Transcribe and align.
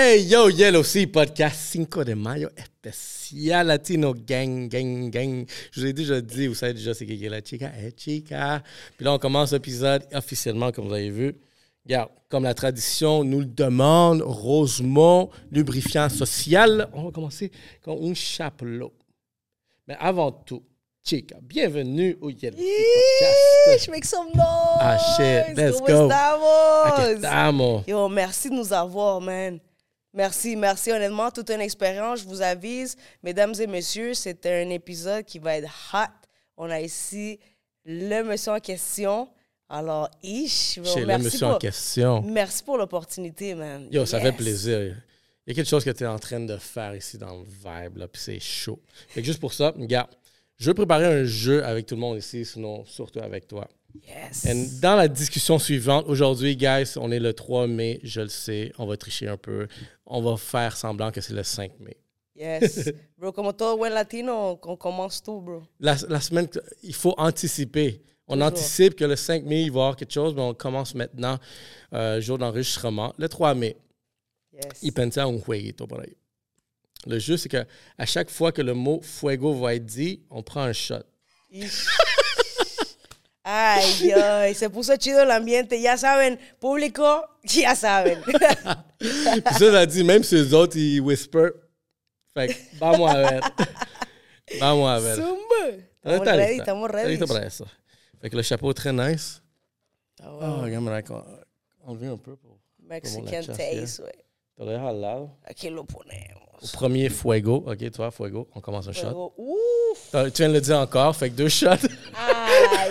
Hey, 0.00 0.28
yo, 0.28 0.48
Yellow 0.48 0.84
Sea 0.84 1.08
Podcast 1.08 1.74
5 1.74 2.04
de 2.04 2.14
mayo 2.14 2.50
especial 2.56 3.66
Latino 3.66 4.14
Gang, 4.14 4.68
Gang, 4.68 5.10
Gang. 5.10 5.44
Je 5.72 5.80
vous 5.80 5.86
ai 5.88 5.92
déjà 5.92 6.20
dit, 6.20 6.46
vous 6.46 6.54
savez 6.54 6.74
déjà 6.74 6.94
c'est 6.94 7.04
qui 7.04 7.24
est 7.24 7.28
la 7.28 7.40
chica, 7.42 7.72
hey 7.76 7.92
chica. 7.96 8.62
Puis 8.96 9.04
là, 9.04 9.14
on 9.14 9.18
commence 9.18 9.52
l'épisode 9.52 10.06
officiellement, 10.14 10.70
comme 10.70 10.86
vous 10.86 10.94
avez 10.94 11.10
vu. 11.10 11.34
Regarde, 11.84 12.10
comme 12.28 12.44
la 12.44 12.54
tradition 12.54 13.24
nous 13.24 13.40
le 13.40 13.46
demande, 13.46 14.22
Rosemont, 14.22 15.30
lubrifiant 15.50 16.08
social. 16.08 16.88
On 16.92 17.06
va 17.06 17.10
commencer 17.10 17.50
avec 17.84 18.00
un 18.00 18.14
chapeau. 18.14 18.92
Mais 19.88 19.96
avant 19.98 20.30
tout, 20.30 20.62
chica, 21.02 21.38
bienvenue 21.42 22.16
au 22.20 22.30
Yellow 22.30 22.56
Sea 22.56 22.84
Podcast. 23.66 23.90
Je 24.02 24.06
some 24.06 24.26
noise. 24.32 24.78
Ah, 24.78 24.96
shit. 25.16 25.56
Let's 25.56 25.80
¿Cómo 25.80 25.86
go. 25.88 26.08
estamos? 26.08 26.86
Aquí 26.86 27.10
estamos. 27.16 27.86
Yo, 27.88 28.08
merci 28.08 28.48
de 28.48 28.54
nous 28.54 28.72
avoir, 28.72 29.20
man. 29.20 29.58
Merci, 30.14 30.56
merci. 30.56 30.90
Honnêtement, 30.90 31.30
toute 31.30 31.50
une 31.50 31.60
expérience. 31.60 32.20
Je 32.20 32.24
vous 32.24 32.42
avise, 32.42 32.96
mesdames 33.22 33.54
et 33.58 33.66
messieurs, 33.66 34.14
c'est 34.14 34.46
un 34.46 34.70
épisode 34.70 35.24
qui 35.24 35.38
va 35.38 35.56
être 35.56 35.70
hot. 35.92 36.28
On 36.56 36.70
a 36.70 36.80
ici 36.80 37.38
le 37.84 38.22
monsieur 38.22 38.52
en 38.52 38.60
question. 38.60 39.28
Alors, 39.68 40.10
ish, 40.22 40.80
Chez 40.82 41.00
le 41.00 41.06
merci 41.06 41.24
monsieur 41.24 41.46
pour, 41.46 41.56
en 41.56 41.58
question. 41.58 42.22
Merci 42.22 42.62
pour 42.64 42.78
l'opportunité, 42.78 43.54
man. 43.54 43.86
Yo, 43.90 44.06
ça 44.06 44.18
fait 44.20 44.32
plaisir. 44.32 44.80
Il 44.80 45.50
y 45.50 45.52
a 45.52 45.54
quelque 45.54 45.68
chose 45.68 45.84
que 45.84 45.90
tu 45.90 46.04
es 46.04 46.06
en 46.06 46.18
train 46.18 46.40
de 46.40 46.56
faire 46.56 46.94
ici 46.94 47.18
dans 47.18 47.38
le 47.38 47.44
vibe, 47.44 47.98
là, 47.98 48.08
puis 48.08 48.20
c'est 48.20 48.40
chaud. 48.40 48.80
Fait 49.08 49.20
que 49.20 49.26
juste 49.26 49.40
pour 49.40 49.52
ça, 49.52 49.72
regarde, 49.76 50.10
je 50.56 50.66
veux 50.66 50.74
préparer 50.74 51.06
un 51.06 51.24
jeu 51.24 51.64
avec 51.64 51.86
tout 51.86 51.94
le 51.94 52.00
monde 52.00 52.18
ici, 52.18 52.44
sinon 52.44 52.84
surtout 52.84 53.20
avec 53.20 53.46
toi. 53.46 53.68
Yes. 54.06 54.46
And 54.46 54.80
dans 54.80 54.96
la 54.96 55.08
discussion 55.08 55.58
suivante, 55.58 56.04
aujourd'hui, 56.08 56.56
guys, 56.56 56.96
on 56.96 57.10
est 57.10 57.18
le 57.18 57.32
3 57.32 57.66
mai, 57.66 58.00
je 58.02 58.20
le 58.20 58.28
sais, 58.28 58.72
on 58.78 58.86
va 58.86 58.96
tricher 58.96 59.28
un 59.28 59.36
peu. 59.36 59.66
On 60.06 60.22
va 60.22 60.36
faire 60.36 60.76
semblant 60.76 61.10
que 61.10 61.20
c'est 61.20 61.32
le 61.34 61.42
5 61.42 61.72
mai. 61.80 61.96
Yes. 62.36 62.90
Bro, 63.18 63.32
como 63.32 63.52
todo 63.52 63.76
buen 63.76 63.92
latino, 63.92 64.58
on 64.62 64.76
commence 64.76 65.20
tout, 65.22 65.40
bro. 65.40 65.62
La, 65.80 65.96
la 66.08 66.20
semaine, 66.20 66.48
il 66.84 66.94
faut 66.94 67.14
anticiper. 67.16 68.00
On 68.28 68.34
Toujours. 68.34 68.46
anticipe 68.48 68.94
que 68.94 69.04
le 69.04 69.16
5 69.16 69.44
mai, 69.44 69.62
il 69.64 69.72
va 69.72 69.78
y 69.78 69.80
avoir 69.82 69.96
quelque 69.96 70.12
chose, 70.12 70.34
mais 70.34 70.42
on 70.42 70.54
commence 70.54 70.94
maintenant, 70.94 71.38
euh, 71.94 72.20
jour 72.20 72.38
d'enregistrement. 72.38 73.12
Le 73.18 73.28
3 73.28 73.54
mai, 73.54 73.76
Yes. 74.52 74.82
y 74.82 74.90
pensé 74.90 75.20
un 75.20 75.36
jueguito 75.38 75.86
por 75.86 76.00
ahí. 76.00 76.16
Le 77.06 77.18
jeu, 77.18 77.36
c'est 77.36 77.48
que 77.48 77.64
à 77.96 78.06
chaque 78.06 78.28
fois 78.28 78.50
que 78.52 78.60
le 78.62 78.74
mot 78.74 79.00
fuego 79.02 79.54
va 79.54 79.74
être 79.74 79.86
dit, 79.86 80.20
on 80.30 80.42
prend 80.42 80.62
un 80.62 80.72
shot. 80.72 81.02
Ay, 83.44 84.12
ay, 84.12 84.54
se 84.54 84.68
puso 84.68 84.96
chido 84.96 85.22
el 85.22 85.30
ambiente. 85.30 85.80
Ya 85.80 85.96
saben, 85.96 86.38
público, 86.58 87.24
ya 87.44 87.74
saben. 87.74 88.20
Puis 88.98 89.54
ça, 89.58 89.86
dit, 89.86 90.04
même 90.04 90.22
si 90.22 90.34
les 90.34 90.52
autres, 90.52 90.76
ils 90.76 91.00
whisper. 91.00 91.52
Fait 92.34 92.48
que, 92.48 92.54
vamos 92.78 93.10
a 93.10 93.16
ver. 93.16 93.40
vamos 94.60 94.88
a 94.90 94.98
ver. 95.00 95.16
Zumba. 95.16 95.84
Estamos 96.04 96.26
ready, 96.26 96.48
lista. 96.48 96.62
estamos 96.62 96.90
ready. 96.90 97.08
lista 97.10 97.26
para 97.26 97.46
eso. 97.46 97.66
Fait 98.20 98.30
que 98.30 98.36
le 98.36 98.42
chapeau 98.42 98.70
est 98.70 98.74
très 98.74 98.92
nice. 98.92 99.40
Ah, 100.20 100.30
Oh, 100.30 100.38
bueno. 100.38 100.62
regarde, 100.62 101.44
un 101.86 102.16
peu 102.18 102.36
pour 102.36 102.58
Mexican 102.78 103.46
taste, 103.46 104.00
güey. 104.02 104.12
te 104.56 104.64
lo 104.64 104.70
dejo 104.72 104.88
al 104.88 105.00
lado. 105.00 105.38
Aquí 105.44 105.70
lo 105.70 105.84
Au 106.60 106.66
premier 106.76 107.10
fuego, 107.10 107.56
ok, 107.66 107.78
tu 107.78 107.90
vois, 107.98 108.10
fuego, 108.10 108.48
on 108.54 108.60
commence 108.60 108.88
un 108.88 108.92
shot. 108.92 109.32
Ah, 110.12 110.24
Tu 110.30 110.42
viens 110.42 110.48
de 110.48 110.54
le 110.54 110.60
dire 110.60 110.78
encore, 110.78 111.14
fait 111.14 111.30
que 111.30 111.36
deux 111.36 111.48
shots. 111.48 111.86
Ay. 112.14 112.90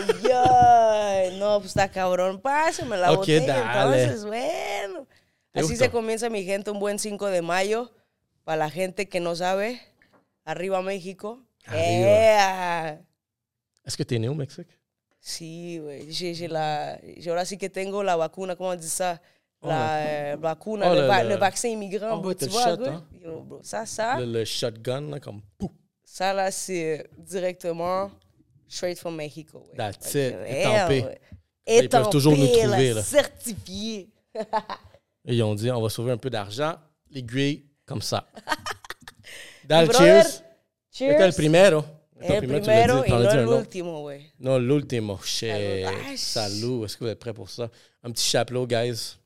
No, 1.38 1.59
pues 1.59 1.72
está 1.72 1.90
cabrón. 1.90 2.40
Pásame 2.42 2.98
la 2.98 3.12
Ok, 3.12 3.18
botella. 3.20 3.64
dale. 3.64 4.04
Entonces, 4.04 4.26
bueno. 4.26 5.08
¿Te 5.52 5.59
Así 5.59 5.69
gustó? 5.69 5.86
se 5.86 5.91
comienza, 5.91 6.30
mi 6.30 6.44
gente, 6.44 6.72
un 6.72 6.80
buen 6.80 7.00
5 7.00 7.28
de 7.28 7.41
mayo. 7.41 7.91
Para 8.44 8.58
la 8.58 8.69
gente 8.69 9.09
que 9.09 9.19
no 9.19 9.36
sabe, 9.36 9.81
arriba 10.46 10.81
México. 10.81 11.44
Arriba. 11.66 11.84
Yeah. 11.84 13.02
Est-ce 13.86 13.97
que 13.97 14.20
né 14.20 14.30
au 14.30 14.36
Mexique? 14.36 14.70
Sí, 15.20 15.80
güey. 15.80 16.08
Ahora 17.28 17.46
sí 17.46 17.58
que 17.58 17.70
tengo 17.70 18.03
la 18.03 18.16
vacuna, 18.16 18.56
¿cómo 18.56 18.72
se 18.72 18.78
dice 18.78 18.90
ça? 18.90 19.22
La 19.63 19.97
euh, 19.97 20.35
vacuna, 20.40 20.91
Oh, 20.91 20.94
le, 20.95 21.01
le- 21.01 21.07
va- 21.07 21.23
le- 21.23 21.29
le 21.29 21.35
vaccin 21.35 21.68
immigrant, 21.69 22.12
Oh, 22.13 22.19
bro, 22.19 22.29
ouais, 22.29 22.35
tu 22.35 22.45
le 22.45 22.51
vois, 22.51 22.63
shot, 22.75 22.85
hein? 22.85 23.03
Yo, 23.23 23.41
bro, 23.41 23.59
Ça, 23.63 23.85
ça, 23.85 24.19
Le, 24.19 24.25
le 24.25 24.45
shotgun, 24.45 25.09
là, 25.09 25.19
comme 25.19 25.41
pouf. 25.57 25.72
ça, 26.03 26.31
là, 26.34 26.51
c'est 26.51 27.09
directement 27.18 28.12
straight 28.67 29.00
from 29.00 29.16
Mexico, 29.16 29.59
güey. 29.66 29.75
That's 29.78 30.13
it. 30.13 30.35
Étampé. 30.47 31.03
ouais. 31.03 31.19
Ils 31.67 31.90
peuvent 31.90 32.09
toujours 32.09 32.38
nous 32.38 32.46
Étampé, 32.46 32.62
trouver, 32.67 32.94
là. 32.94 33.01
Certifié. 33.03 34.09
Et 35.25 35.35
ils 35.35 35.44
ont 35.44 35.56
dit, 35.56 35.69
on 35.72 35.81
va 35.81 35.90
sauver 35.90 36.12
un 36.12 36.17
peu 36.17 36.29
d'argent. 36.29 36.75
L'aiguille, 37.09 37.66
comme 37.85 38.01
ça. 38.01 38.28
Brother, 39.67 39.94
cheers. 39.94 40.44
Cheers. 40.91 41.19
Es 41.19 41.22
el 41.25 41.34
primero. 41.34 41.84
El 42.19 42.40
tu 42.41 42.47
l'as 42.47 42.59
primero 42.62 43.01
dit, 43.03 43.07
y 43.07 43.12
t'en 43.12 43.16
as 43.17 43.19
no 43.19 43.29
dit 43.31 43.38
un 43.38 43.40
el 43.41 43.47
autre. 43.47 43.59
último, 43.59 44.01
güey. 44.03 44.22
Non, 44.40 44.57
l'ultimo. 44.59 45.19
Shit. 45.23 45.50
Salud. 45.51 45.85
Ah, 45.88 46.13
Salut. 46.17 46.84
Est-ce 46.85 46.97
que 46.97 47.03
vous 47.03 47.09
êtes 47.12 47.19
prêts 47.19 47.34
pour 47.34 47.50
ça? 47.50 47.69
Un 48.03 48.12
petit 48.12 48.23
chapeau, 48.28 48.66
guys. 48.66 49.17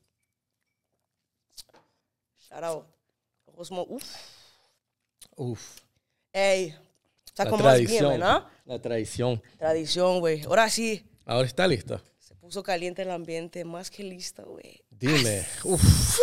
Shout 2.52 2.64
out. 2.64 2.84
Heureusement, 3.48 3.86
ouf. 3.90 4.02
Ouf. 5.38 5.76
Hey, 6.32 6.74
ça 7.34 7.44
La 7.44 7.50
commence 7.50 7.78
bien, 7.78 7.86
tradition. 7.86 8.08
¿verdad? 8.10 8.44
La 8.66 8.78
tradición. 8.78 9.42
Tradición, 9.58 10.20
güey. 10.20 10.42
Ahora 10.44 10.68
sí, 10.68 11.02
Ahora 11.26 11.46
está 11.46 11.66
lista. 11.66 12.00
se 12.18 12.34
puso 12.34 12.62
caliente 12.62 13.02
el 13.02 13.10
ambiente, 13.10 13.64
más 13.64 13.90
que 13.90 14.02
listo, 14.02 14.44
güey. 14.44 14.82
Dime. 14.90 15.44
Ouf. 15.64 16.18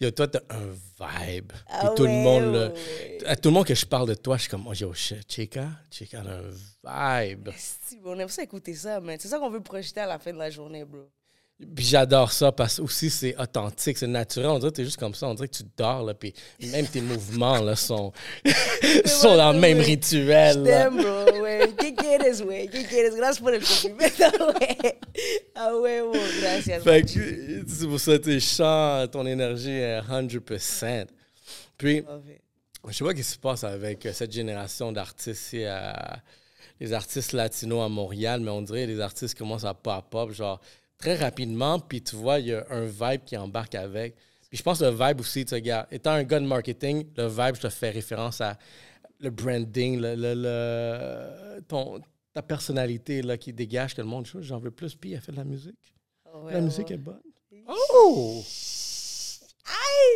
Yo, 0.00 0.12
toi, 0.14 0.28
t'as 0.28 0.42
un 0.50 0.70
vibe. 0.98 1.48
Puis 1.52 1.62
Ah 1.68 1.92
tout 1.96 2.04
le 2.04 2.10
monde, 2.10 2.54
là, 2.54 2.68
ouais. 2.72 3.18
à 3.26 3.36
tout 3.36 3.48
le 3.48 3.54
monde 3.54 3.66
que 3.66 3.74
je 3.74 3.84
parle 3.86 4.08
de 4.08 4.14
toi, 4.14 4.36
je 4.36 4.42
suis 4.42 4.50
comme, 4.50 4.66
oh, 4.66 4.72
yo, 4.74 4.92
Chica, 4.94 5.68
Chica 5.90 6.20
a 6.20 6.22
un 6.22 7.24
vibe. 7.24 7.50
Si, 7.56 8.00
on 8.04 8.18
aime 8.18 8.28
ça 8.28 8.42
écouter 8.42 8.74
ça, 8.74 9.00
man. 9.00 9.18
C'est 9.18 9.28
ça 9.28 9.38
qu'on 9.38 9.50
veut 9.50 9.60
projeter 9.62 10.00
à 10.00 10.06
la 10.06 10.18
fin 10.18 10.32
de 10.32 10.38
la 10.38 10.50
journée, 10.50 10.84
bro. 10.84 11.10
Puis 11.74 11.84
j'adore 11.86 12.30
ça 12.30 12.52
parce 12.52 12.76
que 12.76 12.82
aussi 12.82 13.10
c'est 13.10 13.36
authentique, 13.36 13.98
c'est 13.98 14.06
naturel. 14.06 14.48
On 14.50 14.58
dirait 14.60 14.70
que 14.70 14.76
t'es 14.76 14.84
juste 14.84 14.96
comme 14.96 15.14
ça. 15.14 15.26
On 15.26 15.34
dirait 15.34 15.48
que 15.48 15.56
tu 15.56 15.64
dors, 15.76 16.04
là, 16.04 16.14
puis 16.14 16.32
même 16.60 16.86
tes 16.86 17.00
mouvements 17.00 17.60
là, 17.60 17.74
sont, 17.74 18.12
sont 19.04 19.36
dans 19.36 19.52
le 19.52 19.58
même 19.58 19.78
ouais. 19.78 19.84
rituel. 19.84 20.62
Damn, 20.62 20.96
bro, 20.96 21.24
güey. 21.40 21.74
¿Qué 21.76 21.94
quieres, 21.94 22.42
güey? 22.42 22.68
¿Qué 22.68 22.84
quieres? 22.84 23.16
Gracias 23.16 23.40
por 23.40 23.52
el 23.52 23.62
complemento, 23.64 24.52
güey. 24.52 24.98
A 25.56 25.74
huevo, 25.74 26.12
gracias. 26.40 26.80
Fait 26.84 27.02
que 27.02 27.64
c'est 27.66 27.86
pour 27.88 27.98
ça 27.98 28.12
que 28.12 28.22
tes 28.22 28.38
chants, 28.38 29.08
ton 29.10 29.26
énergie 29.26 29.72
est 29.72 30.00
100%. 30.00 31.06
Puis, 31.76 32.04
je 32.86 32.92
sais 32.94 33.04
pas 33.04 33.10
ce 33.10 33.16
qui 33.16 33.24
se 33.24 33.38
passe 33.38 33.64
avec 33.64 34.06
euh, 34.06 34.12
cette 34.12 34.30
génération 34.32 34.92
d'artistes 34.92 35.26
ici, 35.54 35.64
à- 35.64 36.22
les 36.78 36.92
artistes 36.92 37.32
latinos 37.32 37.84
à 37.84 37.88
Montréal, 37.88 38.40
mais 38.40 38.50
on 38.52 38.62
dirait 38.62 38.84
que 38.84 38.90
les 38.92 39.00
artistes 39.00 39.36
commencent 39.36 39.64
à 39.64 39.74
pop-up, 39.74 40.30
genre 40.30 40.60
très 40.98 41.14
rapidement, 41.16 41.78
puis 41.80 42.02
tu 42.02 42.16
vois, 42.16 42.38
il 42.40 42.46
y 42.48 42.54
a 42.54 42.64
un 42.70 42.84
vibe 42.84 43.24
qui 43.24 43.36
embarque 43.36 43.74
avec. 43.74 44.14
Puis 44.48 44.58
je 44.58 44.62
pense 44.62 44.78
que 44.80 44.84
le 44.84 44.90
vibe 44.90 45.20
aussi, 45.20 45.44
tu 45.44 45.54
regardes, 45.54 45.86
étant 45.90 46.12
un 46.12 46.24
gars 46.24 46.40
de 46.40 46.46
marketing, 46.46 47.06
le 47.16 47.26
vibe, 47.28 47.54
je 47.56 47.60
te 47.62 47.68
fais 47.68 47.90
référence 47.90 48.40
à 48.40 48.58
le 49.20 49.30
branding, 49.30 50.00
le, 50.00 50.14
le- 50.14 50.34
le- 50.34 51.60
ton, 51.62 52.00
ta 52.32 52.42
personnalité 52.42 53.20
là, 53.22 53.36
qui 53.36 53.52
dégage 53.52 53.94
que 53.94 54.00
le 54.00 54.06
monde, 54.06 54.26
j'en 54.40 54.58
veux 54.58 54.70
plus, 54.70 54.94
puis 54.94 55.12
elle 55.12 55.20
fait 55.20 55.32
de 55.32 55.36
la 55.36 55.44
musique. 55.44 55.76
A 56.26 56.52
La 56.52 56.60
musique 56.60 56.90
est 56.90 56.96
bonne. 56.98 57.20
Oh! 57.66 58.42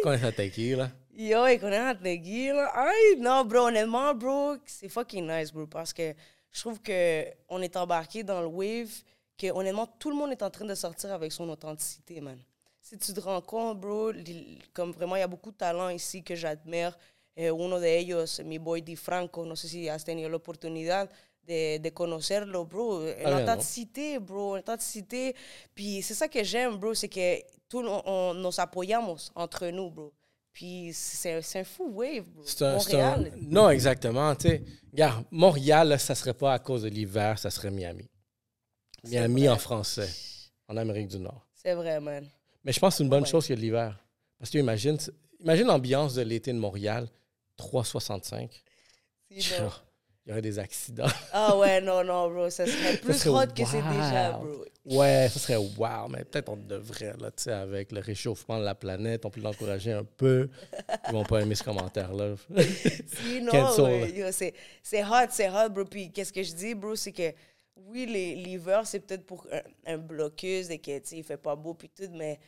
Con 0.02 0.12
esa 0.14 0.32
tequila. 0.32 0.90
Yo, 1.14 1.46
y 1.46 1.58
con 1.58 1.72
esa 1.72 1.94
tequila. 1.94 2.70
Ay, 2.74 3.16
non, 3.18 3.44
bro, 3.44 3.66
honnêtement, 3.66 4.14
bro, 4.14 4.56
c'est 4.66 4.88
fucking 4.88 5.26
nice, 5.26 5.52
bro, 5.52 5.66
parce 5.66 5.92
que 5.92 6.14
je 6.50 6.60
trouve 6.60 6.80
que 6.80 7.24
on 7.48 7.60
est 7.60 7.76
embarqué 7.76 8.22
dans 8.24 8.40
le 8.40 8.46
wave, 8.46 8.90
que 9.46 9.52
honnêtement, 9.52 9.86
tout 9.98 10.10
le 10.10 10.16
monde 10.16 10.32
est 10.32 10.42
en 10.42 10.50
train 10.50 10.64
de 10.64 10.74
sortir 10.74 11.12
avec 11.12 11.32
son 11.32 11.48
authenticité, 11.48 12.20
man. 12.20 12.38
Si 12.80 12.96
tu 12.98 13.12
te 13.12 13.20
rends 13.20 13.40
compte, 13.40 13.80
bro, 13.80 14.12
comme 14.72 14.92
vraiment, 14.92 15.16
il 15.16 15.20
y 15.20 15.22
a 15.22 15.28
beaucoup 15.28 15.50
de 15.52 15.56
talents 15.56 15.88
ici 15.90 16.22
que 16.22 16.34
j'admire. 16.34 16.96
Eh, 17.34 17.50
uno 17.50 17.78
de 17.80 17.86
ellos, 17.86 18.40
mi 18.44 18.58
boy 18.58 18.82
Di 18.82 18.94
Franco, 18.96 19.44
no 19.46 19.56
sé 19.56 19.66
si 19.68 19.88
has 19.88 20.04
tenido 20.04 20.28
la 20.28 20.36
oportunidad 20.36 21.08
de, 21.46 21.78
de 21.78 21.90
conocerlo, 21.90 22.66
bro. 22.66 23.00
Ah. 23.24 23.30
L'authenticité, 23.30 24.18
bro, 24.18 24.56
l'authenticité. 24.56 25.34
Puis 25.74 26.02
c'est 26.02 26.14
ça 26.14 26.28
que 26.28 26.44
j'aime, 26.44 26.76
bro, 26.76 26.92
c'est 26.94 27.08
que 27.08 27.40
tout, 27.68 27.82
on, 27.86 28.02
on- 28.04 28.34
nos 28.34 28.60
apoyamos 28.60 29.30
entre 29.34 29.68
nous, 29.68 29.90
bro. 29.90 30.12
Puis 30.52 30.90
c'est 30.92 31.40
un 31.60 31.64
fou 31.64 31.88
wave, 31.94 32.24
bro. 32.24 32.42
C'est 32.44 32.64
un- 32.66 32.74
Montréal. 32.76 33.32
Non, 33.40 33.70
exactement. 33.70 34.34
Tu 34.34 34.48
sais, 34.48 34.62
regarde, 34.92 35.24
Montréal, 35.30 35.98
ça 35.98 36.14
serait 36.14 36.34
pas 36.34 36.52
à 36.52 36.58
cause 36.58 36.82
de 36.82 36.88
l'hiver, 36.90 37.38
ça 37.38 37.48
serait 37.50 37.70
Miami. 37.70 38.10
Miami 39.04 39.48
en 39.48 39.58
français, 39.58 40.08
en 40.68 40.76
Amérique 40.76 41.08
du 41.08 41.18
Nord. 41.18 41.46
C'est 41.54 41.74
vrai, 41.74 42.00
man. 42.00 42.26
Mais 42.64 42.72
je 42.72 42.78
pense 42.80 42.94
que 42.94 42.98
c'est 42.98 43.04
une 43.04 43.10
bonne 43.10 43.22
Ouais. 43.24 43.28
chose 43.28 43.44
qu'il 43.46 43.54
y 43.54 43.58
a 43.58 43.60
de 43.60 43.62
l'hiver. 43.62 43.98
Parce 44.38 44.50
que 44.50 44.58
imagine, 44.58 44.96
imagine 45.40 45.66
l'ambiance 45.66 46.14
de 46.14 46.22
l'été 46.22 46.52
de 46.52 46.58
Montréal, 46.58 47.08
365. 47.56 48.62
Sinon, 49.30 49.70
il 50.24 50.28
y 50.28 50.32
aurait 50.32 50.42
des 50.42 50.58
accidents. 50.58 51.06
Ah 51.32 51.56
ouais, 51.56 51.80
non, 51.80 52.04
non, 52.04 52.30
bro. 52.30 52.50
Ça 52.50 52.66
serait 52.66 52.96
plus 53.02 53.14
serait 53.14 53.44
hot 53.46 53.52
que 53.54 53.64
c'est 53.64 53.82
déjà, 53.82 54.32
bro. 54.32 54.64
Ouais, 54.84 55.28
ça 55.32 55.38
serait 55.38 55.56
wow, 55.56 56.08
mais 56.08 56.24
peut-être 56.24 56.48
on 56.48 56.56
devrait, 56.56 57.14
là, 57.18 57.30
tu 57.30 57.44
sais, 57.44 57.52
avec 57.52 57.92
le 57.92 58.00
réchauffement 58.00 58.58
de 58.58 58.64
la 58.64 58.74
planète, 58.74 59.24
on 59.24 59.30
peut 59.30 59.40
l'encourager 59.40 59.92
un 59.92 60.04
peu. 60.04 60.48
Ils 61.08 61.12
vont 61.12 61.24
pas 61.24 61.40
aimer 61.40 61.54
ce 61.54 61.62
commentaire-là. 61.64 62.34
Si, 63.24 63.40
non, 63.42 63.52
ouais, 63.84 64.32
c'est 64.82 65.04
hot, 65.04 65.26
c'est 65.30 65.48
hot, 65.48 65.68
bro. 65.70 65.84
Puis 65.84 66.10
qu'est-ce 66.10 66.32
que 66.32 66.42
je 66.42 66.52
dis, 66.52 66.74
bro, 66.74 66.94
c'est 66.96 67.12
que 67.12 67.32
oui, 67.76 68.06
les- 68.06 68.34
l'hiver, 68.34 68.86
c'est 68.86 69.00
peut-être 69.00 69.26
pour 69.26 69.46
un, 69.52 69.94
un 69.94 69.98
blocus 69.98 70.70
et 70.70 70.78
que, 70.78 70.90
il 71.14 71.24
fait 71.24 71.36
pas 71.36 71.56
beau, 71.56 71.74
puis 71.74 71.88
tout, 71.88 72.08
mais, 72.12 72.38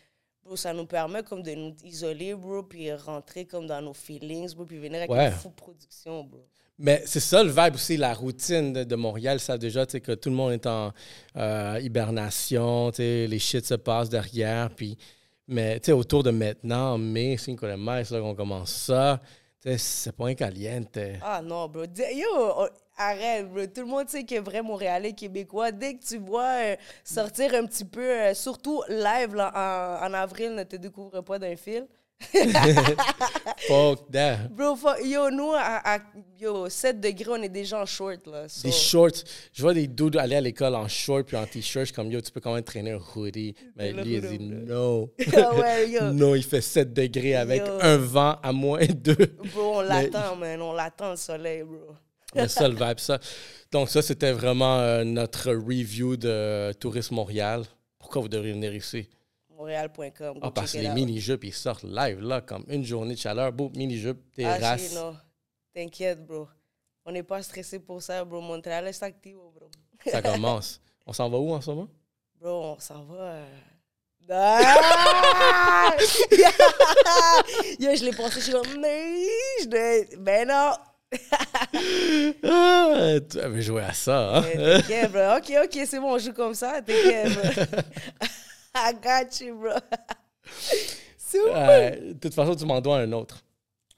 bro, 0.44 0.56
ça 0.56 0.72
nous 0.72 0.86
permet 0.86 1.22
comme 1.22 1.42
de 1.42 1.52
nous 1.54 1.74
isoler, 1.84 2.34
bro, 2.34 2.62
puis 2.62 2.92
rentrer 2.92 3.44
comme 3.46 3.66
dans 3.66 3.80
nos 3.82 3.94
feelings, 3.94 4.54
bro, 4.54 4.64
puis 4.64 4.78
venir 4.78 4.98
avec 4.98 5.10
Ouais. 5.10 5.26
une 5.26 5.32
fou 5.32 5.50
production, 5.50 6.24
bro. 6.24 6.46
Mais 6.78 7.02
c'est 7.06 7.20
ça 7.20 7.42
le 7.44 7.50
vibe 7.50 7.74
aussi, 7.76 7.96
la 7.96 8.12
routine 8.14 8.72
de, 8.72 8.84
de 8.84 8.96
Montréal, 8.96 9.38
ça 9.38 9.56
déjà, 9.56 9.86
tu 9.86 9.92
sais, 9.92 10.00
que 10.00 10.10
tout 10.12 10.28
le 10.28 10.34
monde 10.34 10.52
est 10.52 10.66
en 10.66 10.92
euh, 11.36 11.78
hibernation, 11.80 12.90
tu 12.90 12.96
sais, 12.96 13.26
les 13.28 13.38
shit 13.38 13.64
se 13.64 13.74
passent 13.74 14.08
derrière, 14.10 14.70
puis, 14.74 14.98
mais 15.46 15.78
tu 15.78 15.86
sais, 15.86 15.92
autour 15.92 16.22
de 16.24 16.30
maintenant, 16.32 16.94
en 16.94 16.98
mai, 16.98 17.36
Cinco 17.36 17.66
de 17.66 17.74
Mayo, 17.74 18.04
c'est 18.04 18.14
là 18.14 18.20
qu'on 18.20 18.34
commence 18.34 18.72
ça, 18.72 19.20
c'est 19.78 20.12
pas 20.12 20.26
un 20.28 20.34
caliente. 20.34 20.98
Ah 21.22 21.40
non, 21.42 21.68
bro. 21.68 21.84
Yo, 21.84 22.26
on- 22.36 22.68
arrête, 22.96 23.48
bro. 23.48 23.66
Tout 23.66 23.80
le 23.80 23.86
monde 23.86 24.08
sait 24.08 24.24
est 24.30 24.38
vrai 24.38 24.62
Montréalais, 24.62 25.12
Québécois. 25.12 25.72
Dès 25.72 25.94
que 25.94 26.04
tu 26.04 26.18
vois 26.18 26.60
euh, 26.62 26.76
sortir 27.02 27.54
un 27.54 27.64
petit 27.66 27.84
peu, 27.84 28.02
euh, 28.02 28.34
surtout 28.34 28.82
live 28.88 29.36
en, 29.38 30.06
en 30.06 30.12
avril, 30.14 30.54
ne 30.54 30.64
te 30.64 30.76
découvre 30.76 31.20
pas 31.22 31.38
d'un 31.38 31.56
fil. 31.56 31.86
Fuck 33.68 34.10
that. 34.12 34.48
Bro, 34.50 34.76
fuck- 34.76 35.04
yo, 35.04 35.30
nous, 35.30 35.52
à, 35.52 35.94
à- 35.94 35.98
yo, 36.40 36.68
7 36.68 37.00
degrés, 37.00 37.30
on 37.30 37.42
est 37.42 37.48
déjà 37.48 37.80
en 37.80 37.86
short, 37.86 38.26
là. 38.26 38.48
so- 38.48 38.62
Des 38.66 38.72
shorts. 38.72 39.22
Je 39.52 39.62
vois 39.62 39.74
des 39.74 39.86
dudes 39.86 40.16
aller 40.16 40.36
à 40.36 40.40
l'école 40.40 40.74
en 40.74 40.88
short 40.88 41.26
puis 41.26 41.36
en 41.36 41.46
t-shirt. 41.46 41.92
Comme, 41.92 42.10
yo, 42.10 42.20
tu 42.20 42.30
peux 42.30 42.40
quand 42.40 42.54
même 42.54 42.62
traîner 42.64 42.92
un 42.92 42.98
hoodie. 43.14 43.54
Mais 43.76 43.92
Le 43.92 44.02
lui, 44.02 44.14
il 44.14 44.20
dit 44.22 44.38
non. 44.40 45.08
Ah 45.36 45.54
ouais, 45.54 46.00
non, 46.12 46.34
il 46.34 46.42
fait 46.44 46.60
7 46.60 46.92
degrés 46.92 47.34
avec 47.36 47.66
Yo. 47.66 47.78
un 47.80 47.96
vent 47.96 48.36
à 48.42 48.52
moins 48.52 48.84
2. 48.86 49.14
Bro, 49.54 49.78
on 49.78 49.80
l'attend, 49.82 50.36
man. 50.36 50.60
On 50.62 50.72
l'attend, 50.72 51.10
le 51.10 51.16
soleil, 51.16 51.62
bro. 51.62 51.94
Le 52.36 52.48
seul 52.48 52.72
vibe, 52.74 52.98
ça. 52.98 53.18
Donc, 53.70 53.88
ça, 53.90 54.02
c'était 54.02 54.32
vraiment 54.32 54.78
euh, 54.80 55.04
notre 55.04 55.52
review 55.52 56.16
de 56.16 56.72
Tourisme 56.72 57.14
Montréal. 57.14 57.62
Pourquoi 57.98 58.22
vous 58.22 58.28
devriez 58.28 58.52
venir 58.54 58.74
ici? 58.74 59.08
Montréal.com. 59.64 60.38
Ah, 60.42 60.50
parce 60.50 60.72
que 60.72 60.78
les 60.78 60.90
mini-jeux, 60.90 61.38
ils 61.42 61.52
sortent 61.54 61.84
live, 61.84 62.20
là, 62.20 62.42
comme 62.42 62.64
une 62.68 62.84
journée 62.84 63.14
de 63.14 63.18
chaleur. 63.18 63.50
Boum, 63.52 63.72
mini-jeux, 63.74 64.14
Ah, 64.14 64.32
terrasse. 64.36 64.82
si, 64.88 64.94
non. 64.94 65.16
T'inquiète, 65.74 66.24
bro. 66.24 66.46
On 67.06 67.12
n'est 67.12 67.22
pas 67.22 67.42
stressé 67.42 67.78
pour 67.78 68.02
ça, 68.02 68.22
bro. 68.24 68.40
Montréal 68.42 68.86
est 68.88 69.02
actif, 69.02 69.34
bro. 69.34 69.70
ça 70.06 70.20
commence. 70.20 70.80
On 71.06 71.12
s'en 71.14 71.28
va 71.30 71.38
où 71.38 71.52
en 71.52 71.60
ce 71.62 71.70
moment? 71.70 71.88
Bro, 72.38 72.74
on 72.76 72.78
s'en 72.78 73.04
va. 73.04 73.14
euh. 73.14 73.44
Ah! 74.30 75.90
Yo, 77.78 77.94
je 77.94 78.04
l'ai 78.06 78.12
pensé, 78.12 78.40
je 78.40 78.44
suis 78.44 78.52
comme, 78.52 78.64
je 78.64 80.16
Ben 80.16 80.48
non! 80.48 80.72
Ah, 82.42 83.20
tu 83.30 83.38
avais 83.38 83.60
joué 83.60 83.82
à 83.82 83.92
ça, 83.92 84.36
hein? 84.38 84.42
T'inquiète. 84.42 85.10
Ok, 85.14 85.52
ok, 85.64 85.78
c'est 85.86 86.00
bon, 86.00 86.14
on 86.14 86.18
joue 86.18 86.32
comme 86.32 86.54
ça. 86.54 86.80
T'inquiète. 86.80 87.38
I 88.76 88.92
got 88.92 89.40
you, 89.40 89.54
bro. 89.58 89.74
Super. 91.16 91.52
Euh, 91.56 91.90
de 92.12 92.18
toute 92.18 92.34
façon, 92.34 92.54
tu 92.54 92.64
m'en 92.64 92.80
dois 92.80 92.98
un 92.98 93.12
autre. 93.12 93.40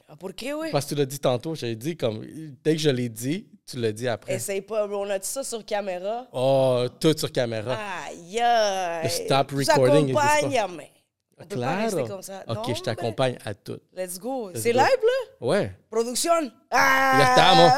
Ah, 0.08 0.14
Pour 0.16 0.34
que, 0.34 0.52
ouais? 0.54 0.70
Parce 0.70 0.84
que 0.84 0.90
tu 0.90 0.94
l'as 0.96 1.06
dit 1.06 1.18
tantôt, 1.18 1.54
j'ai 1.54 1.74
dit 1.74 1.96
comme. 1.96 2.24
Dès 2.62 2.76
que 2.76 2.80
je 2.82 2.90
l'ai 2.90 3.08
dit, 3.08 3.48
tu 3.66 3.78
l'as 3.78 3.92
dit 3.92 4.06
après. 4.06 4.34
Essaye 4.34 4.60
pas, 4.62 4.86
bro. 4.86 5.04
On 5.04 5.10
a 5.10 5.18
tout 5.18 5.26
ça 5.26 5.42
sur 5.42 5.64
caméra. 5.64 6.26
Oh, 6.32 6.84
tout 7.00 7.16
sur 7.16 7.32
caméra. 7.32 7.76
Aïe, 8.06 8.38
aïe. 8.40 9.02
Le 9.04 9.08
stop 9.08 9.50
recording 9.52 10.14
On 10.14 11.44
peut 11.44 11.60
pas 11.60 11.76
rester 11.76 11.96
Claro. 11.96 12.08
comme 12.08 12.22
ça. 12.22 12.44
Ok, 12.46 12.56
Non, 12.56 12.62
je 12.64 12.70
mais- 12.72 12.80
t'accompagne 12.80 13.38
à 13.44 13.54
tout. 13.54 13.78
Let's 13.94 14.18
go. 14.18 14.50
C'est 14.54 14.72
live, 14.72 14.78
là? 14.80 15.46
Ouais. 15.46 15.72
Producción. 15.90 16.44
Ya 16.44 16.50
¡Ah! 16.70 17.76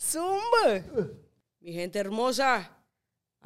Zumba. 0.00 0.80
Mi 1.60 1.72
gente 1.72 1.98
hermosa, 1.98 2.60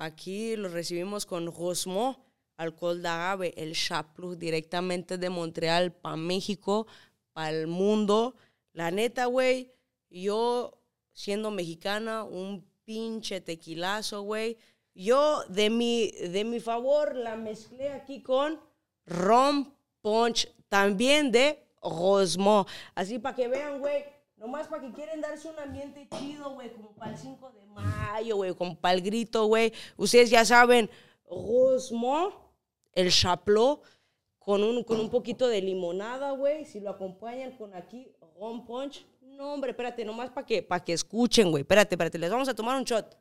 aquí 0.01 0.57
lo 0.57 0.69
recibimos 0.71 1.27
con 1.27 1.47
Rosmo, 1.55 2.25
alcohol 2.57 3.03
de 3.03 3.09
agave, 3.09 3.55
el 3.57 3.75
Chaplus 3.75 4.39
directamente 4.39 5.19
de 5.19 5.29
Montreal 5.29 5.93
para 5.93 6.17
México, 6.17 6.87
para 7.33 7.51
el 7.51 7.67
mundo. 7.67 8.35
La 8.73 8.91
neta, 8.91 9.27
güey, 9.27 9.73
yo 10.09 10.79
siendo 11.13 11.51
mexicana, 11.51 12.25
un 12.25 12.67
pinche 12.85 13.41
tequilazo, 13.43 14.23
güey. 14.23 14.57
Yo 14.95 15.45
de 15.49 15.69
mi, 15.69 16.11
de 16.11 16.45
mi 16.45 16.61
favor 16.61 17.15
la 17.15 17.37
mezclé 17.37 17.91
aquí 17.91 18.23
con 18.23 18.59
rom 19.07 19.75
punch, 20.01 20.49
también 20.69 21.31
de 21.31 21.63
Rosmo. 21.83 22.67
Así 22.95 23.19
para 23.19 23.37
que 23.37 23.49
vean, 23.49 23.81
güey. 23.81 24.05
Nomás 24.41 24.69
para 24.69 24.81
que 24.81 24.93
quieren 24.93 25.21
darse 25.21 25.51
un 25.51 25.59
ambiente 25.59 26.09
chido, 26.19 26.55
güey, 26.55 26.73
como 26.73 26.93
para 26.93 27.11
el 27.11 27.19
5 27.19 27.51
de 27.51 27.67
mayo, 27.67 28.37
güey, 28.37 28.55
como 28.55 28.75
para 28.75 28.95
el 28.95 29.03
grito, 29.03 29.45
güey. 29.45 29.71
Ustedes 29.99 30.31
ya 30.31 30.47
saben, 30.47 30.89
Rosmo, 31.29 32.33
el 32.95 33.11
chaplot, 33.11 33.83
con 34.39 34.65
un, 34.65 34.83
con 34.83 34.99
un 34.99 35.11
poquito 35.11 35.47
de 35.47 35.61
limonada, 35.61 36.31
güey. 36.31 36.65
Si 36.65 36.81
lo 36.81 36.89
acompañan 36.89 37.55
con 37.59 37.75
aquí, 37.75 38.11
rom 38.39 38.65
punch. 38.65 39.07
No, 39.21 39.53
hombre, 39.53 39.73
espérate, 39.73 40.07
nomás 40.07 40.31
para 40.31 40.47
que, 40.47 40.63
para 40.63 40.83
que 40.83 40.95
escuchen, 40.95 41.51
güey. 41.51 41.61
Espérate, 41.61 41.95
espérate, 41.95 42.17
les 42.17 42.31
vamos 42.31 42.49
a 42.49 42.55
tomar 42.55 42.79
un 42.79 42.85
shot. 42.85 43.15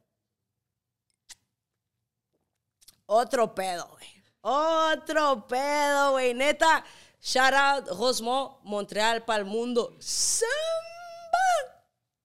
Otro 3.07 3.53
pedo, 3.53 3.89
güey. 3.89 4.07
Otro 4.39 5.45
pedo, 5.49 6.11
güey. 6.11 6.33
Neta, 6.33 6.85
shout 7.21 7.53
out 7.53 7.87
Rosmo, 7.89 8.61
Montreal 8.63 9.25
para 9.25 9.39
el 9.39 9.45
mundo. 9.45 9.97
Samba. 9.99 10.98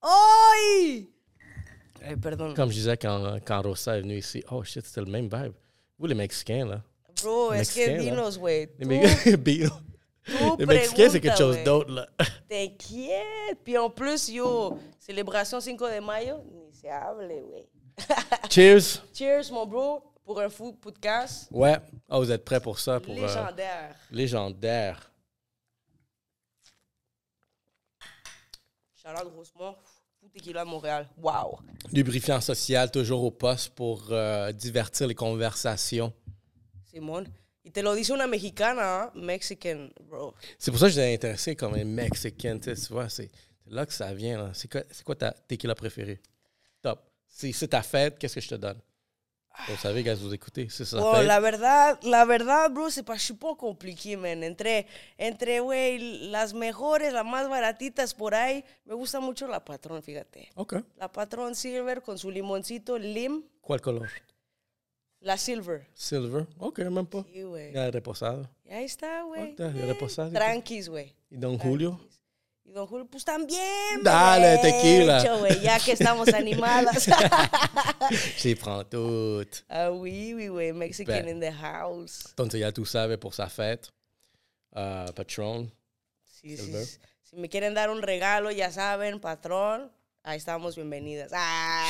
¡Ay! 0.05 1.11
Ay, 2.03 2.17
perdón. 2.17 2.55
Comme 2.55 2.69
je 2.71 2.75
disais 2.75 2.97
quand, 2.99 3.39
quand 3.47 3.63
Rosa 3.63 3.97
est 3.97 4.03
venue 4.03 4.19
ici, 4.19 4.45
oh 4.51 4.63
shit, 4.63 4.85
c'était 4.85 5.01
le 5.01 5.11
même 5.11 5.25
vibe. 5.29 5.55
Vous, 5.99 6.07
les 6.07 6.15
Mexicains, 6.15 6.67
là. 6.67 6.83
Bro, 7.23 7.53
es 7.55 7.65
que 7.73 7.99
dinos, 8.01 8.39
güey. 8.39 8.69
Les, 8.79 8.85
Me- 8.85 10.57
les 10.59 10.67
Mexicains, 10.67 11.09
c'est 11.11 11.21
quelque 11.21 11.39
chose 11.39 11.57
d'autre, 11.65 11.91
là. 11.91 12.07
T'inquiète. 12.49 13.59
Puis 13.65 13.79
en 13.79 13.89
plus, 13.89 14.29
yo, 14.29 14.79
célébration 14.99 15.61
5 15.61 15.79
de 15.79 16.01
mayo, 16.01 16.37
ni 16.53 16.75
se 16.75 16.87
hable, 16.87 17.29
güey. 17.29 17.67
Cheers. 18.51 19.03
Cheers, 19.15 19.51
mon 19.53 19.65
bro, 19.65 20.03
pour 20.25 20.41
un 20.41 20.49
fou 20.51 20.73
podcast 20.75 21.49
Ouais. 21.51 21.77
Ah, 22.11 22.19
vous 22.19 22.31
êtes 22.31 22.45
prêts 22.45 22.61
pour 22.61 22.79
ça? 22.79 23.01
Pour, 23.01 23.15
euh, 23.15 23.21
légendaire. 23.21 23.95
légendaire. 24.11 25.11
Shout 28.97 29.11
out 29.11 29.33
Rosemont, 29.37 29.77
tequila 30.35 30.65
de 30.65 30.69
Montréal. 30.69 31.09
Wow. 31.17 31.61
Lubrifiant 31.93 32.41
social, 32.41 32.91
toujours 32.91 33.23
au 33.23 33.31
poste 33.31 33.71
pour 33.75 34.09
euh, 34.11 34.53
divertir 34.53 35.07
les 35.07 35.15
conversations. 35.15 36.13
Simón. 36.83 37.29
Y 37.65 37.71
te 37.71 37.83
lo 37.83 37.95
dice 37.95 38.13
una 38.13 38.27
mexicana, 38.27 38.83
¿ah? 38.83 39.13
Mexican, 39.15 39.89
bro. 40.03 40.35
C'est 40.59 40.71
pour 40.71 40.79
ça 40.79 40.87
que 40.87 40.93
j'étais 40.93 41.15
intéressé 41.15 41.57
comme 41.57 41.75
un 41.75 41.85
Mexicain, 41.85 42.59
tu 42.59 42.75
vois, 42.91 43.09
c'est 43.09 43.31
là 43.67 43.87
que 43.87 43.93
ça 43.93 44.13
vient. 44.13 44.53
C'est 44.53 44.71
quoi, 44.71 44.83
c'est 44.91 45.03
quoi 45.03 45.15
ta 45.15 45.31
tequila 45.31 45.75
préférée? 45.75 46.21
Top. 46.83 47.01
Si 47.27 47.53
c'est 47.55 47.69
ta 47.69 47.83
fête, 47.83 48.19
qu'est-ce 48.19 48.35
que 48.35 48.41
je 48.43 48.49
te 48.49 48.55
donne? 48.57 48.79
Vous 49.69 49.77
savez, 49.77 50.03
gars, 50.03 50.15
vous 50.17 50.35
écoutez, 50.35 50.69
c'est 50.69 50.85
sa 50.85 50.99
Bueno, 50.99 51.19
fête. 51.19 51.27
la 51.27 51.41
verdad, 51.41 51.99
la 52.03 52.25
verdad, 52.25 52.71
bro, 52.71 52.91
se 52.91 53.03
pasó 53.05 53.33
un 53.35 53.39
poco 53.39 53.69
compliqué, 53.69 54.17
man. 54.17 54.43
Entre, 54.43 54.87
entre, 55.17 55.61
güey, 55.61 56.29
las 56.29 56.53
mejores, 56.55 57.13
las 57.13 57.25
más 57.25 57.49
baratitas 57.49 58.15
por 58.15 58.35
ahí, 58.35 58.65
me 58.85 58.95
gusta 58.95 59.21
mucho 59.21 59.47
la 59.47 59.65
Patrón, 59.65 60.03
fíjate. 60.03 60.51
OK. 60.57 60.77
La 60.97 61.11
Patrón 61.11 61.55
Silver 61.55 62.03
con 62.03 62.19
su 62.19 62.31
limoncito 62.31 62.99
lim. 62.99 63.45
Le 63.69 63.79
color? 63.81 64.11
La 65.21 65.39
Silver. 65.39 65.87
Silver. 65.95 66.47
OK, 66.59 66.81
même 66.81 67.07
pas. 67.07 67.25
Sí, 67.33 67.43
güey. 67.43 67.71
Il 67.71 67.77
y 67.77 67.79
a 67.79 67.91
reposado. 67.91 68.51
Y 68.65 68.73
ahí 68.73 68.85
está, 68.85 69.23
güey. 69.23 69.41
Ahorita, 69.41 69.69
y 69.75 69.81
reposado. 69.81 70.31
Tranquis, 70.33 70.89
güey. 70.89 71.15
Y 71.31 71.37
Don 71.37 71.59
Julio. 71.59 71.99
Y 72.75 72.77
don 72.77 72.89
Julio, 72.89 73.07
pues 73.07 73.25
también. 73.25 74.03
Dale, 74.03 74.59
tequila. 74.59 75.23
güey, 75.39 75.61
ya 75.61 75.79
que 75.79 75.93
estamos 75.93 76.27
animadas. 76.35 77.07
Prends 78.43 78.91
toutes. 78.91 79.65
ah, 79.69 79.91
oui, 79.93 80.35
oui, 80.35 80.49
güey. 80.49 80.73
Mexican 80.73 81.25
Ben. 81.25 81.29
in 81.37 81.41
the 81.41 81.53
house. 81.53 82.25
Entonces 82.31 82.59
ya 82.61 82.73
tú 82.73 82.85
sabes 82.85 83.17
pour 83.19 83.33
sa 83.33 83.49
fête. 83.49 83.91
Euh, 84.75 85.07
Patron. 85.15 85.71
Sí, 86.25 86.57
sí, 86.57 86.73
sí. 86.73 86.99
Si 87.23 87.37
me 87.37 87.49
quieren 87.49 87.75
dar 87.75 87.91
un 87.91 88.03
regalo, 88.03 88.51
ya 88.51 88.73
saben, 88.73 89.21
patrón, 89.21 89.93
ahí 90.25 90.37
estamos 90.39 90.75
bienvenidas. 90.75 91.31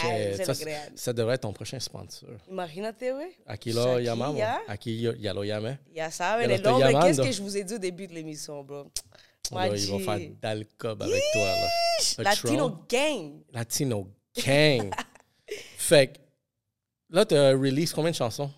Se 0.02 0.44
ça, 0.44 0.52
lo 0.52 0.58
crean. 0.58 0.98
ça 0.98 1.14
devrait 1.14 1.36
être 1.36 1.40
ton 1.40 1.54
prochain 1.54 1.80
sponsor. 1.80 2.38
Imagínate, 2.46 3.10
güey. 3.12 3.34
Aquí 3.46 3.72
lo 3.72 3.98
llamamos. 4.00 4.36
ya, 4.36 4.60
Aquí 4.68 5.00
yo- 5.00 5.14
ya 5.14 5.32
lo 5.32 5.44
llamé. 5.44 5.78
Ya 5.94 6.10
saben, 6.10 6.50
Ya 6.50 6.56
el 6.56 6.62
nombre. 6.62 6.92
Qu'est-ce 7.00 7.22
que 7.22 7.32
je 7.32 7.40
vous 7.42 7.56
ai 7.56 7.64
dit 7.64 7.72
au 7.74 7.78
début 7.78 8.06
de 8.06 8.12
l'émission, 8.12 8.62
bro? 8.62 8.90
Ouais, 9.52 9.68
Là, 9.70 9.76
ils 9.76 9.90
vont 9.90 9.98
faire 9.98 10.18
d'alcool 10.40 10.96
avec 11.00 11.22
toi. 11.32 11.42
Là. 11.44 11.66
Le 12.18 12.24
Latino 12.24 12.78
gang. 12.88 13.42
Latino 13.52 14.08
Gang. 14.44 14.90
fait 15.76 16.08
que 16.08 16.18
là, 17.10 17.24
tu 17.26 17.34
as 17.36 17.50
release 17.50 17.92
combien 17.92 18.10
de 18.10 18.16
chansons? 18.16 18.50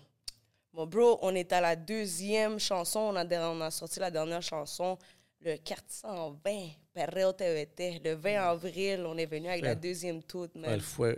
Bon, 0.73 0.85
bro, 0.85 1.19
on 1.21 1.35
est 1.35 1.51
à 1.53 1.59
la 1.61 1.75
deuxième 1.75 2.59
chanson. 2.59 2.99
On 2.99 3.15
a, 3.15 3.25
on 3.49 3.61
a 3.61 3.71
sorti 3.71 3.99
la 3.99 4.11
dernière 4.11 4.41
chanson 4.41 4.97
le 5.41 5.57
420, 5.57 6.69
Perreo 6.93 7.31
TVT. 7.33 8.01
Le 8.03 8.13
20 8.13 8.35
avril, 8.49 9.05
on 9.05 9.17
est 9.17 9.25
venu 9.25 9.49
avec 9.49 9.61
la 9.61 9.69
Ouais. 9.69 9.75
deuxième 9.75 10.23
toute, 10.23 10.55
Ouais, 10.55 10.61
man. 10.61 10.73
le 10.75 10.79
fouet. 10.79 11.17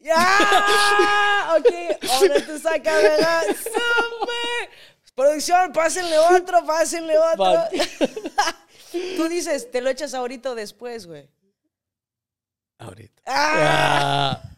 Yeah! 0.00 0.14
OK, 1.58 1.72
on 2.02 2.30
a 2.30 2.40
tout 2.40 2.58
ça 2.58 2.78
caméra. 2.78 3.40
Super! 3.48 4.68
Producción, 5.16 5.72
pásenle 5.72 6.12
otro, 6.36 6.66
pásenle 6.66 7.16
otro. 7.32 7.44
Vale. 7.44 7.70
Tú 8.92 9.28
dices, 9.28 9.70
te 9.70 9.80
lo 9.80 9.90
echas 9.90 10.14
ahorita 10.14 10.52
o 10.52 10.54
después, 10.54 11.06
güey. 11.06 11.28
Ahorita. 12.78 13.22
Ah. 13.26 14.40
Ah. 14.42 14.56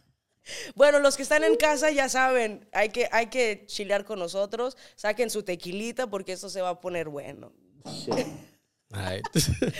Bueno, 0.75 0.99
los 0.99 1.17
que 1.17 1.23
están 1.23 1.45
en 1.45 1.57
casa 1.57 1.91
ya 1.91 2.09
saben, 2.09 2.67
hay 2.73 2.89
que, 2.89 3.09
hay 3.13 3.27
que 3.27 3.65
chilear 3.67 4.05
con 4.05 4.19
nosotros. 4.19 4.77
Saquen 4.97 5.31
su 5.31 5.43
tequilita 5.43 6.09
porque 6.09 6.33
esto 6.33 6.49
se 6.49 6.61
va 6.61 6.71
a 6.71 6.81
poner 6.81 7.09
bueno. 7.09 7.53
Alright. 8.93 9.27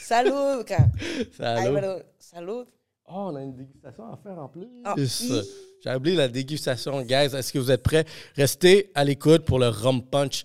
Salud, 0.00 0.64
ca. 0.64 0.90
Ay, 0.98 1.26
Salut. 1.36 1.74
perdón. 1.74 2.04
Salud. 2.18 2.68
Oh, 3.04 3.30
on 3.30 3.36
a 3.36 3.42
une 3.42 3.56
dégustation 3.56 4.12
à 4.12 4.16
faire 4.16 4.38
en 4.38 4.48
plus. 4.48 4.68
Ah, 4.84 4.94
hi. 4.96 5.42
J'ai 5.84 5.94
oublié 5.94 6.16
la 6.16 6.28
dégustation, 6.28 7.02
guys. 7.02 7.34
Est-ce 7.34 7.52
que 7.52 7.58
vous 7.58 7.70
êtes 7.70 7.82
prêts? 7.82 8.04
Restez 8.36 8.90
à 8.94 9.04
l'écoute 9.04 9.44
pour 9.44 9.58
le 9.58 9.68
rum 9.68 10.02
punch. 10.02 10.44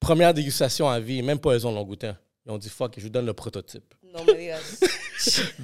Première 0.00 0.34
dégustation 0.34 0.88
à 0.88 0.98
vie. 0.98 1.22
Même 1.22 1.38
pas 1.38 1.56
eux 1.56 1.64
ont 1.64 1.82
goûté. 1.84 2.12
Ils 2.46 2.52
ont 2.52 2.58
dit 2.58 2.68
fuck, 2.68 2.94
je 2.96 3.02
vous 3.02 3.08
donne 3.08 3.26
le 3.26 3.32
prototype. 3.32 3.94
No 4.02 4.22
me 4.22 4.34
digas. 4.34 4.80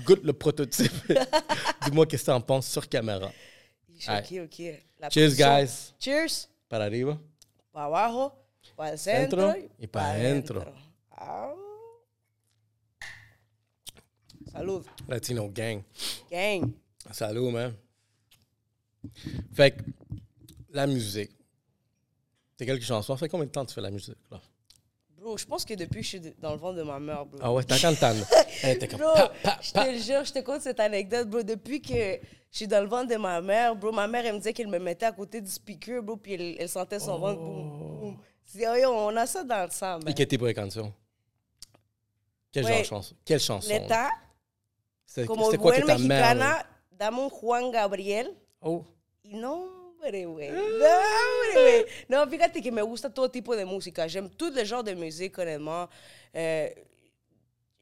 Goûte 0.05 0.25
le 0.25 0.33
prototype. 0.33 0.93
Dis-moi 1.85 2.07
qu'est-ce 2.07 2.23
que 2.23 2.27
t'en 2.31 2.41
penses 2.41 2.69
sur 2.69 2.89
caméra? 2.89 3.31
Ok, 4.09 4.33
ok. 4.45 4.63
La 4.99 5.11
Cheers, 5.11 5.37
guys. 5.37 5.93
Cheers. 5.99 6.49
Para 6.69 6.85
arriba. 6.85 7.19
Para 7.73 7.87
abajo, 7.87 8.33
para 8.77 8.93
el 8.93 8.99
centro, 8.99 9.53
Centro 9.53 9.69
y 9.79 9.87
pa' 9.87 10.11
adentro. 10.11 10.65
Ah. 11.11 11.53
Salud, 14.51 14.85
Latino 15.07 15.49
gang. 15.51 15.83
gang. 16.31 16.73
Salut, 17.13 17.51
man. 17.53 17.75
Fait 19.53 19.73
que, 19.73 19.83
la 20.71 20.87
musique. 20.87 21.31
T'as 22.57 22.65
quelques 22.67 22.83
chansons. 22.83 23.15
Ça 23.15 23.19
fait 23.19 23.29
combien 23.29 23.47
de 23.47 23.51
temps 23.51 23.65
que 23.65 23.69
tu 23.69 23.75
fais 23.75 23.81
la 23.81 23.91
musique, 23.91 24.17
là? 24.31 24.41
Bro, 25.21 25.37
je 25.37 25.45
pense 25.45 25.67
que 25.67 25.75
depuis 25.75 25.99
que 26.01 26.03
je 26.05 26.09
suis 26.09 26.21
dans 26.39 26.53
le 26.53 26.57
ventre 26.57 26.77
de 26.79 26.83
ma 26.83 26.99
mère, 26.99 27.27
bro. 27.27 27.39
Ah 27.43 27.53
ouais, 27.53 27.63
t'as 27.63 27.79
quand 27.79 27.95
t'as... 27.99 28.15
Hey, 28.63 28.79
t'es 28.79 28.89
comme... 28.89 29.01
Bro, 29.01 29.13
pa, 29.15 29.29
pa, 29.43 29.59
je 29.61 29.71
pa. 29.73 29.85
te 29.85 29.99
jure, 29.99 30.25
je 30.25 30.33
te 30.33 30.39
conte 30.39 30.63
cette 30.63 30.81
anecdote, 30.81 31.29
bro. 31.29 31.43
Depuis 31.43 31.83
que 31.83 31.93
je 31.95 32.19
suis 32.57 32.67
dans 32.67 32.81
le 32.81 32.89
ventre 32.89 33.09
de 33.09 33.17
ma 33.17 33.39
mère, 33.43 33.77
bro, 33.77 33.93
ma 33.93 34.07
mère, 34.07 34.25
elle 34.25 34.33
me 34.33 34.39
disait 34.39 34.55
qu'elle 34.55 34.69
me 34.69 34.79
mettait 34.79 35.05
à 35.05 35.13
côté 35.13 35.43
du 35.43 35.51
speaker, 35.51 36.03
bro, 36.03 36.17
puis 36.17 36.33
elle, 36.35 36.57
elle 36.59 36.69
sentait 36.71 36.99
son 36.99 37.19
ventre, 37.19 37.39
boum, 37.39 37.99
boum. 38.01 38.19
C'est- 38.47 38.67
oh, 38.87 38.91
on 38.91 39.15
a 39.17 39.27
ça 39.27 39.45
dans 39.45 39.65
le 39.65 39.71
sang, 39.71 40.01
Et 40.01 40.05
man. 40.07 40.15
quelle 40.15 40.25
était 40.25 40.39
pour 40.39 40.47
les 40.47 40.55
cantions? 40.55 40.91
Quel 42.51 42.65
Ouais. 42.65 42.71
genre 42.73 42.81
de 42.81 42.85
chanson? 42.87 43.15
Quelle 43.25 43.41
chanson? 43.41 43.87
como 45.27 45.45
c'était 45.47 45.59
quoi 45.59 45.73
que 45.77 45.87
ta 45.87 45.99
mère... 45.99 46.35
mexicana, 46.35 46.67
dame 46.93 47.19
un 47.19 47.29
Juan 47.29 47.71
Gabriel. 47.71 48.31
Oh, 48.63 48.85
Y 49.25 49.37
no, 49.37 49.69
hombre, 50.03 50.25
güey. 50.35 50.51
No, 50.51 50.57
hombre, 50.59 51.55
güey. 51.55 51.87
No, 52.09 52.27
fíjate 52.27 52.63
que 52.63 52.71
me 52.71 52.83
gusta 52.83 53.11
todo 53.11 53.29
tipo 53.29 53.55
de 53.57 53.65
música. 53.65 54.07
J'aime 54.09 54.29
tout 54.31 54.53
le 54.55 54.65
genre 54.65 54.83
de 54.85 54.95
musique, 54.95 55.39
honnêtement. 55.39 55.89
Euh, 56.35 56.69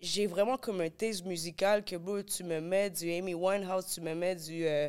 j'ai 0.00 0.26
vraiment 0.26 0.56
comme 0.56 0.80
un 0.80 0.90
taste 0.90 1.24
musical 1.24 1.84
que, 1.84 1.96
bro, 1.96 2.22
tu 2.22 2.44
me 2.44 2.60
mets 2.60 2.90
du 2.90 3.10
Amy 3.12 3.34
Winehouse, 3.34 3.86
tu 3.94 4.00
me 4.00 4.14
mets 4.14 4.36
du, 4.36 4.64
euh, 4.66 4.88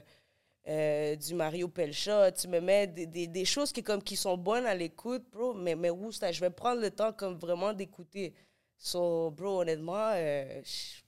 euh, 0.67 1.15
du 1.15 1.33
Mario 1.33 1.67
Pelcha, 1.67 2.31
tu 2.31 2.48
me 2.48 2.59
mets 2.59 2.86
des, 2.88 3.05
des, 3.07 3.27
des 3.27 3.45
choses 3.45 3.71
qui, 3.71 3.81
comme, 3.81 4.03
qui 4.03 4.15
sont 4.15 4.38
bonnes 4.38 4.65
à 4.67 4.75
l'écoute, 4.75 5.24
bro, 5.31 5.53
mais 5.53 5.75
me 5.75 5.91
gusta. 5.91 6.31
Je 6.31 6.39
vais 6.39 6.51
prendre 6.51 6.81
le 6.81 6.91
temps 6.91 7.12
comme 7.12 7.36
vraiment 7.38 7.74
d'écouter. 7.74 8.33
So, 8.77 9.31
bro, 9.31 9.62
honnêtement, 9.62 10.13
je- 10.13 11.01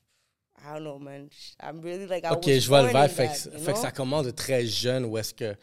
I 0.63 0.73
don't 0.73 0.83
know, 0.83 0.99
man. 0.99 1.27
I'm 1.59 1.81
really 1.81 2.05
like, 2.05 2.23
I 2.23 2.29
OK, 2.33 2.45
was 2.45 2.59
je 2.59 2.67
vois 2.67 2.81
le 2.83 2.87
vibe. 2.89 3.07
Fait, 3.09 3.27
que, 3.27 3.33
that, 3.33 3.45
you 3.51 3.59
fait 3.65 3.71
que 3.71 3.77
know? 3.77 3.81
ça 3.81 3.91
commence 3.91 4.25
de 4.25 4.31
très 4.31 4.63
jeune 4.65 5.05
où 5.05 5.17
est-ce 5.17 5.33
que 5.33 5.55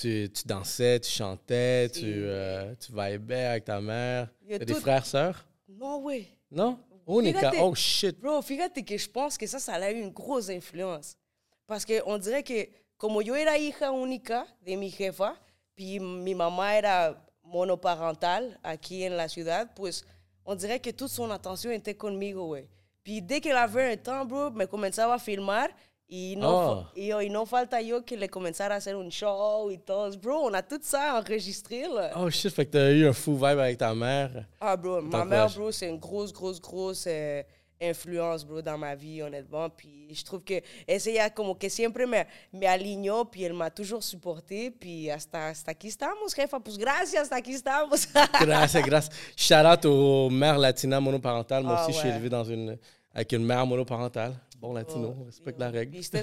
tu, 0.00 0.30
tu 0.32 0.42
dansais, 0.46 0.98
tu 1.00 1.10
chantais, 1.10 1.88
tu, 1.90 2.04
euh, 2.06 2.74
tu 2.76 2.92
vibais 2.92 3.44
avec 3.44 3.64
ta 3.64 3.80
mère. 3.80 4.28
T'as 4.48 4.58
des 4.58 4.66
tout- 4.74 4.80
frères, 4.80 5.04
sœurs? 5.06 5.46
No, 5.68 6.00
güey. 6.00 6.26
Non? 6.50 6.78
Unica. 7.06 7.50
Fíjate. 7.50 7.58
Oh, 7.62 7.74
shit. 7.74 8.18
Bro, 8.20 8.42
fíjate 8.42 8.84
que 8.84 8.96
je 8.96 9.08
pense 9.08 9.36
que 9.36 9.46
ça, 9.46 9.58
ça 9.58 9.74
a 9.74 9.90
eu 9.90 10.00
une 10.00 10.10
grosse 10.10 10.48
influence. 10.48 11.16
Parce 11.66 11.84
qu'on 11.84 12.18
dirait 12.18 12.42
que, 12.42 12.68
como 12.96 13.20
yo 13.22 13.34
era 13.34 13.56
hija 13.58 13.90
única 13.92 14.46
de 14.64 14.76
mi 14.76 14.90
jefa, 14.90 15.36
puis 15.74 15.98
mi 16.00 16.34
mamá 16.34 16.76
era 16.76 17.16
monoparental 17.42 18.58
aquí 18.62 19.04
en 19.06 19.16
la 19.16 19.28
ciudad, 19.28 19.70
pues 19.74 20.04
on 20.44 20.54
dirait 20.56 20.80
que 20.80 20.92
toute 20.92 21.10
son 21.10 21.30
attention 21.30 21.70
était 21.70 21.94
conmigo, 21.96 22.46
güey. 22.48 22.68
Puis 23.02 23.22
dès 23.22 23.40
qu'elle 23.40 23.56
avait 23.56 23.92
un 23.92 23.96
temps, 23.96 24.24
bro, 24.24 24.50
me 24.50 24.66
comenzaba 24.66 25.14
a 25.14 25.18
filmar 25.18 25.68
y 26.10 26.34
no, 26.36 26.48
Oh. 26.48 26.82
fa- 26.82 26.90
y, 26.96 27.06
yo- 27.06 27.20
y 27.22 27.30
no 27.30 27.46
falta 27.46 27.80
yo 27.80 28.04
que 28.04 28.16
le 28.16 28.28
comenzara 28.28 28.74
a 28.74 28.78
hacer 28.78 28.96
un 28.96 29.10
show 29.10 29.70
y 29.70 29.78
todo. 29.78 30.10
Bro, 30.18 30.46
on 30.46 30.54
a 30.54 30.62
tout 30.62 30.80
ça 30.82 31.16
enregistré, 31.18 31.86
là. 31.86 32.10
Oh, 32.16 32.28
shit. 32.28 32.52
Fait 32.52 32.66
que 32.66 32.72
t'as 32.72 32.90
eu 32.90 33.06
un 33.06 33.12
fou 33.12 33.34
vibe 33.36 33.58
avec 33.60 33.78
ta 33.78 33.94
mère. 33.94 34.44
Ah, 34.60 34.76
bro, 34.76 35.00
ma 35.00 35.24
mère, 35.24 35.48
bro, 35.54 35.70
c'est 35.70 35.88
une 35.88 35.98
grosse, 36.00 36.32
grosse, 36.32 36.60
grosse 36.60 37.04
euh, 37.06 37.42
influence, 37.80 38.44
bro, 38.44 38.60
dans 38.60 38.76
ma 38.76 38.94
vie, 38.96 39.22
honnêtement. 39.22 39.70
Puis 39.70 40.08
je 40.12 40.24
trouve 40.24 40.42
que 40.42 40.60
ella 40.86 41.30
como 41.30 41.54
que 41.56 41.68
siempre 41.70 42.04
me, 42.06 42.24
me 42.52 43.24
puis 43.30 43.44
elle 43.44 43.52
m'a 43.54 43.70
toujours 43.70 44.02
supporté. 44.02 44.70
Puis 44.72 45.08
hasta, 45.10 45.48
hasta 45.48 45.70
aquí 45.70 45.86
estamos, 45.88 46.34
jefa. 46.34 46.58
Pues 46.60 46.76
gracias, 46.76 47.22
hasta 47.22 47.36
aquí 47.36 47.52
estamos. 47.52 48.08
Gracias, 48.40 48.84
gracias. 48.84 49.14
Shout 49.36 49.64
out 49.64 49.84
aux 49.86 50.28
mères 50.28 50.58
latinas 50.58 51.00
monoparentales. 51.00 51.62
Moi 51.64 51.76
Ah, 51.78 51.84
aussi, 51.84 51.92
je 51.92 51.98
suis 52.00 52.08
élevé 52.08 52.28
dans 52.28 52.44
une, 52.44 52.76
avec 53.14 53.32
une 53.32 53.44
mère 53.44 53.64
monoparentale. 53.64 54.34
Bon 54.60 54.74
latino, 54.74 55.14
on 55.18 55.24
respecte 55.24 55.58
la 55.58 55.70
règle. 55.70 55.96
Viste, 55.96 56.20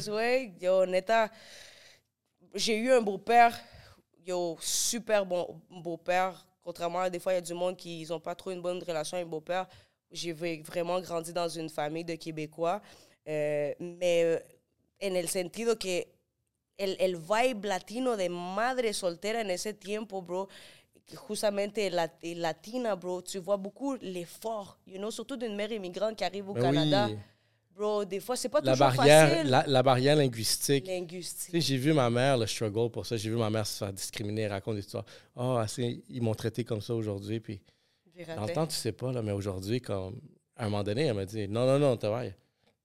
yo, 0.62 0.86
neta, 0.86 1.32
j'ai 2.54 2.78
eu 2.78 2.92
un 2.92 3.02
beau-père, 3.02 3.60
yo, 4.26 4.58
super 4.62 5.26
bon 5.26 5.60
beau-père. 5.72 6.46
Contrairement 6.64 7.00
à 7.00 7.10
des 7.10 7.20
fois, 7.20 7.34
il 7.34 7.36
y 7.36 7.40
a 7.40 7.42
du 7.42 7.56
monde 7.56 7.76
qui 7.76 8.06
n'ont 8.08 8.20
pas 8.20 8.36
trop 8.36 8.52
une 8.52 8.62
bonne 8.62 8.84
relation 8.84 9.18
avec 9.18 9.28
beau-père. 9.28 9.68
J'ai 10.12 10.34
vraiment 10.34 11.02
grandi 11.02 11.34
dans 11.34 11.50
une 11.50 11.70
famille 11.70 12.04
de 12.04 12.14
Québécois. 12.16 12.82
Euh, 13.28 13.74
mais 13.80 14.24
euh, 14.24 14.40
en 15.02 15.16
el 15.16 15.28
sentido 15.28 15.76
que 15.76 16.06
el, 16.78 16.96
el 17.00 17.18
vibe 17.18 17.66
latino 17.66 18.16
de 18.16 18.30
madre 18.30 18.94
soltera 18.94 19.42
en 19.42 19.50
ese 19.50 19.74
tiempo, 19.74 20.22
bro, 20.22 20.48
justamente 21.28 21.90
la, 21.90 22.12
latina, 22.22 22.96
bro, 22.96 23.22
tu 23.22 23.40
vois 23.40 23.58
beaucoup 23.58 23.96
l'effort, 23.96 24.78
you 24.86 24.98
know, 24.98 25.12
surtout 25.12 25.38
d'une 25.38 25.56
mère 25.56 25.72
immigrante 25.72 26.16
qui 26.16 26.24
arrive 26.24 26.50
au 26.50 26.54
Ben 26.54 26.62
Canada. 26.62 27.08
oui. 27.10 27.18
Bro, 27.78 28.06
des 28.06 28.20
fois, 28.20 28.36
c'est 28.36 28.50
pas 28.50 28.60
La 28.62 28.72
toujours 28.74 28.88
barrière, 28.88 29.30
facile. 29.30 29.50
la, 29.52 29.64
la 29.68 29.84
barrière 29.84 30.16
linguistique. 30.16 30.90
J'ai 31.62 31.78
vu 31.78 31.94
ma 31.94 32.10
mère 32.10 32.38
le 32.38 32.48
struggle 32.48 32.90
pour 32.90 33.06
ça. 33.06 33.18
J'ai 33.18 33.30
vu 33.30 33.36
ma 33.36 33.50
mère 33.52 33.68
se 33.68 33.78
faire 33.78 33.94
discriminer, 33.94 34.48
raconter 34.48 34.78
des 34.80 34.86
histoires. 34.86 35.06
Ah, 35.36 35.66
ils 36.10 36.22
m'ont 36.22 36.34
traité 36.34 36.64
comme 36.64 36.82
ça 36.82 36.96
aujourd'hui. 36.96 37.40
Puis 37.40 37.62
dans 38.36 38.46
le 38.46 38.54
temps, 38.54 38.66
tu 38.66 38.76
sais 38.76 38.92
pas, 38.94 39.12
là, 39.12 39.22
mais 39.22 39.32
aujourd'hui, 39.32 39.80
comme 39.80 40.20
à 40.56 40.66
un 40.66 40.70
moment 40.70 40.84
donné, 40.84 41.04
elle 41.04 41.14
m'a 41.14 41.26
dit 41.26 41.48
Non, 41.48 41.68
non, 41.68 41.78
non, 41.78 41.96
vrai. 42.10 42.36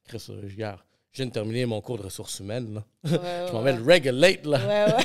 Chris, 0.05 0.23
je 0.47 0.57
garde. 0.57 0.81
Je 1.13 1.19
viens 1.19 1.27
de 1.27 1.33
terminer 1.33 1.67
mon 1.67 1.81
cours 1.83 1.99
de 1.99 2.05
ressources 2.05 2.41
humaines. 2.41 2.73
Là. 2.73 2.85
Ouais, 3.05 3.47
je 3.49 3.53
m'en 3.53 3.61
vais 3.61 3.75
le 3.75 3.83
regulate. 3.83 4.47
Là. 4.47 4.97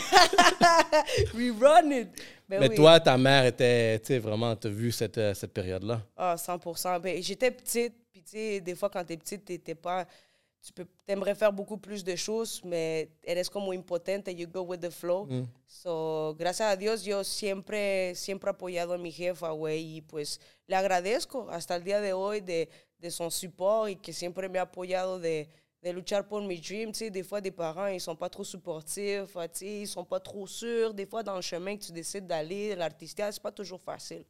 Rerun 1.33 1.91
it. 1.91 2.09
Ben 2.47 2.61
mais 2.61 2.69
oui. 2.69 2.75
toi, 2.75 2.97
ta 3.01 3.17
mère 3.17 3.45
était, 3.45 3.99
tu 3.99 4.05
sais, 4.05 4.19
vraiment, 4.19 4.55
t'as 4.55 4.69
vu 4.69 4.89
cette, 4.93 5.17
euh, 5.17 5.33
cette 5.33 5.51
période-là? 5.51 6.01
Ah, 6.15 6.35
100% 6.37 7.01
Ben, 7.01 7.21
J'étais 7.21 7.51
petite, 7.51 7.93
puis 8.09 8.23
tu 8.23 8.31
sais, 8.31 8.61
des 8.61 8.73
fois, 8.73 8.89
quand 8.89 9.03
t'es 9.03 9.17
petite, 9.17 9.43
t'es 9.63 9.75
pas... 9.75 10.07
Tu 10.61 10.73
peux, 10.73 10.87
aimerais 11.07 11.35
faire 11.35 11.51
beaucoup 11.51 11.77
plus 11.77 12.03
de 12.03 12.15
choses, 12.15 12.61
mais 12.63 13.09
eres 13.23 13.49
como 13.49 13.73
impotente, 13.73 14.29
you 14.29 14.47
go 14.47 14.61
with 14.61 14.79
the 14.79 14.89
flow. 14.89 15.25
Mm. 15.25 15.47
So, 15.65 16.35
gracias 16.37 16.71
a 16.71 16.75
Dios, 16.75 17.03
yo 17.03 17.23
siempre, 17.23 18.13
siempre 18.15 18.49
apoyado 18.49 18.93
a 18.93 18.97
mi 18.97 19.11
jefa, 19.11 19.51
güey, 19.51 19.97
y 19.97 20.01
pues 20.01 20.39
le 20.67 20.75
agradezco 20.75 21.47
hasta 21.51 21.75
el 21.75 21.83
día 21.83 22.01
de 22.01 22.11
hoy 22.11 22.41
de, 22.41 22.69
de 22.97 23.11
son 23.11 23.29
support 23.29 23.89
y 23.89 23.95
que 23.97 24.11
siempre 24.11 24.49
me 24.49 24.57
ha 24.59 24.63
apoyado 24.63 25.19
de, 25.19 25.47
de 25.83 25.91
luchar 25.91 26.27
por 26.27 26.41
mis 26.41 26.59
dreams. 26.59 26.91
Tu 26.91 26.99
sais, 26.99 27.09
des 27.09 27.23
fois, 27.23 27.39
des 27.41 27.51
parents, 27.51 27.87
ils 27.87 28.01
sont 28.01 28.15
pas 28.15 28.29
trop 28.29 28.43
supportifs, 28.43 29.33
tu 29.33 29.39
sais, 29.53 29.81
ils 29.81 29.87
sont 29.87 30.05
pas 30.05 30.19
trop 30.19 30.47
sûrs. 30.47 30.93
Des 30.93 31.05
fois, 31.05 31.23
dans 31.23 31.35
le 31.35 31.41
chemin 31.41 31.77
que 31.77 31.83
tu 31.85 31.91
décides 31.91 32.27
d'aller, 32.27 32.75
l'artistique, 32.75 33.25
c'est 33.31 33.41
pas 33.41 33.51
toujours 33.51 33.81
facile. 33.81 34.25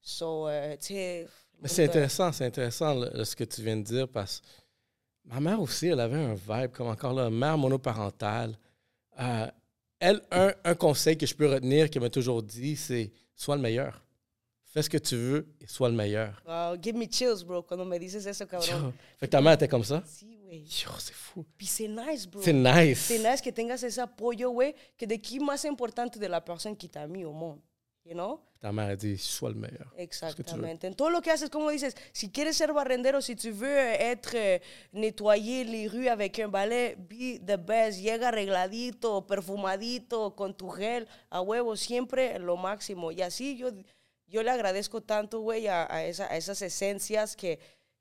So, 0.00 0.48
euh, 0.48 0.76
tu 0.76 0.94
sais... 0.94 1.26
Mais 1.60 1.68
c'est 1.68 1.82
euh, 1.82 1.86
intéressant, 1.86 2.32
c'est 2.32 2.46
intéressant 2.46 2.94
le- 2.94 3.24
ce 3.24 3.34
que 3.34 3.44
tu 3.44 3.62
viens 3.62 3.76
de 3.76 3.82
dire 3.82 4.08
parce 4.08 4.40
que 4.40 4.46
ma 5.24 5.40
mère 5.40 5.60
aussi, 5.60 5.88
elle 5.88 6.00
avait 6.00 6.16
un 6.16 6.34
vibe 6.34 6.70
comme 6.72 6.86
encore 6.86 7.12
là, 7.12 7.28
mère 7.30 7.58
monoparentale. 7.58 8.56
Euh, 9.20 9.46
elle, 9.98 10.22
un, 10.30 10.52
un 10.64 10.74
conseil 10.76 11.18
que 11.18 11.26
je 11.26 11.34
peux 11.34 11.48
retenir 11.52 11.90
qu'elle 11.90 12.02
m'a 12.02 12.10
toujours 12.10 12.42
dit, 12.42 12.76
c'est 12.76 13.10
sois 13.34 13.56
le 13.56 13.62
meilleur. 13.62 14.00
Fais 14.78 14.82
ce 14.84 14.90
que 14.90 14.98
tu 14.98 15.16
veux 15.16 15.48
et 15.60 15.66
sois 15.66 15.88
le 15.88 15.96
meilleur. 15.96 16.40
Wow, 16.46 16.80
give 16.80 16.96
me 16.96 17.06
chills, 17.06 17.44
bro, 17.44 17.64
cuando 17.64 17.84
me 17.84 17.98
dices 17.98 18.24
eso, 18.26 18.46
cabrón. 18.46 18.94
Fait 19.18 19.26
que 19.26 19.30
ta 19.32 19.40
mère 19.40 19.54
était 19.54 19.66
comme 19.66 19.82
ça? 19.82 20.04
Sí, 20.06 20.38
güey. 20.44 20.60
Yo, 20.60 20.92
c'est 21.00 21.14
fou. 21.14 21.44
Puis 21.56 21.66
c'est 21.66 21.88
nice, 21.88 22.28
bro. 22.28 22.40
C'est 22.40 22.52
nice. 22.52 23.00
C'est 23.00 23.18
nice 23.18 23.42
que 23.42 23.50
tengas 23.50 23.82
ese 23.82 23.98
apoyo, 23.98 24.52
güey, 24.52 24.76
que 24.96 25.04
de 25.04 25.16
qui 25.16 25.40
más 25.40 25.64
importante 25.64 26.20
de 26.20 26.28
la 26.28 26.40
persona 26.40 26.76
que 26.76 26.86
t'a 26.86 27.08
mis 27.08 27.24
au 27.24 27.32
monde. 27.32 27.60
You 28.04 28.14
know? 28.14 28.40
Ta 28.60 28.70
mère 28.72 28.90
a 28.90 28.96
dit, 28.96 29.18
sois 29.18 29.50
le 29.50 29.56
meilleur. 29.56 29.92
Exactamente. 29.96 30.86
En 30.86 30.94
todo 30.94 31.10
lo 31.10 31.22
que 31.22 31.32
haces, 31.32 31.50
como 31.50 31.70
dices, 31.70 31.96
si 32.12 32.30
quieres 32.30 32.56
ser 32.56 32.72
barrendero, 32.72 33.20
si 33.20 33.34
tu 33.34 33.50
veux 33.50 33.76
être 33.76 34.34
euh, 34.34 34.58
nettoyer 34.92 35.64
les 35.64 35.88
rues 35.88 36.08
avec 36.08 36.38
un 36.38 36.48
balai, 36.48 36.94
be 36.96 37.40
the 37.44 37.56
best. 37.56 38.00
Llega 38.00 38.28
arregladito, 38.28 39.26
perfumadito, 39.26 40.36
con 40.36 40.56
tu 40.56 40.70
gel, 40.70 41.08
a 41.30 41.40
huevo, 41.40 41.76
siempre 41.76 42.38
lo 42.38 42.56
máximo. 42.56 43.10
Y 43.10 43.22
así 43.22 43.56
yo, 43.56 43.70
yo 44.28 44.42
le 44.42 44.50
agradezco 44.50 45.00
tanto, 45.02 45.40
güey, 45.40 45.66
a, 45.68 45.86
a 45.92 46.04
esa- 46.04 46.26
a 46.30 46.36
esas 46.36 46.60
esencias 46.62 47.34
que, 47.36 47.58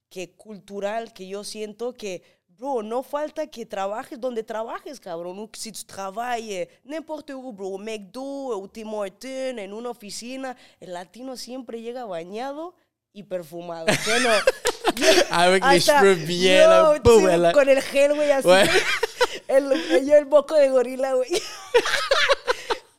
que 0.10 0.32
cultural 0.36 1.14
que 1.14 1.28
yo 1.28 1.44
siento 1.44 1.94
que, 1.94 2.22
bro, 2.48 2.82
no 2.84 3.04
falta 3.04 3.48
que 3.48 3.66
trabajes 3.66 4.20
donde 4.20 4.44
trabajes, 4.44 5.00
cabrón. 5.00 5.50
Si 5.54 5.72
tu 5.72 5.84
travailles 5.86 6.68
n'importe 6.84 7.34
où, 7.34 7.52
bro, 7.54 7.68
au 7.68 7.78
McDo, 7.78 8.70
Tim 8.72 8.94
Hortons, 8.94 9.60
en 9.60 9.74
una 9.74 9.90
oficina, 9.90 10.56
el 10.80 10.94
latino 10.94 11.38
siempre 11.38 11.82
llega 11.82 12.06
bañado 12.06 12.76
y 13.14 13.24
perfumado. 13.24 13.88
¿sí 13.88 14.12
no? 14.24 14.30
Avec 15.32 15.64
les 15.64 15.88
Hasta- 15.90 16.00
cheveux 16.02 16.26
bien, 16.28 16.70
là, 16.70 16.84
bro, 16.84 17.02
boum, 17.04 17.28
sí, 17.28 17.34
elle 17.34 17.48
a- 17.48 17.52
con 17.52 17.70
el 17.70 17.82
gel, 17.82 18.14
güey, 18.16 18.32
así. 18.32 18.48
El, 19.48 19.70
yo 20.06 20.16
el 20.18 20.26
moco 20.26 20.56
de 20.56 20.70
gorila, 20.70 21.14
güey. 21.14 21.30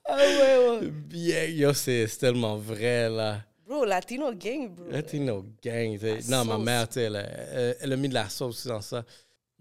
Ah, 0.09 0.25
huevo. 0.25 0.91
Bien, 0.91 1.45
yo, 1.51 1.73
c'est 1.75 2.07
tellement 2.19 2.57
vrai, 2.57 3.09
là. 3.11 3.43
Bro, 3.67 3.85
latino 3.85 4.33
gang, 4.35 4.71
bro. 4.75 4.91
Latino 4.91 5.45
gang. 5.63 5.99
non, 6.29 6.45
ma 6.47 6.57
mère, 6.59 6.89
tu 6.89 6.99
elle, 7.01 7.17
a- 7.17 7.21
elle- 7.53 7.77
elle 7.81 7.93
a 7.93 7.97
mis 7.97 8.09
de 8.09 8.15
la 8.15 8.29
sauce 8.29 8.67
dans 8.67 8.81
ça. 8.81 9.05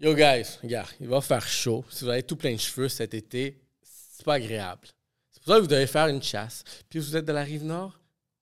Yo, 0.00 0.14
guys, 0.14 0.46
regarde, 0.62 0.88
il 1.00 1.08
va 1.08 1.20
faire 1.20 1.46
chaud. 1.46 1.84
Si 1.90 2.04
vous 2.04 2.10
avez 2.10 2.22
tout 2.22 2.36
plein 2.36 2.52
de 2.54 2.58
cheveux 2.60 2.88
cet 2.88 3.12
été, 3.12 3.60
c'est 3.82 4.24
pas 4.24 4.34
agréable. 4.34 4.88
C'est 5.30 5.42
pour 5.42 5.52
ça 5.52 5.56
que 5.58 5.62
vous 5.62 5.68
devez 5.68 5.86
faire 5.86 6.06
une 6.08 6.22
chasse. 6.22 6.64
Puis 6.88 6.98
vous 7.00 7.16
êtes 7.16 7.24
de 7.26 7.32
la 7.32 7.42
rive 7.42 7.64
nord, 7.64 8.00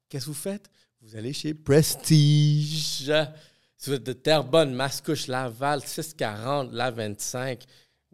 qu'est-ce 0.08 0.26
que 0.26 0.30
vous 0.30 0.34
faites? 0.36 0.70
Vous 1.02 1.16
allez 1.16 1.32
chez 1.32 1.54
Prestige. 1.54 3.10
Si 3.76 3.90
vous 3.90 3.96
êtes 3.96 4.02
de 4.04 4.12
Terrebonne, 4.12 4.72
Mascouche, 4.72 5.26
Laval, 5.26 5.82
640, 5.82 6.72
la 6.72 6.90
25, 6.90 7.64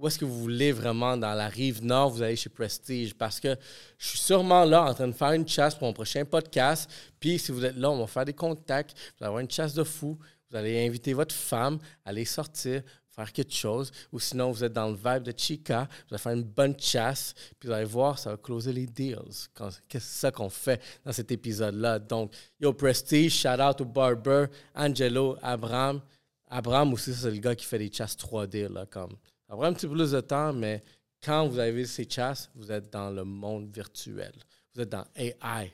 où 0.02 0.09
est-ce 0.09 0.18
que 0.18 0.25
vous 0.25 0.40
voulez 0.40 0.73
vraiment 0.73 1.16
dans 1.16 1.32
la 1.32 1.47
rive 1.47 1.85
nord, 1.85 2.11
vous 2.11 2.23
allez 2.23 2.35
chez 2.35 2.50
Prestige? 2.50 3.14
Parce 3.14 3.38
que 3.38 3.56
je 3.97 4.09
suis 4.09 4.18
sûrement 4.18 4.64
là 4.64 4.82
en 4.82 4.94
train 4.94 5.06
de 5.06 5.12
faire 5.12 5.30
une 5.30 5.47
chasse 5.47 5.76
pour 5.76 5.87
mon 5.87 5.92
prochain 5.92 6.25
podcast. 6.25 6.90
Puis 7.21 7.38
si 7.38 7.52
vous 7.52 7.64
êtes 7.64 7.76
là, 7.76 7.88
on 7.88 8.00
va 8.00 8.09
faire 8.09 8.25
des 8.25 8.32
contacts. 8.32 8.97
Vous 8.97 9.04
allez 9.21 9.28
avoir 9.28 9.38
une 9.38 9.50
chasse 9.50 9.75
de 9.75 9.85
fou. 9.85 10.18
Vous 10.50 10.56
allez 10.56 10.85
inviter 10.85 11.12
votre 11.12 11.32
femme 11.32 11.78
aller 12.04 12.25
sortir, 12.25 12.82
faire 13.11 13.32
quelque 13.32 13.54
chose. 13.54 13.92
Ou 14.11 14.18
sinon, 14.18 14.50
vous 14.50 14.64
êtes 14.64 14.73
dans 14.73 14.88
le 14.88 14.97
vibe 14.97 15.23
de 15.23 15.32
Chica. 15.37 15.88
Vous 16.09 16.14
allez 16.16 16.23
faire 16.23 16.32
une 16.32 16.42
bonne 16.42 16.75
chasse. 16.80 17.32
Puis 17.61 17.68
vous 17.68 17.73
allez 17.73 17.85
voir, 17.85 18.18
ça 18.18 18.30
va 18.30 18.37
closer 18.38 18.73
les 18.73 18.87
deals. 18.87 19.18
Qu'est-ce 19.54 19.78
que 19.88 20.00
c'est 20.00 20.21
ça 20.21 20.32
qu'on 20.32 20.50
fait 20.50 20.82
dans 21.04 21.12
cet 21.12 21.30
épisode-là? 21.30 22.00
Donc, 22.00 22.35
yo, 22.59 22.73
Prestige, 22.73 23.35
shout 23.35 23.61
out 23.61 23.80
au 23.80 23.85
Barber, 23.85 24.47
Angelo, 24.75 25.37
Abraham. 25.40 26.00
Abraham 26.49 26.92
aussi, 26.92 27.14
c'est 27.14 27.30
le 27.30 27.38
gars 27.38 27.54
qui 27.54 27.64
fait 27.64 27.78
des 27.78 27.90
chasses 27.92 28.16
3D. 28.16 28.66
Là, 28.66 28.85
comme. 28.85 29.16
Ça 29.52 29.56
prend 29.59 29.66
un 29.66 29.75
petit 29.75 29.87
peu 29.87 29.92
plus 29.92 30.12
de 30.12 30.21
temps, 30.23 30.50
mais 30.54 30.82
quand 31.23 31.47
vous 31.47 31.59
avez 31.59 31.85
ces 31.85 32.09
chasses, 32.09 32.50
vous 32.54 32.73
êtes 32.73 32.90
dans 32.90 33.11
le 33.11 33.23
monde 33.23 33.68
virtuel. 33.71 34.32
Vous 34.75 34.80
êtes 34.80 34.88
dans 34.88 35.04
AI. 35.14 35.71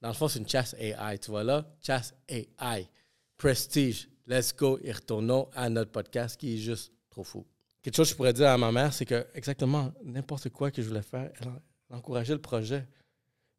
Dans 0.00 0.08
le 0.08 0.14
fond, 0.14 0.28
c'est 0.28 0.38
une 0.38 0.48
chasse 0.48 0.74
AI. 0.78 1.18
Tu 1.18 1.30
vois 1.30 1.44
là? 1.44 1.62
Chasse 1.86 2.14
AI. 2.26 2.88
Prestige. 3.36 4.08
Let's 4.26 4.56
go 4.56 4.78
et 4.82 4.92
retournons 4.92 5.46
à 5.54 5.68
notre 5.68 5.90
podcast 5.90 6.40
qui 6.40 6.54
est 6.54 6.56
juste 6.58 6.90
trop 7.10 7.22
fou. 7.22 7.44
Quelque 7.82 7.96
chose 7.96 8.06
que 8.08 8.12
je 8.12 8.16
pourrais 8.16 8.32
dire 8.32 8.48
à 8.48 8.56
ma 8.56 8.72
mère, 8.72 8.94
c'est 8.94 9.04
que 9.04 9.26
exactement 9.34 9.92
n'importe 10.02 10.48
quoi 10.48 10.70
que 10.70 10.80
je 10.80 10.88
voulais 10.88 11.02
faire, 11.02 11.30
elle, 11.38 11.48
en- 11.48 11.60
elle 11.90 11.96
encourageait 11.96 12.32
le 12.32 12.40
projet. 12.40 12.86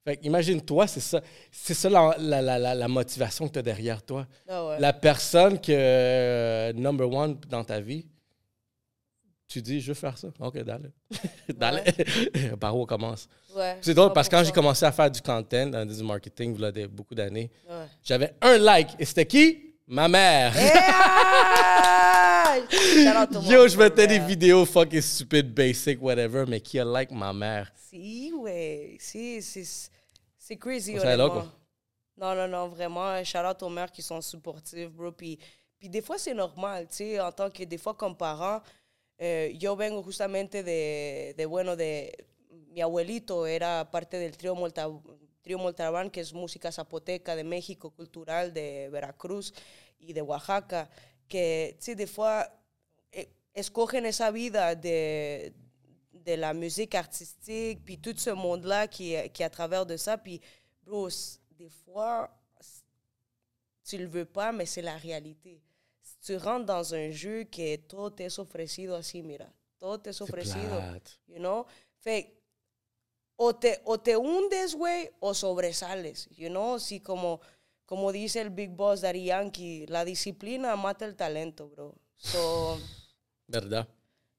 Fait 0.04 0.20
imagine-toi, 0.24 0.88
c'est 0.88 1.00
ça, 1.00 1.22
c'est 1.52 1.76
ça 1.76 1.92
la, 1.92 2.16
la- 2.18 2.42
la- 2.42 2.58
la- 2.58 2.74
la 2.74 2.88
motivation 2.88 3.48
que 3.48 3.54
tu 3.54 3.60
as 3.60 3.64
derrière 3.64 4.02
toi. 4.02 4.26
Ah 4.48 4.66
ouais. 4.68 4.80
La 4.80 4.94
personne 4.94 5.62
que 5.62 5.72
euh, 5.72 6.74
number 6.74 7.08
one 7.08 7.40
dans 7.48 7.64
ta 7.64 7.80
vie, 7.80 8.08
tu 9.50 9.62
dis, 9.62 9.82
je 9.82 9.88
veux 9.90 9.94
faire 9.96 10.18
ça. 10.18 10.30
OK, 10.40 10.58
d'aller. 10.64 10.90
d'aller. 11.58 11.82
Par 12.60 12.76
où 12.78 12.84
on 12.84 12.86
commence? 12.86 13.28
Ouais, 13.56 13.78
C'est 13.82 13.94
drôle 13.94 14.14
parce 14.14 14.30
que 14.30 14.36
quand 14.36 14.44
j'ai 14.44 14.52
100%. 14.52 14.54
commencé 14.54 14.86
à 14.86 14.92
faire 14.92 15.12
du 15.12 15.22
content, 15.22 15.68
dans 15.68 15.86
du 15.86 16.04
marketing, 16.04 16.56
il 16.58 16.80
y 16.80 16.84
a 16.84 16.88
beaucoup 16.88 17.16
d'années, 17.16 17.52
Ouais. 17.68 17.86
j'avais 18.04 18.34
un 18.42 18.58
like. 18.58 18.90
Et 19.00 19.06
c'était 19.06 19.26
qui? 19.26 19.66
Ma 19.88 20.08
mère. 20.08 20.56
Yeah! 20.56 22.60
Yo, 23.50 23.68
je 23.68 23.78
mettais 23.78 24.08
des 24.08 24.20
vidéos 24.20 24.66
fucking 24.66 25.02
stupid, 25.02 25.54
basic, 25.54 26.02
whatever, 26.02 26.46
mais 26.48 26.62
qui 26.62 26.80
a 26.80 26.86
like 26.86 27.12
ma 27.12 27.34
mère? 27.34 27.72
Si, 27.90 28.32
ouais. 28.34 28.98
Si, 29.00 29.42
c'est 29.42 29.64
c'est 30.38 30.58
crazy, 30.58 30.94
On 30.96 31.00
serait 31.00 31.18
là, 31.18 31.26
honnêtement. 31.26 31.52
quoi. 32.18 32.18
Non, 32.18 32.36
non, 32.36 32.48
non, 32.48 32.68
vraiment. 32.68 33.24
Shout 33.24 33.38
out 33.40 33.62
aux 33.64 33.70
mères 33.70 33.92
qui 33.92 34.02
sont 34.02 34.22
supportives, 34.22 34.90
bro. 34.90 35.12
Puis, 35.12 35.38
puis 35.80 35.90
des 35.90 36.02
fois, 36.02 36.18
c'est 36.18 36.34
normal, 36.34 36.88
tu 36.90 36.98
sais, 36.98 37.20
en 37.20 37.32
tant 37.32 37.50
que, 37.50 37.64
des 37.64 37.78
fois, 37.78 37.94
comme 37.94 38.16
parent, 38.16 38.62
eh, 39.20 39.54
yo 39.60 39.76
vengo 39.76 40.02
justamente 40.02 40.64
de, 40.64 41.36
de, 41.38 41.46
bueno, 41.46 41.76
de... 41.76 42.26
Mi 42.72 42.82
abuelito 42.82 43.48
era 43.48 43.90
parte 43.92 44.18
del 44.18 44.38
trío, 44.38 44.56
Molta, 44.56 44.88
trío 45.42 45.58
Moltalbán, 45.58 46.10
que 46.10 46.22
es 46.22 46.34
música 46.34 46.72
zapoteca 46.72 47.36
de 47.36 47.44
México, 47.44 47.90
cultural 47.92 48.54
de 48.54 48.90
Veracruz 48.92 49.54
y 50.00 50.14
de 50.14 50.22
Oaxaca, 50.22 50.90
que, 51.28 51.76
sais, 51.80 51.96
des 51.96 52.08
fois, 52.08 52.48
eh, 53.12 53.28
escogen 53.54 54.06
esa 54.06 54.32
vida 54.32 54.76
de, 54.76 55.52
de 56.12 56.38
la 56.38 56.54
musique 56.54 56.96
artistique, 56.96 57.84
puis 57.84 57.98
tout 57.98 58.18
ce 58.18 58.30
monde-là 58.30 58.88
qui, 58.88 59.16
qui 59.34 59.44
à 59.44 59.50
travers 59.50 59.86
de 59.86 59.98
ça. 59.98 60.18
Puis, 60.18 60.40
bro, 60.84 61.10
des 61.58 61.70
fois, 61.70 62.30
tu 63.84 63.98
le 63.98 64.08
veux 64.08 64.26
pas, 64.26 64.52
mais 64.52 64.68
c'est 64.68 64.84
la 64.84 64.98
réalité. 64.98 65.60
Tu 66.30 66.38
rentres 66.38 66.68
dans 66.68 66.94
un 66.94 67.12
jeu 67.12 67.46
que 67.46 67.80
todo 67.88 68.12
te 68.12 68.24
es 68.24 68.38
ofrecido 68.38 68.96
así, 68.96 69.24
mira, 69.24 69.52
todo 69.80 70.00
te 70.00 70.12
es 70.12 70.22
ofrecido, 70.22 70.80
you 71.26 71.40
know? 71.40 71.66
Fait, 71.98 72.40
o 73.36 73.56
te, 73.56 73.82
o 73.84 74.00
te 74.00 74.16
hundes, 74.16 74.76
güey, 74.76 75.10
o 75.20 75.34
sobresales, 75.34 76.30
you 76.38 76.50
know? 76.50 76.78
Si 76.78 77.00
como, 77.00 77.42
como 77.88 78.12
dice 78.12 78.42
el 78.42 78.52
Big 78.52 78.70
Boss 78.70 79.02
Daddy 79.02 79.26
Yankee, 79.26 79.88
la 79.88 80.06
disciplina 80.06 80.76
mata 80.76 81.06
el 81.06 81.16
talento, 81.16 81.68
bro. 81.70 81.96
So, 82.16 82.78
¿Verdad? 83.48 83.88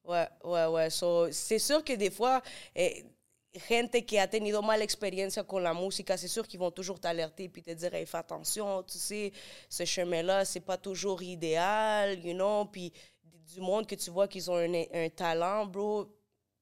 Ouais, 0.05 0.29
ouais, 0.45 0.67
ouais. 0.67 0.91
So, 0.93 1.33
c'est 1.33 1.59
sûr 1.59 1.83
que 1.83 1.97
des 1.97 2.13
fois, 2.13 2.41
eh, 2.73 3.05
gente 3.53 4.05
qui 4.05 4.19
a 4.19 4.29
tenido 4.29 4.63
mala 4.63 4.85
experiencia 4.85 5.45
con 5.45 5.63
la 5.63 5.73
música, 5.73 6.17
c'est 6.17 6.29
sûr 6.29 6.47
qu'ils 6.47 6.61
vont 6.61 6.71
toujours 6.71 7.01
t'alerter 7.01 7.49
puis 7.49 7.63
te 7.63 7.73
dire, 7.73 7.95
hey, 7.95 8.07
fais 8.07 8.19
attention, 8.19 8.83
tu 8.85 8.99
sais, 8.99 9.33
ce 9.69 9.85
chemin-là, 9.85 10.45
c'est 10.45 10.61
pas 10.61 10.77
toujours 10.77 11.23
idéal, 11.23 12.25
you 12.25 12.35
know. 12.35 12.67
Puis 12.67 12.93
du 13.23 13.61
monde 13.61 13.87
que 13.87 13.95
tu 13.95 14.11
vois 14.11 14.29
qu'ils 14.29 14.51
ont 14.51 14.57
un, 14.57 14.85
un 14.93 15.09
talent, 15.09 15.67
bro, 15.67 16.07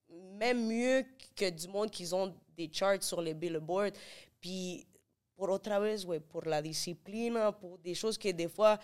même 0.09 0.67
mieux 0.67 1.05
que 1.35 1.49
du 1.49 1.67
monde 1.67 1.91
qu'ils 1.91 2.15
ont 2.15 2.33
des 2.55 2.69
charts 2.71 3.03
sur 3.03 3.21
les 3.21 3.33
billboards. 3.33 3.93
Puis 4.41 4.87
pour 5.35 5.49
otra 5.49 5.79
vez, 5.79 6.03
ouais, 6.05 6.19
pour 6.19 6.43
la 6.45 6.61
disciplina, 6.61 7.51
pour 7.51 7.77
des 7.77 7.93
choses 7.93 8.17
que 8.17 8.29
des 8.29 8.49
fois 8.49 8.79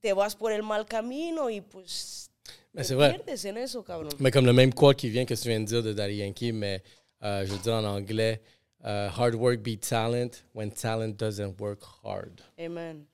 te 0.00 0.12
vas 0.12 0.34
por 0.34 0.52
el 0.52 0.62
mal 0.62 0.86
camino 0.86 1.48
y 1.50 1.60
pues 1.60 2.30
Mais 2.74 2.84
c'est 2.84 2.94
vrai. 2.94 3.18
en 3.18 3.56
eso. 3.56 3.84
Mais 4.20 4.30
comme 4.30 4.46
le 4.46 4.52
même 4.52 4.72
quote 4.72 4.96
qui 4.96 5.08
vient 5.08 5.24
que 5.24 5.34
tu 5.34 5.48
viens 5.48 5.60
de 5.60 5.64
dire 5.64 5.82
de 5.82 5.92
Daddy 5.92 6.16
Yankee, 6.16 6.52
mais 6.52 6.82
euh, 7.22 7.46
je 7.46 7.52
le 7.52 7.58
dis 7.58 7.70
en 7.70 7.84
anglais, 7.84 8.42
euh, 8.84 9.08
hard 9.08 9.34
work 9.34 9.60
beat 9.60 9.80
talent 9.88 10.30
when 10.54 10.70
talent 10.70 11.16
doesn't 11.16 11.54
work 11.58 11.80
hard. 12.04 12.40
Amen. 12.58 13.04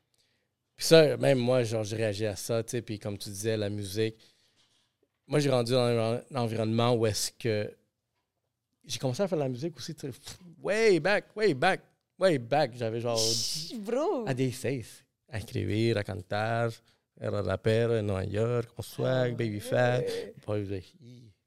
Puis 0.77 0.87
ça, 0.87 1.16
même 1.16 1.38
moi, 1.38 1.62
genre, 1.62 1.85
j'ai 1.85 1.97
réagi 1.97 2.27
à 2.27 2.35
ça, 2.35 2.62
tu 2.62 2.73
sais, 2.73 2.83
puis 2.83 2.99
comme 2.99 3.16
tu 3.16 3.29
disais, 3.29 3.57
la 3.57 3.71
musique. 3.71 4.16
Moi, 5.29 5.38
j'ai 5.38 5.51
rendu 5.51 5.73
dans 5.73 5.79
un 5.79 6.14
un 6.16 6.37
environnement 6.37 6.95
où 6.95 7.07
est-ce 7.07 7.31
que 7.31 7.71
j'ai 8.85 8.99
commencé 8.99 9.23
à 9.23 9.29
faire 9.29 9.38
de 9.38 9.45
la 9.45 9.49
musique 9.49 9.77
aussi, 9.77 9.95
tu 9.95 10.11
sais, 10.11 10.18
way 10.61 10.99
back, 10.99 11.27
way 11.37 11.55
back, 11.55 11.81
way 12.18 12.38
back. 12.38 12.73
J'avais 12.75 13.01
genre 13.01 13.21
Bro. 13.79 14.25
à 14.27 14.35
16, 14.37 15.05
à 15.29 15.38
écrire, 15.38 15.97
à 15.99 16.05
cantar, 16.05 16.71
era 17.22 17.40
rapero 17.42 17.96
en 17.96 18.06
Nueva 18.06 18.24
York, 18.24 18.70
con 18.74 18.82
swag, 18.85 19.32
baby 19.37 19.61
fat. 19.61 20.02
Puis, 20.02 20.35
je 20.46 20.62
disais, 20.62 20.85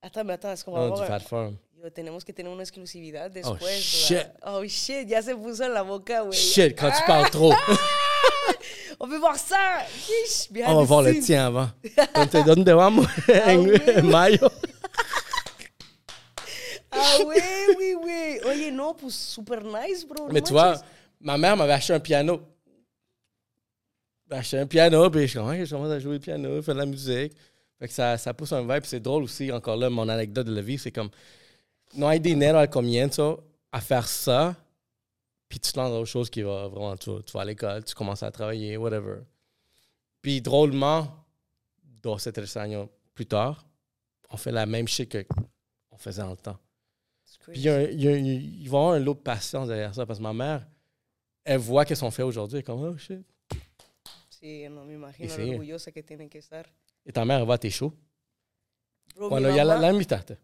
Attends, 0.01 0.23
mais 0.23 0.33
attends, 0.33 0.51
est-ce 0.51 0.63
qu'on 0.63 0.71
va 0.71 0.79
non, 0.79 0.93
avoir... 0.93 1.07
fat 1.07 1.19
form. 1.19 1.57
Yo, 1.83 1.89
tenemos 1.91 2.23
que 2.23 2.31
tener 2.31 2.49
una 2.49 2.63
exclusividad 2.63 3.29
después. 3.29 3.59
de 3.59 3.65
la- 3.65 3.81
shit. 3.81 4.27
Oh, 4.43 4.63
shit, 4.65 5.07
ya 5.07 5.21
se 5.21 5.35
puso 5.35 5.63
en 5.65 5.73
la 5.73 5.83
boca, 5.83 6.21
güey. 6.21 6.33
Shit, 6.33 6.75
quand 6.79 6.91
tu 6.91 7.03
parles 7.05 7.29
trop. 7.29 7.53
On 8.99 9.07
veut 9.07 9.19
voir 9.19 9.38
ça. 9.38 9.57
On 10.67 10.75
va 10.75 10.83
voir 10.83 11.01
le 11.01 11.19
tien 11.19 11.47
avant. 11.47 11.69
¿Dónde, 12.15 12.45
dónde 12.45 12.69
vamos? 12.69 13.05
en 13.45 13.57
oui. 13.57 14.01
mayo. 14.03 14.49
Ah, 16.91 17.17
oui, 17.25 17.35
oui, 17.77 17.95
oui. 18.01 18.39
Oye, 18.45 18.71
no, 18.71 18.95
pues 18.95 19.13
super 19.13 19.63
nice, 19.63 20.05
bro. 20.07 20.29
Mais 20.31 20.41
tu 20.41 20.53
vois, 20.53 20.81
ma 21.19 21.38
mère 21.38 21.57
m'avait 21.57 21.73
acheté 21.73 21.93
un 21.93 21.99
piano. 21.99 22.41
J'ai 24.29 24.35
acheté 24.38 24.59
un 24.59 24.67
piano, 24.67 25.09
puis 25.09 25.27
je, 25.27 25.39
ouais, 25.39 25.65
je 25.65 25.75
commence 25.75 25.91
à 25.91 25.99
jouer 25.99 26.13
le 26.13 26.19
piano, 26.19 26.61
faire 26.61 26.73
de 26.75 26.79
la 26.79 26.85
musique. 26.85 27.33
Fait 27.79 27.88
que 27.88 27.93
ça, 27.93 28.17
ça 28.17 28.33
pousse 28.33 28.53
un 28.53 28.61
vibe, 28.61 28.83
c'est 28.85 28.99
drôle 28.99 29.23
aussi, 29.23 29.51
encore 29.51 29.77
là, 29.77 29.89
mon 29.89 30.07
anecdote 30.09 30.47
de 30.47 30.55
la 30.55 30.61
vie, 30.61 30.77
c'est 30.77 30.91
comme, 30.91 31.09
no 31.93 32.07
hay 32.07 32.19
dinero 32.19 32.57
al 32.57 32.69
comienzo 32.69 33.43
à 33.71 33.81
faire 33.81 34.07
ça, 34.07 34.55
puis 35.49 35.59
tu 35.59 35.71
te 35.71 35.77
lances 35.77 35.91
dans 35.91 35.99
autre 35.99 36.09
chose 36.09 36.29
qui 36.29 36.41
va 36.41 36.67
vraiment, 36.67 36.95
tu, 36.95 37.09
tu 37.25 37.31
vas 37.33 37.41
à 37.41 37.45
l'école, 37.45 37.83
tu 37.83 37.93
commences 37.93 38.23
à 38.23 38.31
travailler, 38.31 38.77
whatever. 38.77 39.17
Puis 40.21 40.41
drôlement, 40.41 41.07
dos, 42.01 42.15
tres 42.17 42.57
años 42.57 42.89
plus 43.13 43.25
tard, 43.25 43.65
on 44.29 44.38
fait 44.38 44.51
la 44.51 44.65
même 44.65 44.88
shit 44.88 45.27
qu'on 45.27 45.97
faisait 45.97 46.21
en 46.23 46.31
le 46.31 46.38
temps. 46.38 46.57
Puis 47.51 47.59
il, 47.59 47.63
y 47.63 47.69
a 47.69 47.91
il 47.91 48.01
y 48.01 48.07
a 48.07 48.11
un- 48.11 48.17
il 48.17 48.69
va 48.69 48.77
y 48.77 48.81
avoir 48.81 48.93
un 48.93 48.99
lot 48.99 49.13
de 49.13 49.19
patience 49.19 49.67
derrière 49.67 49.93
ça, 49.93 50.05
parce 50.05 50.19
que 50.19 50.23
ma 50.23 50.33
mère, 50.33 50.65
elle 51.43 51.59
voit 51.59 51.85
qu'est-ce 51.85 52.01
qu'on 52.01 52.09
fait 52.11 52.23
aujourd'hui, 52.23 52.57
elle 52.57 52.61
est 52.61 52.63
comme, 52.63 52.81
oh 52.81 52.97
shit. 52.97 53.19
Sí, 54.45 54.69
no 54.69 54.86
me 54.86 54.93
imagino 54.93 55.34
sí. 55.34 55.41
lo 55.41 55.51
orgullosa 55.53 55.91
que 55.91 56.03
tienen 56.03 56.29
que 56.29 56.38
estar. 56.38 56.71
Ta 57.12 57.25
mère, 57.25 57.39
elle 57.41 57.47
va 57.47 57.58
Bueno, 59.15 59.49
mi, 59.49 59.55
ya 59.55 59.63
la, 59.65 59.73
mamá, 59.73 59.88
la 59.88 59.91
invitaste. 59.91 60.38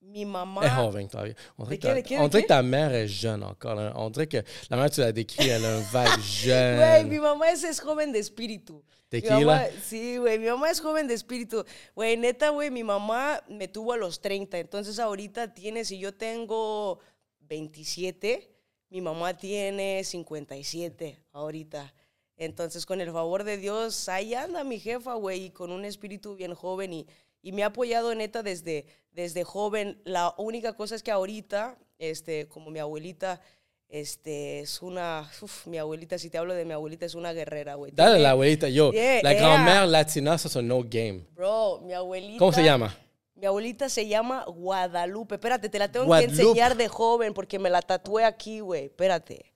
mi 0.00 0.24
mamá, 0.24 0.64
est 0.64 0.76
joven 0.76 1.08
todavía. 1.08 1.34
On 1.56 1.64
dirait, 1.68 1.94
¿De 1.96 2.02
que, 2.04 2.08
qué, 2.08 2.18
on 2.20 2.28
dirait 2.28 2.42
que 2.42 2.48
ta 2.48 2.62
mère 2.62 2.94
est 2.94 3.08
jeune 3.08 3.42
encore. 3.42 3.80
hein. 3.80 3.92
On 3.96 4.10
dirait 4.10 4.28
que 4.28 4.44
la 4.70 4.76
mère, 4.76 4.90
tu 4.90 5.00
l'as 5.00 5.10
décrit, 5.10 5.48
elle 5.48 5.64
a 5.64 5.76
un 5.76 5.80
vibe 5.80 6.22
jeune. 6.44 6.76
Güey, 6.76 7.04
mi 7.06 7.18
mamá 7.18 7.50
es, 7.50 7.64
es 7.64 7.80
joven 7.80 8.12
de 8.12 8.20
espíritu. 8.20 8.74
Mi 9.10 9.20
Tequila. 9.20 9.40
mamá, 9.40 9.66
sí, 9.82 10.18
güey, 10.18 10.38
mi 10.38 10.46
mamá 10.46 10.70
es 10.70 10.80
joven 10.80 11.08
de 11.08 11.14
espíritu. 11.14 11.64
Güey, 11.96 12.16
neta, 12.16 12.50
güey, 12.50 12.70
mi 12.70 12.84
mamá 12.84 13.42
me 13.48 13.66
tuvo 13.66 13.92
a 13.92 13.96
los 13.96 14.20
30. 14.20 14.56
Entonces 14.58 15.00
ahorita 15.00 15.52
tiene, 15.52 15.84
si 15.84 15.98
yo 15.98 16.14
tengo 16.14 17.00
27, 17.40 18.48
mi 18.90 19.00
mamá 19.00 19.36
tiene 19.36 20.04
57 20.04 21.18
ahorita. 21.32 21.92
Entonces, 22.36 22.84
con 22.86 23.00
el 23.00 23.10
favor 23.12 23.44
de 23.44 23.56
Dios, 23.56 24.08
ahí 24.08 24.34
anda 24.34 24.62
mi 24.64 24.78
jefa, 24.78 25.14
güey, 25.14 25.44
y 25.46 25.50
con 25.50 25.70
un 25.72 25.84
espíritu 25.84 26.36
bien 26.36 26.54
joven 26.54 26.92
y, 26.92 27.06
y 27.42 27.52
me 27.52 27.62
ha 27.62 27.66
apoyado 27.66 28.14
neta 28.14 28.42
desde, 28.42 28.84
desde 29.12 29.42
joven. 29.44 30.00
La 30.04 30.34
única 30.36 30.74
cosa 30.74 30.94
es 30.94 31.02
que 31.02 31.10
ahorita, 31.10 31.78
este, 31.98 32.46
como 32.48 32.70
mi 32.70 32.78
abuelita, 32.78 33.40
este, 33.88 34.60
es 34.60 34.82
una, 34.82 35.30
uf, 35.40 35.66
mi 35.66 35.78
abuelita, 35.78 36.18
si 36.18 36.28
te 36.28 36.36
hablo 36.38 36.52
de 36.54 36.64
mi 36.64 36.72
abuelita, 36.72 37.06
es 37.06 37.14
una 37.14 37.32
guerrera, 37.32 37.74
güey. 37.76 37.92
Dale 37.94 38.10
Tiene- 38.10 38.22
la 38.22 38.30
abuelita. 38.32 38.68
Yo, 38.68 38.92
Yeah, 38.92 39.22
la 39.22 39.32
yeah. 39.32 39.40
grand-mère 39.40 39.86
latina, 39.86 40.36
ça, 40.36 40.48
c'est 40.48 40.58
un 40.58 40.68
no 40.68 40.82
game. 40.82 41.24
Bro, 41.34 41.80
mi 41.84 41.92
abuelita. 41.94 42.38
¿Cómo 42.38 42.52
se 42.52 42.62
llama? 42.64 42.94
Mi 43.34 43.46
abuelita 43.46 43.88
se 43.88 44.06
llama 44.08 44.44
Guadalupe. 44.46 45.36
Espérate, 45.36 45.68
te 45.68 45.78
la 45.78 45.90
tengo 45.92 46.06
Guadalupe. 46.06 46.34
que 46.36 46.42
enseñar 46.42 46.76
de 46.76 46.88
joven 46.88 47.32
porque 47.32 47.58
me 47.58 47.70
la 47.70 47.80
tatué 47.82 48.24
aquí, 48.24 48.60
güey. 48.60 48.86
Espérate. 48.86 49.52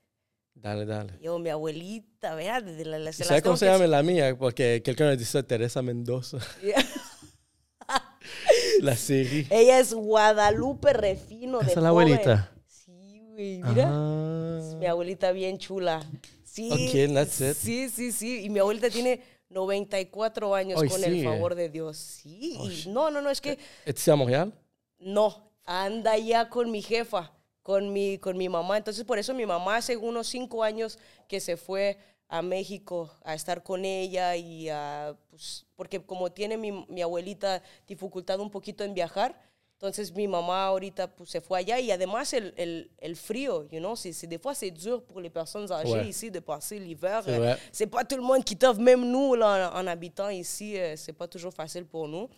Dale, 0.62 0.84
dale. 0.84 1.18
Yo, 1.22 1.38
mi 1.38 1.48
abuelita, 1.48 2.34
vea, 2.34 2.60
de 2.60 2.84
la, 2.84 2.98
la- 2.98 3.12
¿Sabes 3.12 3.42
cómo 3.42 3.56
se 3.56 3.64
que 3.66 3.72
llama 3.72 3.86
la 3.86 4.02
mía? 4.02 4.36
Porque 4.36 4.82
quelqu'un 4.84 5.06
a 5.06 5.16
dit 5.16 5.24
ça, 5.26 5.42
Teresa 5.42 5.80
Mendoza. 5.82 6.36
enseñar. 6.62 6.84
la 8.82 8.96
série. 8.96 9.46
Ella 9.50 9.78
es 9.78 9.94
Guadalupe 9.94 10.92
Refino. 10.92 11.58
de 11.60 11.64
Esa 11.66 11.80
es 11.80 11.82
la 11.82 11.90
joven. 11.90 12.08
abuelita. 12.08 12.52
Sí, 12.66 13.20
güey, 13.32 13.62
mira. 13.62 13.88
Ah. 13.90 14.60
Mi 14.78 14.86
abuelita 14.86 15.32
bien 15.32 15.58
chula. 15.58 16.00
Sí. 16.44 16.68
Ok, 16.70 17.12
that's 17.14 17.40
it. 17.40 17.54
Sí, 17.54 17.88
sí, 17.88 18.12
sí. 18.12 18.44
Y 18.44 18.50
mi 18.50 18.58
abuelita 18.58 18.90
tiene 18.90 19.22
94 19.48 20.54
años 20.54 20.80
Ay, 20.82 20.88
con 20.88 20.98
sí, 21.00 21.06
el 21.06 21.14
eh. 21.20 21.24
favor 21.24 21.54
de 21.54 21.68
Dios. 21.68 21.96
Sí. 21.96 22.56
Oh, 22.58 22.68
no, 22.90 23.10
no, 23.10 23.20
no, 23.22 23.30
es 23.30 23.40
que 23.40 23.58
¿Es 23.84 23.96
ici 23.96 24.10
à 24.10 24.16
Montréal? 24.16 24.52
no, 24.98 25.50
anda 25.64 26.16
ya 26.18 26.48
con 26.48 26.70
mi 26.70 26.82
jefa, 26.82 27.32
con 27.62 27.92
mi, 27.92 28.18
con 28.18 28.36
mi 28.36 28.48
mamá. 28.48 28.76
Entonces, 28.76 29.04
por 29.04 29.18
eso 29.18 29.34
mi 29.34 29.46
mamá 29.46 29.76
hace 29.76 29.96
unos 29.96 30.26
cinco 30.28 30.62
años 30.62 30.98
que 31.28 31.40
se 31.40 31.56
fue 31.56 31.98
a 32.28 32.42
México 32.42 33.10
a 33.24 33.34
estar 33.34 33.62
con 33.62 33.84
ella 33.84 34.36
y 34.36 34.68
a, 34.68 35.16
pues, 35.30 35.66
porque 35.76 36.00
como 36.00 36.30
tiene 36.30 36.56
mi, 36.56 36.70
mi 36.88 37.02
abuelita 37.02 37.62
dificultad 37.88 38.38
un 38.40 38.50
poquito 38.50 38.84
en 38.84 38.94
viajar, 38.94 39.34
entonces 39.72 40.12
mi 40.14 40.28
mamá 40.28 40.66
ahorita 40.66 41.08
pues, 41.08 41.30
se 41.30 41.40
fue 41.40 41.58
allá 41.58 41.80
y 41.80 41.90
además 41.90 42.32
el, 42.34 42.52
el, 42.56 42.90
el 42.98 43.16
frío, 43.16 43.66
you 43.70 43.78
know, 43.80 43.96
c'est, 43.96 44.26
des 44.28 44.38
fois 44.38 44.54
c'est 44.54 44.70
dur 44.70 45.02
pour 45.02 45.20
les 45.20 45.30
personnes 45.30 45.72
âgées 45.72 45.90
Ouais. 45.92 46.06
ici 46.08 46.30
de 46.30 46.38
passer 46.40 46.78
l'hiver. 46.78 47.22
C'est 47.24 47.38
vrai. 47.38 47.58
C'est 47.72 47.86
pas 47.86 48.04
tout 48.04 48.16
le 48.16 48.22
monde 48.22 48.44
qui 48.44 48.56
t'offre, 48.56 48.80
même 48.80 49.10
nous 49.10 49.34
là, 49.34 49.72
en, 49.74 49.80
en 49.80 49.86
habitant 49.86 50.28
ici, 50.28 50.78
euh, 50.78 50.96
c'est 50.96 51.14
pas 51.14 51.26
toujours 51.26 51.52
facile 51.52 51.84
pour 51.86 52.06
nous. 52.06 52.28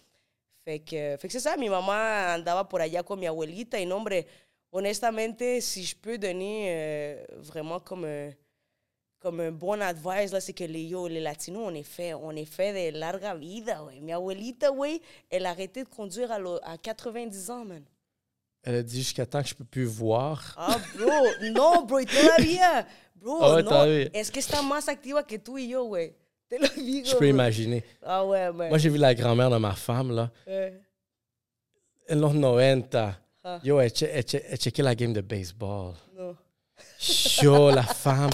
Fait 0.65 0.79
que, 0.79 1.17
fait 1.19 1.27
que 1.27 1.33
c'est 1.33 1.41
ça, 1.41 1.57
mi 1.57 1.69
mamá 1.69 2.33
andaba 2.35 2.69
por 2.69 2.81
allá 2.81 3.03
con 3.03 3.19
mi 3.19 3.27
abuelita 3.27 3.79
y 3.81 3.85
no, 3.87 3.97
hombre, 3.97 4.25
honestamente, 4.73 5.61
si 5.61 5.85
je 5.85 5.95
peux 5.95 6.19
donner 6.19 6.67
euh, 6.69 7.25
vraiment 7.39 7.79
comme 7.81 8.05
un, 8.05 8.31
comme 9.21 9.41
un 9.41 9.53
bon 9.53 9.81
advice, 9.81 10.33
là, 10.33 10.41
c'est 10.41 10.53
que 10.53 10.65
les, 10.65 10.83
yo, 10.85 11.07
les 11.07 11.21
latinos, 11.21 11.63
on 11.67 11.75
est 11.75 11.83
fait, 11.85 12.15
on 12.15 12.33
est 12.33 12.45
fait 12.45 12.91
de 12.93 12.99
larga 12.99 13.35
vida, 13.37 13.81
güey. 13.85 14.01
Mi 14.01 14.13
abuelita, 14.13 14.71
elle 15.31 15.47
a 15.47 15.51
arrêté 15.51 15.85
de 15.85 15.89
conduire 15.89 16.33
à, 16.33 16.39
lo- 16.39 16.59
à 16.65 16.77
90 16.77 17.51
ans, 17.51 17.65
man. 17.65 17.85
Elle 18.65 18.77
a 18.77 18.83
dit 18.83 18.99
jusqu'à 19.03 19.27
temps 19.27 19.43
que 19.43 19.49
je 19.49 19.55
peux 19.55 19.65
plus 19.65 19.85
voir. 19.85 20.55
Ah, 20.57 20.77
bro, 20.97 21.51
no, 21.51 21.85
bro, 21.85 21.99
todavía, 22.05 22.87
bro, 23.17 23.39
Ah 23.43 23.55
ouais, 23.57 23.63
no, 23.63 23.85
es 24.15 24.31
que 24.31 24.39
está 24.41 24.63
más 24.63 24.89
activa 24.89 25.25
que 25.27 25.37
tú 25.39 25.59
y 25.59 25.69
yo, 25.69 25.85
güey? 25.87 26.15
Te 26.49 26.59
lo 26.59 26.69
digo, 26.69 27.07
Je 27.07 27.13
peux 27.15 27.19
bro. 27.19 27.29
imaginer. 27.29 27.83
Ah, 28.03 28.25
ouais, 28.25 28.53
man. 28.53 28.69
Moi, 28.69 28.79
j'ai 28.79 28.89
vu 28.91 28.99
la 28.99 29.15
grand-mère 29.15 29.51
de 29.51 29.57
ma 29.59 29.75
femme, 29.75 30.13
là. 30.15 30.31
Eh, 30.47 30.73
En 32.09 32.21
los 32.21 32.33
90. 32.35 33.15
Ah. 33.45 33.61
Yo, 33.65 33.81
elle, 33.81 33.91
che- 33.91 34.09
elle 34.13 34.25
che- 34.25 34.43
elle 34.49 34.59
checkait 34.59 34.83
la 34.85 34.95
game 34.95 35.13
de 35.13 35.21
baseball. 35.21 35.95
no. 36.17 36.37
Yo, 37.43 37.71
la 37.71 37.83
femme. 37.83 38.31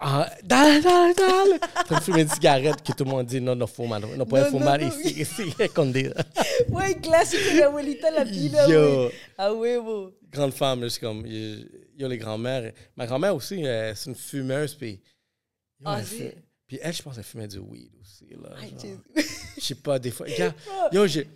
Ah, 0.00 0.30
dale, 0.44 0.80
dale, 0.82 1.58
de 1.90 2.00
fumer 2.00 2.22
une 2.22 2.28
cigarette 2.28 2.82
que 2.84 2.92
tout 2.92 3.04
le 3.04 3.10
monde 3.10 3.26
dit 3.26 3.40
non, 3.40 3.56
no 3.56 3.66
fumar. 3.66 4.00
No 4.00 4.24
puede 4.26 4.44
No, 4.44 4.50
no, 4.52 4.58
fumar 4.58 4.78
no. 4.80 4.86
ici, 4.86 5.20
ici, 5.22 5.42
escondida. 5.58 6.24
Güey, 6.68 6.94
clásico 7.00 7.52
de 7.54 7.62
abuelita 7.64 8.10
latina, 8.12 8.66
Yo. 8.68 8.80
güey. 9.08 9.12
A 9.36 9.52
huevo. 9.52 10.12
Grande 10.30 10.52
femme, 10.54 10.82
là, 10.82 10.90
c'est 10.90 11.00
comme. 11.00 11.24
Yo, 11.26 12.06
les 12.08 12.18
grands-mères. 12.18 12.72
Ma 12.96 13.06
grand-mère 13.06 13.34
aussi, 13.34 13.64
euh, 13.66 13.92
c'est 13.96 14.10
une 14.10 14.16
fumeuse, 14.16 14.74
puis. 14.74 15.00
Ah, 15.84 15.96
elle 15.98 16.04
fume- 16.04 16.32
Puis 16.68 16.78
elle, 16.82 16.92
je 16.94 17.02
pense 17.02 17.14
qu'elle 17.16 17.24
fumait 17.24 17.48
du 17.48 17.58
weed 17.58 17.90
aussi, 18.00 18.26
là. 18.40 18.50
Je 19.56 19.60
sais 19.60 19.74
pas, 19.74 19.98
des 19.98 20.10
fois. 20.12 20.26
Regarde, 20.26 20.54
yo, 20.92 21.06
j'ai, 21.08 21.28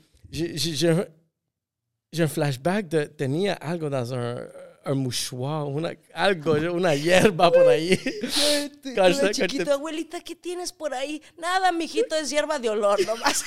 j'ai, 2.13 2.23
un, 2.25 2.29
flashback 2.29 2.89
de 2.89 3.07
tenía 3.09 3.55
algo 3.55 3.89
dans 3.91 4.13
un, 4.13 4.47
un 4.85 4.95
mouchoir, 4.99 5.65
una, 5.67 5.95
algo, 6.15 6.53
una 6.73 6.95
hierba 6.95 7.51
por 7.51 7.69
ahí. 7.69 7.93
Está- 8.85 9.31
chiquito, 9.33 9.73
abuelita, 9.73 10.21
¿qué 10.21 10.35
tienes 10.37 10.73
por 10.73 10.93
ahí? 10.95 11.23
Nada, 11.39 11.73
mijito, 11.73 12.15
es 12.17 12.31
hierba 12.31 12.59
de 12.59 12.69
olor 12.71 13.05
nomás. 13.07 13.45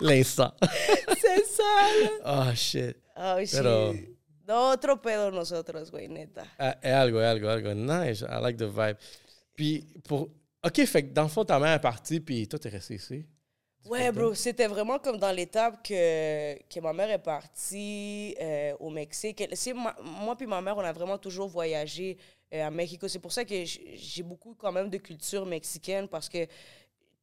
L'instant. 0.00 0.54
Se 1.20 1.44
sale. 1.44 2.10
Oh, 2.24 2.52
shit. 2.54 2.96
Ay, 3.14 3.46
sí. 3.46 3.56
Pero- 3.56 3.94
No, 4.46 4.70
otro 4.70 5.00
pedo 5.02 5.30
nosotros, 5.30 5.90
güey, 5.90 6.08
neta. 6.08 6.44
Ah, 6.58 6.78
Es 6.80 6.92
algo, 6.94 7.20
es 7.20 7.26
algo, 7.26 7.50
algo. 7.50 7.74
Nice, 7.74 8.24
I 8.24 8.40
like 8.40 8.56
the 8.56 8.66
vibe. 8.66 8.96
Puis, 9.54 9.84
pour. 10.06 10.30
OK, 10.62 10.86
fait 10.86 11.02
que 11.08 11.12
dans 11.12 11.24
le 11.24 11.28
fond, 11.28 11.44
ta 11.44 11.58
mère 11.58 11.74
est 11.74 11.80
partie, 11.80 12.18
puis 12.20 12.48
toi, 12.48 12.58
t'es 12.58 12.70
resté 12.70 12.94
ici. 12.94 13.26
Ouais, 13.88 14.12
bro, 14.12 14.34
c'était 14.34 14.66
vraiment 14.66 14.98
comme 14.98 15.16
dans 15.16 15.32
l'étape 15.32 15.82
que, 15.82 16.58
que 16.68 16.80
ma 16.80 16.92
mère 16.92 17.10
est 17.10 17.18
partie 17.22 18.36
euh, 18.40 18.74
au 18.80 18.90
Mexique. 18.90 19.42
C'est 19.54 19.72
ma- 19.72 19.96
moi 20.02 20.36
puis 20.36 20.46
ma 20.46 20.60
mère, 20.60 20.76
on 20.76 20.80
a 20.80 20.92
vraiment 20.92 21.16
toujours 21.16 21.48
voyagé 21.48 22.18
euh, 22.52 22.66
à 22.66 22.70
Mexico. 22.70 23.08
C'est 23.08 23.18
pour 23.18 23.32
ça 23.32 23.44
que 23.46 23.54
j'ai 23.64 24.22
beaucoup 24.22 24.54
quand 24.58 24.72
même 24.72 24.90
de 24.90 24.98
culture 24.98 25.46
mexicaine 25.46 26.06
parce 26.06 26.28
que 26.28 26.46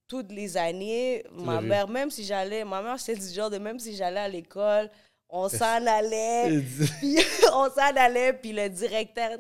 toutes 0.08 0.32
les 0.32 0.58
années, 0.58 1.24
ma 1.32 1.62
mère, 1.62 1.88
même 1.88 2.12
si 2.12 2.24
j'allais, 2.26 2.64
ma 2.66 2.82
mère, 2.82 3.00
c'est 3.00 3.16
du 3.16 3.28
genre 3.34 3.50
de 3.50 3.58
même 3.58 3.80
si 3.80 3.96
j'allais 3.96 4.20
à 4.22 4.28
l'école, 4.30 4.90
on 5.30 5.50
s'en 5.50 5.86
allait. 5.86 6.62
Puis 7.00 7.18
on 7.54 7.70
s'en 7.70 7.96
allait, 7.96 8.34
puis 8.34 8.54
le 8.54 8.70
directeur, 8.70 9.40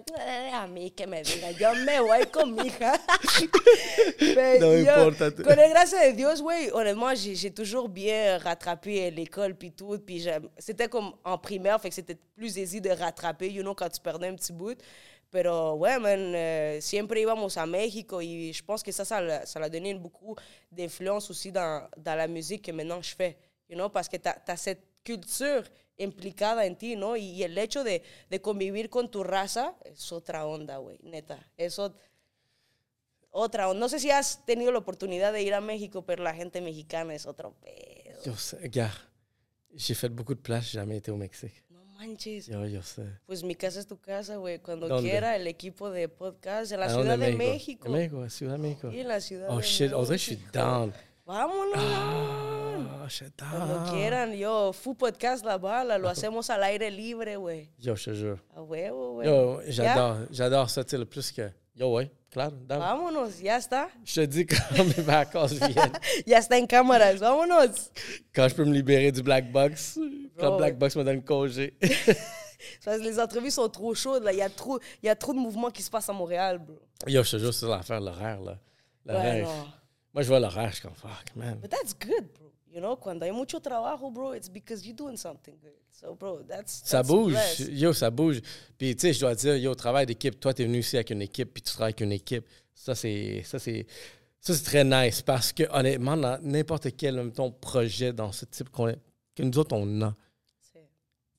ah, 0.54 0.68
mais 0.68 0.90
que 0.90 1.06
me 1.06 1.22
diga, 1.22 1.52
yo 1.52 1.76
me 1.86 2.00
voy 2.00 2.26
con 2.32 2.52
mi 2.52 2.68
hija. 2.68 2.98
No 4.60 4.74
yo, 4.74 4.92
importa. 4.92 5.32
Con 5.32 5.56
la 5.56 5.70
grâce 5.70 5.92
de 5.92 6.12
Dios, 6.16 6.42
güey, 6.42 6.72
honnêtement, 6.72 7.14
j'ai 7.16 7.52
toujours 7.52 7.90
bien 7.90 8.38
rattrapé 8.38 9.12
l'école, 9.12 9.56
puis 9.56 9.72
tout. 9.72 9.98
Puis 10.00 10.28
c'était 10.58 10.88
comme 10.88 11.14
en 11.24 11.38
primaire, 11.38 11.80
fait 11.82 11.90
que 11.90 11.96
c'était 11.96 12.18
plus 12.36 12.58
aisé 12.58 12.80
de 12.82 12.90
rattraper, 12.90 13.50
you 13.50 13.62
know, 13.62 13.74
quand 13.74 13.90
tu 13.90 14.02
perdais 14.02 14.28
un 14.28 14.36
petit 14.36 14.54
bout. 14.54 14.78
Pero, 15.32 15.76
ouais, 15.76 16.00
man, 16.00 16.34
euh, 16.34 16.80
siempre 16.80 17.18
íbamos 17.20 17.58
a 17.58 17.66
México 17.66 18.22
et 18.22 18.54
je 18.54 18.64
pense 18.64 18.82
que 18.82 18.92
ça, 18.94 19.04
ça 19.04 19.20
l'a 19.20 19.46
ça 19.46 19.60
l'a 19.60 19.70
donné 19.70 19.94
beaucoup 19.96 20.36
d'influence 20.72 21.30
aussi 21.30 21.52
dans, 21.52 21.90
dans 21.98 22.16
la 22.16 22.28
musique 22.28 22.64
que 22.64 22.72
maintenant 22.72 23.02
je 23.02 23.14
fais, 23.14 23.38
you 23.70 23.76
know, 23.76 23.90
parce 23.90 24.08
que 24.08 24.16
tu 24.16 24.30
as, 24.30 24.56
cette 24.56 24.95
culture 25.06 25.64
implicada 25.98 26.66
en 26.66 26.76
ti, 26.76 26.96
¿no? 26.96 27.16
Y, 27.16 27.44
el 27.44 27.58
hecho 27.58 27.84
de, 27.84 28.04
de 28.30 28.42
convivir 28.42 28.90
con 28.90 29.10
tu 29.10 29.24
raza 29.24 29.76
es 29.86 30.12
otra 30.12 30.46
onda, 30.46 30.78
güey, 30.78 31.00
neta. 31.04 31.40
Eso, 31.58 31.96
otra 33.32 33.70
onda. 33.70 33.80
No 33.80 33.90
sé 33.90 34.00
si 34.00 34.12
has 34.12 34.46
tenido 34.46 34.72
la 34.72 34.80
oportunidad 34.80 35.32
de 35.34 35.42
ir 35.44 35.54
a 35.54 35.62
México, 35.62 36.04
pero 36.06 36.24
la 36.24 36.34
gente 36.34 36.62
mexicana 36.62 37.14
es 37.14 37.26
otro 37.26 37.54
pedo. 37.62 38.20
Yo, 38.26 38.34
c'est- 38.36 38.60
regarde, 38.62 38.98
j'ai 39.74 39.94
fait 39.96 40.10
beaucoup 40.10 40.36
de 40.36 40.42
places, 40.42 40.72
jamais 40.72 40.98
été 40.98 41.12
au 41.12 41.18
Mexique. 41.18 41.64
No 41.70 41.84
manches. 41.86 42.48
Yo, 42.48 42.66
yo 42.66 42.82
sé. 42.82 43.04
Pues 43.26 43.44
mi 43.44 43.56
casa 43.56 43.80
es 43.80 43.88
tu 43.88 43.98
casa, 44.00 44.38
güey. 44.38 44.60
Cuando 44.60 44.88
¿Dónde? 44.88 45.10
quiera, 45.10 45.36
el 45.36 45.48
equipo 45.48 45.90
de 45.92 46.08
podcast 46.10 46.72
en 46.72 46.80
la 46.82 46.86
¿A 46.88 46.90
Ciudad 46.90 47.18
de 47.18 47.28
En 47.30 47.38
México. 47.38 47.88
En 47.88 47.94
México, 47.94 48.30
Ciudad 48.30 48.54
de 48.54 48.60
México. 48.60 48.92
Sí, 48.92 49.00
en 49.00 49.08
la 49.08 49.22
Ciudad 49.22 49.50
Oh 49.50 49.58
de 49.58 49.64
shit, 49.64 49.82
México. 49.92 50.00
oh, 50.00 50.06
that 50.06 50.18
shit 50.18 50.40
down. 50.52 50.94
Vámonos. 51.26 51.74
Ah, 51.78 52.55
shit 53.10 53.34
Cuando 53.38 53.76
down. 53.80 53.92
quieran, 53.92 54.34
yo, 54.34 54.72
Fu 54.74 54.96
Podcast 54.96 55.46
La 55.46 55.58
Bala, 55.58 55.98
lo 55.98 56.10
hacemos 56.10 56.50
al 56.50 56.64
aire 56.64 56.90
libre, 56.92 57.36
güey. 57.38 57.70
Yo, 57.80 57.96
je 57.96 58.12
te 58.12 58.16
jure. 58.16 58.40
A 58.56 58.62
huevo, 58.62 59.14
güey. 59.16 59.28
Yo, 59.28 59.62
j'adore, 59.68 60.28
j'adore 60.32 60.70
ça, 60.70 60.84
tu 60.84 60.92
sais, 60.92 60.98
le 60.98 61.06
plus 61.06 61.32
que. 61.32 61.50
Yo, 61.76 61.92
ouais, 61.94 62.10
claro, 62.32 62.52
down. 62.52 62.80
Vámonos, 62.80 63.40
ya 63.42 63.58
está. 63.58 63.90
Je 64.06 64.22
te 64.22 64.26
dis 64.28 64.46
quand 64.46 64.58
mes 64.98 65.04
vacances 65.04 65.54
viennent, 65.54 65.92
Ya 66.26 66.40
está 66.40 66.58
en 66.58 66.66
cámaras, 66.68 67.16
vámonos. 67.20 67.92
quand 68.34 68.48
je 68.48 68.56
peux 68.56 68.64
me 68.66 68.74
libérer 68.74 69.12
du 69.12 69.22
black 69.22 69.52
box, 69.52 70.00
quand 70.38 70.48
Bro. 70.48 70.52
le 70.52 70.58
black 70.58 70.78
box 70.78 70.96
me 70.96 71.04
donne 71.04 71.22
congé. 71.24 71.74
Parce 72.84 72.98
que 73.00 73.04
les 73.04 73.20
entrevues 73.20 73.52
sont 73.52 73.68
trop 73.70 73.94
chaudes, 73.94 74.24
là. 74.24 74.32
Il 74.32 74.40
y 74.40 74.42
a 74.42 74.50
trop, 74.50 74.80
il 75.04 75.06
y 75.06 75.10
a 75.10 75.16
trop 75.16 75.34
de 75.34 75.38
mouvements 75.40 75.70
qui 75.70 75.84
se 75.84 75.90
passent 75.92 76.10
à 76.10 76.14
Montréal, 76.14 76.58
bro. 76.60 76.80
Yo, 77.06 77.22
je 77.24 77.32
te 77.32 77.38
jure, 77.38 77.54
c'est 77.54 77.68
l'affaire, 77.68 78.00
l'horaire, 78.00 78.40
là. 78.42 78.52
Ouais, 79.06 79.14
L'horaire. 79.14 79.46
non. 79.48 79.66
Moi, 80.14 80.24
je 80.24 80.28
vois 80.30 80.40
l'horaire, 80.40 80.70
je 80.70 80.76
suis 80.76 80.82
comme, 80.82 80.96
fuck, 80.96 81.36
man. 81.36 81.60
But 81.62 81.70
that's 81.70 81.94
good, 81.94 82.26
bro. 82.34 82.45
You 82.76 82.82
know, 82.82 82.98
cuando 82.98 83.26
hay 83.26 83.32
mucho 83.32 83.62
trabajo, 83.62 84.12
bro, 84.12 84.34
it's 84.34 84.50
because 84.50 84.86
you're 84.86 84.98
doing 84.98 85.16
something 85.16 85.58
good. 85.62 85.80
So, 85.94 86.14
bro, 86.14 86.44
that's, 86.44 86.82
Ça 86.84 87.02
bouge, 87.04 87.34
yo, 87.72 87.94
ça 87.94 88.12
bouge. 88.12 88.42
Puis, 88.78 88.94
tu 88.98 89.00
sais, 89.00 89.14
je 89.14 89.22
dois 89.22 89.34
dire, 89.34 89.56
yo, 89.56 89.74
travail 89.76 90.06
d'équipe, 90.06 90.38
toi, 90.38 90.54
t'es 90.54 90.66
venu 90.66 90.80
ici 90.80 90.98
avec 90.98 91.12
une 91.12 91.22
équipe, 91.22 91.54
puis 91.54 91.64
tu 91.64 91.72
travailles 91.72 91.94
avec 91.94 92.02
une 92.02 92.12
équipe. 92.12 92.46
Ça, 92.74 92.94
c'est. 92.94 93.44
Ça, 93.46 93.60
c'est. 93.60 93.88
Ça, 94.42 94.54
c'est 94.54 94.64
très 94.66 94.84
nice 94.84 95.22
parce 95.22 95.54
que, 95.54 95.64
honnêtement, 95.72 96.18
dans 96.18 96.38
n'importe 96.42 96.98
quel 96.98 97.16
mettons, 97.24 97.50
projet 97.50 98.12
dans 98.12 98.34
ce 98.34 98.44
type 98.44 98.68
qu'on 98.70 98.94
que 99.34 99.44
nous 99.44 99.58
autres, 99.58 99.74
on 99.74 100.02
a, 100.02 100.14
C'est- 100.60 100.90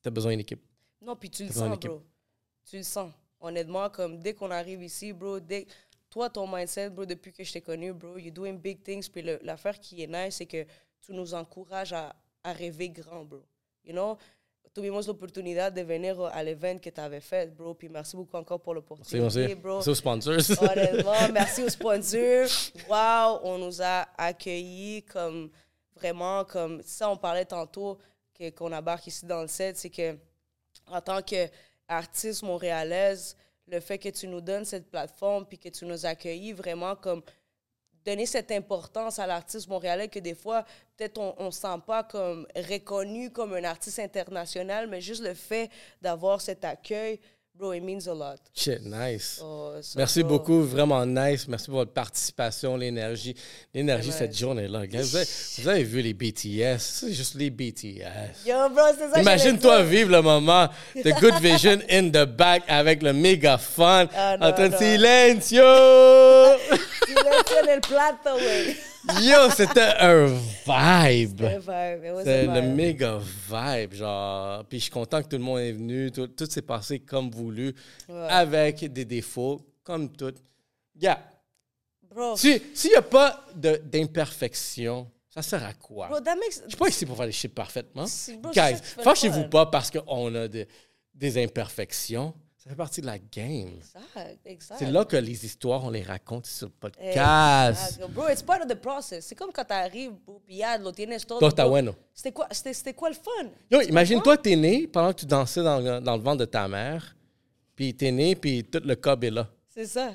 t'as 0.01 0.11
besoin 0.11 0.31
d'une 0.31 0.41
équipe. 0.41 0.63
Non, 1.03 1.17
puis 1.17 1.29
tu 1.29 1.45
le 1.45 1.53
sens, 1.53 1.79
bro. 1.79 2.03
Tu 2.65 2.79
le 2.79 2.83
sens. 2.83 3.13
Honnêtement, 3.41 3.91
comme 3.91 4.19
dès 4.21 4.33
qu'on 4.33 4.51
arrive 4.51 4.83
ici, 4.83 5.13
bro, 5.13 5.39
dès... 5.39 5.67
toi, 6.09 6.31
ton 6.31 6.49
mindset, 6.49 6.89
bro, 6.89 7.05
depuis 7.05 7.31
que 7.31 7.45
je 7.45 7.53
t'ai 7.53 7.61
connu, 7.61 7.93
bro, 7.93 8.17
you're 8.17 8.33
doing 8.33 8.55
big 8.55 8.83
things. 8.83 9.07
Puis 9.09 9.23
l'affaire 9.43 9.79
qui 9.79 10.03
est 10.03 10.07
nice, 10.07 10.37
c'est 10.37 10.47
que 10.47 10.65
tu 11.07 11.13
nous 11.13 11.33
encourages 11.35 11.93
à, 11.93 12.15
à 12.43 12.53
rêver 12.53 12.89
grand, 12.91 13.25
bro. 13.25 13.43
You 13.85 13.93
know? 13.93 14.19
Tuvimos 14.75 15.07
l'opportunidad 15.07 15.73
de 15.73 15.81
venir 15.83 16.21
à 16.21 16.43
l'event 16.43 16.79
que 16.79 16.91
tu 16.91 17.01
avais 17.01 17.21
fait, 17.23 17.55
bro. 17.57 17.73
Puis 17.73 17.89
merci 17.89 18.15
beaucoup 18.15 18.37
encore 18.37 18.61
pour 18.61 18.75
l'opportunité, 18.75 19.31
c'est- 19.31 19.55
bro. 19.55 19.81
c'est 19.81 19.91
aux 19.91 19.95
sponsors. 19.95 20.35
Honnêtement, 20.61 21.33
merci 21.33 21.63
aux 21.63 21.71
sponsors. 21.71 22.49
Wow, 22.89 23.41
on 23.45 23.59
nous 23.59 23.81
a 23.81 24.07
accueillis 24.19 25.03
comme 25.05 25.51
vraiment 25.95 26.45
comme 26.45 26.83
ça. 26.83 27.09
On 27.09 27.17
parlait 27.17 27.47
tantôt 27.47 27.97
que 28.39 28.51
qu'on 28.51 28.71
embarque 28.73 29.07
ici 29.07 29.25
dans 29.25 29.41
le 29.41 29.49
set, 29.49 29.79
c'est 29.79 29.89
que 29.89 30.15
en 30.89 31.01
tant 31.01 31.23
qu'artiste 31.23 32.43
montréalaise, 32.43 33.35
le 33.67 33.81
fait 33.81 33.99
que 33.99 34.11
tu 34.11 34.29
nous 34.29 34.41
donnes 34.43 34.65
cette 34.67 34.91
plateforme 34.91 35.47
puis 35.47 35.59
que 35.59 35.71
tu 35.71 35.87
nous 35.87 36.05
accueillis 36.05 36.53
vraiment 36.53 36.95
comme 36.97 37.23
donner 38.07 38.25
cette 38.25 38.53
importance 38.53 39.19
à 39.19 39.27
l'artiste 39.27 39.69
montréalais 39.69 40.09
que 40.09 40.21
des 40.21 40.35
fois, 40.35 40.65
peut-être 40.97 41.19
on 41.19 41.47
ne 41.47 41.51
se 41.51 41.61
sent 41.61 41.81
pas 41.87 42.05
comme 42.05 42.47
reconnu 42.55 43.31
comme 43.31 43.53
un 43.55 43.65
artiste 43.65 43.99
international, 43.99 44.87
mais 44.87 45.01
juste 45.01 45.25
le 45.25 45.35
fait 45.35 45.71
d'avoir 46.01 46.41
cet 46.41 46.65
accueil, 46.65 47.19
bro, 47.59 47.73
it 47.73 47.83
means 47.83 48.07
a 48.07 48.13
lot. 48.15 48.39
Shit, 48.55 48.85
nice. 48.85 49.39
So, 49.39 49.73
Merci 49.97 50.23
bro, 50.23 50.39
beaucoup, 50.39 50.63
vraiment 50.63 51.05
nice. 51.07 51.49
Merci 51.49 51.67
pour 51.67 51.77
votre 51.77 51.93
participation, 51.93 52.77
l'énergie. 52.77 53.35
L'énergie 53.73 54.11
Ouais, 54.11 54.15
cette 54.17 54.37
journée-là. 54.37 54.83
Vous 54.91 55.17
avez, 55.17 55.27
vous 55.59 55.69
avez 55.69 55.83
vu 55.85 56.03
les 56.03 56.13
BTS, 56.15 56.79
c'est 56.79 57.13
juste 57.13 57.35
les 57.35 57.51
BTS. 57.51 58.47
Yo, 58.47 58.69
bro, 58.69 58.83
c'est 58.99 59.11
ça 59.11 59.21
Imagine-toi 59.21 59.83
vivre 59.85 60.11
le 60.13 60.23
moment 60.23 60.69
de 60.95 61.11
Good 61.21 61.41
Vision 61.41 61.79
in 61.91 62.11
the 62.11 62.27
back 62.27 62.63
avec 62.69 63.03
le 63.03 63.13
mégaphone 63.13 64.09
Ah, 64.15 64.37
en 64.41 64.53
train 64.53 64.69
de 64.69 64.77
silencio. 64.77 65.65
Silencio 67.07 67.57
en 67.65 67.69
el 67.69 67.81
plato, 67.81 68.37
güey. 68.39 68.77
Yo, 69.23 69.51
c'était 69.51 69.95
un 70.01 70.27
vibe. 70.27 71.43
C'est 72.25 72.47
le 72.47 72.63
méga 72.75 73.19
vibe, 73.19 73.93
genre. 73.95 74.65
Puis 74.65 74.79
je 74.79 74.83
suis 74.85 74.91
content 74.93 75.23
que 75.23 75.29
tout 75.29 75.37
le 75.37 75.43
monde 75.45 75.61
est 75.61 75.73
venu. 75.73 76.11
Tout, 76.11 76.27
tout 76.29 76.47
s'est 76.47 76.63
passé 76.63 76.99
comme 77.01 77.31
voulu, 77.31 77.75
Ouais. 78.09 78.27
avec 78.29 78.93
des 78.93 79.05
défauts, 79.05 79.61
comme 79.85 80.11
tout. 80.13 80.35
Yeah. 81.01 81.21
Bro, 82.11 82.37
Si- 82.37 82.63
S'il 82.75 82.91
n'y 82.91 82.97
a 82.97 83.03
pas 83.03 83.45
d'imperfection, 83.55 85.11
ça 85.29 85.43
sert 85.43 85.65
à 85.65 85.75
quoi? 85.75 86.09
bro, 86.09 86.21
that 86.21 86.35
makes... 86.37 86.63
Je 86.65 86.69
suis 86.71 86.77
pas 86.79 86.89
ici 86.89 87.05
pour 87.07 87.17
faire 87.17 87.27
les 87.27 87.33
shit 87.33 87.55
parfaitement. 87.55 88.07
Bro, 88.41 88.53
Guys, 88.53 88.77
fâchez-vous 89.03 89.45
pas 89.49 89.67
parce 89.67 89.91
qu'on 89.91 90.35
a 90.35 90.49
de- 90.49 90.67
des 91.15 91.43
imperfections. 91.43 92.33
Ça 92.67 92.71
fait 92.71 92.77
partie 92.77 93.01
de 93.01 93.07
la 93.07 93.17
game. 93.19 93.69
Exact, 93.79 94.39
exact. 94.45 94.79
C'est 94.81 94.91
là 94.91 95.05
que 95.05 95.17
les 95.17 95.45
histoires, 95.45 95.85
on 95.85 95.91
les 95.91 96.03
raconte 96.03 96.47
sur 96.47 96.67
le 96.67 96.73
podcast. 96.73 97.93
Exact. 97.95 98.11
Bro, 98.11 98.29
it's 98.29 98.43
part 98.43 98.61
of 98.61 98.67
the 98.67 98.75
process. 98.75 99.25
C'est 99.27 99.37
comme 99.37 99.53
quand 99.53 99.65
t'arrives, 99.65 100.15
puis 100.45 100.57
ya, 100.57 100.77
lo 100.77 100.91
tienes 100.91 101.25
todo. 101.25 101.39
Todo 101.39 101.51
está 101.51 101.65
bueno. 101.69 101.95
C'était 102.13 102.33
quoi, 102.33 102.49
c'était, 102.51 102.75
c'était 102.75 102.93
quoi 102.95 103.09
le 103.11 103.15
fun? 103.15 103.51
Yo, 103.71 103.81
imagine-toi, 103.83 104.37
t'es 104.39 104.57
né 104.57 104.89
pendant 104.89 105.13
que 105.13 105.21
tu 105.21 105.27
dansais 105.27 105.63
dans, 105.63 105.79
le- 105.79 106.01
dans 106.01 106.17
le 106.17 106.23
ventre 106.23 106.39
de 106.39 106.45
ta 106.45 106.67
mère, 106.67 107.15
puis 107.77 107.95
t'es 107.95 108.11
né, 108.11 108.35
puis 108.35 108.65
tout 108.65 108.81
le 108.85 108.97
cob 108.97 109.23
est 109.23 109.31
là. 109.31 109.49
C'est 109.73 109.87
ça. 109.87 110.13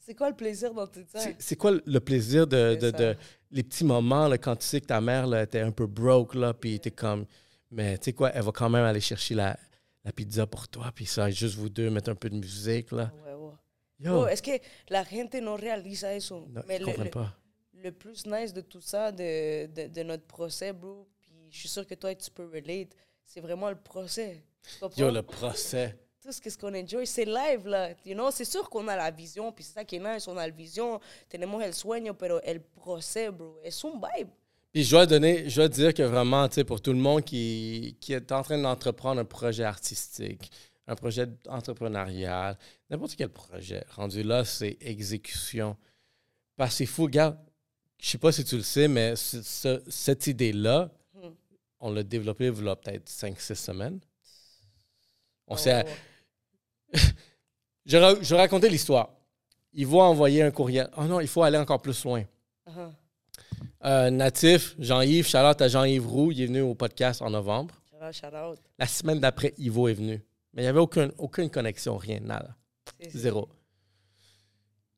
C'est 0.00 0.14
quoi 0.16 0.30
le 0.30 0.34
plaisir 0.36 0.74
dans 0.74 0.86
tout 0.88 1.04
ça? 1.14 1.20
C'est- 1.38 1.54
quoi 1.54 1.70
le 1.86 2.00
plaisir 2.00 2.44
de, 2.48 2.74
de- 2.74 2.90
de- 2.90 3.16
les 3.52 3.62
petits 3.62 3.84
moments 3.84 4.26
là, 4.26 4.36
quand 4.36 4.56
tu 4.56 4.66
sais 4.66 4.80
que 4.80 4.86
ta 4.86 5.00
mère 5.00 5.28
là, 5.28 5.44
était 5.44 5.60
un 5.60 5.70
peu 5.70 5.86
broke, 5.86 6.34
là, 6.34 6.52
puis 6.54 6.80
t'es 6.80 6.90
comme, 6.90 7.24
mais 7.70 7.98
tu 7.98 8.06
sais 8.06 8.12
quoi, 8.14 8.30
elle 8.34 8.42
va 8.42 8.50
quand 8.50 8.68
même 8.68 8.84
aller 8.84 9.00
chercher 9.00 9.36
la, 9.36 9.56
la 10.04 10.12
pizza 10.12 10.46
pour 10.46 10.68
toi, 10.68 10.90
puis 10.94 11.06
ça, 11.06 11.30
juste 11.30 11.56
vous 11.56 11.68
deux, 11.68 11.90
mettre 11.90 12.10
un 12.10 12.14
peu 12.14 12.30
de 12.30 12.36
musique, 12.36 12.92
là. 12.92 13.12
Ah, 13.24 13.30
huevo. 13.30 13.54
Yo, 14.00 14.26
es 14.28 14.40
que 14.40 14.60
la 14.88 15.02
gente 15.04 15.34
no 15.40 15.56
realiza 15.56 16.12
eso? 16.14 16.46
non, 16.48 16.62
Mais 16.66 16.78
le- 16.78 16.86
le- 17.04 17.10
pas. 17.10 17.34
le 17.74 17.90
plus 17.90 18.24
nice 18.26 18.52
de 18.52 18.60
tout 18.60 18.80
ça, 18.80 19.10
de, 19.10 19.66
de, 19.66 19.88
de 19.88 20.02
notre 20.04 20.24
procès, 20.24 20.72
bro, 20.72 21.08
puis 21.20 21.32
je 21.50 21.58
suis 21.58 21.68
sûr 21.68 21.84
que 21.86 21.94
toi, 21.96 22.14
tu 22.14 22.30
peux 22.30 22.46
relate, 22.46 22.94
c'est 23.24 23.40
vraiment 23.40 23.68
le 23.70 23.76
procès. 23.76 24.42
Yo, 24.96 25.10
le 25.10 25.22
procès. 25.22 25.98
Tout 26.22 26.30
ce 26.32 26.56
qu'on 26.58 26.74
enjoy, 26.74 27.06
c'est 27.06 27.24
live, 27.24 27.66
là. 27.66 27.90
You 28.04 28.14
know? 28.14 28.30
C'est 28.30 28.44
sûr 28.44 28.68
qu'on 28.68 28.86
a 28.88 28.96
la 28.96 29.10
vision, 29.10 29.50
puis 29.52 29.64
c'est 29.64 29.72
ça 29.74 29.84
qui 29.84 29.96
est 29.96 29.98
nice, 29.98 30.28
on 30.28 30.36
a 30.36 30.46
la 30.46 30.52
vision, 30.52 31.00
tenemos 31.28 31.60
el 31.62 31.72
sueño, 31.74 32.14
pero 32.14 32.40
el 32.42 32.60
procès, 32.60 33.30
bro, 33.30 33.58
es 33.64 33.84
un 33.84 33.92
vibe. 33.92 34.30
Puis 34.72 34.84
je 34.84 34.90
dois 34.90 35.06
donner, 35.06 35.48
je 35.48 35.56
dois 35.56 35.68
dire 35.68 35.94
que 35.94 36.02
vraiment, 36.02 36.46
tu 36.48 36.56
sais, 36.56 36.64
pour 36.64 36.80
tout 36.80 36.92
le 36.92 36.98
monde 36.98 37.24
qui, 37.24 37.96
qui 38.00 38.12
est 38.12 38.30
en 38.32 38.42
train 38.42 38.58
d'entreprendre 38.58 39.20
un 39.20 39.24
projet 39.24 39.64
artistique, 39.64 40.50
un 40.86 40.94
projet 40.94 41.26
entrepreneurial, 41.48 42.56
n'importe 42.90 43.14
quel 43.16 43.30
projet, 43.30 43.84
rendu 43.94 44.22
là, 44.22 44.44
c'est 44.44 44.76
exécution. 44.80 45.76
Parce 46.56 46.70
que 46.72 46.76
c'est 46.78 46.86
fou, 46.86 47.04
regarde, 47.04 47.38
je 47.98 48.08
sais 48.10 48.18
pas 48.18 48.30
si 48.32 48.44
tu 48.44 48.56
le 48.56 48.62
sais, 48.62 48.88
mais 48.88 49.16
ce- 49.16 49.42
ce- 49.42 49.82
cette 49.88 50.26
idée-là, 50.26 50.90
Hmm. 51.14 51.30
on 51.80 51.90
l'a 51.92 52.02
développée 52.02 52.46
il 52.48 52.64
y 52.64 52.68
a 52.68 52.76
peut-être 52.76 53.08
5-6 53.08 53.54
semaines. 53.58 54.00
On 55.46 55.54
Oh, 55.54 55.56
s'est... 55.56 55.84
Je, 57.86 57.96
ra- 57.96 58.14
je 58.20 58.34
vais 58.34 58.40
raconter 58.40 58.68
l'histoire. 58.68 59.08
Ils 59.72 59.86
vont 59.86 60.02
envoyer 60.02 60.42
un 60.42 60.50
courriel. 60.50 60.90
Oh 60.98 61.04
non, 61.04 61.20
il 61.20 61.28
faut 61.28 61.42
aller 61.42 61.56
encore 61.56 61.80
plus 61.80 62.04
loin. 62.04 62.22
Ajá. 62.66 62.92
Euh, 63.84 64.10
natif, 64.10 64.74
Jean-Yves, 64.78 65.26
Charlotte 65.26 65.60
à 65.62 65.68
Jean-Yves 65.68 66.06
Roux, 66.06 66.32
il 66.32 66.42
est 66.42 66.46
venu 66.46 66.60
au 66.62 66.74
podcast 66.74 67.22
en 67.22 67.30
novembre. 67.30 67.74
La 68.78 68.86
semaine 68.86 69.20
d'après, 69.20 69.54
Ivo 69.58 69.88
est 69.88 69.94
venu. 69.94 70.22
Mais 70.52 70.62
il 70.62 70.64
n'y 70.64 70.68
avait 70.68 70.80
aucun, 70.80 71.10
aucune 71.18 71.50
connexion, 71.50 71.96
rien, 71.96 72.20
nada. 72.20 72.56
Zéro. 73.10 73.48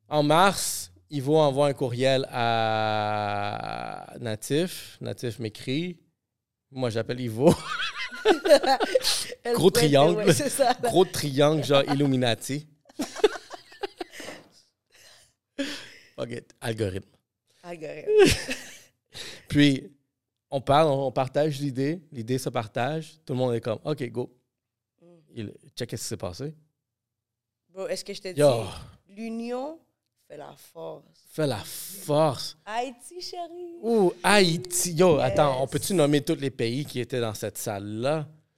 En 0.07 0.23
mars, 0.23 0.91
Ivo 1.09 1.37
envoie 1.37 1.67
un 1.67 1.73
courriel 1.73 2.25
à 2.31 4.13
Natif. 4.19 4.97
Natif 5.01 5.39
m'écrit. 5.39 5.99
Moi, 6.71 6.89
j'appelle 6.89 7.19
Ivo. 7.19 7.53
Gros 9.53 9.71
triangle. 9.71 10.33
ça. 10.33 10.73
Gros 10.81 11.05
triangle, 11.05 11.63
genre 11.63 11.83
Illuminati. 11.83 12.67
OK, 16.17 16.43
algorithme. 16.61 17.09
Algorithme. 17.63 18.11
Puis, 19.47 19.91
on 20.49 20.61
parle, 20.61 20.87
on 20.87 21.11
partage 21.11 21.59
l'idée. 21.59 22.01
L'idée 22.11 22.37
se 22.37 22.49
partage. 22.49 23.13
Tout 23.25 23.33
le 23.33 23.39
monde 23.39 23.55
est 23.55 23.61
comme, 23.61 23.79
OK, 23.83 24.09
go. 24.09 24.33
Il, 25.33 25.53
check 25.75 25.91
ce 25.91 25.95
qui 25.95 26.03
s'est 26.03 26.17
passé. 26.17 26.53
Bro, 27.69 27.87
est-ce 27.87 28.03
que 28.03 28.13
je 28.13 28.21
te 28.21 28.27
dis, 28.29 28.41
l'union 29.15 29.79
fait 30.27 30.37
la 30.37 30.53
force. 30.57 31.03
fais 31.29 31.47
la 31.47 31.57
force. 31.57 32.57
Haïti, 32.65 33.21
chérie. 33.21 33.77
Ouh, 33.81 34.13
Haïti. 34.23 34.93
Yo, 34.93 35.17
Yes. 35.17 35.23
attends, 35.23 35.61
on 35.63 35.67
peut-tu 35.67 35.93
nommer 35.93 36.21
tous 36.21 36.35
les 36.35 36.51
pays 36.51 36.85
qui 36.85 36.99
étaient 36.99 37.21
dans 37.21 37.33
cette 37.33 37.57
salle-là? 37.57 38.27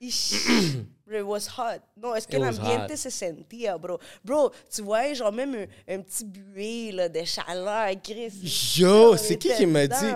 It 1.14 1.24
was 1.24 1.48
hot. 1.56 1.80
Non, 1.96 2.14
est-ce 2.14 2.26
que 2.26 2.36
l'ambiente 2.36 2.90
hot. 2.90 2.96
se 2.96 3.10
sentia, 3.10 3.78
bro? 3.78 3.98
Bro, 4.24 4.50
tu 4.70 4.82
voyais 4.82 5.14
genre 5.14 5.32
même 5.32 5.54
un, 5.54 5.94
un 5.94 6.00
petit 6.00 6.24
buée 6.24 6.92
là, 6.92 7.08
de 7.08 7.22
chaleur, 7.24 7.90
Chris. 8.02 8.32
Yo, 8.76 9.16
c'est 9.16 9.36
qui 9.36 9.54
qui 9.54 9.66
m'a 9.66 9.86
dit. 9.86 10.12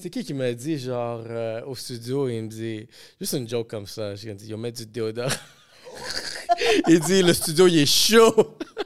C'est 0.00 0.10
qui 0.10 0.24
qui 0.24 0.34
m'a 0.34 0.52
dit 0.52 0.78
genre 0.78 1.22
euh, 1.26 1.62
au 1.66 1.74
studio 1.74 2.28
il 2.28 2.42
me 2.44 2.48
dit 2.48 2.86
juste 3.20 3.34
une 3.34 3.48
joke 3.48 3.68
comme 3.68 3.86
ça, 3.86 4.14
j'ai 4.14 4.34
dit 4.34 4.48
yo 4.48 4.56
mets 4.56 4.72
du 4.72 4.86
déodorant. 4.86 5.28
il 6.88 7.00
dit 7.00 7.22
le 7.22 7.32
studio 7.34 7.66
il 7.66 7.78
est 7.78 7.86
chaud. 7.86 8.56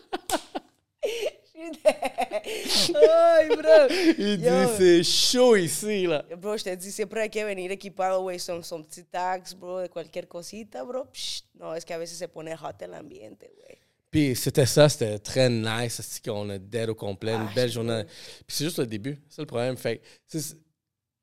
Ay, 2.95 3.49
bro. 3.49 4.15
Il 4.19 4.39
dit 4.39 4.45
Yo. 4.45 4.69
c'est 4.77 5.03
chaud 5.05 5.57
ici 5.57 6.07
là. 6.07 6.25
Bro, 6.37 6.57
je 6.57 6.65
te 6.65 6.75
dis, 6.75 6.91
siempre 6.93 7.19
hay 7.19 7.29
que 7.31 7.45
venir 7.45 7.71
equipado, 7.71 8.23
güey, 8.23 8.39
son, 8.39 8.63
son 8.63 8.83
petits 8.83 9.05
tags, 9.05 9.55
bro, 9.59 9.81
de 9.83 9.89
cualquier 9.89 10.27
cosita, 10.29 10.85
bro. 10.85 11.05
Psh, 11.13 11.43
no, 11.59 11.75
es 11.75 11.85
que 11.85 11.93
a 11.95 11.99
veces 11.99 12.19
se 12.19 12.29
pone 12.29 12.55
hot 12.55 12.81
el 12.83 12.95
ambiente, 12.95 13.41
güey. 13.57 13.79
Puis 14.11 14.37
c'était 14.37 14.67
ça, 14.67 14.89
c'était 14.91 15.19
très 15.19 15.49
nice, 15.49 16.01
c'est 16.03 16.23
qu'on 16.23 16.51
a 16.51 16.59
dead 16.59 16.91
au 16.91 16.95
complet, 16.95 17.33
une 17.33 17.47
Ah, 17.49 17.53
belle 17.55 17.71
journée. 17.71 18.05
Puis 18.47 18.57
c'est 18.57 18.65
juste 18.65 18.79
le 18.79 18.87
début, 18.87 19.19
c'est 19.31 19.41
le 19.41 19.47
problème. 19.47 19.77
Fait 19.79 20.03
c'est 20.27 20.57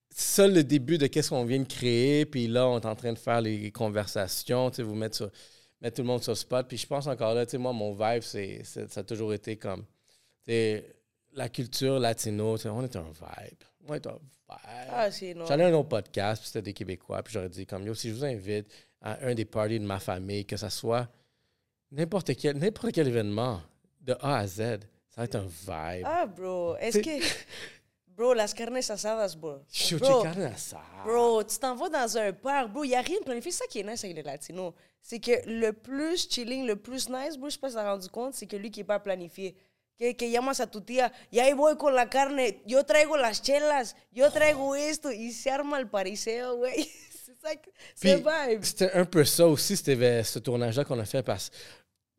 ça 0.09 0.47
le 0.47 0.63
début 0.63 0.97
de 0.97 1.05
qu'est-ce 1.07 1.29
qu'on 1.29 1.45
vient 1.45 1.59
de 1.59 1.67
créer. 1.71 2.25
Puis 2.25 2.47
là, 2.47 2.67
on 2.67 2.79
est 2.79 2.85
en 2.85 2.95
train 2.95 3.13
de 3.13 3.19
faire 3.19 3.41
les 3.41 3.71
conversations, 3.71 4.71
tu 4.71 4.77
sais, 4.77 4.81
vous 4.83 4.95
mettre, 4.95 5.15
sur- 5.17 5.29
mettre 5.79 5.97
tout 5.97 6.01
le 6.01 6.07
monde 6.07 6.23
sur 6.23 6.31
le 6.31 6.35
spot. 6.37 6.67
Puis 6.67 6.77
je 6.77 6.87
pense 6.87 7.05
encore 7.05 7.35
là, 7.35 7.45
tu 7.45 7.51
sais, 7.51 7.57
moi, 7.59 7.73
mon 7.73 7.93
vibe, 7.93 8.23
c'est- 8.23 8.63
ça 8.63 9.01
a 9.01 9.03
toujours 9.03 9.33
été 9.35 9.55
comme, 9.55 9.85
tu 10.45 10.51
sais, 10.51 10.83
la 11.39 11.49
culture 11.49 11.99
latino, 11.99 12.57
on 12.65 12.83
est 12.83 12.95
un 12.95 13.03
vibe. 13.03 13.63
On 13.87 13.93
est 13.93 14.05
un 14.05 14.11
vibe. 14.11 14.19
Ah. 14.49 15.09
J'allais 15.09 15.63
à 15.63 15.67
un 15.67 15.73
autre 15.73 15.89
podcast, 15.89 16.41
puis 16.41 16.47
c'était 16.47 16.61
des 16.61 16.73
Québécois, 16.73 17.23
puis 17.23 17.33
j'aurais 17.33 17.49
dit 17.49 17.65
comme 17.65 17.85
yo, 17.85 17.93
si 17.93 18.09
je 18.09 18.15
vous 18.15 18.25
invite 18.25 18.67
à 19.01 19.25
un 19.25 19.33
des 19.33 19.45
parties 19.45 19.79
de 19.79 19.85
ma 19.85 19.99
famille, 19.99 20.45
que 20.45 20.57
ça 20.57 20.69
soit 20.69 21.07
n'importe 21.91 22.35
quel, 22.35 22.57
n'importe 22.57 22.91
quel 22.91 23.07
événement, 23.07 23.61
de 24.01 24.15
A 24.19 24.37
à 24.39 24.47
Z, 24.47 24.57
ça 25.07 25.21
va 25.21 25.23
être 25.25 25.35
un 25.35 25.45
vibe. 25.47 26.05
Ah, 26.05 26.25
bro, 26.25 26.75
es 26.77 26.91
C'est- 26.91 27.01
que... 27.01 27.09
Bro, 28.19 28.33
las 28.33 28.53
carnes 28.53 28.75
asadas, 28.75 29.33
bro. 29.33 29.59
Yo, 29.89 29.97
Bro, 29.97 30.25
out 30.25 30.57
ça. 30.57 30.81
Bro, 31.05 31.41
tu 31.45 31.57
t'en 31.57 31.73
vas 31.73 31.87
dans 31.87 32.17
un 32.17 32.33
parc, 32.33 32.69
bro, 32.69 32.83
il 32.83 32.89
n'y 32.89 32.95
a 32.95 32.99
rien 32.99 33.17
de 33.17 33.23
planifié. 33.23 33.49
C'est 33.49 33.59
ça 33.59 33.67
qui 33.69 33.79
est 33.79 33.83
nice 33.83 34.03
avec 34.03 34.17
les 34.17 34.23
Latinos. 34.23 34.73
C'est 35.01 35.21
que 35.21 35.31
le 35.45 35.71
plus 35.71 36.27
chilling, 36.29 36.67
le 36.67 36.75
plus 36.75 37.07
nice, 37.07 37.37
bro, 37.37 37.47
je 37.47 37.53
sais 37.53 37.59
pas 37.61 37.69
si 37.69 37.75
t'as 37.75 37.89
rendu 37.89 38.09
compte, 38.09 38.33
c'est 38.33 38.45
que 38.45 38.57
lui 38.57 38.71
qui 38.71 38.81
n'est 38.81 38.85
pas 38.85 38.99
planifié. 38.99 39.55
Que, 39.99 40.15
que 40.15 40.31
llamas 40.31 40.61
a 40.61 40.67
tu 40.71 40.79
tía, 40.79 41.11
y 41.29 41.39
ahí 41.39 41.51
voy 41.53 41.75
con 41.75 41.93
la 41.93 42.09
carne, 42.09 42.61
yo 42.65 42.85
traigo 42.85 43.17
las 43.17 43.41
chelas, 43.41 43.97
yo 44.13 44.31
traigo 44.31 44.73
esto, 44.77 45.11
y 45.11 45.33
se 45.33 45.51
arma 45.51 45.77
el 45.77 45.89
pariseo, 45.89 46.55
güey. 46.55 46.89
C'est 47.95 48.21
que- 48.21 48.49
vibe. 48.49 48.63
c'était 48.63 48.91
un 48.93 49.03
peu 49.05 49.25
ça 49.25 49.45
aussi, 49.47 49.75
c'était 49.75 50.23
ce 50.23 50.39
tournage-là 50.39 50.85
qu'on 50.85 50.99
a 50.99 51.05
fait 51.05 51.21
parce 51.23 51.49
que 51.49 51.55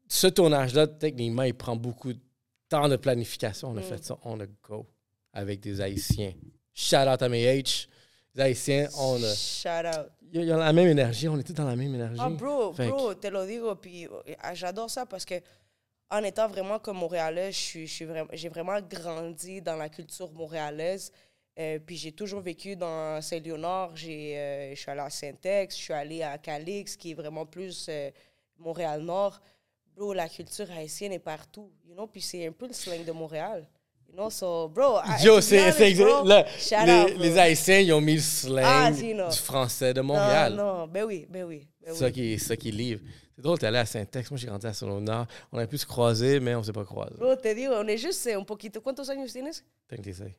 ce 0.09 0.27
tournage-là, 0.27 0.87
techniquement, 0.89 1.43
il 1.43 1.55
prend 1.55 1.75
beaucoup 1.77 2.13
de 2.13 2.21
temps 2.69 2.89
de 2.89 2.97
planification. 2.97 3.69
On 3.71 3.77
a 3.79 3.83
fait 3.83 4.03
ça 4.05 4.17
on 4.25 4.39
a 4.41 4.47
go 4.63 4.87
avec 5.33 5.61
des 5.61 5.81
Haïtiens. 5.81 6.33
Shout 6.75 6.97
out 7.09 7.23
à 7.23 7.29
mes 7.29 7.45
H. 7.47 7.87
Les 8.35 8.43
Haïtiens, 8.43 8.89
on 8.99 9.23
a. 9.23 9.35
Shout 9.35 9.87
out. 9.87 10.07
Ils 10.33 10.53
ont 10.53 10.59
la 10.59 10.73
même 10.73 10.87
énergie, 10.89 11.29
on 11.29 11.39
était 11.39 11.53
dans 11.53 11.67
la 11.67 11.77
même 11.77 11.95
énergie. 11.95 12.21
Ah, 12.23 12.29
bro, 12.31 12.73
Fait 12.73 12.87
que- 12.87 12.91
bro, 12.91 13.15
te 13.15 13.27
lo 13.29 13.45
digo. 13.47 13.75
Puis 13.77 14.07
euh, 14.07 14.21
j'adore 14.55 14.89
ça 14.91 15.05
parce 15.07 15.25
que, 15.25 15.35
en 16.11 16.23
étant 16.25 16.49
vraiment 16.49 16.79
comme 16.79 16.99
Montréalais, 16.99 17.53
j'ai 17.53 18.49
vraiment 18.49 18.81
grandi 18.81 19.63
dans 19.63 19.77
la 19.77 19.89
culture 19.89 20.33
montréalaise. 20.33 21.13
Euh, 21.59 21.79
puis 21.79 21.97
j'ai 21.97 22.13
toujours 22.13 22.41
vécu 22.41 22.75
dans 22.77 23.21
Saint-Léonard. 23.21 23.95
J'ai, 23.95 24.39
euh, 24.39 24.71
je 24.75 24.81
suis 24.81 24.91
allé 24.91 25.01
à 25.01 25.11
Saint-Ex, 25.11 25.77
je 25.77 25.83
suis 25.83 25.93
allé 25.93 26.23
à 26.23 26.39
Calix, 26.39 26.97
qui 26.97 27.13
est 27.13 27.15
vraiment 27.15 27.47
plus 27.47 27.87
euh, 27.89 28.11
Montréal-Nord. 28.59 29.41
Bro, 29.95 30.13
la 30.15 30.29
culture 30.29 30.71
haïtienne 30.71 31.13
est 31.13 31.19
partout, 31.19 31.71
you 31.85 31.95
know? 31.95 32.07
Puis 32.07 32.23
c'est 32.23 32.47
un 32.47 32.53
peu 32.53 32.67
le 32.67 32.73
slang 32.73 33.05
de 33.05 33.13
Montréal. 33.13 33.69
You 34.11 34.17
know, 34.17 34.29
so, 34.31 34.69
bro, 34.69 34.99
Yo, 35.23 35.41
c'est 35.41 35.71
là, 36.25 36.45
les, 37.07 37.15
les 37.17 37.39
Haïtiens, 37.39 37.79
ils 37.79 37.93
ont 37.93 38.01
mis 38.01 38.15
le 38.17 38.21
slang 38.21 38.65
Ah, 38.67 38.93
si, 38.93 39.15
non. 39.15 39.29
du 39.29 39.37
français 39.39 39.95
de 39.95 40.01
Montréal. 40.01 40.55
Non, 40.55 40.79
non, 40.79 40.87
ben 40.89 41.05
oui, 41.05 41.27
ben 41.31 41.45
oui. 41.45 41.67
Ben 41.85 41.95
ça 41.95 42.07
oui. 42.07 42.13
qui, 42.13 42.39
ça 42.39 42.57
qui 42.57 42.73
livre. 42.73 43.01
C'est 43.37 43.43
drôle, 43.43 43.59
t'es 43.59 43.67
allé 43.67 43.79
à 43.79 43.87
Saint-Ex. 43.87 44.31
Moi, 44.31 44.37
j'ai 44.39 44.49
grandi 44.49 44.67
à 44.67 44.73
Saint-Nord. 44.73 45.27
On 45.53 45.59
a 45.59 45.67
pu 45.67 45.79
se 45.79 45.87
croiser, 45.87 46.41
mais 46.41 46.55
on 46.57 46.63
s'est 46.63 46.73
pas 46.73 46.85
croisés. 46.85 47.15
Bro, 47.19 47.37
te 47.37 47.55
digo, 47.55 47.73
on 47.75 47.87
est 47.87 47.97
juste 47.99 48.27
un 48.27 48.43
poquito. 48.43 48.81
¿Cuántos 48.83 49.09
años 49.09 49.33
tienes? 49.33 49.65
Tant 49.89 49.97
que 49.97 50.03
t'essayes. 50.03 50.35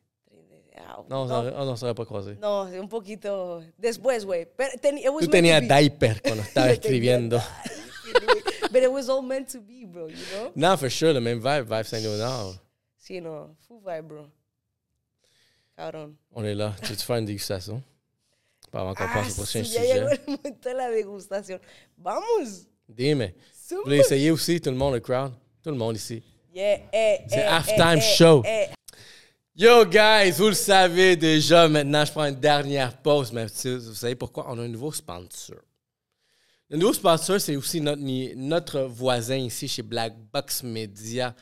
Ah, 0.76 0.98
Non, 1.08 1.22
on 1.22 1.24
no, 1.26 1.28
s'en- 1.50 1.52
on 1.56 1.70
ne 1.70 1.76
serait 1.76 1.94
pas 1.94 2.04
croisés. 2.04 2.36
no, 2.40 2.62
un 2.62 2.86
poquito 2.86 3.62
después, 3.78 4.24
güey. 4.24 4.46
Tú 5.20 5.28
tenías 5.28 5.60
diaper 5.62 6.20
cuando 6.22 6.42
estaba 6.42 6.70
escribiendo. 6.72 7.40
But 8.72 8.82
it 8.82 8.90
was 8.92 9.08
all 9.08 9.22
meant 9.22 9.48
to 9.52 9.60
be, 9.60 9.84
bro, 9.86 10.08
you 10.08 10.16
know? 10.34 10.50
Non, 10.56 10.76
for 10.78 10.88
sure, 10.90 11.12
le 11.12 11.20
même 11.20 11.38
vibe, 11.40 11.64
vibe 11.70 11.84
Saint-Léonard. 11.84 12.52
Sí, 12.52 12.58
no, 13.10 13.56
full 13.66 13.80
vibe, 13.84 14.08
bro. 14.08 14.26
Cabrón. 15.76 16.14
On 16.32 16.44
est 16.44 16.54
là. 16.54 16.74
Tu 16.82 16.92
veux 16.92 16.96
faire 16.98 17.16
une 17.16 17.24
dégustation? 17.24 17.82
Pas 18.70 18.80
avant 18.80 18.94
qu'on 18.94 19.04
Ah, 19.04 19.10
passe 19.14 19.32
au 19.32 19.42
prochain 19.42 19.62
ya 19.62 19.82
llegó 19.82 20.08
sujet. 20.08 20.20
el 20.26 20.30
momento 20.32 20.68
de 20.68 20.74
la 20.74 20.90
degustación. 20.90 21.60
Vamos. 21.98 22.66
Dime. 22.88 23.32
Vous 23.70 23.82
voulez 23.84 23.98
essayer 23.98 24.30
aussi, 24.30 24.60
tout 24.60 24.70
le 24.70 24.76
monde, 24.76 24.94
le 24.94 25.00
crowd? 25.00 25.32
Tout 25.62 25.70
le 25.70 25.76
monde 25.76 25.96
ici. 25.96 26.22
Yeah, 26.54 26.80
eh, 26.92 27.18
C'est 27.28 27.38
eh, 27.38 27.42
halftime 27.44 27.98
eh, 27.98 27.98
eh, 27.98 28.16
show. 28.16 28.42
Yo, 29.54 29.84
guys, 29.86 30.32
vous 30.32 30.48
le 30.48 30.54
savez 30.54 31.16
déjà. 31.16 31.68
Maintenant, 31.68 32.04
je 32.04 32.12
prends 32.12 32.24
une 32.26 32.38
dernière 32.40 32.96
pause. 32.98 33.32
Mais 33.32 33.46
vous 33.46 33.94
savez 33.94 34.14
pourquoi? 34.14 34.46
On 34.50 34.58
a 34.58 34.62
un 34.62 34.68
nouveau 34.68 34.92
sponsor. 34.92 35.56
Le 36.68 36.76
nouveau 36.78 36.92
sponsor, 36.94 37.40
c'est 37.40 37.56
aussi 37.56 37.80
notre, 37.80 38.00
notre 38.34 38.80
voisin 38.82 39.36
ici 39.36 39.68
chez 39.68 39.82
Black 39.82 40.14
Box 40.32 40.62
Media, 40.62 41.34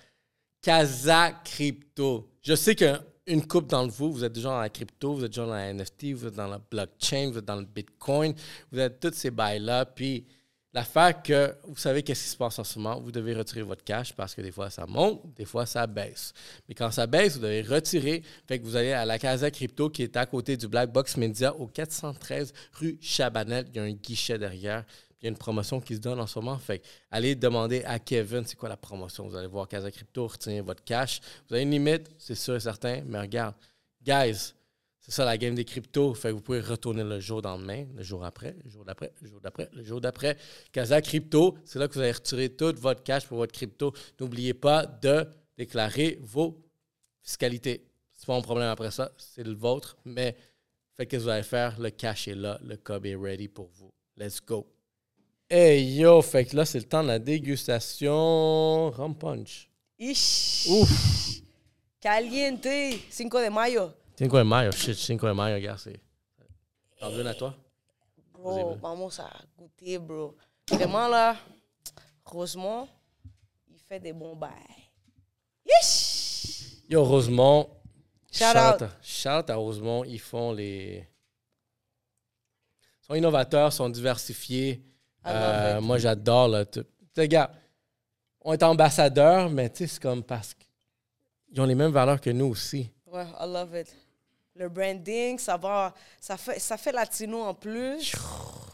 Casa 0.62 1.32
Crypto. 1.44 2.28
Je 2.42 2.54
sais 2.54 2.74
qu'une 2.74 3.46
coupe 3.46 3.68
d'entre 3.68 3.94
vous, 3.94 4.12
vous 4.12 4.24
êtes 4.24 4.32
déjà 4.32 4.50
dans 4.50 4.60
la 4.60 4.68
crypto, 4.68 5.14
vous 5.14 5.24
êtes 5.24 5.30
déjà 5.30 5.46
dans 5.46 5.54
la 5.54 5.72
NFT, 5.72 6.12
vous 6.12 6.26
êtes 6.26 6.34
dans 6.34 6.48
la 6.48 6.58
blockchain, 6.58 7.30
vous 7.30 7.38
êtes 7.38 7.44
dans 7.44 7.56
le 7.56 7.64
Bitcoin, 7.64 8.34
vous 8.70 8.78
êtes 8.78 9.00
tous 9.00 9.14
ces 9.14 9.30
bails-là. 9.30 9.86
Puis 9.86 10.26
l'affaire 10.74 11.22
que 11.22 11.54
vous 11.64 11.76
savez 11.76 12.02
qu'est-ce 12.02 12.24
qui 12.24 12.28
se 12.30 12.36
passe 12.36 12.58
en 12.58 12.64
ce 12.64 12.78
moment, 12.78 13.00
vous 13.00 13.10
devez 13.10 13.34
retirer 13.34 13.62
votre 13.62 13.84
cash 13.84 14.12
parce 14.12 14.34
que 14.34 14.42
des 14.42 14.52
fois 14.52 14.68
ça 14.68 14.84
monte, 14.86 15.22
des 15.34 15.46
fois 15.46 15.64
ça 15.64 15.86
baisse. 15.86 16.34
Mais 16.68 16.74
quand 16.74 16.90
ça 16.90 17.06
baisse, 17.06 17.36
vous 17.36 17.42
devez 17.42 17.62
retirer. 17.62 18.22
Fait 18.46 18.58
que 18.58 18.64
vous 18.64 18.76
allez 18.76 18.92
à 18.92 19.06
la 19.06 19.18
Casa 19.18 19.50
Crypto 19.50 19.88
qui 19.88 20.02
est 20.02 20.16
à 20.16 20.26
côté 20.26 20.58
du 20.58 20.68
Black 20.68 20.92
Box 20.92 21.16
Media 21.16 21.54
au 21.56 21.68
413 21.68 22.52
rue 22.74 22.98
Chabanel. 23.00 23.66
Il 23.70 23.76
y 23.76 23.78
a 23.78 23.84
un 23.84 23.92
guichet 23.92 24.38
derrière. 24.38 24.84
Il 25.20 25.24
y 25.24 25.26
a 25.26 25.30
une 25.30 25.36
promotion 25.36 25.80
qui 25.80 25.94
se 25.94 26.00
donne 26.00 26.18
en 26.18 26.26
ce 26.26 26.38
moment. 26.38 26.58
Fait 26.58 26.82
allez 27.10 27.34
demander 27.34 27.82
à 27.84 27.98
Kevin 27.98 28.44
c'est 28.46 28.56
quoi 28.56 28.68
la 28.68 28.76
promotion? 28.76 29.28
Vous 29.28 29.36
allez 29.36 29.46
voir 29.46 29.68
Casa 29.68 29.90
Crypto, 29.90 30.26
retenir 30.26 30.64
votre 30.64 30.82
cash. 30.82 31.20
Vous 31.48 31.54
avez 31.54 31.64
une 31.64 31.70
limite, 31.70 32.08
c'est 32.18 32.34
sûr 32.34 32.56
et 32.56 32.60
certain, 32.60 33.02
mais 33.04 33.20
regarde, 33.20 33.54
guys, 34.02 34.54
c'est 35.00 35.12
ça 35.12 35.24
la 35.24 35.36
game 35.36 35.54
des 35.54 35.64
cryptos. 35.64 36.14
Fait 36.14 36.28
que 36.28 36.34
vous 36.34 36.40
pouvez 36.40 36.60
retourner 36.60 37.04
le 37.04 37.20
jour 37.20 37.42
dans 37.42 37.56
le 37.56 37.66
lendemain, 37.66 37.86
le 37.94 38.02
jour 38.02 38.24
après, 38.24 38.56
le 38.64 38.70
jour 38.70 38.84
d'après, 38.84 39.12
le 39.20 39.28
jour 39.28 39.40
d'après, 39.40 39.68
le 39.72 39.82
jour 39.82 40.00
d'après. 40.00 40.36
Casa 40.72 41.02
Crypto, 41.02 41.58
c'est 41.64 41.78
là 41.78 41.88
que 41.88 41.94
vous 41.94 42.00
allez 42.00 42.12
retirer 42.12 42.48
tout 42.48 42.74
votre 42.78 43.02
cash 43.02 43.26
pour 43.26 43.38
votre 43.38 43.52
crypto. 43.52 43.92
N'oubliez 44.18 44.54
pas 44.54 44.86
de 44.86 45.26
déclarer 45.56 46.18
vos 46.22 46.62
fiscalités. 47.22 47.86
C'est 48.12 48.26
pas 48.26 48.34
mon 48.34 48.42
problème 48.42 48.68
après 48.68 48.90
ça, 48.90 49.12
c'est 49.16 49.44
le 49.44 49.54
vôtre, 49.54 49.96
mais 50.04 50.36
faites 50.96 51.10
ce 51.10 51.16
que 51.16 51.22
vous 51.22 51.28
allez 51.28 51.42
faire. 51.42 51.78
Le 51.80 51.90
cash 51.90 52.28
est 52.28 52.34
là, 52.34 52.58
le 52.62 52.76
cob 52.76 53.06
est 53.06 53.16
ready 53.16 53.48
pour 53.48 53.68
vous. 53.68 53.90
Let's 54.16 54.40
go. 54.44 54.66
Hey 55.52 55.96
yo, 55.96 56.22
fait 56.22 56.44
que 56.44 56.54
là, 56.56 56.64
c'est 56.64 56.78
le 56.78 56.84
temps 56.84 57.02
de 57.02 57.08
la 57.08 57.18
dégustation 57.18 58.90
rum 58.90 59.16
punch. 59.16 59.68
Ish. 59.98 60.66
Ouf! 60.70 61.40
Caliente. 62.00 62.68
5 63.10 63.28
de 63.32 63.48
mayo. 63.50 63.90
Cinco 64.16 64.36
de 64.38 64.42
mayo, 64.44 64.70
shit, 64.72 64.94
cinco 64.96 65.26
de 65.26 65.32
mayo, 65.32 65.60
gars, 65.60 65.76
c'est. 65.78 66.00
T'en 66.98 67.10
veux 67.10 67.26
à 67.26 67.34
toi? 67.34 67.54
Bro, 68.32 68.76
vamos 68.76 69.18
a 69.20 69.28
goûter, 69.58 69.98
bro. 69.98 70.36
Vraiment, 70.70 71.08
là, 71.08 71.36
Rosemont, 72.24 72.86
il 73.68 73.78
fait 73.78 73.98
des 73.98 74.12
bons 74.12 74.36
bails. 74.36 74.52
Ish. 75.82 76.82
Yo, 76.88 77.02
Rosemont. 77.04 77.68
Shout 78.32 78.44
shout- 78.44 78.84
out. 78.84 78.88
shout 79.02 79.50
à 79.50 79.56
Rosemont, 79.56 80.04
ils 80.04 80.20
font 80.20 80.52
les. 80.52 81.04
Ils 83.02 83.06
sont 83.06 83.14
innovateurs, 83.16 83.72
sont 83.72 83.88
diversifiés. 83.88 84.84
Euh, 85.26 85.80
moi, 85.80 85.98
j'adore, 85.98 86.48
là. 86.48 86.64
Tu 86.64 86.80
tu 86.82 86.86
sais, 87.14 87.28
gars, 87.28 87.50
on 88.42 88.52
est 88.52 88.62
ambassadeurs, 88.62 89.50
mais 89.50 89.68
tu 89.70 89.78
sais, 89.78 89.86
c'est 89.86 90.00
comme 90.02 90.22
parce 90.22 90.54
qu'ils 90.54 91.60
ont 91.60 91.64
les 91.66 91.74
mêmes 91.74 91.90
valeurs 91.92 92.20
que 92.20 92.30
nous 92.30 92.46
aussi. 92.46 92.90
Ouais, 93.06 93.26
I 93.38 93.46
love 93.46 93.76
it. 93.76 93.94
Le 94.54 94.68
branding, 94.68 95.38
ça 95.38 95.56
va, 95.56 95.94
ça 96.20 96.36
fait, 96.36 96.58
ça 96.58 96.76
fait 96.76 96.92
latino 96.92 97.42
en 97.42 97.54
plus. 97.54 98.12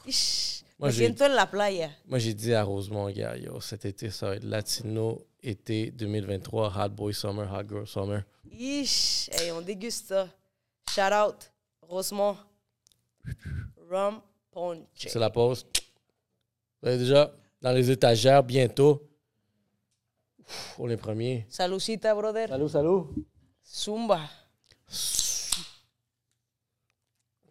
Ish. 0.06 0.62
Moi, 0.78 0.90
j'ai- 0.90 1.08
la 1.10 1.46
playa. 1.46 1.88
Moi, 2.06 2.18
j'ai 2.18 2.34
dit 2.34 2.52
à 2.52 2.62
Rosemont, 2.62 3.08
gars, 3.10 3.36
yo, 3.36 3.60
cet 3.60 3.86
été, 3.86 4.10
ça 4.10 4.28
va 4.28 4.36
être 4.36 4.44
Latino 4.44 5.26
été 5.42 5.90
2023, 5.90 6.72
Hot 6.76 6.88
Boy 6.90 7.14
Summer, 7.14 7.50
Hot 7.50 7.66
Girl 7.68 7.86
Summer. 7.86 8.22
Ish. 8.50 9.30
Hey, 9.32 9.50
on 9.52 9.62
déguste 9.62 10.08
ça. 10.08 10.28
Shout 10.90 11.12
out, 11.14 11.50
Rosemont. 11.82 12.36
Rum 13.90 14.20
punch. 14.52 14.86
C'est 14.96 15.18
la 15.18 15.30
pause. 15.30 15.66
Vous 16.86 16.92
avez 16.92 16.98
déjà? 16.98 17.32
dans 17.60 17.72
les 17.72 17.90
étagères 17.90 18.44
bientôt. 18.44 19.02
Ouf, 20.38 20.76
on 20.78 20.88
est 20.88 20.96
premiers. 20.96 21.44
Salucita, 21.48 22.14
brother. 22.14 22.48
Salut, 22.48 22.68
salut. 22.68 23.02
Zumba. 23.68 24.20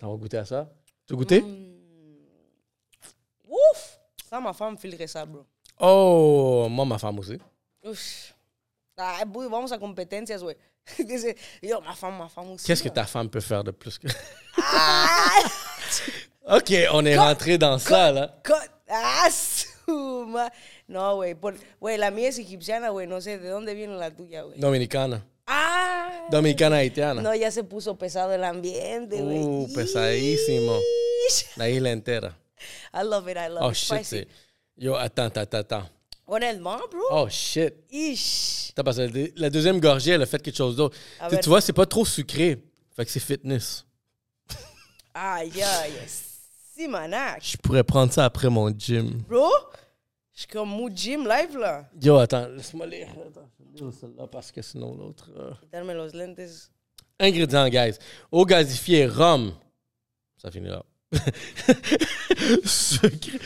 On 0.01 0.11
va 0.11 0.17
goûter 0.17 0.37
à 0.37 0.45
ça? 0.45 0.71
Tu 1.05 1.11
veux 1.11 1.17
goûter? 1.17 1.43
Ouf! 3.45 3.99
Ça, 4.29 4.39
ma 4.39 4.53
femme 4.53 4.77
filerait 4.77 5.07
ça, 5.07 5.25
bro. 5.25 5.45
Oh, 5.81 6.67
moi, 6.69 6.85
ma 6.85 6.97
femme 6.97 7.19
aussi. 7.19 7.37
Uf. 7.83 8.33
Ah, 8.95 9.25
boy, 9.25 9.49
vamos 9.49 9.73
a 9.73 9.77
competencias, 9.77 10.39
güey. 10.41 10.55
Dice, 11.05 11.35
yo, 11.61 11.81
ma 11.81 11.93
femme, 11.93 12.17
ma 12.17 12.29
femme 12.29 12.51
aussi. 12.51 12.65
Qu'est-ce 12.65 12.83
que 12.83 12.87
ta 12.87 13.03
femme 13.05 13.29
peut 13.29 13.41
faire 13.41 13.65
de 13.65 13.71
plus 13.71 13.97
que. 13.97 14.07
Ah! 14.63 15.39
OK, 16.55 16.73
on 16.93 17.05
est 17.05 17.17
rentré 17.17 17.57
dans 17.57 17.77
ça, 17.77 18.13
là. 18.13 18.41
Ah, 18.87 19.29
su 19.31 20.25
ma- 20.27 20.51
No, 20.87 21.15
güey. 21.15 21.35
Güey, 21.79 21.97
la 21.97 22.11
mía 22.11 22.29
es 22.29 22.37
egipciana, 22.39 22.89
güey. 22.89 23.07
No 23.07 23.19
sé 23.21 23.37
de 23.39 23.49
dónde 23.49 23.73
viene 23.73 23.95
la 23.95 24.11
tuya, 24.11 24.43
güey? 24.43 24.59
Dominicana. 24.59 25.25
Ah. 25.47 26.27
Dominicana 26.31 26.77
haitiana. 26.77 27.21
No, 27.21 27.33
ya 27.35 27.51
se 27.51 27.63
puso 27.63 27.97
pesado 27.97 28.33
el 28.33 28.43
ambiente, 28.43 29.21
güey. 29.21 29.37
Uh, 29.43 29.71
pesadísimo. 29.73 30.79
La 31.55 31.69
isla 31.69 31.91
entera. 31.91 32.37
I 32.93 33.03
love 33.03 33.27
it, 33.29 33.37
I 33.37 33.49
love 33.49 33.61
Oh, 33.63 33.69
it. 33.71 33.75
shit, 33.75 33.97
Spicy. 33.97 34.03
c'est. 34.05 34.27
Yo, 34.77 34.95
attends, 34.95 35.35
attends, 35.37 35.57
attends. 35.59 35.89
Honnêtement, 36.27 36.77
bro. 36.91 37.01
Oh, 37.11 37.29
shit. 37.29 37.73
Ish. 37.91 38.71
Parce 38.75 38.97
que 38.97 39.01
la 39.03 39.07
deux- 39.09 39.33
la 39.35 39.49
deuxième 39.49 39.79
gorgée, 39.79 40.11
elle 40.13 40.21
a 40.23 40.25
fait 40.25 40.41
quelque 40.41 40.55
chose 40.57 40.75
d'autre. 40.75 40.97
Tu, 41.41 41.49
vois, 41.49 41.61
c'est 41.61 41.73
pas 41.73 41.85
trop 41.85 42.05
sucré. 42.05 42.57
Fait 42.95 43.05
que 43.05 43.11
c'est 43.11 43.19
fitness. 43.19 43.85
Ay, 45.13 45.51
ay, 45.61 45.91
si, 46.07 46.23
Je 46.77 47.57
pourrais 47.57 47.83
prendre 47.83 48.11
ça 48.11 48.25
après 48.25 48.49
mon 48.49 48.69
gym. 48.77 49.23
Bro, 49.27 49.49
je 50.33 50.39
suis 50.39 50.47
comme 50.47 50.69
mon 50.69 50.89
gym 50.93 51.27
live, 51.27 51.57
là. 51.57 51.89
Yo, 52.01 52.17
attends, 52.17 52.47
laisse-moi 52.49 52.85
lire. 52.87 53.07
Attends, 53.11 53.49
je 53.57 53.79
vais 53.79 53.85
lire 53.85 53.93
celle-là 53.99 54.27
parce 54.27 54.51
que 54.51 54.61
sinon 54.61 54.95
l'autre. 54.95 55.29
euh. 55.37 55.51
Quitarme 55.61 55.93
los 55.93 56.09
lentes. 56.13 56.69
Ingrédients, 57.19 57.69
guys. 57.69 57.95
Eau 58.31 58.45
gasifiée, 58.45 59.05
rhum. 59.07 59.53
Ça 60.37 60.51
finit 60.51 60.67
là. 60.67 60.83
Sucre. 62.65 63.37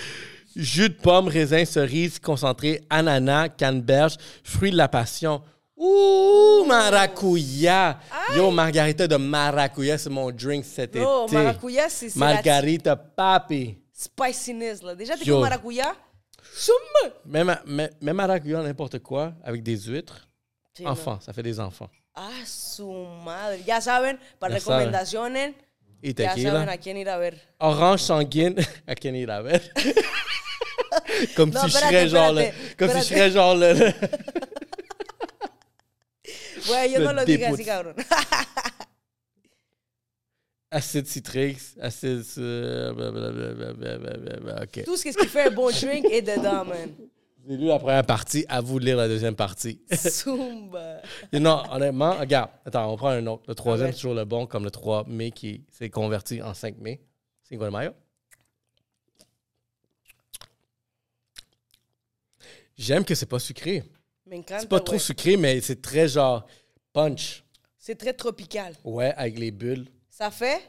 Jus 0.55 0.89
de 0.89 0.95
pomme, 0.95 1.27
raisin, 1.27 1.63
cerise, 1.65 2.19
concentré, 2.19 2.82
ananas, 2.89 3.49
canneberge, 3.49 4.15
fruits 4.43 4.71
de 4.71 4.77
la 4.77 4.88
passion. 4.88 5.41
Ouh, 5.80 6.65
maracuya. 6.67 7.99
Yo, 8.36 8.51
margarita 8.51 9.07
de 9.07 9.15
maracuya, 9.17 9.97
c'est 9.97 10.09
mon 10.09 10.30
drink 10.32 10.65
cet 10.65 10.91
Bro, 10.97 11.25
été. 11.27 11.36
maracuya, 11.36 11.88
c'est 11.89 12.09
c'est 12.09 12.19
la 12.19 12.25
Margarita 12.34 12.95
papi. 12.97 13.77
spiciness, 13.93 14.84
là. 14.84 14.93
Déjà, 14.95 15.15
t'es 15.15 15.23
Yo. 15.25 15.36
comme 15.36 15.43
maracuya? 15.43 15.95
Somme! 16.53 17.11
Même, 17.25 17.55
même, 17.65 17.89
même 18.01 18.15
maracuya, 18.15 18.61
n'importe 18.61 18.99
quoi, 18.99 19.34
avec 19.43 19.63
des 19.63 19.77
huîtres. 19.77 20.27
Sí, 20.75 20.84
no. 20.84 20.89
Enfants, 20.89 21.19
ça 21.21 21.32
fait 21.32 21.43
des 21.43 21.59
enfants. 21.59 21.89
Ah, 22.13 22.27
su 22.45 22.84
madre. 23.23 23.57
Ya 23.65 23.80
saben, 23.80 24.17
para 24.39 24.55
Ya 24.55 24.59
saben. 24.59 24.80
recomendaciones, 24.89 25.53
Et 26.03 26.17
ya 26.19 26.30
saben 26.32 26.43
tequila. 26.43 26.71
a 26.71 26.77
quién 26.77 26.97
ir 26.97 27.07
a 27.09 27.17
ver. 27.17 27.36
Orange 27.59 28.01
sanguine. 28.01 28.55
à 28.88 28.95
quién 28.95 29.15
ir 29.15 29.30
a 29.32 29.41
ver? 29.41 29.61
Comme 31.38 31.51
Non, 31.51 31.61
si 31.61 31.69
je 31.69 31.77
espérate, 31.77 31.93
serais 31.93 32.09
genre 32.09 32.34
le. 32.34 32.41
espérate, 32.41 32.75
Comme 32.77 32.89
si 32.89 32.97
je 32.99 33.03
serais 33.03 33.32
genre 33.32 33.55
le. 33.55 33.73
Güey, 36.68 36.91
yo 36.93 36.99
no 36.99 37.14
lo 37.14 37.26
dépôt 37.26 37.53
así, 37.53 37.66
cabrón. 37.66 37.95
acide 40.72 41.07
citrique, 41.07 41.60
acide. 41.82 42.24
euh, 42.38 42.93
blablabla, 42.93 43.74
blablabla, 43.74 44.64
Ok. 44.64 44.84
Tout 44.86 44.97
ce 44.97 45.03
qui 45.10 45.28
fait 45.28 45.47
un 45.47 45.51
bon 45.51 45.70
drink 45.72 46.05
est 46.12 46.22
dedans, 46.22 46.66
man. 46.66 46.89
J'ai 47.47 47.57
lu 47.57 47.66
la 47.66 47.80
première 47.80 48.05
partie, 48.05 48.45
à 48.49 48.62
vous 48.62 48.80
de 48.80 48.86
lire 48.86 48.97
la 48.97 49.07
deuxième 49.07 49.36
partie. 49.36 49.82
Zumba. 49.93 51.01
Non, 51.34 51.64
honnêtement, 51.72 52.14
regarde, 52.18 52.51
attends, 52.66 52.91
on 52.93 52.97
prend 52.97 53.10
un 53.10 53.26
autre. 53.26 53.43
Le 53.47 53.55
troisième, 53.55 53.88
Ouais. 53.88 53.91
c'est 53.93 53.97
toujours 53.99 54.14
le 54.14 54.26
bon, 54.26 54.45
comme 54.45 54.66
le 54.66 54.72
3 54.72 55.05
mai 55.07 55.32
qui 55.32 55.64
s'est 55.72 55.89
converti 55.89 56.41
en 56.41 56.53
5 56.53 56.78
mai. 56.78 57.01
Cinco 57.43 57.64
de 57.66 57.70
mayo. 57.70 57.91
J'aime 62.78 63.03
que 63.03 63.16
c'est 63.16 63.26
pas 63.26 63.39
sucré. 63.39 63.84
C'est 64.59 64.69
pas 64.69 64.80
trop 64.80 64.99
sucré, 64.99 65.38
mais 65.38 65.59
c'est 65.61 65.82
très 65.82 66.07
genre 66.07 66.45
punch. 66.93 67.43
C'est 67.77 67.95
très 67.95 68.13
tropical. 68.13 68.73
Ouais, 68.84 69.13
avec 69.15 69.39
les 69.39 69.51
bulles. 69.51 69.88
Ça 70.09 70.30
fait? 70.32 70.61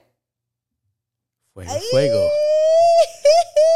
Fuego, 1.54 1.70
fuego. 1.90 2.28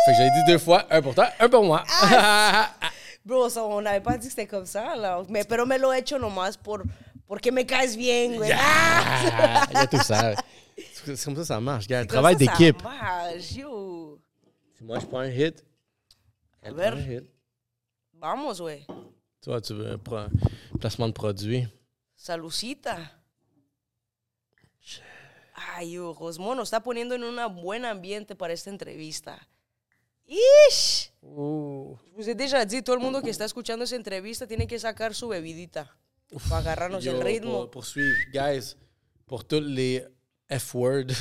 Fait 0.06 0.12
que 0.12 0.16
j'avais 0.16 0.30
dit 0.30 0.44
deux 0.52 0.58
fois, 0.58 0.86
un 0.90 1.02
pour 1.02 1.14
toi, 1.14 1.28
un 1.40 1.48
pour 1.48 1.64
moi. 1.64 1.82
Bro, 3.24 3.48
so, 3.48 3.62
on 3.64 3.80
n'avait 3.80 4.00
pas 4.00 4.16
dit 4.18 4.26
que 4.26 4.30
c'était 4.30 4.46
comme 4.46 4.66
ça, 4.66 4.94
là. 4.96 5.22
Mais, 5.28 5.44
pero 5.44 5.64
me 5.66 5.78
lo 5.78 5.92
he 5.92 5.98
hecho 5.98 6.18
nomás 6.18 6.56
por, 6.58 6.82
porque 7.26 7.50
me 7.50 7.64
caes 7.64 7.96
bien, 7.96 8.36
güey. 8.36 8.52
Ah! 8.52 9.24
Ah, 9.32 9.66
Il 9.70 9.74
y 9.74 9.80
a 9.80 9.86
tout 9.86 10.02
ça. 10.02 10.34
C'est 10.76 11.04
comme 11.24 11.36
ça 11.36 11.44
ça 11.44 11.60
marche, 11.60 11.86
gars. 11.86 12.04
Travail 12.04 12.34
ça, 12.38 12.44
ça 12.44 12.58
d'équipe. 12.58 12.82
marche, 12.82 13.52
yo. 13.56 14.20
Si 14.76 14.84
moi 14.84 14.98
je 14.98 15.06
prends 15.06 15.20
un 15.20 15.30
hit, 15.30 15.64
elle 16.62 16.74
ver. 16.74 16.90
prend 16.92 17.00
un 17.00 17.12
hit. 17.12 17.24
Vamos, 18.20 18.60
güey. 18.60 18.86
Tu 19.44 19.50
vois, 19.50 19.60
tu 19.60 19.74
veux 19.74 19.90
un 19.90 19.98
pro- 19.98 20.26
placement 20.80 21.08
de 21.08 21.12
produit? 21.12 21.68
Salucita. 22.16 22.96
Ay, 25.76 25.98
Rosmo 25.98 26.54
nos 26.54 26.64
está 26.68 26.80
poniendo 26.82 27.14
en 27.14 27.22
un 27.24 27.36
buen 27.62 27.84
ambiente 27.84 28.34
para 28.34 28.54
esta 28.54 28.70
entrevista. 28.70 29.38
¡Ish! 30.26 31.12
Ouh. 31.20 31.98
Je 32.06 32.12
vous 32.14 32.28
ai 32.28 32.34
déjà 32.34 32.64
dit, 32.64 32.82
todo 32.82 32.96
el 32.96 33.02
mundo 33.02 33.20
que 33.20 33.28
está 33.28 33.44
escuchando 33.44 33.84
esa 33.84 33.96
entrevista 33.96 34.46
tiene 34.46 34.66
que 34.66 34.78
sacar 34.78 35.14
su 35.14 35.28
bebidita 35.28 35.94
para 36.48 36.58
agarrarnos 36.60 37.04
Yo, 37.04 37.12
el 37.12 37.22
ritmo. 37.22 37.52
Pour, 37.64 37.70
pour 37.70 37.84
suivre, 37.84 38.16
guys, 38.32 38.76
pour 39.26 39.44
tous 39.44 39.60
les 39.60 40.06
F-words 40.48 41.12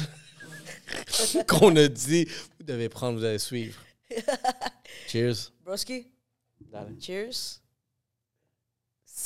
qu'on 1.47 1.76
a 1.76 1.88
dit, 1.89 2.24
vous 2.57 2.63
devez 2.65 2.88
prendre, 2.88 3.19
vous 3.19 3.26
allez 3.26 3.39
suivre. 3.39 3.78
Cheers. 5.09 5.51
Broski, 5.65 6.07
Dale. 6.71 6.95
cheers. 7.01 7.59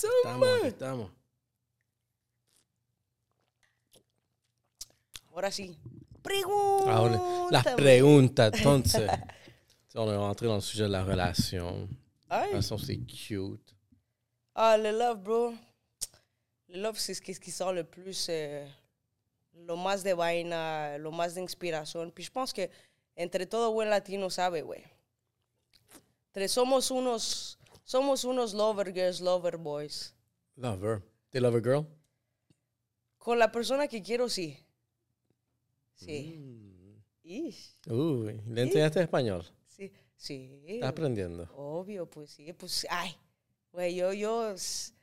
Estamos, 0.04 0.48
Summer. 0.48 0.66
estamos. 0.66 1.12
Ahora 5.32 5.52
sí. 5.52 5.78
Ahora, 6.88 7.12
la 7.52 7.64
Pregúntame. 7.64 7.76
pregunta, 7.76 8.48
entonces. 8.48 9.10
On 9.96 10.12
est 10.12 10.16
rentré 10.16 10.48
dans 10.48 10.56
le 10.56 10.62
sujet 10.62 10.84
de 10.84 10.90
la 10.92 11.04
relation. 11.04 11.88
Ay. 12.30 12.42
De 12.42 12.46
toute 12.52 12.56
façon, 12.62 12.78
c'est 12.78 12.98
cute. 12.98 13.74
Ah, 14.54 14.78
le 14.78 14.92
love, 14.92 15.18
bro. 15.24 15.54
Le 16.70 16.82
love, 16.82 16.98
c'est 17.00 17.14
ce 17.16 17.22
qui, 17.22 17.34
ce 17.34 17.40
qui 17.40 17.50
sort 17.52 17.74
le 17.74 17.84
plus, 17.84 18.28
euh, 18.30 18.68
lo 19.66 19.76
más 19.78 20.04
de 20.04 20.14
vaina, 20.14 20.98
lo 21.00 21.12
más 21.12 21.34
de 21.34 21.42
inspiración. 21.42 22.12
Puis 22.12 22.26
je 22.26 22.32
pense 22.32 22.54
que 22.54 22.70
entre 23.16 23.46
todo 23.48 23.72
buen 23.72 23.90
latino 23.90 24.30
sabe, 24.30 24.62
güey. 24.62 24.84
Entre 26.28 26.48
somos 26.48 26.92
unos, 26.92 27.57
somos 27.88 28.26
unos 28.26 28.54
lover 28.54 28.94
girls, 28.94 29.22
lover 29.22 29.58
boys. 29.58 30.14
Lover. 30.58 31.02
T'es 31.32 31.42
lover 31.42 31.62
girl? 31.62 31.88
Con 33.18 33.40
la 33.40 33.50
persona 33.50 33.88
que 33.88 34.02
quiero, 34.02 34.28
sí. 34.28 34.60
Sí. 35.96 36.36
Mm. 36.38 37.92
Uy, 37.92 38.42
le 38.48 38.62
enseñaste 38.62 39.02
español. 39.02 39.44
sí, 39.68 39.92
sí. 40.16 40.62
Estás 40.66 40.90
aprendiendo. 40.90 41.50
Obvio, 41.56 42.10
pues 42.10 42.32
sí, 42.32 42.52
pues, 42.54 42.86
ay, 42.90 43.16
güey, 43.72 43.96
yo, 43.96 44.14
yo, 44.14 44.54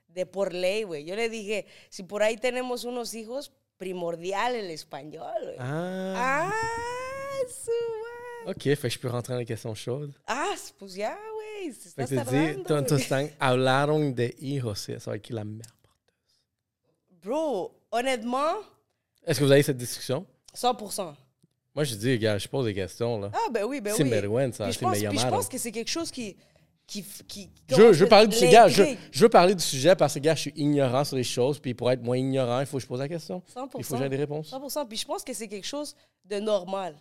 de 0.09 0.26
por 0.26 0.53
ley, 0.53 0.85
güey, 0.85 1.05
yo 1.05 1.16
le 1.16 1.28
dije, 1.28 1.66
si 1.89 2.03
por 2.03 2.22
ahí 2.22 2.37
tenemos 2.37 2.85
unos 2.85 3.14
hijos, 3.14 3.53
primordial 3.76 4.55
el 4.55 4.70
español, 4.70 5.43
güey. 5.43 5.57
Ah. 5.59 6.14
Ah, 6.16 6.53
madre. 8.45 8.51
Ok, 8.51 8.62
fait 8.62 8.82
que 8.82 8.91
je 8.91 8.99
peux 8.99 9.09
rentrer 9.09 9.32
dans 9.32 9.39
les 9.41 9.47
questions 9.47 9.74
chaudes. 9.74 10.14
Ah, 10.26 10.55
pues 10.78 10.95
ya, 10.95 11.18
tu 11.73 11.89
dis, 11.89 12.15
tardando, 12.17 12.62
ton- 12.65 12.75
güey. 12.81 12.87
tus 12.87 13.01
están- 13.03 13.31
hablaron 13.41 14.11
de 14.11 14.35
hijos, 14.41 14.75
c'est 14.77 14.99
ça 15.01 15.19
qui 15.19 15.33
est 15.33 15.37
la 15.37 15.45
merde. 15.45 15.62
Bro, 17.23 17.73
honnêtement, 17.91 18.55
Est-ce 19.27 19.39
que 19.41 19.45
vous 19.45 19.53
avez 19.53 19.62
cette 19.62 19.79
discussion? 19.79 20.27
100%. 20.55 21.15
Moi, 21.75 21.85
je 21.85 21.95
dis, 21.95 22.19
gars, 22.19 22.39
je 22.39 22.47
pose 22.47 22.67
des 22.67 22.75
questions, 22.75 23.19
là. 23.21 23.31
Ah, 23.33 23.51
ben 23.51 23.65
oui, 23.65 23.81
ben 23.81 23.91
oui. 23.91 23.97
Puis 23.97 24.05
je 24.05 24.73
sin 24.73 24.81
pense, 24.81 24.99
puis 24.99 25.19
je 25.19 25.27
pense 25.29 25.49
que 25.49 25.59
c'est 25.59 25.73
quelque 25.73 25.91
chose 25.91 26.11
qui... 26.11 26.37
qui, 26.87 27.03
qui 27.27 27.49
Je 27.69 27.75
veux, 27.77 27.93
je 27.95 28.05
veux 28.05 28.09
parler 28.09 28.29
du 28.29 28.37
sujet, 28.37 28.51
gars, 28.53 28.69
je, 28.69 28.83
je 29.11 29.21
veux 29.21 29.29
parler 29.31 29.55
du 29.55 29.62
sujet 29.65 29.97
parce 29.97 30.15
que, 30.15 30.19
gars, 30.21 30.35
je 30.35 30.43
suis 30.43 30.53
ignorant 30.55 31.03
sur 31.05 31.17
les 31.17 31.25
choses, 31.25 31.59
puis 31.59 31.73
pour 31.75 31.91
être 31.91 32.03
moins 32.03 32.19
ignorant, 32.19 32.61
il 32.61 32.67
faut 32.67 32.77
que 32.77 32.83
je 32.83 32.87
pose 32.87 33.01
la 33.01 33.09
question. 33.09 33.43
100%. 33.53 33.79
Il 33.79 33.85
faut 33.85 33.95
que 33.97 34.03
j'ai 34.03 34.09
des 34.09 34.17
réponses. 34.17 34.53
100%. 34.53 34.87
Puis 34.87 34.99
je 34.99 35.07
pense 35.07 35.25
que 35.25 35.33
c'est 35.33 35.49
quelque 35.49 35.67
chose 35.67 35.97
de 36.27 36.39
normal. 36.39 36.95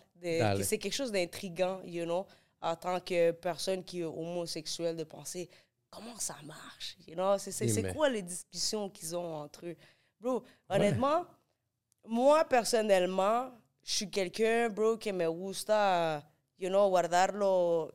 c'est 0.62 0.78
quelque 0.78 0.94
chose 0.94 1.12
d'intriguant, 1.12 1.80
you 1.84 2.04
know, 2.04 2.26
en 2.64 2.76
tant 2.76 3.00
que 3.00 3.32
personne 3.32 3.84
qui 3.84 4.00
est 4.00 4.04
homosexuelle, 4.04 4.96
de 4.96 5.04
penser 5.04 5.48
comment 5.90 6.18
ça 6.18 6.36
marche? 6.44 6.96
You 7.06 7.14
know, 7.14 7.36
c'est, 7.38 7.66
Dime. 7.66 7.92
quoi 7.92 8.08
les 8.08 8.22
discussions 8.22 8.88
qu'ils 8.88 9.14
ont 9.14 9.34
entre 9.36 9.66
eux? 9.66 9.76
Bro, 10.18 10.42
honnêtement, 10.68 11.26
moi, 12.06 12.44
personnellement, 12.44 13.50
je 13.82 13.92
suis 13.92 14.10
quelqu'un, 14.10 14.70
bro, 14.70 14.96
que 14.96 15.10
me 15.10 15.28
gusta, 15.28 16.24
you 16.58 16.68
know, 16.68 16.88
guardarlo 16.88 17.92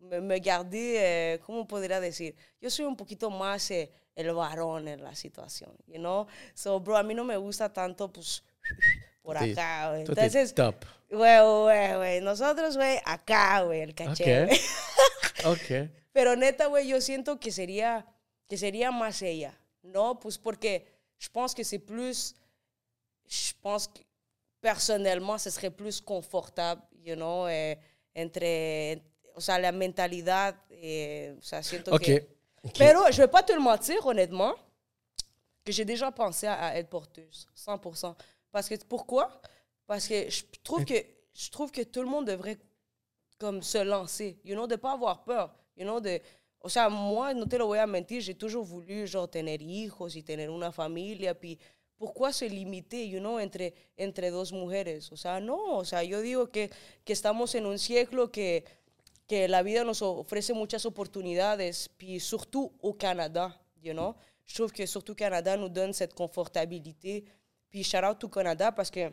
me, 0.00 0.20
me 0.20 0.40
garder, 0.40 0.96
eh, 0.96 1.40
¿cómo 1.44 1.66
podría 1.66 2.00
decir? 2.00 2.34
Yo 2.60 2.70
soy 2.70 2.86
un 2.86 2.96
poquito 2.96 3.30
más 3.30 3.70
eh, 3.70 3.90
el 4.14 4.32
varón 4.32 4.88
en 4.88 5.02
la 5.02 5.14
situación, 5.14 5.76
you 5.86 5.98
know? 5.98 6.26
So, 6.54 6.80
bro, 6.80 6.96
a 6.96 7.02
mí 7.02 7.14
no 7.14 7.24
me 7.24 7.36
gusta 7.36 7.72
tanto, 7.72 8.10
pues, 8.10 8.42
por 9.28 9.36
acá, 9.36 9.90
güey. 9.90 10.00
Entonces, 10.00 10.54
top. 10.54 10.74
güey, 11.10 11.38
güey, 11.42 11.96
güey, 11.96 12.20
nosotros, 12.22 12.78
güey, 12.78 12.98
acá, 13.04 13.60
güey, 13.60 13.82
el 13.82 13.94
caché, 13.94 14.44
Ok. 14.44 14.48
güey. 14.48 14.60
OK. 15.44 15.90
Pero 16.12 16.34
neta, 16.34 16.64
güey, 16.66 16.88
yo 16.88 16.98
siento 17.02 17.38
que 17.38 17.52
sería, 17.52 18.06
que 18.48 18.56
sería 18.56 18.90
más 18.90 19.20
ella, 19.20 19.52
¿no? 19.82 20.18
Pues 20.18 20.38
porque 20.38 20.86
je 21.18 21.28
pense 21.28 21.54
que 21.54 21.62
c'est 21.62 21.78
plus, 21.78 22.34
je 23.26 23.52
pense 23.62 23.86
que 23.92 24.00
personnellement, 24.62 25.38
ce 25.38 25.50
serait 25.50 25.70
plus 25.76 26.00
confortable, 26.00 26.82
you 27.04 27.14
know, 27.14 27.46
eh, 27.48 27.78
entre, 28.14 29.02
o 29.34 29.42
sea, 29.42 29.58
la 29.58 29.72
mentalidad, 29.72 30.56
eh, 30.70 31.36
o 31.38 31.42
sea, 31.42 31.62
siento 31.62 31.98
que... 31.98 32.26
OK. 32.62 32.78
Pero 32.78 33.10
je 33.12 33.20
vais 33.20 33.28
pas 33.30 33.42
te 33.44 33.52
le 33.52 33.60
mentir, 33.60 34.04
honnêtement, 34.06 34.54
que 35.64 35.70
j'ai 35.70 35.84
déjà 35.84 36.10
pensé 36.10 36.46
à, 36.46 36.68
à 36.68 36.76
être 36.76 36.88
porteuse, 36.88 37.46
100%. 37.54 38.16
Parce 38.50 38.68
que, 38.68 38.76
pourquoi? 38.84 39.40
Parce 39.86 40.06
que 40.08 40.28
je 40.30 40.42
trouve 40.62 40.84
que, 40.84 40.94
je 41.32 41.50
trouve 41.50 41.70
que 41.70 41.82
tout 41.82 42.02
le 42.02 42.08
monde 42.08 42.26
devrait 42.26 42.58
comme 43.38 43.62
se 43.62 43.78
lancer, 43.78 44.40
you 44.44 44.54
know, 44.54 44.66
de 44.66 44.76
pas 44.76 44.92
avoir 44.92 45.24
peur, 45.24 45.54
you 45.76 45.84
know, 45.84 46.00
de... 46.00 46.20
O 46.60 46.68
sea, 46.68 46.88
moi, 46.88 47.32
no 47.34 47.46
te 47.46 47.56
lo 47.56 47.66
voy 47.68 47.78
a 47.78 47.86
mentir, 47.86 48.20
j'ai 48.20 48.34
toujours 48.34 48.64
voulu, 48.64 49.06
genre, 49.06 49.30
tener 49.30 49.62
hijos 49.62 50.16
y 50.16 50.24
tener 50.24 50.50
una 50.50 50.72
familia, 50.72 51.32
puis 51.32 51.56
pourquoi 51.96 52.32
se 52.32 52.48
limiter, 52.48 53.08
you 53.08 53.20
know, 53.20 53.38
entre, 53.38 53.72
entre 53.96 54.30
dos 54.30 54.52
mujeres? 54.52 55.12
O 55.12 55.16
sea, 55.16 55.38
no, 55.38 55.76
o 55.76 55.84
sea, 55.84 56.02
yo 56.02 56.20
digo 56.20 56.50
que, 56.50 56.68
que 57.04 57.12
estamos 57.12 57.54
en 57.54 57.66
un 57.66 57.78
siglo 57.78 58.32
que, 58.32 58.64
que 59.28 59.46
la 59.46 59.62
vida 59.62 59.84
nos 59.84 60.02
ofrece 60.02 60.52
muchas 60.52 60.84
oportunidades, 60.84 61.88
puis 61.96 62.18
surtout 62.18 62.72
au 62.80 62.94
Canada, 62.94 63.56
you 63.80 63.92
know. 63.92 64.16
Je 64.44 64.54
trouve 64.54 64.72
que 64.72 64.86
surtout 64.86 65.14
Canada 65.14 65.56
nous 65.56 65.68
donne 65.68 65.92
cette 65.92 66.14
confortabilité. 66.14 67.24
Puis 67.70 67.84
shout 67.84 67.98
out 67.98 68.22
au 68.24 68.28
Canada 68.28 68.72
parce 68.72 68.90
que 68.90 69.10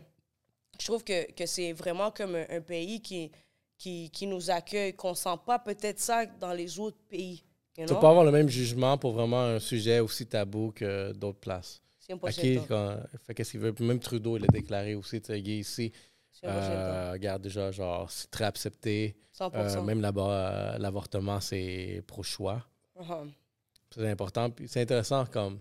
je 0.79 0.85
trouve 0.85 1.03
que, 1.03 1.31
que 1.31 1.45
c'est 1.45 1.73
vraiment 1.73 2.11
comme 2.11 2.35
un, 2.35 2.45
un 2.49 2.61
pays 2.61 3.01
qui, 3.01 3.31
qui, 3.77 4.09
qui 4.09 4.27
nous 4.27 4.49
accueille, 4.49 4.93
qu'on 4.93 5.13
sent 5.13 5.37
pas 5.45 5.59
peut-être 5.59 5.99
ça 5.99 6.25
dans 6.25 6.53
les 6.53 6.79
autres 6.79 6.97
pays. 7.09 7.43
Tu 7.73 7.81
know? 7.85 7.95
peux 7.95 8.01
pas 8.01 8.09
avoir 8.09 8.23
le 8.23 8.31
même 8.31 8.49
jugement 8.49 8.97
pour 8.97 9.11
vraiment 9.11 9.41
un 9.41 9.59
sujet 9.59 9.99
aussi 9.99 10.25
tabou 10.25 10.71
que 10.71 11.11
d'autres 11.11 11.39
places. 11.39 11.81
100%. 12.09 12.15
OK, 12.15 12.67
quand, 12.67 12.97
fait 13.25 13.33
qu'est-ce 13.33 13.51
qu'il 13.51 13.59
veut? 13.59 13.73
Même 13.79 13.99
Trudeau, 13.99 14.37
il 14.37 14.43
a 14.43 14.47
déclaré 14.47 14.95
aussi, 14.95 15.21
tu 15.21 15.27
sais, 15.27 15.39
ici. 15.39 15.91
100%. 16.43 16.47
Euh, 16.47 17.11
regarde 17.13 17.41
déjà, 17.41 17.71
genre, 17.71 18.09
c'est 18.09 18.29
très 18.29 18.45
accepté. 18.45 19.15
100%. 19.37 19.51
Euh, 19.55 19.81
même 19.81 20.01
là-bas, 20.01 20.29
euh, 20.29 20.77
l'avortement, 20.77 21.39
c'est 21.39 22.03
pro-choix. 22.07 22.63
Uh-huh. 22.99 23.29
C'est 23.91 24.09
important. 24.09 24.49
Puis 24.49 24.67
c'est 24.67 24.81
intéressant 24.81 25.25
comme 25.25 25.59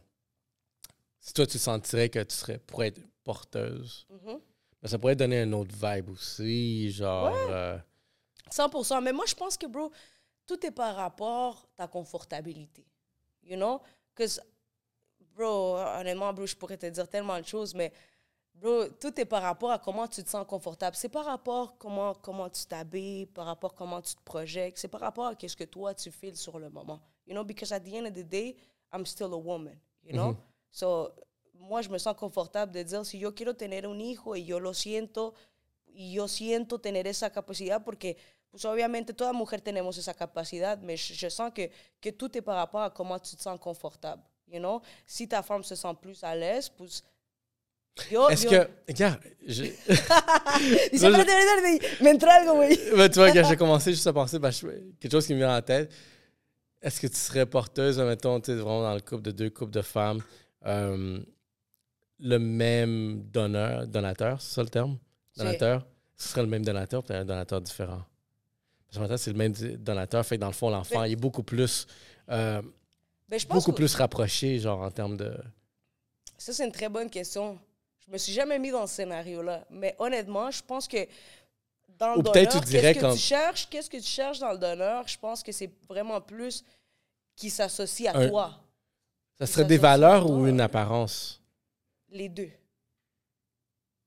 si 1.24 1.32
toi, 1.32 1.46
tu 1.46 1.58
sentirais 1.58 2.10
que 2.10 2.22
tu 2.22 2.34
serais 2.34 2.58
pour 2.58 2.84
être 2.84 3.00
porteuse, 3.24 4.06
Mhm. 4.10 4.38
ben, 4.82 4.88
ça 4.88 4.98
pourrait 4.98 5.16
donner 5.16 5.40
un 5.40 5.52
autre 5.54 5.74
vibe 5.74 6.10
aussi. 6.10 6.90
Genre, 6.90 7.34
euh, 7.48 7.78
100%. 8.50 9.00
Mais 9.00 9.12
moi, 9.12 9.24
je 9.26 9.34
pense 9.34 9.56
que, 9.56 9.66
bro, 9.66 9.90
tout 10.46 10.64
est 10.66 10.70
par 10.70 10.94
rapport 10.94 11.66
à 11.72 11.76
ta 11.76 11.88
confortabilité. 11.88 12.84
You 13.42 13.56
know? 13.56 13.80
Because, 14.14 14.38
bro, 15.34 15.78
honnêtement, 15.78 16.30
bro, 16.34 16.44
je 16.44 16.54
pourrais 16.54 16.76
te 16.76 16.84
dire 16.86 17.08
tellement 17.08 17.40
de 17.40 17.46
choses, 17.46 17.74
mais, 17.74 17.90
bro, 18.52 18.86
tout 19.00 19.18
est 19.18 19.24
par 19.24 19.40
rapport 19.42 19.70
à 19.70 19.78
comment 19.78 20.06
tu 20.06 20.22
te 20.22 20.28
sens 20.28 20.46
confortable. 20.46 20.94
C'est 20.94 21.08
par 21.08 21.24
rapport 21.24 21.68
à 21.70 21.74
comment, 21.78 22.14
comment 22.16 22.50
tu 22.50 22.66
t'habilles, 22.66 23.24
par 23.24 23.46
rapport 23.46 23.72
à 23.72 23.74
comment 23.74 24.02
tu 24.02 24.14
te 24.14 24.22
projettes. 24.22 24.76
C'est 24.76 24.88
par 24.88 25.00
rapport 25.00 25.28
à 25.28 25.34
ce 25.48 25.56
que 25.56 25.64
toi, 25.64 25.94
tu 25.94 26.10
files 26.10 26.36
sur 26.36 26.58
le 26.58 26.68
moment. 26.68 27.00
You 27.26 27.32
know? 27.32 27.44
Because 27.44 27.72
at 27.72 27.80
the 27.80 27.94
end 27.94 28.04
of 28.04 28.12
the 28.12 28.28
day, 28.28 28.54
I'm 28.92 29.06
still 29.06 29.32
a 29.32 29.38
woman. 29.38 29.78
You 30.04 30.12
know? 30.12 30.36
So, 30.74 31.14
moi, 31.54 31.82
je 31.82 31.88
me 31.88 31.98
sens 31.98 32.16
confortable 32.16 32.72
de 32.72 32.82
dire, 32.82 33.04
si 33.04 33.18
yo 33.20 33.32
quiero 33.32 33.54
tener 33.54 33.86
un 33.86 34.00
hijo 34.00 34.34
y 34.34 34.44
yo 34.44 34.58
lo 34.58 34.74
siento, 34.74 35.32
y 35.86 36.12
yo 36.14 36.26
siento 36.26 36.80
tener 36.80 37.06
esa 37.06 37.30
capacidad 37.30 37.84
porque, 37.84 38.16
pues 38.50 38.64
obviamente, 38.64 39.14
toda 39.14 39.32
mujer 39.32 39.60
tenemos 39.60 39.96
esa 39.98 40.12
capacidad, 40.14 40.76
mais 40.82 40.96
je, 41.00 41.14
je 41.14 41.30
sens 41.30 41.52
que, 41.54 41.70
que 42.00 42.10
tout 42.10 42.36
est 42.36 42.42
par 42.42 42.56
rapport 42.56 42.82
à 42.82 42.90
comment 42.90 43.20
tu 43.20 43.36
te 43.36 43.42
sens 43.42 43.58
confortable. 43.60 44.22
You 44.48 44.58
know? 44.58 44.82
Si 45.06 45.28
ta 45.28 45.42
femme 45.44 45.62
se 45.62 45.76
sent 45.76 45.94
plus 46.02 46.24
à 46.24 46.34
l'aise, 46.34 46.68
pues. 46.68 47.04
Est-ce 48.30 48.46
que. 48.48 48.68
Regarde, 48.88 49.20
je- 49.46 49.62
Dice, 49.62 51.04
espérate, 51.04 51.28
espérate, 51.28 52.02
me 52.02 52.10
entra 52.10 52.34
algo, 52.34 52.54
güey. 52.56 52.76
Ben, 52.96 53.08
tu 53.08 53.20
vois, 53.20 53.30
quand 53.30 53.44
j'ai 53.48 53.56
commencé 53.64 53.92
juste 53.92 54.08
à 54.08 54.12
penser, 54.12 54.40
ben, 54.40 54.50
je- 54.50 54.66
quelque 54.98 55.12
chose 55.12 55.24
qui 55.26 55.34
me 55.34 55.38
vient 55.38 55.56
en 55.56 55.62
tête. 55.62 55.92
Est-ce 56.82 57.00
que 57.00 57.06
tu 57.06 57.16
serais 57.16 57.46
porteuse, 57.46 57.98
mettons, 58.00 58.40
tu 58.40 58.52
vraiment 58.54 58.82
dans 58.82 58.94
le 58.94 59.00
couple 59.00 59.22
de 59.22 59.30
deux 59.30 59.48
couples 59.50 59.70
de 59.72 59.80
femmes, 59.82 60.20
euh, 60.66 61.20
le 62.20 62.38
même 62.38 63.22
donneur, 63.30 63.86
donateur, 63.86 64.40
c'est 64.40 64.54
ça 64.54 64.62
le 64.62 64.68
terme? 64.68 64.98
Donateur? 65.36 65.86
Ce 66.16 66.28
serait 66.28 66.42
le 66.42 66.48
même 66.48 66.64
donateur, 66.64 67.02
peut-être 67.02 67.20
un 67.22 67.24
donateur 67.24 67.60
différent. 67.60 68.02
Parce 68.86 68.96
que 68.96 69.00
maintenant, 69.00 69.16
c'est 69.16 69.32
le 69.32 69.36
même 69.38 69.52
donateur, 69.78 70.24
fait 70.24 70.36
que 70.36 70.40
dans 70.40 70.46
le 70.46 70.52
fond, 70.52 70.70
l'enfant, 70.70 71.00
Mais- 71.00 71.10
il 71.10 71.12
est 71.14 71.16
beaucoup 71.16 71.42
plus, 71.42 71.86
euh, 72.30 72.62
Ben, 73.28 73.38
je 73.40 73.46
pense 73.46 73.56
beaucoup 73.56 73.72
que- 73.72 73.76
plus 73.76 73.94
rapproché, 73.96 74.58
genre, 74.60 74.80
en 74.82 74.90
termes 74.90 75.16
de. 75.16 75.36
Ça, 76.38 76.52
c'est 76.52 76.64
une 76.64 76.72
très 76.72 76.88
bonne 76.88 77.10
question. 77.10 77.58
Je 78.06 78.12
me 78.12 78.18
suis 78.18 78.32
jamais 78.32 78.58
mis 78.58 78.70
dans 78.70 78.86
ce 78.86 78.94
scénario-là. 78.96 79.64
Mais 79.70 79.96
honnêtement, 79.98 80.50
je 80.50 80.62
pense 80.62 80.86
que 80.86 80.98
dans 81.98 82.12
le 82.14 82.18
Ou 82.20 82.22
donneur, 82.22 82.48
tu 82.52 82.60
dirais 82.60 82.92
qu'est-ce 82.92 82.94
que 82.94 83.00
comme- 83.00 83.14
tu 83.16 83.20
cherches, 83.22 83.68
qu'est-ce 83.70 83.90
que 83.90 83.96
tu 83.96 84.02
cherches 84.02 84.38
dans 84.38 84.52
le 84.52 84.58
donneur, 84.58 85.08
je 85.08 85.18
pense 85.18 85.42
que 85.42 85.52
c'est 85.52 85.70
vraiment 85.88 86.20
plus 86.20 86.64
qui 87.34 87.50
s'associe 87.50 88.14
à 88.14 88.18
Un- 88.18 88.28
toi. 88.28 88.60
Ça 89.40 89.46
serait 89.46 89.64
des 89.64 89.78
valeurs 89.78 90.30
ou 90.30 90.46
une 90.46 90.60
apparence? 90.60 91.40
Les 92.08 92.28
deux. 92.28 92.50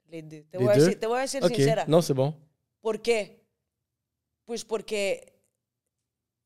Les 0.10 0.22
deux. 0.22 0.44
Te, 0.50 0.58
Les 0.58 0.64
voy, 0.64 0.74
a 0.74 0.76
deux? 0.78 0.86
decir, 0.86 1.00
te 1.00 1.06
voy 1.06 1.18
a 1.20 1.22
decir 1.24 1.44
OK. 1.44 1.54
sincera. 1.56 1.86
Non, 1.88 2.02
c'est 2.02 2.14
bon. 2.14 2.34
¿Por 2.82 3.02
qué? 3.02 3.42
Pues 4.46 4.64
porque 4.64 5.34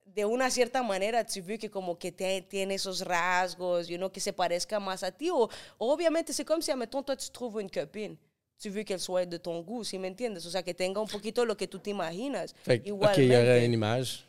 de 0.05 0.25
una 0.25 0.49
cierta 0.49 0.81
manera 0.81 1.23
tu 1.23 1.41
ves 1.43 1.59
que 1.59 1.69
como 1.69 1.97
que 1.99 2.11
te- 2.11 2.41
tiene 2.41 2.73
esos 2.73 3.01
rasgos, 3.01 3.87
you 3.87 3.97
know, 3.97 4.09
que 4.11 4.19
se 4.19 4.33
parezca 4.33 4.79
más 4.79 5.03
a 5.03 5.11
ti. 5.11 5.29
O, 5.29 5.47
obviamente 5.77 6.33
c'est 6.33 6.43
comme 6.45 6.61
si, 6.63 6.71
admettons, 6.71 7.03
toi, 7.03 7.15
tu 7.15 7.29
trouves 7.29 7.61
une 7.61 7.69
copine. 7.69 8.17
Tu 8.59 8.69
veux 8.69 8.83
qu'elle 8.83 8.99
soit 8.99 9.25
de 9.25 9.37
ton 9.37 9.61
goût, 9.61 9.83
si 9.83 9.97
me 9.99 10.07
entiendes? 10.07 10.45
O 10.45 10.49
sea, 10.49 10.63
que 10.63 10.73
tenga 10.73 10.99
un 10.99 11.07
poquito 11.07 11.45
lo 11.45 11.55
que 11.55 11.67
tú 11.67 11.79
te 11.79 11.89
imaginas. 11.91 12.53
Fait 12.63 12.79
que, 12.81 12.91
OK, 12.91 13.17
il 13.17 13.31
y 13.31 13.35
aurait 13.35 13.65
une 13.65 13.73
image. 13.73 14.25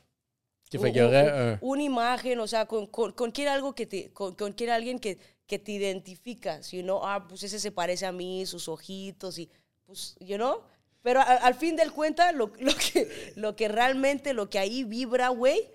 U- 0.78 0.82
un. 1.08 1.14
Una 1.60 1.82
imagen, 1.82 2.40
o 2.40 2.46
sea, 2.46 2.66
con, 2.66 2.86
con, 2.86 3.12
con 3.12 3.30
quién 3.30 3.48
algo 3.48 3.74
que 3.74 3.86
te, 3.86 4.10
con, 4.12 4.34
con 4.34 4.52
quién 4.52 4.70
alguien 4.70 4.98
que, 4.98 5.18
que 5.46 5.58
te 5.58 5.72
identificas, 5.72 6.70
you 6.70 6.82
know, 6.82 7.00
ah, 7.04 7.26
pues 7.28 7.42
ese 7.42 7.58
se 7.58 7.70
parece 7.72 8.06
a 8.06 8.12
mí, 8.12 8.46
sus 8.46 8.68
ojitos, 8.68 9.38
y 9.38 9.50
pues, 9.84 10.16
you 10.20 10.36
know. 10.36 10.62
Pero 11.02 11.20
a- 11.20 11.24
al 11.24 11.54
fin 11.54 11.74
del 11.76 11.92
cuenta, 11.92 12.32
lo, 12.32 12.52
lo, 12.60 12.72
que, 12.74 13.32
lo 13.36 13.56
que 13.56 13.68
realmente, 13.68 14.32
lo 14.34 14.48
que 14.48 14.58
ahí 14.58 14.84
vibra, 14.84 15.28
güey, 15.28 15.68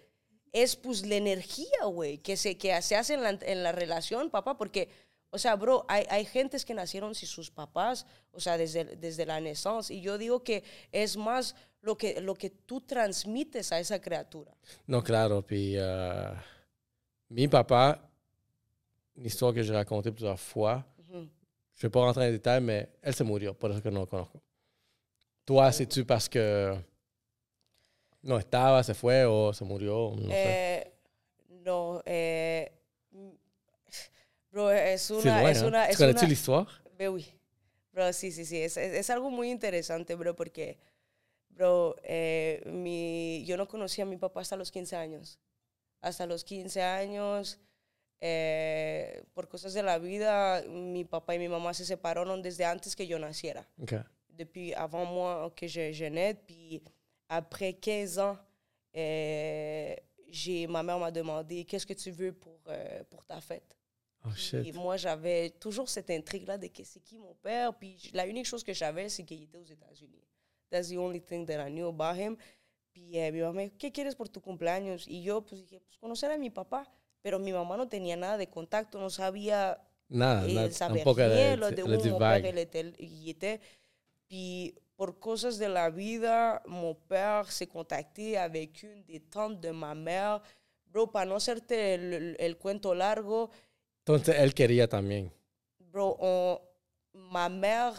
es 0.53 0.75
pues 0.75 1.05
la 1.05 1.15
energía, 1.15 1.85
güey, 1.85 2.17
que 2.19 2.37
se, 2.37 2.57
que 2.57 2.81
se 2.81 2.95
hace 2.95 3.13
en 3.15 3.23
la, 3.23 3.37
en 3.41 3.63
la 3.63 3.71
relación, 3.73 4.29
papá, 4.29 4.57
porque, 4.57 4.89
o 5.29 5.37
sea, 5.37 5.55
bro, 5.57 5.85
hay, 5.89 6.05
hay 6.09 6.23
gentes 6.25 6.63
que 6.63 6.73
nacieron 6.73 7.13
sin 7.13 7.27
sus 7.27 7.51
papás, 7.51 8.05
o 8.31 8.39
sea, 8.39 8.57
desde, 8.57 8.85
desde 8.95 9.25
la 9.25 9.41
naissance, 9.41 9.93
y 9.93 9.99
yo 10.01 10.17
digo 10.17 10.43
que 10.43 10.63
es 10.93 11.17
más 11.17 11.53
lo 11.81 11.95
que, 11.97 12.19
lo 12.21 12.33
que 12.35 12.49
tú 12.49 12.81
transmites 12.81 13.71
a 13.71 13.79
esa 13.79 13.99
criatura. 13.99 14.51
Non, 14.87 15.01
claro. 15.01 15.41
Puis, 15.41 15.75
euh, 15.77 16.33
mi 17.29 17.47
papa, 17.47 17.99
une 19.15 19.25
histoire 19.25 19.53
que 19.53 19.61
j'ai 19.63 19.73
racontée 19.73 20.11
plusieurs 20.11 20.39
fois, 20.39 20.83
je 21.09 21.13
ne 21.13 21.27
vais 21.83 21.89
pas 21.89 21.99
rentrer 22.01 22.21
dans 22.21 22.25
les 22.27 22.37
détails, 22.37 22.61
mais 22.61 22.89
elle 23.01 23.13
se 23.13 23.23
murió, 23.23 23.53
por 23.53 23.71
eso 23.71 23.81
que 23.81 23.89
no 23.91 24.01
lo 24.01 24.07
conozco. 24.07 24.41
Toi, 25.45 25.71
c'est-tu 25.71 26.03
parce 26.05 26.27
que 26.27 26.75
no 28.23 28.37
estaba, 28.37 28.83
se 28.83 28.93
fue 28.93 29.23
o 29.25 29.53
se 29.53 29.63
murió? 29.63 30.13
No 30.17 30.29
sé. 30.29 30.33
Eh, 30.33 30.91
no, 31.63 32.01
eh, 32.05 32.71
mm, 33.11 33.29
bro, 34.51 34.71
es 34.71 35.09
una, 35.11 35.41
loin, 35.41 35.51
es 35.51 35.57
hein? 35.61 35.67
una, 35.67 35.85
Tu 35.85 35.91
es 35.91 35.97
connais-tu 35.97 36.19
una, 36.21 36.27
l'histoire? 36.29 36.67
Bro, 36.97 37.11
oui. 37.13 37.25
Bro, 37.93 38.11
sí, 38.13 38.31
sí, 38.31 38.45
sí, 38.45 38.57
es, 38.61 38.75
es, 38.77 38.93
es 38.93 39.09
algo 39.09 39.29
muy 39.29 39.49
interesante, 39.49 40.15
bro, 40.15 40.35
porque, 40.35 40.77
bro, 41.57 41.95
eh, 42.03 42.61
mi, 42.65 43.43
yo 43.45 43.57
no 43.57 43.67
conocí 43.67 44.01
a 44.01 44.05
mi 44.05 44.17
papá 44.17 44.41
hasta 44.41 44.55
los 44.55 44.71
15 44.71 44.95
años. 44.95 45.39
Hasta 46.01 46.25
los 46.27 46.43
15 46.43 46.81
años, 46.83 47.59
eh, 48.21 49.23
por 49.33 49.47
cosas 49.47 49.73
de 49.73 49.81
la 49.81 49.97
vida, 49.97 50.63
mi 50.67 51.03
papá 51.03 51.33
y 51.35 51.39
mi 51.39 51.47
mamá 51.49 51.73
se 51.73 51.85
separaron 51.85 52.41
desde 52.41 52.63
antes 52.65 52.95
que 52.95 53.07
yo 53.07 53.17
naciera. 53.17 53.67
Depuis 54.29 54.73
avant 54.75 55.05
moi 55.05 55.51
que 55.55 55.67
je, 55.67 55.91
je 55.91 56.05
naisse. 56.05 56.37
Puis 56.45 56.81
après 57.27 57.73
15 57.73 58.19
ans, 58.19 58.37
euh, 58.95 59.95
j'ai, 60.29 60.67
ma 60.67 60.83
mère 60.83 60.99
m'a 60.99 61.11
demandé 61.11 61.65
qu'est-ce 61.65 61.87
que 61.87 61.93
tu 61.93 62.11
veux 62.11 62.33
pour, 62.33 62.59
euh, 62.67 63.03
pour 63.09 63.25
ta 63.25 63.41
fête? 63.41 63.75
Oh, 64.25 64.29
Puis 64.29 64.41
shit. 64.41 64.75
moi, 64.75 64.97
j'avais 64.97 65.49
toujours 65.51 65.89
cette 65.89 66.09
intrigue-là 66.11 66.57
de 66.57 66.67
que 66.67 66.83
c'est 66.83 66.99
qui 66.99 67.17
mon 67.17 67.33
père. 67.35 67.73
Puis 67.73 68.11
la 68.13 68.27
unique 68.27 68.45
chose 68.45 68.63
que 68.63 68.73
j'avais, 68.73 69.09
c'est 69.09 69.23
qu'il 69.23 69.41
était 69.43 69.57
aux 69.57 69.63
États-Unis. 69.63 70.23
That's 70.69 70.89
the 70.89 70.97
only 70.97 71.19
thing 71.19 71.45
that 71.47 71.65
I 71.65 71.69
knew 71.71 71.87
about 71.87 72.17
him. 72.17 72.37
Y 72.93 73.17
eh, 73.19 73.31
mi 73.31 73.41
mamá 73.41 73.53
me 73.53 73.63
dijo, 73.63 73.75
¿qué 73.77 73.91
quieres 73.91 74.15
por 74.15 74.27
tu 74.29 74.41
cumpleaños? 74.41 75.07
Y 75.07 75.21
yo 75.21 75.41
pues 75.41 75.61
dije, 75.61 75.79
pues 75.79 75.97
conocer 75.97 76.31
a 76.31 76.37
mi 76.37 76.49
papá. 76.49 76.91
Pero 77.21 77.39
mi 77.39 77.51
mamá 77.51 77.77
no 77.77 77.87
tenía 77.87 78.15
nada 78.15 78.37
de 78.37 78.47
contacto, 78.49 78.99
no 78.99 79.09
sabía 79.09 79.81
Nada, 80.09 80.47
eh, 80.47 80.53
nada, 80.53 80.71
saber 80.71 81.03
tampoco 81.03 81.19
le, 81.19 81.57
là, 81.57 81.71
de 81.71 82.51
le 82.53 82.93
il 82.99 83.29
était. 83.29 83.59
Puis 84.27 84.73
pour 84.95 85.19
causes 85.19 85.59
de 85.59 85.67
la 85.67 85.89
vida, 85.89 86.61
mon 86.65 86.95
père 86.95 87.51
s'est 87.51 87.67
contacté 87.67 88.37
avec 88.37 88.83
une 88.83 89.03
des 89.03 89.19
tantes 89.19 89.59
de 89.61 89.71
ma 89.71 89.93
mère. 89.93 90.41
Bro, 90.85 91.11
para 91.11 91.25
no 91.25 91.35
hacerte 91.35 91.93
el, 91.93 92.35
el 92.39 92.57
cuento 92.57 92.95
largo, 92.95 93.51
Entonces 94.05 94.35
él 94.39 94.53
quería 94.53 94.87
también. 94.87 95.31
bro, 95.91 96.15
on- 96.19 96.59
ma 97.13 97.49
mère, 97.49 97.93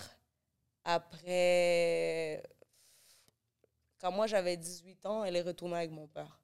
après. 0.85 2.43
Quand 4.01 4.12
moi 4.12 4.26
j'avais 4.26 4.57
18 4.57 5.05
ans, 5.07 5.24
elle 5.24 5.36
est 5.36 5.42
retournée 5.42 5.76
avec 5.76 5.90
mon 5.90 6.07
père. 6.09 6.38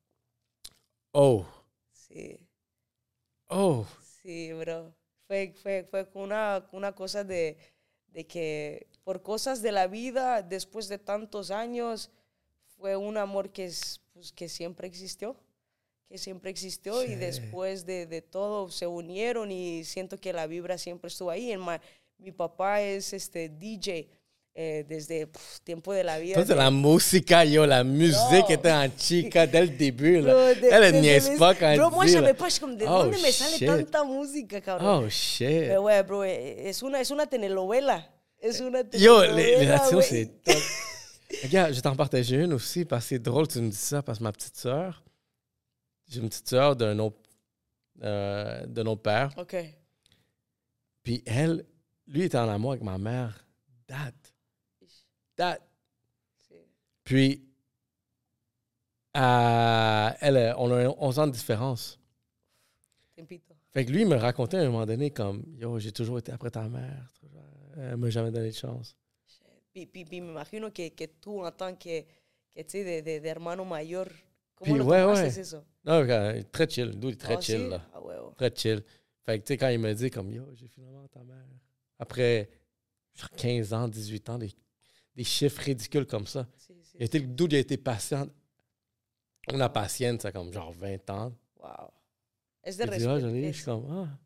Oh, 1.13 1.45
C'est. 1.93 2.39
oh. 3.51 3.87
Sí, 4.23 4.53
bro. 4.53 4.93
Fue, 5.27 5.53
fue, 5.63 5.85
fue 5.91 6.07
una, 6.15 6.67
una 6.73 6.93
cosa 6.95 7.25
de, 7.25 7.57
de 8.09 8.27
que 8.27 8.87
por 9.05 9.23
cosas 9.23 9.63
de 9.63 9.73
la 9.73 9.87
vida, 9.87 10.43
después 10.43 10.89
de 10.89 10.99
tantos 10.99 11.51
años, 11.51 12.11
fue 12.77 12.97
un 12.97 13.17
amor 13.17 13.51
que, 13.51 13.67
es, 13.67 14.01
pues, 14.13 14.33
que 14.33 14.49
siempre 14.49 14.87
existió, 14.87 15.37
que 16.09 16.19
siempre 16.19 16.51
existió 16.51 17.03
y 17.05 17.09
Sí. 17.09 17.15
después 17.17 17.87
de, 17.87 18.07
de 18.07 18.23
todo 18.23 18.69
se 18.71 18.87
unieron 18.87 19.51
y 19.51 19.85
siento 19.85 20.19
que 20.19 20.33
la 20.33 20.47
vibra 20.47 20.77
siempre 20.79 21.09
estuvo 21.09 21.31
ahí. 21.31 21.53
En 21.53 21.61
ma- 21.61 21.81
mi 22.19 22.33
papá 22.33 22.83
es 22.83 23.13
este 23.13 23.49
DJ 23.49 24.09
eh, 24.57 24.85
desde 24.89 25.27
pf, 25.27 25.61
tiempo 25.65 25.93
de 25.93 26.03
la 26.05 26.19
vida. 26.19 26.35
Entonces 26.35 26.51
de- 26.57 26.63
la 26.63 26.71
música, 26.71 27.45
yo, 27.45 27.67
la 27.67 27.83
musique 27.85 28.49
No. 28.49 28.55
était 28.55 28.71
en 28.73 28.89
chica 28.97 29.47
dès 29.47 29.63
le 29.63 29.69
début. 29.77 30.21
Là. 30.21 30.33
Bro, 30.33 30.61
de- 30.61 30.69
elle 30.73 30.95
ne 30.95 31.01
niaise 31.01 31.31
pas 31.39 31.55
quand 31.55 31.69
elle 31.71 31.79
Bro, 31.81 31.91
moi, 31.91 32.07
je 32.07 32.13
savais 32.13 32.35
pas, 32.35 32.49
je 32.49 32.61
comme, 32.61 32.77
¿de 32.77 32.85
Oh, 32.87 33.03
dónde 33.05 33.21
me 33.21 33.31
sale 33.33 33.57
shit. 33.59 33.67
tanta 33.67 34.05
música, 34.05 34.61
cabrón? 34.61 35.05
Oh, 35.05 35.09
shit. 35.11 35.49
Pero, 35.69 35.83
güey, 35.83 36.03
bro, 36.05 36.25
eh, 36.25 36.69
es 36.69 36.83
una, 36.83 37.01
es 37.01 37.11
una 37.11 37.27
telenovela. 37.27 38.09
Es 38.41 38.61
una 38.61 38.83
Yo, 38.93 39.21
telenovela. 39.23 39.35
les, 39.35 39.59
les 39.67 39.91
güey. 39.93 40.03
c'est 40.03 40.27
top. 40.45 40.63
Regarde, 41.43 41.71
je 41.71 41.75
vais 41.77 41.81
t'en 41.83 41.97
partager 41.97 42.37
une 42.37 42.53
aussi 42.53 42.85
parce 42.85 43.05
que 43.05 43.09
c'est 43.09 43.19
drôle 43.19 43.49
tu 43.49 43.59
me 43.61 43.71
dis 43.71 43.77
ça 43.77 44.03
parce 44.03 44.19
que 44.19 44.23
ma 44.25 44.31
petite 44.31 44.57
sœur, 44.57 45.03
j'ai 46.09 46.21
une 46.21 46.29
petite 46.29 46.49
sœur 46.49 46.77
d'un 46.77 46.97
autre, 47.01 47.17
euh, 48.05 48.65
de 48.67 48.83
notre 48.85 49.03
père. 49.03 49.31
Ok. 49.37 49.57
Puis 51.03 51.23
elle, 51.27 51.65
lui 52.07 52.23
était 52.23 52.39
en 52.39 52.49
amour 52.49 52.73
avec 52.73 52.85
ma 52.85 52.99
mère. 52.99 53.45
Date. 53.89 54.24
Puis, 57.05 57.45
euh, 59.17 60.11
elle, 60.21 60.55
on 60.59 60.71
a 60.73 60.89
11 60.99 61.19
ans 61.19 61.27
de 61.27 61.33
différence. 61.33 61.99
Fait 63.73 63.85
que 63.85 63.91
lui, 63.91 64.03
il 64.03 64.09
me 64.09 64.17
racontait 64.17 64.57
à 64.57 64.61
un 64.61 64.67
moment 64.71 64.87
donné 64.87 65.11
comme 65.11 65.43
Yo, 65.57 65.79
j'ai 65.79 65.93
toujours 65.93 66.19
été 66.19 66.33
après 66.33 66.51
ta 66.51 66.69
mère. 66.69 67.13
euh, 67.77 67.91
Elle 67.93 67.97
m'a 67.97 68.11
jamais 68.11 68.31
donné 68.31 68.49
de 68.51 68.55
chance. 68.55 68.97
Puis, 69.73 69.87
puis, 69.87 70.05
puis 70.05 70.21
me 70.21 70.31
imagino 70.31 70.71
que, 70.71 70.89
que 70.91 71.05
tú, 71.21 71.45
en 71.45 71.51
tant 71.51 71.75
que, 71.75 72.03
que 72.03 72.63
tu 72.63 72.65
sais, 72.69 73.03
de, 73.03 73.05
de, 73.05 73.19
de 73.23 73.27
hermano 73.27 73.65
mayor, 73.65 74.07
¿cómo 74.55 74.77
lo 74.77 74.85
ouais, 74.85 75.05
ouais. 75.05 75.27
eso? 75.27 75.65
Non, 75.85 76.07
quand- 76.07 76.43
très 76.53 76.69
chill. 76.69 76.91
D'où 76.99 77.09
il 77.09 77.15
est 77.15 77.17
très 77.21 77.37
Ah, 77.37 77.41
chill, 77.41 77.69
là. 77.69 77.81
Ah. 77.93 78.01
Très 78.37 78.53
chill. 78.55 78.83
Fait 79.27 79.41
que, 79.41 79.45
tu 79.45 79.49
sais, 79.55 79.57
quand 79.57 79.69
il 79.69 79.81
me 79.81 79.93
dit 79.93 80.11
comme 80.11 80.31
Yo, 80.31 80.45
j'ai 80.55 80.69
finalement 80.69 81.07
ta 81.09 81.25
mère. 81.25 81.45
Après 81.99 82.49
genre 83.15 83.31
15 83.31 83.73
ans, 83.73 83.89
18 83.89 84.29
ans, 84.31 84.39
des, 84.39 84.51
des 85.17 85.25
chiffres 85.25 85.63
ridicules 85.63 86.07
comme 86.07 86.27
ça. 86.27 86.47
Sí, 86.59 86.73
Il 86.97 87.03
a 87.03 87.05
été, 87.07 87.21
d'où 87.21 87.47
il 87.47 87.55
a 87.57 87.59
été 87.59 87.77
patient. 87.77 88.27
Una 89.53 89.69
patiente, 89.69 90.23
ça 90.23 90.33
comme 90.33 90.53
genre 90.53 90.73
20 90.73 91.11
ans. 91.11 91.33
Wow. 91.61 91.91
Es 92.63 92.77
de 92.77 92.85
dit, 92.85 92.91
ah, 92.91 92.99
je 92.99 93.09
respeto. 93.09 93.27
l'ai, 93.29 93.53
je 93.53 93.57
suis 93.57 93.65
comme, 93.65 93.87
ah. 93.91 94.09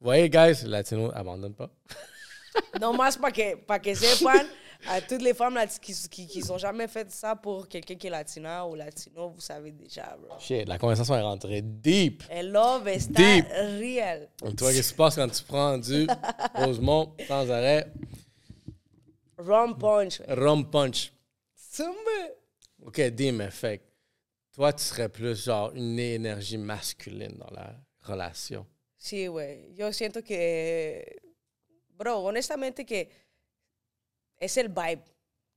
Vous 0.00 0.04
voyez, 0.06 0.28
guys, 0.30 0.64
latino 0.66 1.10
abandonne 1.14 1.54
pas. 1.54 1.70
Non, 2.80 2.94
más 2.96 3.16
para 3.16 3.30
que, 3.30 3.54
pa 3.64 3.78
que 3.78 3.94
sepan, 3.94 4.44
à 4.88 5.00
toutes 5.00 5.22
les 5.22 5.34
femmes 5.34 5.56
qui, 5.80 5.94
qui, 6.08 6.26
qui 6.26 6.50
ont 6.50 6.58
jamais 6.58 6.88
fait 6.88 7.08
ça 7.10 7.36
pour 7.36 7.68
quelqu'un 7.68 7.94
qui 7.94 8.08
est 8.08 8.10
latina 8.10 8.66
ou 8.66 8.74
latino, 8.74 9.28
vous 9.30 9.40
savez 9.40 9.70
déjà, 9.70 10.16
bro. 10.20 10.36
Shit, 10.40 10.66
la 10.68 10.76
conversation 10.78 11.14
est 11.14 11.20
rentrée 11.22 11.62
deep. 11.62 12.24
El 12.28 12.50
love 12.50 12.88
está 12.88 13.22
Deep. 13.22 13.46
real. 13.78 14.28
Tu 14.40 14.46
vois, 14.58 14.72
qu'est-ce 14.72 14.78
qui 14.78 14.82
se 14.82 14.94
passe 14.94 15.14
quand 15.14 15.28
tu 15.28 15.44
prends 15.44 15.78
du 15.78 16.06
Rosemont 16.54 17.14
sans 17.28 17.48
arrêt, 17.50 17.92
Rum 19.40 19.78
punch. 19.78 20.20
rum 20.28 20.64
punch. 20.70 21.12
Zumba. 21.56 22.34
OK, 22.84 23.00
dis, 23.10 23.32
mais 23.32 23.50
fait 23.50 23.78
que 23.78 23.84
toi, 24.52 24.72
tu 24.72 24.82
serais 24.84 25.08
plus 25.08 25.44
genre 25.44 25.72
une 25.74 25.98
énergie 25.98 26.58
masculine 26.58 27.36
dans 27.38 27.50
la 27.50 27.74
relation. 28.02 28.66
Sí, 28.96 29.26
güey. 29.28 29.72
Yo 29.74 29.92
siento 29.92 30.22
que, 30.22 31.20
bro, 31.96 32.18
honestamente 32.26 32.84
que 32.84 33.08
es 34.38 34.56
el 34.56 34.68
vibe. 34.68 35.02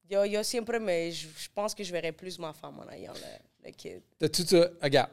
Yo, 0.09 0.23
yo 0.25 0.43
siempre 0.43 0.79
me, 0.79 1.11
je, 1.11 1.27
je 1.27 1.49
pense 1.53 1.73
que 1.75 1.83
je 1.83 1.91
verrais 1.91 2.13
plus 2.13 2.39
ma 2.39 2.53
femme 2.53 2.79
en 2.79 2.89
ayant 2.89 3.13
le, 3.13 3.65
le 3.67 3.71
kid. 3.71 4.01
T'as-tu, 4.17 4.45
tu, 4.45 4.55
regarde, 4.81 5.11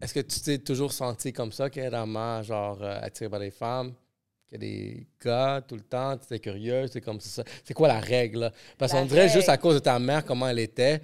est-ce 0.00 0.14
que 0.14 0.20
tu 0.20 0.40
t'es 0.40 0.58
toujours 0.58 0.92
senti 0.92 1.32
comme 1.32 1.52
ça, 1.52 1.64
a 1.64 1.68
vraiment, 1.68 2.42
genre, 2.42 2.82
euh, 2.82 3.00
attiré 3.02 3.28
par 3.30 3.40
les 3.40 3.50
femmes, 3.50 3.94
a 4.54 4.58
des 4.58 5.06
gars 5.22 5.62
tout 5.66 5.74
le 5.76 5.82
temps, 5.82 6.16
tu 6.16 6.24
étais 6.24 6.38
curieux, 6.38 6.86
c'est 6.86 7.00
comme 7.00 7.20
ça. 7.20 7.44
C'est 7.64 7.74
quoi 7.74 7.88
la 7.88 8.00
règle, 8.00 8.40
là? 8.40 8.52
Parce 8.76 8.92
qu'on 8.92 9.04
dirait 9.04 9.28
juste 9.28 9.48
à 9.48 9.58
cause 9.58 9.74
de 9.74 9.80
ta 9.80 9.98
mère, 9.98 10.24
comment 10.24 10.48
elle 10.48 10.58
était. 10.58 11.00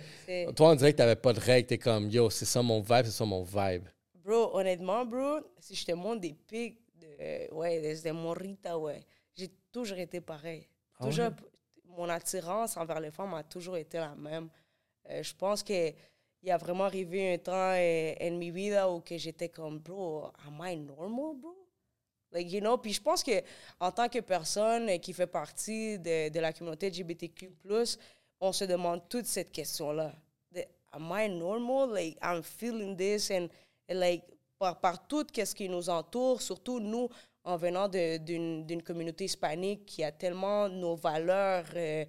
Toi, 0.56 0.70
on 0.70 0.74
dirait 0.74 0.92
que 0.92 0.98
t'avais 0.98 1.16
pas 1.16 1.32
de 1.32 1.40
règle, 1.40 1.66
t'es 1.66 1.78
comme, 1.78 2.08
yo, 2.08 2.30
c'est 2.30 2.44
ça 2.46 2.62
mon 2.62 2.80
vibe, 2.80 3.04
c'est 3.04 3.10
ça 3.10 3.24
mon 3.24 3.42
vibe. 3.42 3.84
Bro, 4.24 4.56
honnêtement, 4.56 5.04
bro, 5.04 5.40
si 5.58 5.74
je 5.74 5.84
te 5.84 5.92
montre 5.92 6.22
des 6.22 6.32
pics, 6.32 6.80
de, 6.98 7.52
ouais, 7.54 7.80
desde 7.82 8.10
morrita, 8.12 8.78
ouais, 8.78 9.04
j'ai 9.36 9.50
toujours 9.70 9.98
été 9.98 10.20
pareil. 10.22 10.66
Ah 10.98 11.04
Toujours, 11.04 11.30
mon 11.84 12.08
attirance 12.08 12.76
envers 12.76 13.00
les 13.00 13.10
femmes 13.10 13.34
a 13.34 13.42
toujours 13.42 13.76
été 13.76 13.98
la 13.98 14.14
même. 14.14 14.48
Euh, 15.10 15.22
je 15.22 15.34
pense 15.34 15.62
que 15.62 15.92
il 16.44 16.48
y 16.48 16.50
a 16.50 16.56
vraiment 16.58 16.84
arrivé 16.84 17.34
un 17.34 17.38
temps 17.38 17.72
eh, 17.74 18.16
en 18.20 18.36
mi 18.36 18.50
vida 18.50 18.90
où 18.90 19.00
que 19.00 19.16
j'étais 19.16 19.48
comme, 19.48 19.78
bro, 19.78 20.30
am 20.46 20.60
I 20.62 20.76
normal, 20.76 21.36
bro? 21.40 21.63
Like, 22.34 22.50
you 22.50 22.60
know, 22.60 22.76
puis 22.76 22.92
je 22.92 23.00
pense 23.00 23.22
que 23.22 23.42
en 23.78 23.92
tant 23.92 24.08
que 24.08 24.18
personne 24.18 24.98
qui 24.98 25.12
fait 25.12 25.28
partie 25.28 26.00
de, 26.00 26.28
de 26.30 26.40
la 26.40 26.52
communauté 26.52 26.90
LGBTQ+, 26.90 27.52
on 28.40 28.52
se 28.52 28.64
demande 28.64 29.08
toute 29.08 29.26
cette 29.26 29.52
question-là. 29.52 30.12
Am 30.92 31.12
I 31.12 31.28
normal? 31.28 31.90
Like, 31.92 32.18
I'm 32.20 32.42
feeling 32.42 32.96
this 32.96 33.30
and, 33.30 33.48
and 33.88 34.00
like, 34.00 34.24
par, 34.58 34.80
par 34.80 35.06
tout 35.06 35.26
ce 35.32 35.54
qui 35.54 35.68
nous 35.68 35.88
entoure, 35.88 36.42
surtout 36.42 36.80
nous, 36.80 37.08
en 37.44 37.56
venant 37.56 37.88
d'une 37.88 38.82
communauté 38.82 39.26
hispanique 39.26 39.86
qui 39.86 40.02
a 40.02 40.10
tellement 40.10 40.68
nos 40.68 40.96
valeurs, 40.96 41.66
euh, 41.76 42.04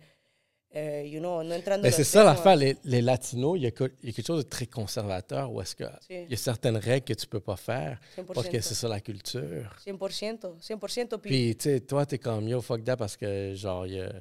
euh, 0.75 1.03
you 1.03 1.19
know, 1.19 1.29
on 1.39 1.49
est 1.49 1.55
en 1.57 1.61
train 1.61 1.77
de 1.77 1.83
Mais 1.83 1.89
le 1.89 1.95
c'est 1.95 2.03
ça 2.03 2.19
faire, 2.21 2.25
l'affaire, 2.25 2.55
les, 2.55 2.75
les 2.83 3.01
latinos, 3.01 3.57
il 3.57 3.63
y, 3.63 3.67
a, 3.67 3.69
il 4.03 4.09
y 4.09 4.09
a 4.09 4.13
quelque 4.13 4.25
chose 4.25 4.43
de 4.43 4.49
très 4.49 4.67
conservateur 4.67 5.51
où 5.51 5.61
est-ce 5.61 5.75
que 5.75 5.85
il 6.09 6.29
y 6.29 6.33
a 6.33 6.37
certaines 6.37 6.77
règles 6.77 7.05
que 7.05 7.13
tu 7.13 7.27
peux 7.27 7.39
pas 7.39 7.55
faire 7.55 7.99
parce 8.33 8.47
que 8.49 8.57
100%. 8.57 8.61
c'est 8.61 8.73
ça 8.73 8.87
la 8.87 8.99
culture. 8.99 9.75
100%, 9.85 10.59
100%. 10.61 11.17
Puis, 11.19 11.55
tu 11.55 11.63
sais, 11.63 11.79
toi, 11.79 12.05
t'es 12.05 12.17
comme 12.17 12.47
yo, 12.47 12.61
fuck 12.61 12.83
that 12.83 12.97
parce 12.97 13.15
que, 13.15 13.53
genre, 13.55 13.87
il 13.87 13.93
y 13.93 14.01
a, 14.01 14.11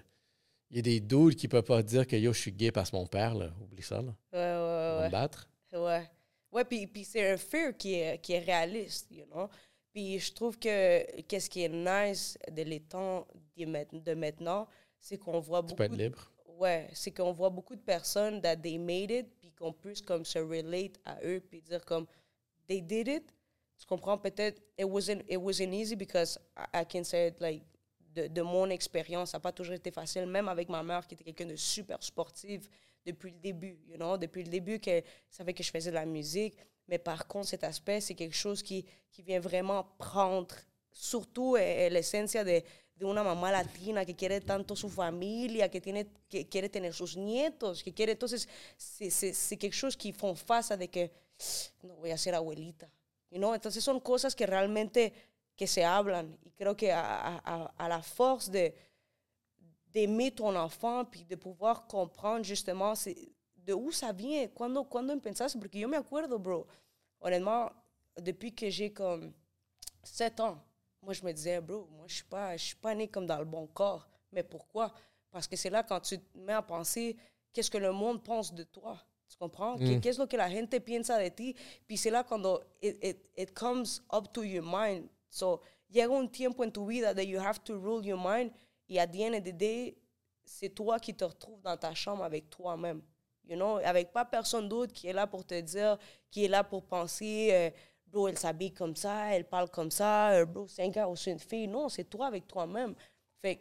il 0.70 0.76
y 0.76 0.78
a 0.78 0.82
des 0.82 1.00
dudes 1.00 1.34
qui 1.36 1.48
peuvent 1.48 1.62
pas 1.64 1.82
dire 1.82 2.07
que 2.07 2.16
yo, 2.16 2.32
je 2.32 2.38
suis 2.40 2.52
gay 2.52 2.70
parce 2.72 2.90
que 2.90 2.96
mon 2.96 3.07
père, 3.07 3.34
là. 3.34 3.50
Oublie 3.62 3.82
ça, 3.82 3.96
là. 4.02 4.14
ouais, 4.32 4.38
ouais, 4.38 4.98
ouais. 5.00 5.07
me 5.07 5.11
battre. 5.11 5.48
Ouais. 5.72 6.09
Ouais, 6.52 6.64
puis, 6.64 6.86
puis 6.86 7.02
c'est 7.05 7.32
un 7.32 7.36
fear 7.36 7.76
qui 7.76 7.94
est, 7.94 8.18
qui 8.18 8.32
est 8.32 8.38
réaliste, 8.38 9.09
you 9.11 9.24
know. 9.32 9.48
Puis 9.92 10.20
je 10.20 10.32
trouve 10.32 10.57
que 10.59 11.20
qu'est-ce 11.22 11.50
qui 11.50 11.62
est 11.64 11.68
nice 11.68 12.38
de 12.50 12.62
les 12.62 12.80
temps 12.80 13.26
de 13.57 13.64
ma- 13.66 13.84
de 13.84 14.14
maintenant, 14.14 14.66
c'est 15.00 15.18
qu'on 15.18 15.38
voit 15.40 15.61
Tu 15.61 15.66
beaucoup. 15.66 15.76
peux 15.76 15.84
être 15.84 15.96
libre. 15.96 16.30
Ouais, 16.59 16.88
c'est 16.92 17.11
qu'on 17.11 17.32
voit 17.32 17.50
beaucoup 17.50 17.74
de 17.74 17.80
personnes 17.80 18.40
that 18.40 18.57
they 18.57 18.78
made 18.78 19.11
it, 19.11 19.26
puis 19.40 19.50
qu'on 19.52 19.72
puisse 19.72 20.00
comme 20.00 20.24
se 20.24 20.38
relate 20.38 21.00
à 21.05 21.18
eux, 21.24 21.40
puis 21.40 21.61
dire 21.61 21.84
comme 21.84 22.07
they 22.66 22.80
did 22.80 23.09
it. 23.09 23.34
Tu 23.76 23.86
comprends? 23.86 24.16
Peut-être 24.16 24.62
it 24.78 24.84
wasn't 24.84 25.22
it 25.28 25.38
wasn't 25.38 25.72
easy 25.72 25.96
because 25.96 26.38
I, 26.57 26.82
I 26.82 26.84
can 26.86 27.02
say 27.02 27.34
like 27.40 27.64
de, 28.14 28.28
de 28.28 28.42
mon 28.42 28.70
expérience, 28.70 29.30
ça 29.30 29.38
n'a 29.38 29.42
pas 29.42 29.52
toujours 29.52 29.74
été 29.74 29.90
facile, 29.90 30.26
même 30.26 30.48
avec 30.48 30.68
ma 30.68 30.82
mère 30.82 31.07
qui 31.07 31.14
était 31.14 31.24
quelqu'un 31.24 31.46
de 31.46 31.57
super 31.57 32.02
sportive 32.02 32.68
depuis 33.05 33.32
le 33.32 33.38
début, 33.38 33.78
you 33.88 33.96
know, 33.96 34.16
depuis 34.16 34.44
le 34.44 34.50
début 34.50 34.78
qu'elle 34.78 35.05
savait 35.28 35.52
que 35.52 35.62
je 35.62 35.70
faisais 35.70 35.90
de 35.90 35.96
la 35.96 36.07
musique. 36.07 36.57
Mais 36.86 36.98
par 36.98 37.26
contre, 37.26 37.48
cet 37.48 37.64
aspect, 37.64 38.00
c'est 38.00 38.14
quelque 38.14 38.36
chose 38.36 38.62
qui, 38.62 38.84
qui 39.11 39.22
vient 39.22 39.40
vraiment 39.40 39.84
prendre, 39.98 40.55
surtout 40.92 41.57
l'esencia 41.57 42.44
de, 42.44 42.62
de 42.97 43.05
una 43.05 43.22
mamá 43.24 43.51
latina 43.51 44.05
que 44.05 44.14
quiere 44.14 44.40
tanto 44.40 44.76
su 44.76 44.88
familia, 44.88 45.68
que, 45.70 45.80
tiene, 45.80 46.07
que 46.28 46.49
quiere 46.49 46.68
tener 46.68 46.92
sus 46.95 47.16
nietos, 47.16 47.82
que 47.82 47.92
quiere. 47.92 48.12
Entonces, 48.12 48.49
c'est- 48.76 49.57
quelque 49.59 49.74
chose 49.74 49.97
qui 49.97 50.12
font 50.12 50.36
face 50.36 50.76
de 50.76 50.88
que 50.88 51.11
no 51.82 51.97
voy 51.97 52.12
a 52.12 52.16
ser 52.18 52.34
abuelita. 52.34 52.88
You 53.30 53.38
know? 53.38 53.53
Entonces, 53.55 53.82
son 53.82 53.99
cosas 54.01 54.34
que 54.36 54.47
realmente 54.47 55.12
que 55.57 55.66
se 55.66 55.84
hablan. 55.84 56.38
Y 56.45 56.51
creo 56.53 56.76
que 56.76 56.92
a, 56.92 57.38
a- 57.45 57.72
a- 57.76 57.88
la 57.88 58.03
force 58.03 58.49
de 58.51 58.72
d'aimer 59.92 60.32
ton 60.32 60.57
enfant 60.57 61.05
puis 61.05 61.24
de 61.24 61.36
pouvoir 61.36 61.86
comprendre 61.86 62.45
justement 62.45 62.95
de 63.57 63.72
où 63.72 63.92
ça 63.92 64.12
vient, 64.12 64.49
cuando, 64.53 64.84
cuando 64.84 65.12
empezaste, 65.12 65.57
porque 65.59 65.78
yo 65.78 65.88
me 65.88 65.97
acuerdo, 65.97 66.38
bro, 66.38 66.66
honnêtement, 67.20 67.70
depuis 68.16 68.53
que 68.53 68.68
j'ai 68.70 68.92
comme 68.92 69.32
7 70.03 70.40
ans, 70.40 70.59
moi, 71.05 71.12
je 71.14 71.22
me 71.24 71.32
disais, 71.32 71.61
bro, 71.61 71.86
moi, 71.92 72.07
je 72.09 72.14
suis 72.16 72.24
pas, 72.24 72.57
je 72.57 72.64
suis 72.64 72.76
pas 72.76 72.94
né 72.94 73.09
comme 73.09 73.26
dans 73.26 73.38
le 73.38 73.44
bon 73.44 73.66
corps. 73.66 74.09
Mais 74.32 74.42
pourquoi? 74.42 74.92
Parce 75.30 75.46
que 75.46 75.57
c'est 75.57 75.70
là 75.70 75.82
quand 75.82 76.00
tu 76.00 76.18
te 76.18 76.38
mets 76.38 76.52
à 76.52 76.62
penser 76.62 77.16
qu'est-ce 77.52 77.70
que 77.70 77.78
le 77.78 77.92
monde 77.92 78.22
pense 78.24 78.52
de 78.52 78.64
toi? 78.64 78.98
Tu 79.28 79.36
comprends? 79.36 79.76
Que- 79.78 79.84
Qu'est-ce 80.00 80.22
que 80.22 80.36
la 80.36 80.48
gente 80.50 80.78
piensa 80.80 81.22
de 81.22 81.28
ti? 81.28 81.55
Puis 81.86 81.96
c'est 81.96 82.11
là 82.11 82.24
cuando 82.24 82.61
it, 82.82 82.96
it, 83.02 83.30
it 83.36 83.55
comes 83.55 84.00
up 84.12 84.32
to 84.32 84.42
your 84.44 84.64
mind. 84.64 85.09
So, 85.28 85.61
llega 85.90 86.14
un 86.16 86.28
tiempo 86.28 86.62
en 86.64 86.70
tu 86.70 86.86
vida 86.86 87.14
that 87.14 87.24
you 87.24 87.40
have 87.40 87.62
to 87.64 87.74
rule 87.78 88.05
your 88.05 88.18
mind. 88.18 88.52
Y 88.88 88.98
at 88.98 89.09
the 89.09 89.22
end 89.22 89.34
of 89.34 89.42
the 89.44 89.52
day, 89.57 89.96
c'est 90.44 90.68
toi 90.74 90.98
qui 91.00 91.14
te 91.14 91.24
retrouves 91.24 91.62
dans 91.62 91.76
ta 91.76 91.94
chambre 91.94 92.22
avec 92.24 92.50
toi-même. 92.50 93.02
You 93.46 93.57
know? 93.57 93.78
Avec 93.84 94.12
pas 94.12 94.24
personne 94.24 94.68
d'autre 94.68 94.92
qui 94.92 95.07
est 95.09 95.12
là 95.12 95.26
pour 95.26 95.44
te 95.44 95.59
dire, 95.61 95.98
qui 96.30 96.44
est 96.44 96.48
là 96.48 96.62
pour 96.64 96.84
penser, 96.84 97.48
euh, 97.52 97.70
bro, 98.14 98.28
elle 98.28 98.38
s'habille 98.38 98.72
comme 98.72 98.94
ça, 98.94 99.34
elle 99.34 99.44
parle 99.44 99.68
comme 99.68 99.90
ça, 99.90 100.30
euh, 100.30 100.44
bro, 100.46 100.66
c'est 100.68 100.84
un 100.84 100.88
gars 100.88 101.08
ou 101.08 101.16
c'est 101.16 101.32
une 101.32 101.40
fille. 101.40 101.66
Non, 101.66 101.88
c'est 101.88 102.04
toi 102.04 102.28
avec 102.28 102.46
toi-même. 102.46 102.94
Fait 103.42 103.60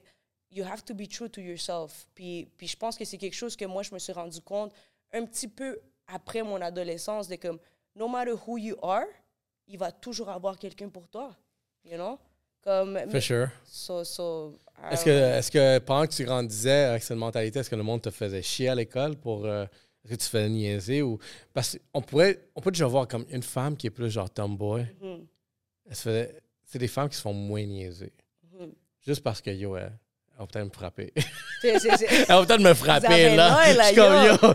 you 0.51 0.63
have 0.63 0.83
to 0.85 0.93
be 0.93 1.07
true 1.09 1.27
to 1.29 1.41
yourself. 1.41 2.05
Puis, 2.13 2.47
puis 2.57 2.67
je 2.67 2.77
pense 2.77 2.95
que 2.97 3.03
c'est 3.05 3.17
quelque 3.17 3.33
chose 3.35 3.55
que 3.55 3.65
moi, 3.65 3.81
je 3.81 3.91
me 3.93 3.99
suis 3.99 4.13
rendu 4.13 4.39
compte 4.41 4.71
un 5.11 5.25
petit 5.25 5.47
peu 5.47 5.79
après 6.07 6.43
mon 6.43 6.61
adolescence, 6.61 7.27
de 7.27 7.35
comme, 7.37 7.59
no 7.95 8.07
matter 8.07 8.33
who 8.45 8.57
you 8.57 8.75
are, 8.83 9.05
il 9.67 9.77
va 9.79 9.91
toujours 9.91 10.29
avoir 10.29 10.57
quelqu'un 10.59 10.89
pour 10.89 11.07
toi. 11.07 11.35
You 11.83 11.95
know? 11.97 12.19
Comme, 12.61 12.97
For 13.09 13.21
sure. 13.21 13.47
so, 13.65 14.03
so, 14.03 14.57
Est-ce 14.91 15.03
que, 15.03 15.09
est-ce 15.09 15.51
que 15.51 15.79
pendant 15.79 16.05
que 16.07 16.13
tu 16.13 16.23
grandissais 16.23 16.85
avec 16.85 17.03
cette 17.03 17.17
mentalité, 17.17 17.59
est-ce 17.59 17.69
que 17.69 17.75
le 17.75 17.83
monde 17.83 18.01
te 18.01 18.09
faisait 18.11 18.41
chier 18.41 18.69
à 18.69 18.75
l'école 18.75 19.15
pour. 19.17 19.45
euh, 19.45 19.65
est-ce 20.05 20.11
que 20.13 20.19
tu 20.23 20.27
faisais 20.29 20.49
niaiser 20.49 21.01
ou. 21.01 21.17
Parce 21.53 21.77
qu'on 21.93 22.01
pourrait, 22.01 22.47
on 22.55 22.61
peut 22.61 22.71
déjà 22.71 22.85
voir 22.87 23.07
comme 23.07 23.25
une 23.31 23.43
femme 23.43 23.75
qui 23.77 23.87
est 23.87 23.91
plus 23.91 24.09
genre 24.09 24.29
tomboy. 24.29 24.85
Mhm. 25.01 25.25
Elle 25.89 25.95
se 25.95 26.01
faisait- 26.01 26.35
c'est 26.65 26.79
des 26.79 26.87
femmes 26.87 27.09
qui 27.09 27.15
se 27.17 27.21
font 27.21 27.33
moins 27.33 27.63
niaiser. 27.65 28.11
Mhm. 28.59 28.71
Juste 29.05 29.21
parce 29.23 29.41
que, 29.41 29.49
yo, 29.51 29.75
elle, 29.77 29.91
elle 30.33 30.39
va 30.39 30.47
peut-être 30.47 30.65
me 30.65 30.71
frapper. 30.71 31.13
Elle 31.63 31.79
va 32.27 32.45
peut-être 32.45 32.59
me 32.59 32.73
frapper, 32.73 33.35
là. 33.37 33.63
l'œil, 33.65 33.75
là, 33.77 33.83
Je 33.83 33.87
suis 33.87 33.95
comme, 33.95 34.25
yo. 34.25 34.53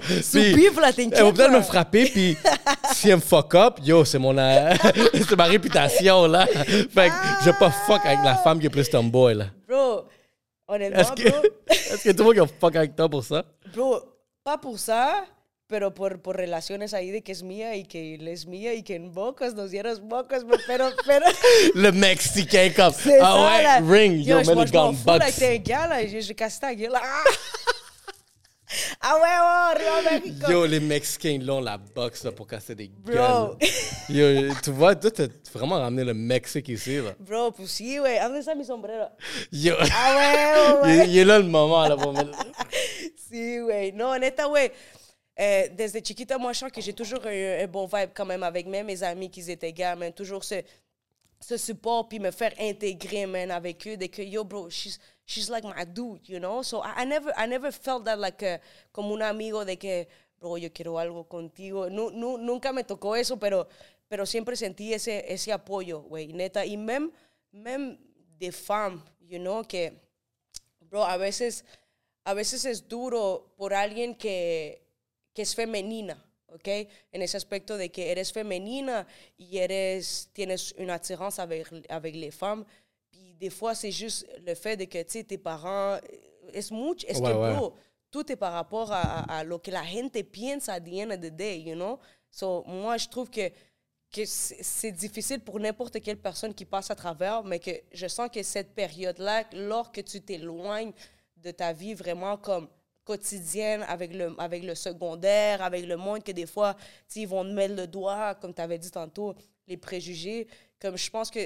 puis- 0.54 0.80
là, 0.80 0.92
t'inquiète. 0.92 1.14
elle 1.18 1.24
va 1.24 1.32
peut-être 1.32 1.52
me 1.52 1.62
frapper, 1.62 2.04
puis 2.10 2.36
si 2.92 3.08
elle 3.08 3.16
me 3.16 3.20
fuck 3.22 3.54
up, 3.54 3.78
yo, 3.82 4.04
c'est 4.04 4.18
mon 4.18 4.36
euh, 4.36 4.74
c'est 5.14 5.36
ma 5.36 5.44
réputation, 5.44 6.26
là. 6.26 6.46
Fait 6.46 7.08
que 7.08 7.14
je 7.40 7.44
vais 7.46 7.58
pas 7.58 7.70
fuck 7.70 8.04
avec 8.04 8.18
la 8.22 8.34
femme 8.36 8.60
qui 8.60 8.66
est 8.66 8.70
plus 8.70 8.90
tomboy, 8.90 9.34
là. 9.36 9.46
Bro, 9.66 10.04
honnêtement, 10.66 10.98
Est-ce 11.00 11.12
que, 11.12 11.30
bro, 11.30 11.42
est-ce 11.70 12.04
que 12.04 12.10
tout 12.10 12.18
le 12.18 12.24
monde 12.24 12.34
qui 12.34 12.40
va 12.40 12.46
fuck 12.60 12.76
avec 12.76 12.94
toi 12.94 13.08
pour 13.08 13.24
ça? 13.24 13.42
bro, 13.74 14.00
pas 14.44 14.58
pour 14.58 14.78
ça, 14.78 15.24
pero 15.68 15.92
por, 15.94 16.20
por 16.22 16.36
relaciones 16.36 16.94
ahí 16.94 17.10
de 17.10 17.22
que 17.22 17.30
es 17.32 17.42
mía 17.42 17.76
y 17.76 17.84
que 17.84 18.14
él 18.14 18.26
es 18.26 18.46
mía 18.46 18.72
y 18.74 18.82
que 18.82 18.94
en 18.94 19.12
bocas 19.12 19.54
nos 19.54 19.70
dieras 19.70 20.00
bocas, 20.00 20.44
pero, 20.66 20.90
pero... 21.06 21.26
Le 21.74 21.92
Mexicain 21.92 22.72
comme 22.72 22.94
Ah 23.20 23.80
ça, 23.82 23.82
ouais, 23.82 23.90
ring, 23.92 24.22
yo, 24.24 24.38
je 24.40 24.44
je 24.44 24.54
m'en 24.54 24.64
gone 24.64 24.96
fous, 24.96 25.06
là, 25.06 25.18
bucks. 25.18 25.34
que 25.34 25.38
t'es 25.38 25.56
un 25.56 25.62
gars, 25.62 25.86
là, 25.86 26.06
j'ai 26.06 26.34
cassé 26.34 26.58
ta 26.60 26.74
gueule. 26.74 26.94
Ah! 26.94 27.24
Ouais, 29.02 29.20
ouais, 29.22 29.78
Rio 29.78 30.10
Mexico. 30.10 30.50
Yo, 30.52 30.66
les 30.66 30.80
Mexicains 30.80 31.38
l'ont 31.42 31.60
la 31.62 31.78
boxe 31.78 32.24
là, 32.24 32.32
pour 32.32 32.46
casser 32.46 32.74
des 32.74 32.88
Bro. 32.88 33.14
gueules. 33.14 33.56
Yo, 34.10 34.54
tu 34.62 34.70
vois, 34.72 34.94
toi, 34.94 35.10
t'as 35.10 35.28
vraiment 35.54 35.76
ramené 35.80 36.04
le 36.04 36.12
Mexique 36.12 36.68
ici, 36.68 36.96
là. 36.96 37.14
Bro, 37.18 37.52
pues 37.52 37.70
sí, 37.70 37.98
güey. 37.98 38.18
¿Dónde 38.20 38.40
está 38.40 38.54
mi 38.54 38.64
sombrero? 38.66 39.08
Yo, 39.52 39.74
Ah, 39.90 40.74
il, 40.74 40.80
güey, 40.82 41.08
il 41.10 41.18
est 41.18 41.24
là 41.24 41.38
le 41.38 41.44
moment, 41.46 41.88
là, 41.88 41.96
pour 41.96 42.12
mettre... 42.12 42.30
Sí, 43.30 43.58
güey. 43.60 43.92
Non, 43.92 44.18
neta, 44.18 44.44
güey. 44.46 44.70
Euh, 45.40 45.68
desde 45.68 46.00
chiquita, 46.04 46.36
moi, 46.36 46.52
je 46.52 46.58
sens 46.58 46.72
que 46.72 46.80
j'ai 46.80 46.92
toujours 46.92 47.24
eu 47.26 47.62
un 47.62 47.66
bon 47.68 47.86
vibe 47.86 48.10
quand 48.12 48.26
même 48.26 48.42
avec 48.42 48.66
même 48.66 48.86
mes 48.86 49.02
amis 49.04 49.30
qui 49.30 49.48
étaient 49.50 49.72
gars, 49.72 49.94
man. 49.94 50.12
Toujours 50.12 50.42
support, 51.56 52.08
me 52.18 52.32
faire 52.32 52.52
intégrer, 52.58 53.24
man, 53.26 53.50
avec 53.52 53.86
eux. 53.86 53.96
De 53.96 54.08
que, 54.08 54.22
yo, 54.22 54.42
bro, 54.44 54.68
she's, 54.68 54.98
she's 55.24 55.48
like 55.48 55.64
my 55.64 55.84
dude, 55.84 56.28
you 56.28 56.40
know? 56.40 56.62
So 56.62 56.82
I, 56.82 57.04
never, 57.04 57.32
felt 57.70 58.04
that 58.06 58.18
like 58.18 58.42
a, 58.42 58.60
como 58.92 59.14
un 59.14 59.22
amigo 59.22 59.64
de 59.64 59.76
que, 59.76 60.08
bro, 60.40 60.56
yo 60.56 60.70
quiero 60.72 60.98
algo 60.98 61.24
contigo. 61.28 61.88
Nu, 61.88 62.10
nu- 62.10 62.38
nunca 62.38 62.72
me 62.72 62.82
tocó 62.82 63.14
eso, 63.14 63.36
pero, 63.38 63.68
pero 64.08 64.26
siempre 64.26 64.56
sentí 64.56 64.92
ese, 64.92 65.24
apoyo, 65.52 66.04
neta. 66.34 66.64
Y 66.66 66.76
des 68.40 68.56
femmes, 68.56 69.00
you 69.20 69.38
know, 69.38 69.62
que, 69.62 69.92
bro, 70.80 71.04
a 71.04 71.16
veces 72.34 72.64
es 72.64 72.88
duro 72.88 73.52
por 73.56 73.72
alguien 73.72 74.16
que, 74.16 74.82
que 75.38 75.42
es 75.42 75.54
femenina, 75.54 76.16
¿ok? 76.48 76.68
En 77.12 77.22
ese 77.22 77.36
aspecto 77.36 77.76
de 77.76 77.88
que 77.90 78.10
eres 78.10 78.32
femenina 78.32 79.06
y 79.38 79.58
eres, 79.58 80.28
tienes 80.32 80.74
une 80.76 80.90
attirance 80.90 81.38
avec, 81.38 81.66
avec 81.88 82.16
les 82.16 82.32
femmes. 82.32 82.64
Puis 83.10 83.34
des 83.34 83.50
fois, 83.50 83.74
c'est 83.76 83.92
juste 83.92 84.26
le 84.44 84.54
fait 84.56 84.76
de 84.76 84.84
que, 84.86 85.00
tu 85.04 85.10
sais, 85.12 85.22
tes 85.24 85.38
parents, 85.38 85.98
es 86.52 86.70
mucho, 86.72 87.06
es 87.06 87.16
Ouais, 87.20 87.30
que, 87.32 87.36
ouais. 87.36 87.54
bro, 87.54 87.74
tout 88.10 88.32
est 88.32 88.36
par 88.36 88.52
rapport 88.52 88.90
à, 88.90 89.38
à- 89.38 89.44
lo 89.44 89.60
que 89.60 89.70
la 89.70 89.84
gente 89.84 90.20
piensa 90.24 90.72
at 90.74 90.80
the 90.80 90.94
end 90.94 91.10
of 91.12 91.20
the 91.20 91.30
day, 91.30 91.60
you 91.60 91.74
know? 91.76 92.00
So, 92.30 92.64
moi, 92.66 92.96
je 92.96 93.06
trouve 93.08 93.30
que, 93.30 93.48
que 94.10 94.24
c'est 94.24 94.62
c'est 94.62 94.92
difficile 94.92 95.40
pour 95.40 95.60
n'importe 95.60 96.00
quelle 96.00 96.18
personne 96.18 96.52
qui 96.54 96.64
passe 96.64 96.90
à 96.90 96.94
travers, 96.96 97.44
mais 97.44 97.60
que 97.60 97.70
je 97.92 98.08
sens 98.08 98.28
que 98.30 98.42
cette 98.42 98.74
période-là, 98.74 99.44
lorsque 99.52 100.02
tu 100.04 100.20
t'éloignes 100.20 100.92
de 101.36 101.50
ta 101.52 101.72
vie 101.72 101.94
vraiment 101.94 102.36
comme 102.38 102.68
quotidienne 103.08 103.82
avec 103.88 104.12
le, 104.12 104.34
avec 104.38 104.62
le 104.62 104.74
secondaire, 104.74 105.62
avec 105.62 105.86
le 105.86 105.96
monde 105.96 106.22
que 106.22 106.32
des 106.32 106.44
fois, 106.44 106.76
ils 107.16 107.26
vont 107.26 107.42
te 107.42 107.52
mettre 107.52 107.74
le 107.74 107.86
doigt, 107.86 108.34
comme 108.34 108.52
tu 108.52 108.60
avais 108.60 108.78
dit 108.78 108.90
tantôt, 108.90 109.34
les 109.66 109.78
préjugés. 109.78 110.46
Comme 110.78 110.98
je 110.98 111.10
pense 111.10 111.30
que 111.30 111.40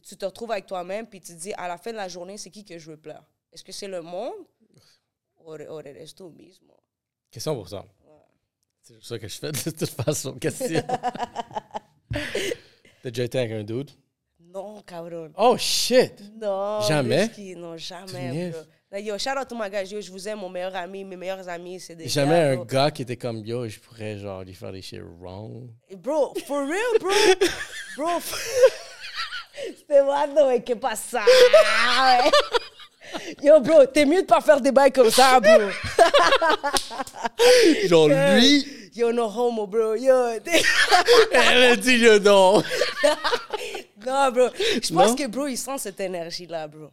tu 0.00 0.16
te 0.16 0.24
retrouves 0.24 0.52
avec 0.52 0.66
toi-même, 0.66 1.08
puis 1.08 1.20
tu 1.20 1.34
te 1.34 1.40
dis, 1.40 1.52
à 1.54 1.66
la 1.66 1.76
fin 1.76 1.90
de 1.90 1.96
la 1.96 2.06
journée, 2.06 2.38
c'est 2.38 2.50
qui 2.50 2.64
que 2.64 2.78
je 2.78 2.92
veux 2.92 2.96
pleurer? 2.96 3.18
Est-ce 3.52 3.64
que 3.64 3.72
c'est 3.72 3.88
le 3.88 4.00
monde? 4.00 4.46
Ou 5.44 5.56
tú 6.16 6.30
mismo? 6.30 6.76
Question 7.32 7.56
pour 7.56 7.68
ça. 7.68 7.84
C'est 8.80 9.02
ça 9.02 9.18
que 9.18 9.26
je 9.26 9.38
fais 9.38 9.50
de 9.50 9.70
toute 9.70 9.90
façon. 9.90 10.34
Question. 10.38 10.82
T'as 13.02 13.10
déjà 13.10 13.24
été 13.24 13.38
avec 13.40 13.50
un 13.52 13.64
dude? 13.64 13.90
Non, 14.38 14.82
cabrón. 14.82 15.32
Oh 15.36 15.56
shit! 15.58 16.14
Non. 16.40 16.80
Jamais? 16.82 17.24
Risky, 17.24 17.56
non, 17.56 17.76
jamais. 17.76 18.52
Yo, 18.94 19.16
shout 19.16 19.38
out 19.38 19.48
to 19.48 19.54
my 19.54 19.70
guys. 19.70 19.90
Yo, 19.90 20.00
je 20.02 20.10
vous 20.10 20.28
aime, 20.28 20.38
mon 20.40 20.50
meilleur 20.50 20.74
ami. 20.76 21.02
Mes 21.04 21.16
meilleurs 21.16 21.48
amis, 21.48 21.80
c'est 21.80 21.94
des 21.94 22.08
Jamais 22.08 22.34
gars, 22.34 22.50
un 22.50 22.54
bro. 22.56 22.64
gars 22.66 22.90
qui 22.90 23.02
était 23.02 23.16
comme 23.16 23.42
yo, 23.44 23.66
je 23.66 23.78
pourrais 23.80 24.18
genre 24.18 24.42
lui 24.44 24.52
faire 24.54 24.70
des 24.70 24.82
shit 24.82 25.00
wrong. 25.18 25.70
Bro, 25.96 26.34
for 26.46 26.66
real, 26.66 26.98
bro. 27.00 27.10
bro. 27.96 28.20
for- 28.20 28.38
Este 29.66 30.00
vato, 30.02 30.44
güey, 30.46 30.62
¿qué 30.62 30.76
pasa? 30.76 31.24
güey? 31.24 32.30
Yo, 33.42 33.60
bro, 33.60 33.86
t'es 33.86 34.04
mieux 34.04 34.22
de 34.22 34.26
pas 34.26 34.40
faire 34.42 34.60
des 34.60 34.72
bails 34.72 34.92
comme 34.92 35.10
ça, 35.10 35.40
bro. 35.40 35.52
Genre 37.88 38.08
lui, 38.36 38.66
Yo, 38.94 39.10
no 39.10 39.24
homo, 39.26 39.66
bro. 39.66 39.94
Yo, 39.94 40.38
t'es- 40.40 40.62
elle 41.32 41.62
a 41.72 41.76
dit 41.76 41.96
yo 41.98 42.18
non. 42.18 42.62
non, 44.04 44.30
bro. 44.32 44.48
Je 44.54 44.92
pense 44.92 45.08
Non? 45.10 45.14
que, 45.16 45.26
bro, 45.28 45.46
il 45.46 45.56
sent 45.56 45.78
cette 45.78 46.00
énergie-là, 46.00 46.68
bro. 46.68 46.90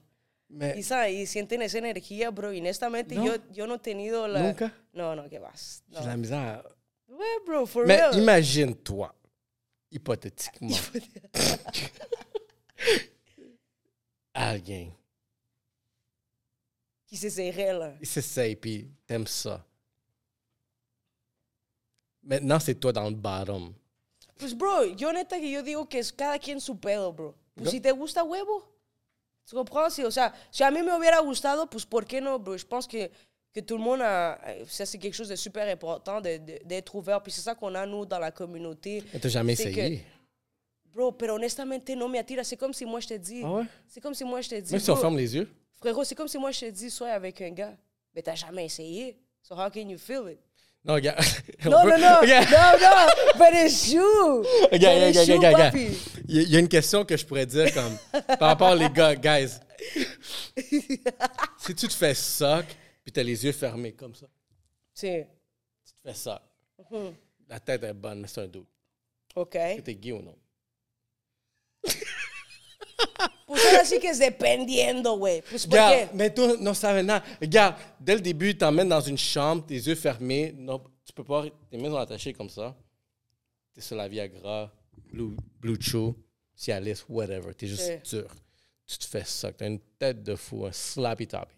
Mais 0.49 0.77
Y, 0.77 0.83
sabe, 0.83 1.11
y 1.11 1.27
sienten 1.27 1.61
esa 1.61 1.77
energía, 1.77 2.31
bro. 2.31 2.51
Y 2.51 2.59
honestamente, 2.59 3.15
No. 3.15 3.25
yo, 3.25 3.35
yo 3.51 3.67
no 3.67 3.75
he 3.75 3.79
tenido 3.79 4.27
la... 4.27 4.41
Nunca? 4.41 4.73
No, 4.93 5.15
no, 5.15 5.29
¿qué 5.29 5.37
vas? 5.39 5.83
No. 5.89 5.99
la 6.01 6.17
misère. 6.17 6.63
Ouais, 7.07 7.39
bro, 7.45 7.65
for 7.67 7.85
Mais 7.85 7.99
real. 8.01 8.17
imagine-toi, 8.19 9.13
hypothétiquement, 9.91 10.75
alguien, 14.33 14.91
Qui 17.07 17.17
se 17.17 17.29
serrait, 17.29 17.73
là. 17.73 17.93
il 17.99 18.05
s'essaye 18.07 18.55
puis 18.55 18.87
t'aimes 19.07 19.25
ça. 19.27 19.65
Maintenant, 22.21 22.59
c'est 22.59 22.75
toi 22.75 22.93
dans 22.93 23.09
le 23.09 23.15
bottom. 23.15 23.73
Pues, 24.37 24.53
bro, 24.55 24.85
yo 24.95 25.11
neta 25.11 25.39
que 25.39 25.49
yo 25.51 25.63
digo 25.63 25.87
que 25.89 25.97
es 25.99 26.13
cada 26.13 26.37
quien 26.37 26.61
su 26.61 26.79
pedo, 26.79 27.11
bro. 27.11 27.35
Pues 27.55 27.71
si 27.71 27.81
te 27.81 27.91
gusta 27.91 28.23
huevo, 28.23 28.63
¿tu 29.49 29.55
comprends? 29.55 29.89
Si, 29.89 30.03
o 30.03 30.11
sea, 30.11 30.31
si 30.51 30.63
mí 30.69 30.83
me 30.83 30.95
hubiera 30.95 31.19
gustado, 31.21 31.67
pues 31.67 31.83
¿por 31.83 32.05
qué 32.05 32.21
no, 32.21 32.37
bro? 32.37 32.55
Je 32.55 32.65
pense 32.65 32.87
que, 32.87 33.09
que 33.51 33.61
tout 33.63 33.77
le 33.77 33.83
monde 33.83 34.01
a... 34.03 34.37
Ça, 34.67 34.85
c'est 34.85 34.99
quelque 34.99 35.15
chose 35.15 35.27
de 35.29 35.35
super 35.35 35.67
important, 35.67 36.21
de- 36.21 36.37
de- 36.37 36.59
d'être 36.63 36.93
ouvert. 36.93 37.19
Puis 37.23 37.31
c'est 37.31 37.41
ça 37.41 37.55
qu'on 37.55 37.73
a, 37.73 37.83
nous, 37.85 38.05
dans 38.05 38.19
la 38.19 38.31
communauté. 38.31 39.03
Mais 39.11 39.19
t'as 39.19 39.29
jamais 39.29 39.55
C'est 39.55 39.71
essayé. 39.71 40.05
Bro, 40.93 41.13
pero 41.13 41.33
honestamente, 41.35 41.89
no 41.95 42.07
me 42.07 42.19
attire. 42.19 42.45
C'est 42.45 42.57
comme 42.57 42.73
si 42.73 42.85
moi, 42.85 42.99
je 42.99 43.07
te 43.07 43.13
dis... 43.15 43.41
Ah 43.43 43.51
ouais? 43.53 43.63
C'est 43.87 44.01
comme 44.01 44.13
si 44.13 44.23
moi, 44.23 44.39
je 44.41 44.49
te 44.49 44.55
dis... 44.59 44.71
Même 44.71 44.81
si 44.81 44.91
on 44.91 44.95
ferme 44.95 45.17
les 45.17 45.35
yeux. 45.35 45.49
Frérot, 45.79 46.03
c'est 46.03 46.15
comme 46.15 46.27
si 46.27 46.37
moi, 46.37 46.51
je 46.51 46.59
te 46.59 46.69
dis, 46.69 46.91
sois 46.91 47.09
avec 47.09 47.41
un 47.41 47.49
gars. 47.51 47.75
Mais 48.13 48.21
t'as 48.21 48.35
jamais 48.35 48.65
essayé. 48.65 49.17
So 49.41 49.55
how 49.55 49.69
can 49.71 49.87
you 49.89 49.97
feel 49.97 50.29
it? 50.29 50.39
Non, 50.85 50.93
regarde. 50.95 51.19
Non, 51.65 51.83
non, 51.83 51.97
non, 51.97 52.21
non, 52.25 52.73
non, 52.79 53.07
but 53.37 53.53
it's 53.53 53.91
you. 53.91 54.01
Regarde, 54.71 55.03
regarde, 55.07 55.29
regarde. 55.29 55.75
Il 56.27 56.49
y 56.49 56.55
a- 56.55 56.59
une 56.59 56.69
question 56.69 57.03
que 57.03 57.17
je 57.17 57.25
pourrais 57.25 57.45
dire 57.45 57.73
comme 57.73 57.97
par 58.37 58.47
rapport 58.49 58.75
les 58.75 58.89
gars, 58.89 59.15
guys. 59.15 59.59
si 61.57 61.75
tu 61.75 61.87
te 61.87 61.93
fais 61.93 62.13
sock 62.13 62.65
puis 63.03 63.11
t'as 63.11 63.23
les 63.23 63.43
yeux 63.43 63.51
fermés 63.51 63.91
comme 63.93 64.15
ça, 64.15 64.27
Sí. 64.93 65.23
tu 65.85 65.91
tu 65.91 65.93
fais 66.05 66.13
ça. 66.13 66.41
La 67.49 67.59
tête 67.59 67.83
est 67.83 67.93
bonne, 67.93 68.21
mais 68.21 68.27
c'est 68.27 68.41
un 68.41 68.47
doute. 68.47 68.67
Ok. 69.35 69.55
Est-ce 69.55 69.77
que 69.77 69.81
t'es 69.81 69.95
gay 69.95 70.11
ou 70.13 70.21
non? 70.21 70.35
Pues 73.49 73.65
ahora 73.65 73.83
sí 73.83 73.99
que 73.99 74.09
es 74.09 74.19
dependiendo, 74.19 75.17
güey. 75.17 75.41
Pues. 75.41 75.65
Regarde, 75.65 76.09
mais 76.13 76.29
toi, 76.29 76.55
non, 76.59 76.75
ça 76.75 77.01
non. 77.01 77.19
Regarde, 77.41 77.77
dès 77.99 78.13
le 78.13 78.21
début, 78.21 78.51
tu 78.51 78.59
t'emmènes 78.59 78.89
dans 78.89 79.01
une 79.01 79.17
chambre, 79.17 79.65
tes 79.65 79.73
yeux 79.73 79.95
fermés. 79.95 80.53
Non, 80.55 80.79
tu 81.03 81.11
peux 81.13 81.23
pas. 81.23 81.45
Tes 81.71 81.77
mains 81.79 81.89
sont 81.89 81.97
attachées 81.97 82.31
comme 82.31 82.49
ça. 82.49 82.75
T'es 83.73 83.81
sur 83.81 83.95
la 83.95 84.07
Viagra, 84.07 84.71
Blue, 85.11 85.35
Blue 85.59 85.77
Chew, 85.81 86.13
Cialis, 86.55 87.03
whatever. 87.09 87.55
T'es 87.55 87.65
juste 87.65 87.87
Ouais. 87.87 88.01
dur. 88.07 88.27
Tu 88.85 88.97
te 88.99 89.05
fais 89.05 89.23
ça. 89.25 89.51
T'as 89.51 89.65
une 89.65 89.79
tête 89.97 90.21
de 90.21 90.35
fou, 90.35 90.67
un 90.67 90.71
slappy 90.71 91.25
toppy. 91.25 91.55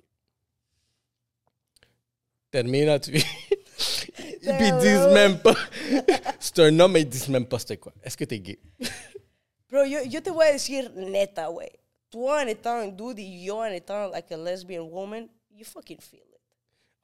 Termine, 2.49 2.99
tu. 3.01 3.11
Puis 3.11 3.23
ils 4.43 4.77
disent 4.79 5.07
même 5.13 5.39
pas. 5.39 5.55
c'est 6.39 6.59
un 6.59 6.79
homme, 6.79 6.93
mais 6.93 7.01
ils 7.01 7.09
disent 7.09 7.27
même 7.27 7.45
pas 7.45 7.59
c'était 7.59 7.75
quoi. 7.75 7.91
Est-ce 8.01 8.15
que 8.15 8.23
t'es 8.23 8.39
gay? 8.39 8.59
Bro, 9.69 9.83
yo, 9.83 9.99
yo 10.05 10.21
te 10.21 10.29
voy 10.29 10.47
a 10.47 10.53
decir 10.53 10.89
neta, 10.95 11.49
güey. 11.49 11.69
Tú 12.11 12.29
en 12.29 12.47
étant 12.47 12.77
un 12.81 12.89
dude 12.89 13.19
y 13.19 13.45
yo 13.45 13.63
en 13.63 13.71
étant 13.71 14.11
like 14.11 14.31
a 14.33 14.37
lesbian 14.37 14.83
woman, 14.83 15.29
you 15.49 15.63
fucking 15.63 15.99
feel 15.99 16.19
it. 16.19 16.41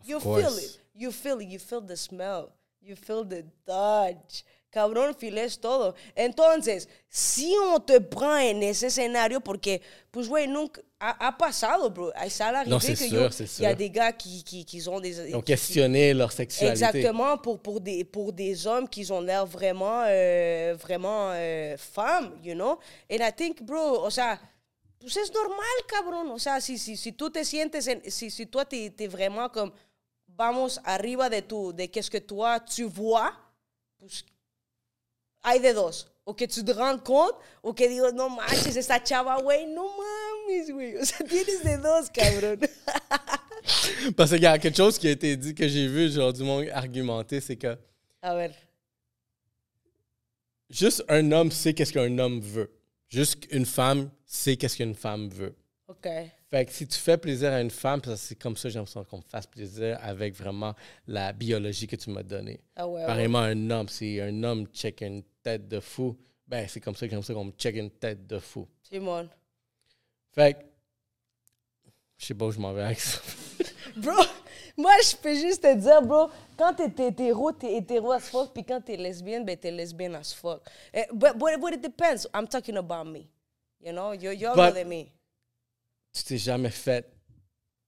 you 0.03 0.19
feel 0.19 0.43
course. 0.43 0.57
it. 0.63 0.79
You 0.93 1.11
feel 1.11 1.39
it. 1.39 1.47
You 1.49 1.59
feel 1.59 1.81
the 1.81 1.95
smell. 1.95 2.51
You 2.81 2.95
feel 2.95 3.23
the 3.23 3.43
touch. 3.65 4.43
Cabrón, 4.69 5.15
files 5.15 5.59
todo. 5.59 5.95
Entonces, 6.13 6.89
si 7.07 7.55
on 7.57 7.79
te 7.85 8.01
prend 8.01 8.41
en 8.41 8.63
ese 8.63 8.87
escenario, 8.87 9.39
porque, 9.39 9.81
pues, 10.11 10.27
güey, 10.27 10.47
nunca. 10.47 10.81
Ha, 10.99 11.27
ha 11.27 11.37
pasado, 11.37 11.89
bro. 11.89 12.11
Ça 12.27 12.47
arrivé 12.47 12.71
Non, 12.71 12.79
que 12.79 12.95
sûr, 12.95 13.07
yo- 13.07 13.29
Il 13.59 13.63
y 13.63 13.65
a 13.65 13.73
des 13.75 13.89
gars 13.89 14.11
qui, 14.11 14.43
qui, 14.43 14.65
qui 14.65 14.87
ont 14.89 14.99
des. 14.99 15.29
Ils 15.29 15.35
ont 15.35 15.41
questionné 15.41 16.13
leur 16.13 16.31
sexualité. 16.31 16.71
Exactement, 16.71 17.37
pour, 17.37 17.59
pour, 17.59 17.79
des, 17.79 18.03
pour 18.03 18.33
des 18.33 18.65
hommes 18.67 18.89
qui 18.89 19.09
ont 19.11 19.21
l'air 19.21 19.45
vraiment, 19.45 20.03
euh, 20.05 20.75
vraiment 20.79 21.31
euh, 21.33 21.77
femmes, 21.77 22.33
you 22.43 22.53
know? 22.53 22.79
And 23.09 23.19
I 23.21 23.31
think, 23.31 23.61
bro, 23.61 24.03
o 24.03 24.09
sea, 24.09 24.39
pues 24.99 25.15
es 25.17 25.31
normal, 25.33 25.77
cabrón. 25.87 26.29
O 26.31 26.39
sea, 26.39 26.59
si, 26.61 26.77
si, 26.77 26.97
si 26.97 27.11
tú 27.11 27.29
te 27.29 27.43
sientes, 27.45 27.87
en- 27.87 28.09
si, 28.11 28.29
si 28.29 28.45
toi, 28.47 28.65
t'es 28.65 28.89
t'es 28.89 29.07
vraiment 29.07 29.49
comme, 29.51 29.71
vamos 30.27 30.79
arriba 30.83 31.29
de 31.29 31.41
tu, 31.41 31.71
de 31.73 31.87
qu'est-ce 31.87 32.09
que 32.11 32.19
toi, 32.19 32.59
tu 32.59 32.85
vois, 32.89 33.33
pues 33.97 34.23
hay 35.43 35.59
de 35.59 35.73
dos. 35.73 36.07
O 36.29 36.33
que 36.35 36.45
tu 36.45 36.61
te 36.61 36.73
rends 36.73 37.01
compte, 37.03 37.37
o 37.61 37.73
que 37.73 37.87
digo, 37.87 38.11
no 38.11 38.27
manches, 38.29 38.75
esta 38.75 38.99
chava, 39.01 39.37
güey, 39.41 39.65
no 39.65 39.87
mames, 39.97 40.69
güey. 40.71 40.97
O 40.97 41.05
sea, 41.05 41.25
tienes 41.25 41.63
de 41.63 41.77
dos, 41.77 42.09
cabrón. 42.09 42.59
Parce 44.17 44.31
qu'il 44.31 44.41
y 44.43 44.45
a 44.45 44.59
quelque 44.59 44.75
chose 44.75 44.97
qui 44.99 45.07
a 45.07 45.11
été 45.11 45.37
dit 45.37 45.53
que 45.55 45.67
j'ai 45.69 45.87
vu, 45.87 46.09
genre, 46.11 46.33
du 46.33 46.43
monde 46.43 46.67
argumenter, 46.73 47.39
c'est 47.39 47.55
que 47.55 47.77
A 48.21 48.33
ver. 48.35 48.51
juste 50.69 51.03
un 51.07 51.31
homme 51.31 51.51
sait 51.51 51.73
qu'est-ce 51.73 51.93
qu'un 51.93 52.17
homme 52.19 52.41
veut. 52.41 52.69
Juste 53.09 53.47
une 53.51 53.65
femme 53.65 54.09
sait 54.25 54.57
qu'est-ce 54.57 54.77
qu'une 54.77 54.95
femme 54.95 55.29
veut. 55.29 55.55
OK. 55.87 56.07
Fait 56.49 56.65
que 56.65 56.71
si 56.71 56.87
tu 56.87 56.97
fais 56.97 57.17
plaisir 57.17 57.51
à 57.51 57.61
une 57.61 57.71
femme, 57.71 58.01
c'est 58.15 58.35
comme 58.35 58.57
ça, 58.57 58.69
j'ai 58.69 58.75
l'impression 58.79 59.03
qu'on 59.03 59.17
me 59.17 59.23
fasse 59.23 59.47
plaisir 59.47 59.97
avec 60.01 60.33
vraiment 60.33 60.75
la 61.07 61.33
biologie 61.33 61.87
que 61.87 61.95
tu 61.95 62.09
m'as 62.09 62.23
donnée. 62.23 62.59
Ah 62.75 62.87
ouais, 62.87 63.01
ouais. 63.01 63.05
Pareillement, 63.05 63.39
un 63.39 63.69
homme, 63.69 63.89
si 63.89 64.19
un 64.19 64.43
homme 64.43 64.67
check 64.67 65.01
une 65.01 65.23
tête 65.41 65.67
de 65.67 65.79
fou, 65.79 66.17
ben 66.47 66.67
c'est 66.67 66.79
comme 66.79 66.95
ça 66.95 67.05
que 67.05 67.11
j'aime 67.11 67.23
ça 67.23 67.33
qu'on 67.33 67.45
me 67.45 67.51
check 67.51 67.75
une 67.75 67.91
tête 67.91 68.27
de 68.27 68.39
fou. 68.39 68.67
Simon. 68.83 69.29
Fait 70.31 70.53
que, 70.53 70.59
je 72.17 72.25
sais 72.25 72.33
pas 72.33 72.45
où 72.45 72.51
je 72.51 72.59
m'en 72.59 72.73
vais 72.73 72.83
avec 72.83 72.99
ça. 72.99 73.19
Bro, 73.95 74.13
moi, 74.77 74.91
je 75.03 75.15
peux 75.15 75.35
juste 75.35 75.61
te 75.63 75.75
dire, 75.75 76.01
bro, 76.01 76.29
quand 76.57 76.73
t'es 76.73 77.07
hétéro, 77.07 77.51
t'es 77.51 77.75
hétéro 77.77 78.11
as 78.11 78.19
fuck, 78.19 78.53
puis 78.53 78.63
quand 78.63 78.81
t'es 78.81 78.97
lesbienne, 78.97 79.45
ben 79.45 79.55
t'es 79.57 79.71
lesbienne 79.71 80.15
as 80.15 80.33
fuck. 80.33 80.61
Eh, 80.93 81.05
but, 81.13 81.33
but, 81.37 81.59
but 81.59 81.73
it 81.73 81.81
depends. 81.81 82.25
I'm 82.33 82.47
talking 82.47 82.77
about 82.77 83.05
me. 83.05 83.27
You 83.79 83.91
know, 83.93 84.13
you, 84.13 84.31
you 84.31 84.47
all 84.47 84.55
know 84.55 84.71
But- 84.71 84.75
de 84.75 84.83
me. 84.83 85.05
tu 86.13 86.23
t'es 86.23 86.37
jamais 86.37 86.71
fait 86.71 87.05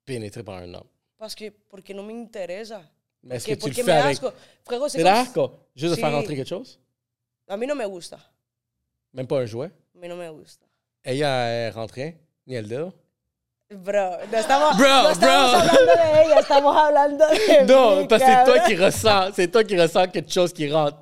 pénétrer 0.05 0.43
par 0.43 0.57
un 0.57 0.73
homme. 0.73 0.87
Parce 1.17 1.35
que, 1.35 1.49
porque 1.69 1.89
no 1.93 2.03
me 2.03 2.13
interesa. 2.13 2.81
Mais 3.23 3.35
est-ce 3.35 3.47
Que- 3.47 3.55
que 3.55 3.69
tu 3.69 3.79
le 3.79 3.83
fais 3.83 3.91
avec... 3.91 4.11
asco. 4.17 4.31
Frérot, 4.63 4.87
c'est. 4.89 4.99
Juste 5.75 5.95
de 5.95 5.99
faire 5.99 6.11
rentrer 6.11 6.35
quelque 6.35 6.47
chose? 6.47 6.79
A 7.47 7.57
mí 7.57 7.65
no 7.67 7.75
me 7.75 7.85
gusta. 7.87 8.19
Même 9.13 9.27
pas 9.27 9.39
un 9.41 9.45
jouet? 9.45 9.71
A 9.95 9.97
mí 9.99 10.07
no 10.07 10.15
me 10.15 10.29
gusta. 10.31 10.65
Ella 11.03 11.47
est 11.49 11.69
rentrée, 11.71 12.17
ni 12.45 12.55
el 12.55 12.67
dedo. 12.67 12.93
Bro, 13.71 14.17
no 14.31 14.37
estamos, 14.39 14.77
Bro, 14.77 15.03
no 15.03 15.09
estamos 15.11 15.51
bro. 15.51 15.59
hablando 15.59 15.91
de 15.95 16.23
ella, 16.25 16.39
estamos 16.39 16.75
hablando 16.75 17.27
de 17.27 17.65
Non, 17.67 17.97
mí, 18.01 18.07
parce 18.07 18.23
que 18.23 18.29
c'est 18.31 18.43
toi 18.45 18.59
qui 18.61 18.75
ressens, 18.75 19.31
c'est 19.35 19.47
toi 19.51 19.63
qui 19.63 19.79
ressens 19.79 20.07
quelque 20.07 20.31
chose 20.31 20.51
qui 20.51 20.71
rentre. 20.71 20.97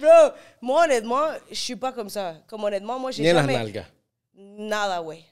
Bro, 0.00 0.32
moi, 0.60 0.84
honnêtement, 0.84 1.28
je 1.48 1.54
suis 1.54 1.76
pas 1.76 1.92
comme 1.92 2.08
ça. 2.08 2.34
Comme 2.48 2.64
honnêtement, 2.64 2.98
moi, 2.98 3.12
j'ai 3.12 3.22
Ni 3.22 3.28
la 3.32 3.40
jamais... 3.42 3.54
nalga. 3.58 3.84
Nada, 4.36 5.00
güey. 5.00 5.22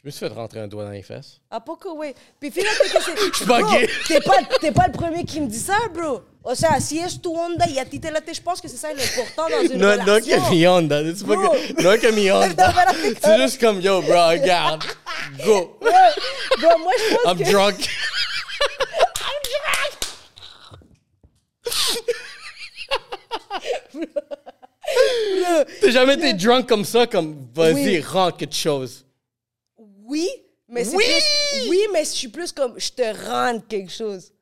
Je 0.00 0.06
me 0.06 0.12
suis 0.12 0.20
fait 0.20 0.28
rentrer 0.32 0.60
un 0.60 0.68
doigt 0.68 0.84
dans 0.84 0.92
les 0.92 1.02
fesses. 1.02 1.40
¿A 1.50 1.58
poco, 1.60 1.96
güey? 1.96 2.14
Puis 2.38 2.52
fíjate 2.52 2.78
que 2.78 2.88
c'est... 3.02 3.44
pas. 3.46 3.60
T'es 4.06 4.20
pas, 4.20 4.36
t'es 4.60 4.70
pas 4.70 4.86
le 4.86 4.92
premier 4.92 5.24
qui 5.24 5.40
me 5.40 5.48
dit 5.48 5.58
ça, 5.58 5.74
bro. 5.92 6.22
O 6.44 6.54
sea, 6.54 6.78
si 6.78 7.00
es 7.00 7.18
tu 7.20 7.26
onda 7.28 7.66
y 7.66 7.80
a 7.80 7.84
ti 7.84 7.98
te 8.00 8.06
late, 8.06 8.32
je 8.32 8.40
pense 8.40 8.60
que 8.60 8.68
c'est 8.68 8.76
ça 8.76 8.92
l'important 8.92 9.48
dans 9.50 9.60
une 9.62 9.76
Non, 9.80 9.96
que 10.20 10.50
mi 10.50 10.68
onda. 10.68 11.02
C'est 11.02 11.26
pas 11.26 11.34
que, 11.34 11.82
non 11.82 11.98
que 11.98 12.12
mi 12.12 12.30
onda. 12.30 12.72
C'est 13.20 13.38
juste 13.38 13.60
comme, 13.60 13.80
yo, 13.80 14.00
bro, 14.02 14.28
regarde. 14.28 14.84
Go. 15.44 15.76
Bro, 15.80 16.78
moi, 16.78 16.92
je 16.96 17.14
pense 17.16 17.24
I'm 17.26 17.38
que... 17.38 17.50
drunk. 17.50 17.88
T'as 25.80 25.90
jamais 25.90 26.14
été 26.14 26.34
drunk 26.34 26.68
comme 26.68 26.84
ça, 26.84 27.06
comme, 27.06 27.48
vas-y, 27.52 27.74
Oui. 27.74 28.00
rentre 28.00 28.36
quelque 28.36 28.54
chose. 28.54 29.04
Oui, 30.08 30.28
mais 30.68 30.84
c'est 30.84 30.96
Oui! 30.96 31.04
plus... 31.04 31.68
Oui, 31.70 31.80
mais 31.92 32.04
je 32.04 32.10
suis 32.10 32.28
plus 32.28 32.50
comme, 32.52 32.78
je 32.78 32.90
te 32.90 33.02
rends 33.28 33.60
quelque 33.60 33.92
chose. 33.92 34.32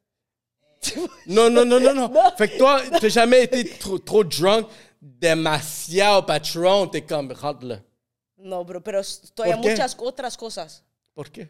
Non, 1.26 1.50
non, 1.50 1.64
non, 1.64 1.80
non, 1.80 1.92
non. 1.94 2.12
Fait 2.38 2.48
que 2.48 2.58
toi, 2.58 2.80
t'as 3.00 3.08
jamais 3.08 3.42
été 3.44 3.64
trop, 3.78 3.98
trop 3.98 4.22
drunk, 4.22 4.68
demasiado 5.02 6.22
patron, 6.26 6.86
t'es 6.88 7.02
comme, 7.02 7.32
rentre 7.32 7.66
là. 7.66 7.80
No, 8.38 8.64
bro, 8.64 8.80
pero 8.80 9.00
¿Por 9.34 9.46
qué? 9.46 9.56
muchas 9.56 9.96
otras 9.98 10.36
cosas. 10.36 10.84
Por 11.14 11.30
qué? 11.30 11.48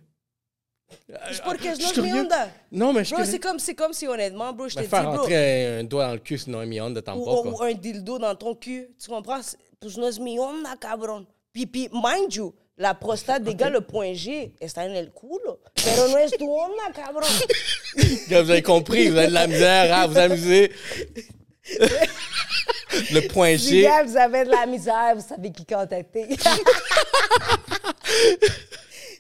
Es 1.28 1.40
porque 1.40 1.74
Je 1.74 1.82
no 1.82 1.88
suis 1.88 1.98
es 1.98 2.04
mi 2.04 2.12
onda. 2.12 2.48
Non, 2.70 2.92
mais 2.94 3.04
je 3.08 3.14
Bro, 3.14 3.24
c'est 3.24 3.40
comme, 3.40 3.58
c'est 3.58 3.74
comme 3.74 3.92
si 3.92 4.06
honnêtement, 4.06 4.52
bro, 4.52 4.68
je 4.68 4.74
te 4.76 4.80
Mais 4.80 4.86
dis, 4.86 4.90
faire 4.90 5.10
rentrer 5.10 5.78
un 5.80 5.84
doigt 5.84 6.06
dans 6.06 6.12
le 6.14 6.20
cul, 6.20 6.38
sinon 6.38 6.64
mi 6.64 6.80
onda 6.80 7.00
ou, 7.00 7.02
tampoco. 7.02 7.50
ou 7.50 7.62
un 7.62 7.74
dildo 7.74 8.18
dans 8.18 8.36
ton 8.36 8.54
cul, 8.54 8.88
tu 8.98 9.08
comprends? 9.08 9.42
C'est- 9.42 9.58
Pues 9.80 9.98
no 9.98 10.06
es 10.08 10.18
mi 10.18 10.38
onda, 10.38 10.74
cabrón. 10.80 11.26
Puis, 11.52 11.66
puis, 11.66 11.90
mind 11.92 12.32
you, 12.32 12.54
la 12.76 12.94
prostate 12.94 13.42
des 13.42 13.54
gars, 13.54 13.70
le 13.70 13.80
point 13.80 14.12
G, 14.14 14.52
está 14.60 14.84
en 14.84 14.94
el 14.94 15.10
culo. 15.10 15.60
Pero 15.74 16.08
no 16.08 16.18
es 16.18 16.32
tu 16.32 16.44
onda, 16.44 16.92
cabrón. 16.94 17.28
Vous 18.28 18.34
avez 18.34 18.62
compris, 18.62 19.08
vous 19.08 19.16
avez 19.16 19.28
de 19.28 19.32
la 19.32 19.46
misère 19.46 19.94
à 19.96 20.06
vous 20.06 20.18
amuser. 20.18 20.70
le 23.12 23.28
point 23.28 23.52
Les 23.52 23.58
G. 23.58 23.82
gars, 23.82 24.02
vous 24.04 24.16
avez 24.16 24.44
de 24.44 24.50
la 24.50 24.66
misère, 24.66 25.14
vous 25.16 25.26
savez 25.26 25.50
qui 25.50 25.64
contacter. 25.64 26.28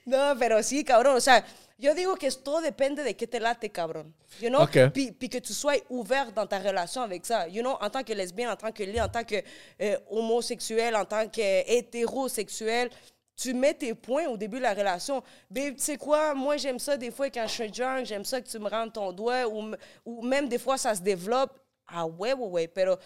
no, 0.06 0.36
pero 0.38 0.62
sí, 0.62 0.84
cabrón. 0.84 1.16
O 1.16 1.20
sea, 1.20 1.42
yo 1.78 1.94
digo 1.94 2.16
que 2.16 2.30
todo 2.30 2.60
depende 2.60 3.02
de 3.02 3.16
qué 3.16 3.26
te 3.26 3.40
late, 3.40 3.70
cabrón. 3.70 4.14
You 4.40 4.50
know? 4.50 4.62
Ok. 4.62 4.92
Puis, 4.92 5.12
puis 5.12 5.28
que 5.28 5.40
tu 5.40 5.54
sois 5.54 5.82
ouvert 5.88 6.32
dans 6.32 6.46
ta 6.46 6.58
relation 6.58 7.02
avec 7.02 7.24
ça. 7.24 7.48
You 7.48 7.62
know, 7.62 7.78
en 7.80 7.90
tant 7.90 8.04
que 8.04 8.12
lesbienne, 8.12 8.50
en 8.50 8.56
tant 8.56 8.72
que 8.72 8.82
li, 8.82 9.00
en 9.00 9.08
tant 9.08 9.24
que 9.24 9.42
euh, 9.80 9.98
homosexuel, 10.10 10.94
en 10.94 11.04
tant 11.04 11.28
que 11.28 11.70
hétérosexuel, 11.70 12.90
tu 13.36 13.52
mets 13.54 13.74
tes 13.74 13.94
points 13.94 14.26
au 14.26 14.36
début 14.36 14.56
de 14.56 14.62
la 14.62 14.72
relation. 14.74 15.22
Babe, 15.50 15.74
tu 15.76 15.82
sais 15.82 15.96
quoi? 15.98 16.34
Moi, 16.34 16.56
j'aime 16.56 16.78
ça 16.78 16.96
des 16.96 17.10
fois 17.10 17.28
quand 17.30 17.46
je 17.46 17.52
suis 17.52 17.70
drunk, 17.70 18.06
j'aime 18.06 18.24
ça 18.24 18.40
que 18.40 18.48
tu 18.48 18.58
me 18.58 18.68
rendes 18.68 18.92
ton 18.92 19.12
doigt, 19.12 19.46
ou, 19.46 19.74
ou 20.04 20.22
même 20.22 20.48
des 20.48 20.58
fois, 20.58 20.78
ça 20.78 20.94
se 20.94 21.02
développe. 21.02 21.58
Ah, 21.86 22.04
huevo, 22.06 22.48
güey. 22.48 22.66
Pero 22.68 22.98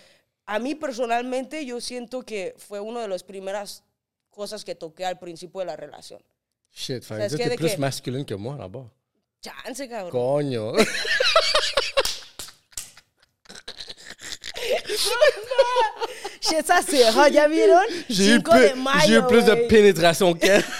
a 0.46 0.58
mí 0.58 0.74
personalmente, 0.74 1.64
yo 1.66 1.80
siento 1.80 2.22
que 2.22 2.54
fue 2.56 2.80
una 2.80 3.02
de 3.02 3.08
las 3.08 3.22
primeras 3.22 3.82
cosas 4.30 4.64
que 4.64 4.74
toqué 4.74 5.04
al 5.04 5.18
principio 5.18 5.60
de 5.60 5.66
la 5.66 5.76
relación. 5.76 6.22
Shit, 6.72 7.02
fait 7.04 7.28
que 7.28 7.36
t'es 7.36 7.56
plus 7.56 7.74
que- 7.74 7.80
masculine 7.80 8.24
que 8.24 8.34
moi 8.36 8.56
là-bas. 8.56 8.88
Chance, 9.42 9.88
cabrón. 9.88 10.10
Coño. 10.12 10.72
Shit, 16.40 16.66
ça 16.66 16.80
c'est 16.86 17.04
hot, 17.10 17.28
¿ya 17.30 17.48
vieron? 17.48 17.80
J'ai 18.08 18.36
eu, 18.36 18.40
plus- 18.42 18.72
j'ai 19.06 19.14
eu 19.16 19.22
plus 19.26 19.44
de 19.44 19.54
pénétration 19.68 20.32
qu'elle. 20.34 20.64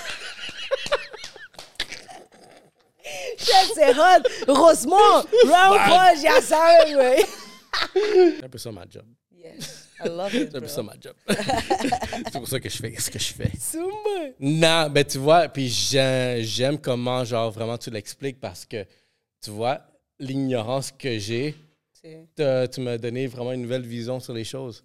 Shit, 3.38 3.72
c'est 3.74 3.94
hot. 3.94 4.22
Rosemont, 4.48 5.24
round 5.44 5.78
punch, 5.88 6.22
ya 6.22 6.40
saben, 6.40 6.94
güey. 6.96 7.24
C'est 7.94 8.44
un 8.44 8.48
peu 8.48 8.58
ça 8.58 8.70
ma 8.72 8.84
job. 8.88 9.04
Yes, 9.32 9.88
I 10.04 10.08
love 10.08 10.34
it, 10.34 10.50
C'est 10.50 10.56
un 10.58 10.61
peu 10.61 10.66
ça 10.68 10.82
ma 10.82 10.92
job. 11.00 11.14
c'est 11.28 12.32
pour 12.38 12.48
ça 12.48 12.61
que 12.61 12.68
je 12.68 12.76
fais 12.76 12.94
ce 12.98 13.11
que 13.11 13.18
je 13.18 13.32
fais. 13.32 13.50
Zumba. 13.58 14.34
Non, 14.40 14.90
ben 14.90 15.04
tu 15.04 15.18
vois, 15.18 15.48
puis 15.48 15.68
j'ai- 15.68 16.40
j'aime 16.44 16.78
comment, 16.78 17.24
genre, 17.24 17.50
vraiment 17.50 17.78
tu 17.78 17.90
l'expliques 17.90 18.40
parce 18.40 18.64
que, 18.66 18.84
tu 19.42 19.50
vois, 19.50 19.80
l'ignorance 20.18 20.90
que 20.92 21.18
j'ai, 21.18 21.54
Tu 22.02 22.80
m'as 22.80 22.96
donné 22.98 23.26
vraiment 23.26 23.52
une 23.52 23.61
nouvelle 23.62 23.82
vision 23.86 24.20
sur 24.20 24.32
les 24.32 24.44
choses. 24.44 24.82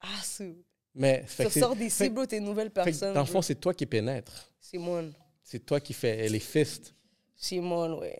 Ah, 0.00 0.06
c'est... 0.22 0.54
Mais 0.94 1.24
Tu 1.36 1.44
que 1.44 1.50
c'est- 1.50 1.60
sors 1.60 1.76
d'ici, 1.76 2.08
bro, 2.08 2.26
t'es 2.26 2.38
une 2.38 2.44
nouvelle 2.44 2.70
personne. 2.70 3.14
dans 3.14 3.20
le 3.20 3.26
fond, 3.26 3.42
c'est 3.42 3.54
toi 3.54 3.72
qui 3.74 3.86
pénètre. 3.86 4.50
Simone. 4.60 5.12
C'est 5.42 5.64
toi 5.64 5.80
qui 5.80 5.92
fais 5.92 6.28
les 6.28 6.40
fists. 6.40 6.94
Simón, 7.36 7.96
güey. 7.96 8.18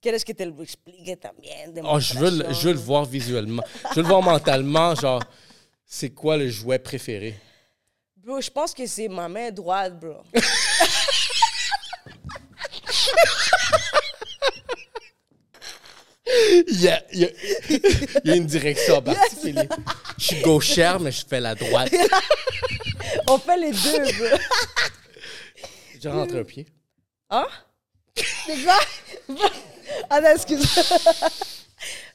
¿Quieres 0.00 0.22
que 0.24 0.34
te 0.34 0.44
lo 0.44 0.62
explique 0.62 1.18
también? 1.18 1.72
Oh, 1.82 1.98
je 1.98 2.18
veux, 2.18 2.30
le- 2.30 2.52
je 2.52 2.66
veux 2.68 2.74
le 2.74 2.78
voir 2.78 3.06
visuellement. 3.06 3.62
Je 3.90 3.94
veux 3.96 4.02
le 4.02 4.08
voir 4.08 4.20
mentalement, 4.22 4.94
genre, 4.94 5.22
c'est 5.86 6.10
quoi 6.10 6.36
le 6.36 6.48
jouet 6.50 6.78
préféré? 6.78 7.34
Bro, 8.16 8.40
je 8.42 8.50
pense 8.50 8.74
que 8.74 8.86
c'est 8.86 9.08
ma 9.08 9.28
main 9.28 9.50
droite, 9.50 9.98
bro. 9.98 10.16
Il 16.26 16.80
y 16.80 16.88
a, 16.88 17.02
il 17.12 17.20
y 17.20 17.24
a- 17.24 17.30
il 18.24 18.30
y 18.30 18.30
a 18.30 18.36
une 18.36 18.46
direction 18.46 18.96
en 18.96 19.02
particulier. 19.02 19.68
Je 20.24 20.34
suis 20.34 20.40
gauchère, 20.42 20.98
mais 21.00 21.12
je 21.12 21.22
fais 21.26 21.38
la 21.38 21.54
droite. 21.54 21.92
On 23.28 23.38
fait 23.38 23.58
les 23.58 23.72
deux, 23.72 24.12
bro. 24.12 24.38
Je 26.02 26.08
rentre 26.08 26.36
un 26.36 26.44
pied. 26.44 26.66
Hein? 27.28 27.46
C'est 28.16 28.64
quoi? 28.64 28.78
Attends, 30.08 30.34
excuse-moi. 30.34 30.84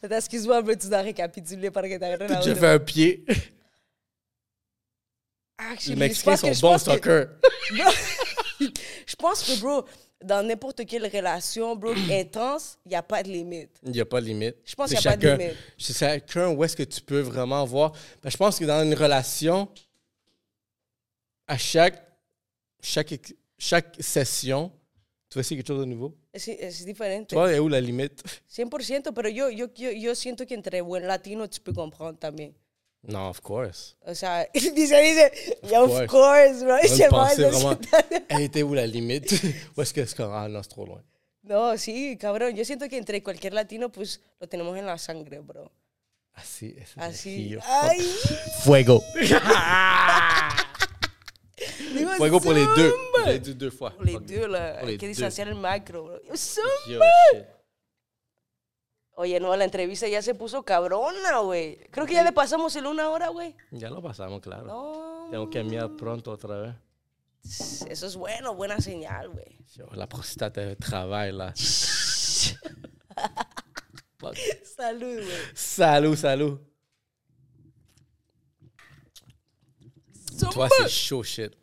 Attends, 0.01 0.15
excuse-moi, 0.17 0.61
bro, 0.63 0.73
tu 0.73 0.87
dois 0.87 1.01
récapituler 1.01 1.69
parce 1.69 1.87
que 1.87 1.97
t'as 1.99 2.15
rien 2.17 2.19
à 2.35 2.41
Je 2.41 2.49
dire. 2.49 2.57
fais 2.57 2.67
un 2.67 2.79
pied. 2.79 3.25
Actually, 5.59 5.89
Les 5.89 5.93
je 5.95 5.99
Mexicains 5.99 6.31
pense 6.31 6.39
sont 6.41 6.53
je 6.53 6.61
bons 6.61 6.83
pense 6.83 6.99
que-. 6.99 7.29
Je 9.05 9.15
pense 9.17 9.43
que, 9.43 9.59
bro, 9.59 9.85
dans 10.23 10.45
n'importe 10.45 10.85
quelle 10.85 11.05
relation, 11.05 11.75
bro, 11.75 11.93
intense, 12.11 12.77
il 12.85 12.89
n'y 12.89 12.95
a 12.95 13.01
pas 13.03 13.23
de 13.23 13.29
limite. 13.29 13.71
Il 13.83 13.91
n'y 13.91 14.01
a 14.01 14.05
pas 14.05 14.19
de 14.19 14.25
limite. 14.25 14.55
Je 14.65 14.75
pense 14.75 14.89
qu'il 14.89 14.95
y 15.01 15.07
a 15.07 15.11
pas 15.11 15.17
de 15.17 15.21
chacun- 15.21 15.37
limite. 15.37 15.57
C'est 15.77 15.97
chacun 15.97 16.49
où 16.51 16.63
est-ce 16.63 16.75
que 16.75 16.83
tu 16.83 17.01
peux 17.01 17.21
vraiment 17.21 17.63
voir. 17.65 17.93
Ben, 18.21 18.29
je 18.29 18.37
pense 18.37 18.59
que 18.59 18.65
dans 18.65 18.83
une 18.83 18.93
relation, 18.93 19.69
à 21.47 21.57
chaque, 21.57 22.05
chaque, 22.81 23.13
chaque 23.57 23.95
session, 23.99 24.71
tu 25.29 25.37
vas 25.37 25.41
essayer 25.41 25.57
quelque 25.57 25.67
chose 25.67 25.79
de 25.79 25.85
nouveau. 25.85 26.15
Es, 26.33 26.47
es 26.49 26.85
diferente. 26.85 27.27
Tu 27.29 27.35
vois, 27.35 27.53
et 27.53 27.59
où 27.59 27.67
la 27.69 27.79
limite? 27.81 28.21
100%, 28.49 29.13
pero 29.13 29.29
yo, 29.29 29.49
yo, 29.49 29.67
yo, 29.75 29.91
yo 29.91 30.15
siento 30.15 30.45
que 30.45 30.53
entre 30.55 30.81
buen 30.81 31.05
latino 31.07 31.47
tu 31.47 31.59
peux 31.61 31.73
comprendre 31.73 32.19
también. 32.19 32.53
Non, 33.01 33.29
of 33.29 33.41
course. 33.41 33.95
O 34.05 34.13
sea, 34.13 34.45
dice, 34.53 34.71
dice, 34.73 35.31
yeah, 35.63 35.81
of 35.81 35.89
course. 35.89 36.07
course, 36.07 36.63
bro. 36.63 36.77
Pensait 37.09 37.09
no 37.51 37.59
vraiment, 37.59 37.79
elle 38.27 38.41
était 38.41 38.61
où 38.63 38.73
la 38.73 38.85
limite? 38.85 39.31
Où 39.77 39.81
est-ce 39.81 39.93
que 39.93 40.05
c'est 40.05 40.19
ah 40.21 40.47
non, 40.49 40.61
c'est 40.61 40.69
trop 40.69 40.85
loin. 40.85 41.01
No, 41.43 41.77
sí, 41.77 42.17
cabrón. 42.19 42.55
Yo 42.55 42.65
siento 42.65 42.87
que 42.89 42.97
entre 42.97 43.23
cualquier 43.23 43.53
latino, 43.53 43.89
pues 43.89 44.19
lo 44.39 44.47
tenemos 44.47 44.77
en 44.77 44.85
la 44.85 44.97
sangre, 44.97 45.39
bro. 45.39 45.71
Así, 46.33 46.75
es 46.77 46.93
Así. 46.97 47.57
Ay, 47.65 47.99
Fuego. 48.63 49.01
Fuego 52.17 52.39
pour 52.39 52.53
les 52.53 52.65
deux. 52.75 52.91
zumba. 52.91 53.31
J'ai 53.31 53.39
dit 53.39 53.55
deux 53.55 53.71
fois. 53.71 53.91
Pour 53.91 54.03
les 54.03 54.19
deux, 54.19 54.47
là. 54.47 54.73
Pour 54.79 54.87
les 54.87 54.93
Hay 54.93 54.97
que 54.97 55.05
deux. 55.05 55.11
distanciar 55.11 55.47
el 55.47 55.55
macro, 55.55 56.03
bro. 56.03 56.13
Yo. 56.15 56.35
Yo, 56.93 56.99
shit. 57.33 57.45
Oye, 59.19 59.37
no, 59.41 59.53
la 59.57 59.65
entrevista 59.65 60.07
ya 60.07 60.21
se 60.21 60.33
puso 60.33 60.63
cabrona, 60.63 61.39
güey. 61.39 61.75
Creo 61.91 62.05
que 62.05 62.13
ya 62.13 62.23
le 62.23 62.31
pasamos 62.31 62.73
el 62.77 62.85
una 62.85 63.09
hora, 63.09 63.27
güey. 63.27 63.53
Ya 63.69 63.89
lo 63.89 64.01
pasamos, 64.01 64.39
claro. 64.39 64.63
No, 64.63 65.27
Tengo 65.29 65.49
que 65.49 65.61
mirar 65.61 65.93
pronto 65.97 66.31
otra 66.31 66.55
vez. 66.61 66.75
eso 67.89 68.07
es 68.07 68.15
bueno, 68.15 68.55
buena 68.55 68.79
señal, 68.79 69.27
güey. 69.27 69.57
La 69.91 70.07
là. 71.33 71.53
Fuck. 74.19 74.35
Salud, 74.77 75.15
güey. 75.15 75.37
Salut, 75.53 76.15
salut. 76.15 76.61
Toi, 80.49 80.69
c'est 80.77 80.87
chaud, 80.87 81.23
shit. 81.25 81.53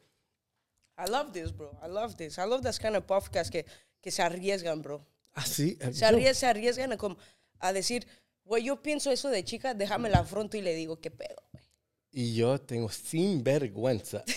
I 0.98 1.08
love 1.08 1.32
this, 1.32 1.50
bro. 1.56 1.70
I 1.82 1.88
love 1.88 2.16
this. 2.18 2.36
I 2.36 2.44
love 2.44 2.60
this 2.60 2.78
kind 2.78 2.96
of 2.96 3.06
podcast 3.06 3.50
que, 3.50 3.64
que 4.02 4.10
se 4.10 4.22
arriesgan, 4.22 4.82
bro. 4.82 5.06
Ah, 5.34 5.44
sí. 5.44 5.78
Se, 5.92 6.34
se 6.34 6.46
arriesgan 6.46 6.96
como- 6.98 7.16
a 7.60 7.72
decir, 7.72 8.06
güey, 8.44 8.64
yo 8.64 8.82
pienso 8.82 9.10
eso 9.10 9.28
de 9.28 9.44
chica, 9.44 9.74
déjame 9.74 10.10
la 10.10 10.18
afronto 10.18 10.56
y 10.56 10.62
le 10.62 10.74
digo, 10.74 11.00
¿qué 11.00 11.10
pedo, 11.10 11.36
güey? 11.52 11.64
Y 12.12 12.34
yo 12.34 12.58
tengo 12.60 12.88
sinvergüenza. 12.88 14.24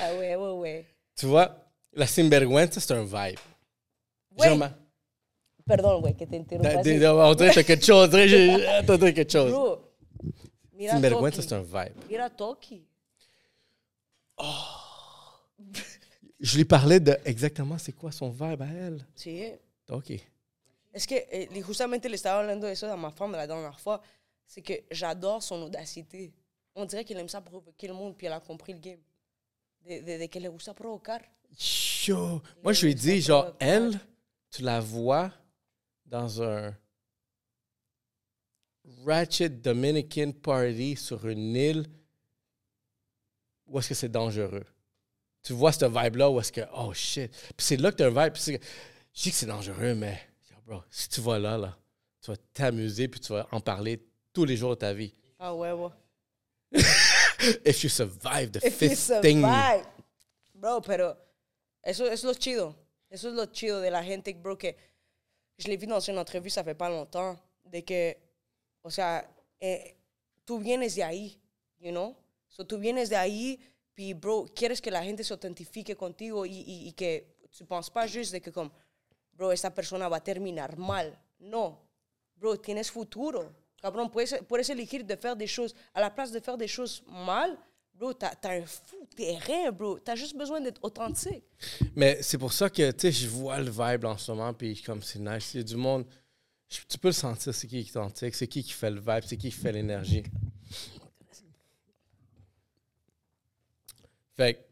A 0.00 0.12
huevo, 0.14 0.56
güey. 0.56 0.86
tu 1.14 1.28
vois, 1.28 1.50
la 1.92 2.06
sinvergüenza, 2.06 2.80
c'est 2.80 2.94
un 2.94 3.06
vibe. 3.06 3.38
Güey, 4.30 4.58
Perdón, 5.66 6.00
güey, 6.00 6.14
que 6.14 6.26
te 6.26 6.36
interrumpa. 6.36 6.82
dirait 6.82 7.64
que 7.64 7.76
chose. 7.76 8.14
On 8.88 8.96
dirait 8.96 9.14
que 9.14 9.24
chose. 9.24 9.50
Bro, 9.50 9.92
mira 10.72 10.92
Sinvergüenza, 10.92 11.42
Toki. 11.42 11.48
c'est 11.48 11.56
un 11.56 11.64
vibe. 11.64 12.04
Mira 12.08 12.30
Toki. 12.30 12.86
Je 16.38 16.56
lui 16.56 16.64
parlais 16.64 17.00
de 17.00 17.18
exactement 17.24 17.78
c'est 17.78 17.92
quoi 17.92 18.12
son 18.12 18.30
vibe 18.30 18.62
à 18.62 18.68
elle. 18.68 19.04
Sí. 19.14 19.52
OK. 19.88 20.12
Es 20.96 21.06
que 21.06 21.14
eh, 21.30 21.46
li- 21.52 21.62
justamente 21.62 22.08
le 22.08 22.14
estaba 22.16 22.40
hablando 22.40 22.66
de 22.66 22.72
eso 22.72 22.86
a 22.90 22.96
ma 22.96 23.10
femme 23.10 23.32
la 23.32 23.46
dernière 23.46 23.78
fois. 23.78 24.00
C'est 24.46 24.62
que 24.62 24.72
j'adore 24.90 25.42
son 25.42 25.60
audacité. 25.62 26.32
On 26.74 26.86
dirait 26.86 27.04
qu'elle 27.04 27.18
aime 27.18 27.28
ça 27.28 27.42
provoquer 27.42 27.86
le 27.88 27.92
monde, 27.94 28.16
puis 28.16 28.26
elle 28.26 28.32
a 28.32 28.40
compris 28.40 28.72
le 28.72 28.78
game. 28.78 29.00
De, 29.84 30.00
de, 30.00 30.18
de 30.22 30.26
que 30.26 30.38
le 30.38 30.50
gusta 30.50 30.72
provocar. 30.72 31.20
Yo. 32.06 32.40
Moi, 32.62 32.72
je 32.72 32.86
lui 32.86 32.92
ai 32.92 32.96
Ça 32.96 33.02
dit, 33.02 33.20
genre, 33.20 33.52
elle, 33.58 34.00
tu 34.50 34.62
la 34.62 34.80
vois 34.80 35.30
dans 36.06 36.42
un 36.42 36.74
Ratchet 39.04 39.48
Dominican 39.50 40.32
Party 40.32 40.96
sur 40.96 41.26
une 41.28 41.54
île 41.56 41.86
où 43.66 43.78
est-ce 43.78 43.88
que 43.90 43.94
c'est 43.94 44.08
dangereux? 44.08 44.64
Tu 45.42 45.52
vois 45.52 45.72
ce 45.72 45.84
vibe-là 45.84 46.30
où 46.30 46.40
est-ce 46.40 46.52
que, 46.52 46.62
oh 46.74 46.92
shit. 46.94 47.30
Puis 47.30 47.66
c'est 47.66 47.76
là 47.76 47.90
que 47.92 47.96
tu 47.96 48.02
as 48.04 48.06
un 48.06 48.10
vibe. 48.24 48.32
Puis 48.32 48.42
je 49.12 49.22
dis 49.22 49.30
que 49.30 49.36
c'est 49.36 49.46
dangereux, 49.46 49.94
mais, 49.94 50.18
bro, 50.66 50.82
si 50.90 51.08
tu 51.08 51.20
vas 51.20 51.38
là, 51.38 51.56
là, 51.56 51.76
tu 52.20 52.30
vas 52.30 52.36
t'amuser 52.52 53.08
puis 53.08 53.20
tu 53.20 53.32
vas 53.32 53.46
en 53.52 53.60
parler 53.60 54.00
tous 54.32 54.44
les 54.44 54.56
jours 54.56 54.70
de 54.70 54.80
ta 54.80 54.92
vie. 54.92 55.12
Ah, 55.38 55.52
huevo. 55.54 55.92
If 57.64 57.82
you 57.84 57.88
survive 57.88 58.50
the 58.52 58.58
If 58.64 58.80
you 58.82 58.88
fisting. 58.88 59.42
survive. 59.42 59.86
Bro, 60.54 60.80
pero 60.82 61.16
eso 61.82 62.06
es 62.06 62.24
lo 62.24 62.34
chido. 62.34 62.74
Eso 63.10 63.28
es 63.28 63.34
lo 63.34 63.46
chido 63.46 63.80
de 63.80 63.90
la 63.90 64.02
gente, 64.02 64.32
bro, 64.34 64.56
que 64.56 64.74
je 65.58 65.68
l'ai 65.68 65.76
vu 65.76 65.86
dans 65.86 66.00
une 66.00 66.18
entrevue, 66.18 66.50
ça 66.50 66.64
fait 66.64 66.74
pas 66.74 66.88
longtemps, 66.88 67.38
de 67.64 67.80
que, 67.84 68.16
o 68.82 68.90
sea, 68.90 69.24
eh, 69.60 69.94
tú 70.44 70.58
vienes 70.58 70.94
de 70.96 71.02
ahí, 71.02 71.38
you 71.78 71.90
know? 71.92 72.16
So, 72.48 72.64
tú 72.64 72.78
vienes 72.78 73.08
de 73.08 73.16
ahí, 73.16 73.58
puis, 73.94 74.12
bro, 74.14 74.46
quieres 74.54 74.80
que 74.80 74.90
la 74.90 75.02
gente 75.02 75.22
se 75.22 75.32
autentifique 75.32 75.94
contigo 75.94 76.44
y, 76.44 76.50
y, 76.50 76.88
y 76.88 76.92
que 76.92 77.24
tu 77.56 77.64
penses 77.64 77.90
pas 77.90 78.06
juste 78.06 78.32
de 78.32 78.40
que, 78.40 78.50
comme, 78.50 78.70
bro, 79.36 79.52
esta 79.52 79.70
persona 79.70 80.08
va 80.08 80.16
a 80.16 80.24
terminar 80.24 80.76
mal. 80.76 81.18
No. 81.38 81.78
Bro, 82.36 82.56
tienes 82.58 82.90
futuro. 82.90 83.54
Cabrón, 83.80 84.10
puedes, 84.10 84.34
puedes 84.48 84.68
elegir 84.70 85.04
de 85.04 85.16
faire 85.16 85.36
des 85.36 85.46
choses. 85.46 85.74
À 85.94 86.00
la 86.00 86.10
place 86.10 86.32
de 86.32 86.40
faire 86.40 86.56
des 86.56 86.68
choses 86.68 87.02
mal, 87.06 87.56
bro, 87.94 88.12
t'as 88.12 88.34
as 88.42 88.48
un 88.48 88.66
fou 88.66 89.06
terrain, 89.14 89.70
bro. 89.70 89.98
T'as 89.98 90.16
juste 90.16 90.36
besoin 90.36 90.60
d'être 90.60 90.82
authentique. 90.82 91.44
Mais 91.94 92.18
c'est 92.22 92.38
pour 92.38 92.52
ça 92.52 92.70
que, 92.70 92.90
tu 92.90 93.00
sais, 93.00 93.12
je 93.12 93.28
vois 93.28 93.58
le 93.58 93.70
vibe 93.70 94.04
en 94.04 94.16
ce 94.16 94.32
moment, 94.32 94.52
puis 94.54 94.80
comme 94.82 95.02
c'est 95.02 95.18
nice. 95.18 95.54
Il 95.54 95.58
y 95.58 95.60
a 95.60 95.64
du 95.64 95.76
monde, 95.76 96.06
tu 96.68 96.98
peux 96.98 97.08
le 97.08 97.12
sentir, 97.12 97.54
c'est 97.54 97.66
qui 97.66 97.78
est 97.78 97.96
authentique, 97.96 98.34
c'est 98.34 98.48
qui 98.48 98.62
qui 98.62 98.72
fait 98.72 98.90
le 98.90 99.00
vibe, 99.00 99.24
c'est 99.24 99.36
qui 99.36 99.50
qui 99.50 99.56
fait 99.56 99.72
l'énergie. 99.72 100.24
Fait 104.36 104.66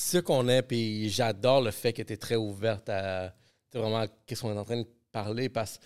ce 0.00 0.18
qu'on 0.18 0.48
est, 0.48 0.62
puis 0.62 1.10
j'adore 1.10 1.60
le 1.60 1.70
fait 1.70 1.92
que 1.92 2.02
tu 2.02 2.14
es 2.14 2.16
très 2.16 2.36
ouverte 2.36 2.88
à 2.88 3.34
vraiment 3.72 4.06
qu'est-ce 4.26 4.40
qu'on 4.40 4.54
est 4.54 4.58
en 4.58 4.64
train 4.64 4.80
de 4.80 4.86
parler, 5.12 5.48
parce 5.48 5.76
que 5.76 5.84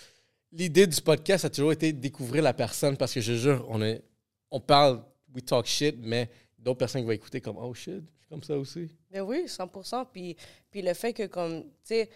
l'idée 0.52 0.86
du 0.86 1.00
podcast 1.00 1.44
a 1.44 1.50
toujours 1.50 1.72
été 1.72 1.92
de 1.92 1.98
découvrir 1.98 2.42
la 2.42 2.54
personne, 2.54 2.96
parce 2.96 3.12
que 3.12 3.20
je 3.20 3.32
jure, 3.34 3.66
on, 3.68 3.82
est, 3.82 4.02
on 4.50 4.60
parle, 4.60 5.02
we 5.34 5.44
talk 5.44 5.66
shit, 5.66 5.96
mais 5.98 6.30
d'autres 6.58 6.78
personnes 6.78 7.02
qui 7.02 7.06
vont 7.06 7.12
écouter 7.12 7.40
comme, 7.40 7.58
oh 7.58 7.74
shit, 7.74 8.04
je 8.16 8.20
suis 8.20 8.28
comme 8.28 8.42
ça 8.42 8.56
aussi. 8.56 8.88
Mais 9.10 9.20
oui, 9.20 9.46
100%. 9.46 10.06
Puis, 10.12 10.36
puis 10.70 10.80
le 10.80 10.94
fait 10.94 11.12
que, 11.12 11.26
comme, 11.26 11.62
tu 11.62 11.68
sais, 11.82 12.08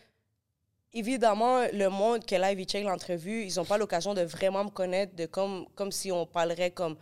évidemment, 0.93 1.65
le 1.73 1.89
monde 1.89 2.25
que 2.25 2.37
live, 2.37 2.61
ils 2.61 2.67
check 2.67 2.85
l'entrevue, 2.85 3.45
ils 3.45 3.57
n'ont 3.57 3.65
pas 3.65 3.77
l'occasion 3.77 4.15
de 4.15 4.23
vraiment 4.23 4.65
me 4.65 4.71
connaître, 4.71 5.17
de 5.17 5.27
comme, 5.27 5.67
comme 5.75 5.91
si 5.91 6.13
on 6.13 6.27
parlerait 6.27 6.71
comme, 6.71 6.97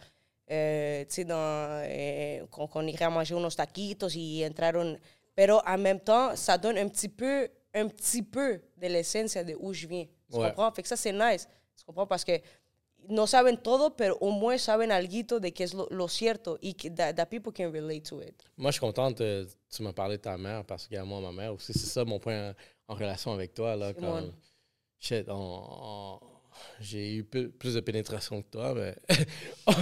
euh, 0.51 1.05
sais, 1.09 1.25
dans, 1.25 1.83
euh, 1.85 2.47
qu'on 2.51 2.67
qu'on 2.67 2.87
irait 2.87 3.11
manger 3.11 3.35
unos 3.35 3.55
taquitos 3.57 4.15
y 4.15 4.45
entraron. 4.47 4.97
Pero 5.35 5.61
en 5.67 5.79
même 5.79 6.01
temps, 6.01 6.35
ça 6.37 6.57
donne 6.57 6.79
un 6.79 6.89
petit 6.89 7.09
peu, 7.09 7.49
un 7.75 7.89
petit 7.89 8.23
peu 8.23 8.61
de 8.77 8.87
l'essence 8.87 9.35
de 9.37 9.55
où 9.59 9.73
je 9.73 9.87
viens. 9.87 10.07
Tu 10.31 10.37
Ouais. 10.39 10.49
comprends? 10.49 10.73
Fait 10.73 10.83
que 10.83 10.89
ça, 10.89 10.97
c'est 10.97 11.13
nice. 11.13 11.47
Tu 11.77 11.85
comprends? 11.85 12.07
Parce 12.07 12.25
que 12.25 12.41
no 13.09 13.27
saben 13.27 13.57
todo, 13.59 13.91
pero 13.91 14.17
au 14.21 14.31
moins 14.31 14.57
saben 14.59 14.91
algo 14.91 15.39
de 15.39 15.51
que 15.53 15.63
es 15.65 15.75
lo, 15.75 15.87
lo 15.91 16.09
cierto 16.09 16.59
y 16.61 16.75
que 16.75 16.89
that, 16.91 17.13
that 17.15 17.27
people 17.27 17.53
can 17.53 17.71
relate 17.71 18.03
to 18.09 18.21
it. 18.23 18.35
Moi, 18.57 18.71
je 18.71 18.79
suis 18.79 18.81
contente 18.81 19.19
que 19.19 19.47
tu 19.71 19.83
m'as 19.83 19.93
parlé 19.93 20.17
de 20.17 20.23
ta 20.23 20.37
mère 20.39 20.65
parce 20.65 20.89
que 20.89 21.01
moi, 21.03 21.21
ma 21.21 21.31
mère 21.33 21.53
aussi, 21.55 21.73
c'est 21.73 21.87
ça 21.87 22.05
mon 22.05 22.19
point 22.19 22.51
en, 22.89 22.95
en 22.95 22.97
relation 22.97 23.33
avec 23.33 23.53
toi. 23.55 23.77
Là, 23.77 23.93
mon- 24.01 24.33
Shit, 24.99 25.29
on- 25.29 25.35
on- 25.35 26.21
j'ai 26.81 27.17
eu 27.17 27.25
plus 27.25 27.75
de 27.75 27.81
pénétration 27.81 28.43
que 28.43 28.49
toi, 28.51 28.75
mais. 28.75 28.97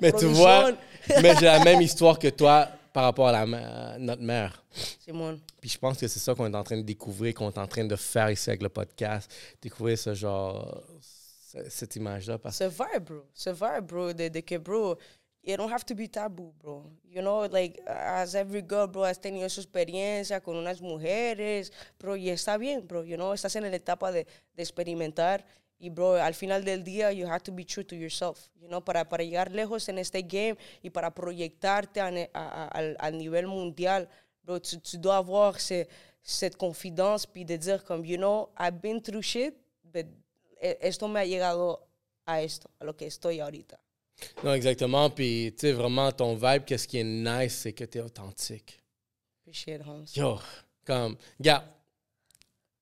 mais 0.00 0.12
tu 0.12 0.26
vois, 0.26 0.72
mais 1.22 1.34
j'ai 1.38 1.46
la 1.46 1.62
même 1.64 1.80
histoire 1.80 2.18
que 2.18 2.28
toi 2.28 2.68
par 2.92 3.04
rapport 3.04 3.28
à 3.28 3.32
la, 3.44 3.98
notre 3.98 4.22
mère. 4.22 4.64
Simon. 4.98 5.40
Puis 5.60 5.70
je 5.70 5.78
pense 5.78 5.98
que 5.98 6.08
c'est 6.08 6.18
ça 6.18 6.34
qu'on 6.34 6.52
est 6.52 6.56
en 6.56 6.64
train 6.64 6.76
de 6.76 6.82
découvrir, 6.82 7.34
qu'on 7.34 7.50
est 7.50 7.58
en 7.58 7.66
train 7.66 7.84
de 7.84 7.96
faire 7.96 8.30
ici 8.30 8.50
avec 8.50 8.62
le 8.62 8.68
podcast. 8.68 9.30
Découvrir 9.62 9.98
ce 9.98 10.14
genre, 10.14 10.82
ce- 11.00 11.68
cette 11.68 11.94
image-là. 11.96 12.38
Parce 12.38 12.58
Ce 12.58 12.64
bro. 12.64 13.24
Ce 13.34 13.50
vibe, 13.50 13.84
bro. 13.86 14.12
De, 14.12 14.28
de 14.28 14.40
que, 14.40 14.56
bro, 14.56 14.96
it 15.42 15.56
don't 15.56 15.70
have 15.72 15.84
to 15.86 15.94
be 15.94 16.06
taboo, 16.08 16.52
bro. 16.62 16.90
You 17.04 17.22
know, 17.22 17.46
like, 17.50 17.80
as 17.86 18.34
every 18.34 18.62
girl, 18.62 18.86
bro, 18.86 19.04
has 19.04 19.18
tenido 19.20 19.48
su 19.48 19.60
experiencia 19.60 20.40
con 20.42 20.56
unas 20.56 20.80
mujeres, 20.80 21.72
bro, 21.98 22.14
y 22.16 22.28
está 22.30 22.58
bien, 22.58 22.86
bro. 22.86 23.04
You 23.04 23.16
know, 23.16 23.32
estás 23.32 23.56
en 23.56 23.62
la 23.70 23.74
etapa 23.76 24.12
de, 24.12 24.26
de 24.54 24.62
experimentar. 24.62 25.44
Y, 25.78 25.88
bro, 25.88 26.16
al 26.22 26.34
final 26.34 26.62
del 26.62 26.84
día, 26.84 27.10
you 27.10 27.26
have 27.26 27.40
to 27.42 27.52
be 27.52 27.64
true 27.64 27.84
to 27.84 27.94
yourself, 27.96 28.50
you 28.60 28.68
know, 28.68 28.82
para, 28.84 29.08
para 29.08 29.24
llegar 29.24 29.50
lejos 29.50 29.88
en 29.88 29.98
este 29.98 30.20
game 30.22 30.58
y 30.82 30.90
para 30.90 31.10
proyectarte 31.14 32.00
a, 32.02 32.08
a, 32.34 32.96
a- 32.98 33.10
nivel 33.10 33.46
mundial, 33.46 34.06
bro, 34.42 34.60
tu, 34.60 34.78
tu 34.78 34.98
dois 34.98 35.16
avoir 35.16 35.58
ce- 35.58 35.88
cette 36.22 36.56
confiance 36.58 37.26
puis 37.26 37.46
de 37.46 37.56
dire 37.56 37.82
comme, 37.82 38.04
you 38.04 38.18
know, 38.18 38.50
I've 38.58 38.82
been 38.82 39.00
through 39.00 39.22
shit, 39.22 39.54
but 39.82 40.04
e- 40.60 40.76
esto 40.82 41.08
me 41.08 41.20
ha 41.20 41.24
llegado 41.24 41.88
a 42.26 42.42
esto, 42.42 42.68
a 42.78 42.84
lo 42.84 42.94
que 42.94 43.06
estoy 43.06 43.40
ahorita. 43.40 43.80
Non, 44.44 44.54
exactement. 44.54 45.10
Puis, 45.10 45.52
tu 45.52 45.60
sais, 45.66 45.72
vraiment, 45.72 46.10
ton 46.12 46.34
vibe, 46.34 46.64
qu'est-ce 46.64 46.86
qui 46.88 46.98
est 46.98 47.04
nice, 47.04 47.54
c'est 47.58 47.72
que 47.72 47.84
tu 47.84 47.98
es 47.98 48.00
authentique. 48.00 48.80
Appreciate 49.42 49.80
it, 49.80 49.86
Holmes. 49.86 50.06
Yo, 50.14 50.38
comme, 50.86 51.16
regarde, 51.38 51.64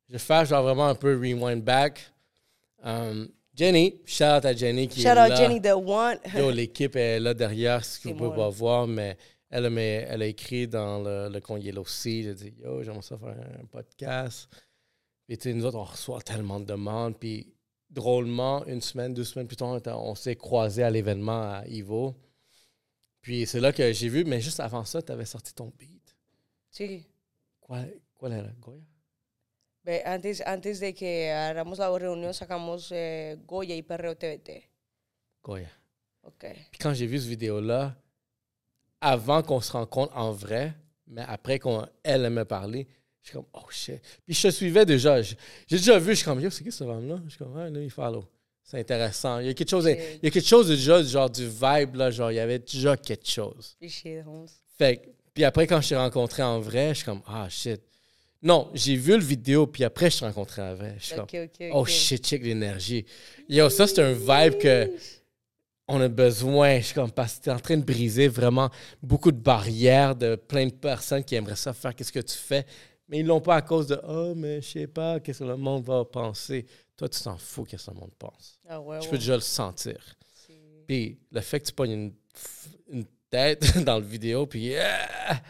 je 0.09 0.13
vais 0.15 0.19
faire 0.19 0.45
genre 0.45 0.63
vraiment 0.63 0.87
un 0.89 0.95
peu 0.95 1.17
rewind 1.17 1.63
back. 1.63 2.01
Um, 2.83 3.29
Jenny, 3.55 4.01
shout 4.07 4.25
out 4.25 4.45
à 4.45 4.55
Jenny 4.55 4.87
qui 4.89 5.01
Shout 5.01 5.09
est 5.09 5.11
out 5.13 5.29
là. 5.31 5.35
Jenny 5.35 5.61
the 5.61 5.73
One. 5.75 6.19
Yo, 6.37 6.51
l'équipe 6.51 6.95
est 6.97 7.19
là 7.21 7.35
derrière, 7.35 7.85
ce 7.85 7.99
que 7.99 8.09
vous 8.09 8.15
pouvez 8.15 8.37
pas 8.37 8.49
voir, 8.49 8.87
mais 8.87 9.17
elle, 9.51 9.67
a- 9.67 9.71
mais 9.71 10.07
elle 10.09 10.23
a 10.23 10.27
écrit 10.27 10.69
dans 10.69 11.03
le, 11.03 11.29
le 11.29 11.41
con 11.41 11.57
Yellow 11.57 11.85
Sea. 11.85 12.23
J'ai 12.23 12.35
dit, 12.35 12.55
yo, 12.63 12.83
j'aimerais 12.83 13.03
ça 13.03 13.19
faire 13.19 13.29
un 13.61 13.65
podcast. 13.67 14.49
Puis, 15.27 15.37
tu 15.37 15.51
sais, 15.51 15.55
nous 15.55 15.65
autres, 15.67 15.77
on 15.79 15.85
reçoit 15.85 16.21
tellement 16.23 16.61
de 16.61 16.67
demandes. 16.67 17.19
Puis, 17.19 17.53
drôlement, 17.91 18.65
une 18.67 18.81
semaine, 18.81 19.15
deux 19.15 19.25
semaines 19.25 19.47
plus 19.47 19.57
tard, 19.57 19.81
on 19.87 20.15
s'est 20.15 20.37
croisés 20.37 20.83
à 20.83 20.91
l'événement 20.91 21.43
à 21.53 21.67
Ivo. 21.67 22.15
Puis, 23.21 23.47
c'est 23.47 23.61
là 23.61 23.73
que 23.73 23.93
j'ai 23.93 24.09
vu, 24.09 24.25
mais 24.25 24.41
juste 24.41 24.61
avant 24.61 24.85
ça, 24.85 25.03
tu 25.03 25.13
avais 25.13 25.25
sorti 25.25 25.55
ton 25.55 25.73
beat. 25.79 26.17
Sí. 26.71 27.05
Quoi, 27.61 27.81
quoi 28.17 28.31
era? 28.31 28.49
Goya? 28.61 28.83
Ve, 29.85 30.03
Antes, 30.05 30.43
antes 30.47 30.81
de 30.81 30.93
que 30.93 31.31
hagamos 31.31 31.79
la 31.79 31.89
reunión, 31.89 32.33
sacamos 32.33 32.91
eh, 32.93 33.37
Goya 33.47 33.75
y 33.75 33.83
Perreo 33.83 34.15
TVT. 34.15 34.69
Goya. 35.43 35.71
Ok. 36.23 36.45
Puis 36.71 36.79
quand 36.79 36.93
j'ai 36.93 37.07
vu 37.07 37.19
cette 37.19 37.29
vidéo-là, 37.29 37.97
avant 39.01 39.43
qu'on 39.43 39.61
se 39.61 39.73
rencontre 39.73 40.17
en 40.17 40.33
vrai, 40.33 40.75
mais 41.07 41.23
après 41.27 41.59
qu'elle 41.59 42.31
me 42.31 42.45
parler, 42.45 42.87
je 43.23 43.29
suis 43.29 43.35
comme, 43.37 43.47
oh 43.53 43.67
shit. 43.71 44.01
Puis 44.25 44.35
je 44.35 44.43
te 44.49 44.53
suivais 44.53 44.87
déjà. 44.87 45.21
J'ai 45.23 45.37
déjà 45.69 45.99
vu, 45.99 46.11
je 46.11 46.17
suis 46.17 46.25
comme, 46.25 46.41
yo, 46.41 46.51
c'est 46.51 46.65
qui 46.65 46.73
ce 46.73 46.85
femme-là? 46.85 47.21
Je 47.25 47.31
suis 47.31 47.39
comme, 47.39 47.57
ah, 47.57 47.69
là, 47.69 47.81
il 47.81 47.91
follow. 47.91 48.25
C'est 48.63 48.79
intéressant. 48.81 49.41
Il 49.41 49.47
y 49.47 49.51
a 49.51 49.55
quelque 49.55 49.71
chose, 49.71 49.87
il 49.87 50.21
y 50.23 50.27
a 50.27 50.31
quelque 50.31 50.47
chose 50.47 50.69
de 50.69 50.75
déjà, 50.75 51.03
genre 51.03 51.31
du 51.31 51.47
vibe, 51.49 51.95
là, 51.95 52.11
genre, 52.11 52.31
il 52.31 52.35
y 52.37 52.39
avait 52.39 52.59
déjà 52.59 52.97
quelque 52.97 53.29
chose. 53.29 53.77
Holmes. 54.27 54.47
Fait 54.77 54.97
que- 54.99 55.09
puis 55.35 55.45
après, 55.45 55.67
quand 55.67 55.81
je 55.81 55.89
t'ai 55.91 55.97
rencontré 55.97 56.43
en 56.43 56.61
vrai, 56.61 56.91
je 56.91 56.95
suis 56.97 57.05
comme, 57.05 57.23
ah 57.27 57.49
shit. 57.49 57.81
Non, 58.43 58.71
j'ai 58.75 58.95
vu 58.95 59.13
le 59.17 59.23
vidéo, 59.25 59.67
puis 59.67 59.85
après, 59.85 60.11
je 60.11 60.19
t'ai 60.19 60.25
rencontré 60.27 60.63
en 60.63 60.75
vrai. 60.75 60.97
Je 60.99 61.05
suis 61.07 61.15
comme, 61.17 61.27
oh 61.73 61.85
shit, 61.87 62.25
check 62.25 62.43
l'énergie. 62.43 63.05
Yo, 63.49 63.69
ça, 63.71 63.87
c'est 63.87 64.01
un 64.03 64.13
vibe 64.13 64.59
que 64.59 64.91
on 65.89 66.01
a 66.03 66.09
besoin. 66.09 66.79
Je 66.81 66.85
suis 66.87 66.95
comme 66.95 67.11
parce 67.11 67.39
que 67.39 67.45
tu 67.45 67.49
es 67.49 67.53
en 67.53 67.59
train 67.59 67.77
de 67.79 67.85
briser 67.85 68.29
vraiment 68.29 68.69
beaucoup 69.03 69.33
de 69.33 69.41
barrières 69.41 70.15
de 70.15 70.37
plein 70.37 70.67
de 70.67 70.73
personnes 70.73 71.25
qui 71.25 71.35
aimeraient 71.35 71.57
ça 71.57 71.73
faire 71.73 71.95
qu'est-ce 71.95 72.13
que 72.13 72.21
tu 72.21 72.37
fais, 72.37 72.67
mais 73.09 73.21
ils 73.21 73.27
l'ont 73.27 73.41
pas 73.41 73.57
à 73.57 73.63
cause 73.63 73.87
de 73.87 74.01
oh 74.07 74.35
mais 74.35 74.61
je 74.61 74.69
sais 74.69 74.87
pas 74.87 75.21
qu'est-ce 75.21 75.41
que 75.41 75.45
le 75.45 75.57
monde 75.57 75.85
va 75.85 76.05
penser. 76.05 76.67
Toi 76.97 77.09
tu 77.09 77.21
t'en 77.23 77.37
fous 77.37 77.65
qu'est-ce 77.65 77.87
que 77.87 77.91
le 77.93 78.01
monde 78.01 78.15
pense. 78.19 78.59
Ah, 78.69 78.81
ouais, 78.81 78.99
Je 79.01 79.05
ouais. 79.05 79.11
peux 79.11 79.19
déjà 79.19 79.35
le 79.35 79.41
sentir. 79.41 79.99
Puis 80.87 81.19
le 81.31 81.41
fait 81.41 81.61
que 81.61 81.67
tu 81.67 81.73
pognes 81.73 81.93
une, 81.93 82.15
une 82.91 83.05
tête 83.31 83.79
dans 83.85 83.99
le 83.99 84.05
vidéo 84.05 84.47
puis 84.47 84.75
ah! 84.77 85.41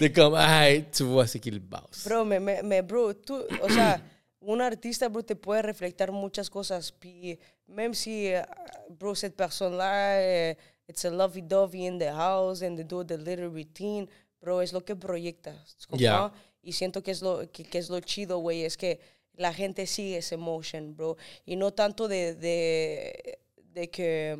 de 0.00 0.08
comme 0.08 0.36
hey, 0.36 0.84
tu 0.90 1.04
vois 1.04 1.26
c'est 1.26 1.40
qui 1.40 1.50
le 1.50 1.58
boss. 1.60 2.06
Bro, 2.06 2.24
me, 2.24 2.38
me, 2.38 2.82
bro, 2.82 3.12
tú, 3.14 3.34
o 3.62 3.68
sea, 3.68 4.00
un 4.46 4.60
artista, 4.60 5.08
bro, 5.08 5.22
te 5.22 5.34
puede 5.34 5.62
reflejar 5.62 6.12
muchas 6.12 6.50
cosas. 6.50 6.92
Puis, 6.92 7.38
même 7.68 7.94
si, 7.94 8.26
eh, 8.26 8.42
bro, 8.90 9.14
cette 9.14 9.36
personne-là, 9.36 10.20
eh, 10.20 10.56
it's 10.88 11.04
a 11.04 11.10
lovey-dovey 11.10 11.86
in 11.86 11.98
the 11.98 12.12
house 12.12 12.62
and 12.62 12.76
they 12.76 12.84
do 12.84 13.02
the 13.04 13.16
little 13.16 13.48
routine, 13.48 14.08
bro, 14.44 14.60
es 14.60 14.72
lo 14.72 14.84
que 14.84 14.94
proyecta. 14.94 15.52
¿tu 15.80 15.88
comprends? 15.88 16.00
Yeah. 16.00 16.32
Y 16.62 16.72
siento 16.72 17.02
que 17.02 17.10
es 17.12 17.22
lo, 17.22 17.50
que, 17.50 17.64
que 17.64 17.78
es 17.78 17.88
lo 17.88 17.98
chido, 18.00 18.38
güey, 18.38 18.64
es 18.64 18.76
que 18.76 19.00
la 19.36 19.52
gente 19.52 19.86
sigue 19.86 20.18
ese 20.18 20.36
motion, 20.36 20.94
bro. 20.94 21.16
Y 21.46 21.56
no 21.56 21.72
tanto 21.72 22.08
de, 22.08 22.34
de, 22.34 23.38
de 23.72 23.88
que 23.90 24.36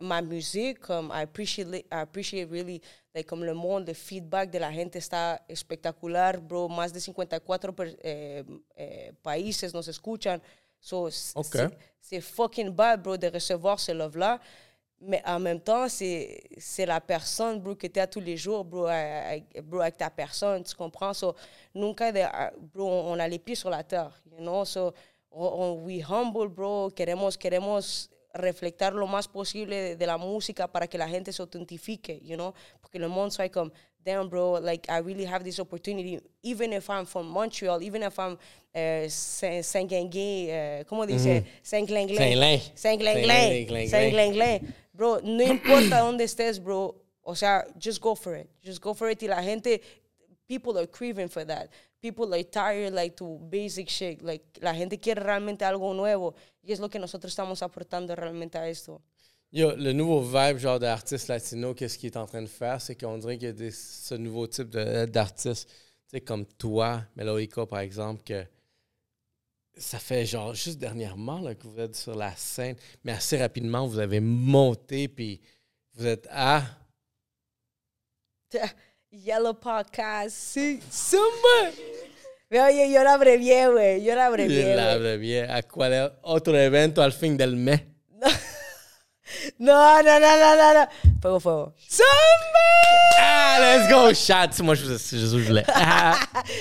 ma 0.00 0.20
musique, 0.22 0.80
comme 0.80 1.08
I 1.12 1.22
appreciate, 1.22 1.78
I 1.90 2.00
appreciate 2.02 2.46
really, 2.50 2.80
like, 3.14 3.26
comme 3.28 3.44
le 3.44 3.54
monde, 3.54 3.88
le 3.88 3.94
feedback 3.94 4.50
de 4.50 4.58
la 4.60 4.70
gente 4.72 4.98
está 4.98 5.42
espectacular, 5.48 6.38
bro. 6.40 6.68
Más 6.68 6.92
de 6.92 7.00
54 7.00 7.74
per- 7.74 7.98
eh, 8.02 8.44
eh, 8.76 9.12
países 9.22 9.72
nos 9.74 9.88
escuchan. 9.88 10.40
So, 10.78 11.08
s- 11.08 11.32
Ok. 11.34 11.56
c'est- 11.56 11.76
c'est 12.00 12.20
fucking 12.22 12.74
bad, 12.74 13.02
bro, 13.02 13.16
de 13.18 13.28
recevoir 13.30 13.78
ce 13.78 13.92
love-là. 13.92 14.40
Mais 15.02 15.22
en 15.24 15.40
même 15.40 15.60
temps, 15.60 15.88
c'est 15.88 16.86
la 16.86 17.00
personne, 17.00 17.58
bro, 17.58 17.74
que 17.74 17.86
tu 17.86 17.98
as 17.98 18.06
tous 18.06 18.20
les 18.20 18.36
jours, 18.36 18.64
bro, 18.64 18.84
avec, 18.84 19.62
bro, 19.62 19.80
avec 19.80 19.96
ta 19.96 20.10
personne, 20.10 20.62
tu 20.62 20.74
comprends? 20.74 21.14
So, 21.14 21.34
nunca, 21.74 22.12
de, 22.12 22.20
ah, 22.20 22.52
bro, 22.74 22.86
on 22.86 23.18
a 23.18 23.26
les 23.26 23.38
pieds 23.38 23.54
sur 23.54 23.70
la 23.70 23.82
terre, 23.82 24.12
you 24.30 24.44
know? 24.44 24.62
So, 24.66 24.92
on, 25.30 25.84
we 25.86 26.02
humble, 26.02 26.48
bro, 26.48 26.90
queremos, 26.94 27.38
queremos 27.38 28.10
reflectar 28.34 28.92
lo 28.92 29.06
más 29.06 29.26
posible 29.26 29.74
de, 29.74 29.96
de 29.96 30.06
la 30.06 30.18
música 30.18 30.68
para 30.68 30.86
que 30.86 30.98
la 30.98 31.08
gente 31.08 31.32
se 31.32 31.40
autentifique, 31.40 32.20
you 32.22 32.36
know? 32.36 32.52
Porque 32.82 32.98
le 32.98 33.08
monde 33.08 33.32
soit 33.32 33.48
comme, 33.48 33.72
damn, 34.04 34.28
bro, 34.28 34.60
like, 34.60 34.86
I 34.90 34.98
really 34.98 35.24
have 35.24 35.44
this 35.44 35.58
opportunity, 35.58 36.20
even 36.42 36.74
if 36.74 36.90
I'm 36.90 37.06
from 37.06 37.26
Montreal, 37.26 37.82
even 37.82 38.02
if 38.02 38.18
I'm 38.18 38.36
uh, 38.74 39.08
Saint-Guinguet, 39.08 40.82
uh, 40.82 40.84
¿cómo 40.84 41.06
dice? 41.06 41.44
Saint-Glenglin. 41.62 42.18
Saint-Lin. 42.18 42.60
Saint-Glenglin. 42.74 43.88
Saint-Glenglin. 43.88 44.74
Bro, 45.00 45.20
no 45.22 45.42
importa 45.42 46.00
dónde 46.04 46.24
estés, 46.24 46.62
bro. 46.62 46.94
O 47.22 47.34
sea, 47.34 47.64
just 47.78 48.02
go 48.02 48.14
for 48.14 48.36
it. 48.36 48.50
Just 48.62 48.82
go 48.82 48.92
for 48.92 49.08
it. 49.10 49.22
Y 49.22 49.28
la 49.28 49.42
gente, 49.42 49.80
people 50.46 50.76
are 50.78 50.86
craving 50.86 51.30
for 51.30 51.42
that. 51.46 51.70
People 52.02 52.34
are 52.34 52.44
tired, 52.44 52.92
like, 52.92 53.16
to 53.16 53.38
basic 53.50 53.88
shit. 53.88 54.20
Like, 54.20 54.44
la 54.60 54.74
gente 54.74 54.98
quiere 55.00 55.22
realmente 55.22 55.64
algo 55.64 55.94
nuevo. 55.94 56.34
Y 56.62 56.72
es 56.72 56.80
lo 56.80 56.90
que 56.90 56.98
nosotros 56.98 57.32
estamos 57.32 57.62
aportando 57.62 58.14
realmente 58.14 58.58
a 58.58 58.68
esto. 58.68 59.00
Yo, 59.50 59.74
le 59.74 59.94
nouveau 59.94 60.20
vibe 60.22 60.58
genre 60.58 60.78
d'artiste 60.78 61.28
latino, 61.28 61.74
qu'est-ce 61.74 61.96
qu'il 61.98 62.10
est 62.12 62.16
en 62.18 62.26
train 62.26 62.42
de 62.42 62.46
faire, 62.48 62.78
c'est 62.82 62.94
qu'on 62.94 63.16
dirait 63.16 63.38
qu'il 63.38 63.48
y 63.48 63.50
a 63.50 63.54
des- 63.54 63.70
ce 63.72 64.14
nouveau 64.16 64.46
type 64.46 64.68
d'artiste, 64.68 65.66
tu 65.68 65.74
sais, 66.10 66.20
comme 66.20 66.44
toi, 66.44 67.04
Meloica 67.16 67.64
par 67.66 67.80
exemple, 67.80 68.22
que 68.22 68.44
ça 69.80 69.98
fait 69.98 70.26
genre 70.26 70.54
juste 70.54 70.78
dernièrement 70.78 71.40
là, 71.40 71.54
que 71.54 71.66
vous 71.66 71.80
êtes 71.80 71.96
sur 71.96 72.14
la 72.14 72.34
scène, 72.36 72.76
mais 73.02 73.12
assez 73.12 73.38
rapidement, 73.38 73.86
vous 73.86 73.98
avez 73.98 74.20
monté, 74.20 75.08
puis 75.08 75.40
vous 75.94 76.06
êtes 76.06 76.28
à... 76.30 76.62
Yellow 79.12 79.54
Podcast. 79.54 80.36
Sí, 80.36 80.80
Zumba. 80.92 81.72
Oye, 82.52 82.92
yo 82.92 83.02
la 83.02 83.14
abrevié, 83.14 83.66
güey. 83.66 84.02
Yo 84.04 84.14
la 84.14 84.26
abrevié. 84.26 84.74
la 84.74 84.98
güey. 84.98 85.18
bien, 85.18 85.50
¿A 85.50 85.62
cuál 85.62 86.12
otro 86.22 86.56
evento 86.56 87.02
al 87.02 87.12
fin 87.12 87.36
del 87.36 87.56
mes? 87.56 87.80
No, 89.58 90.02
no, 90.02 90.18
no, 90.18 90.36
no, 90.36 90.56
no, 90.56 90.74
no. 90.74 90.88
Fuego, 91.22 91.38
fuego. 91.38 91.74
¡Zumba! 91.88 92.70
Ah, 93.20 93.58
let's 93.60 93.88
go, 93.88 94.12
shots! 94.12 94.60
Moi, 94.60 94.74
je 94.74 94.84
vous 94.86 94.98
je 94.98 95.36
vous 95.36 95.44
voulais. 95.44 95.64
Ah. 95.68 96.18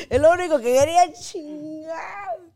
Es 0.07 0.21
lo 0.21 0.31
único 0.31 0.57
que 0.59 0.71
quería 0.71 1.11
chingar. 1.13 2.48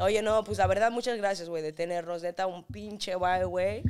Oye, 0.00 0.22
no, 0.22 0.42
pues 0.44 0.58
la 0.58 0.66
verdad, 0.66 0.90
muchas 0.90 1.16
gracias, 1.18 1.48
güey, 1.48 1.62
de 1.62 1.72
tenernos. 1.72 2.22
Neta, 2.22 2.46
un 2.46 2.64
pinche 2.64 3.14
guay, 3.14 3.44
güey. 3.44 3.82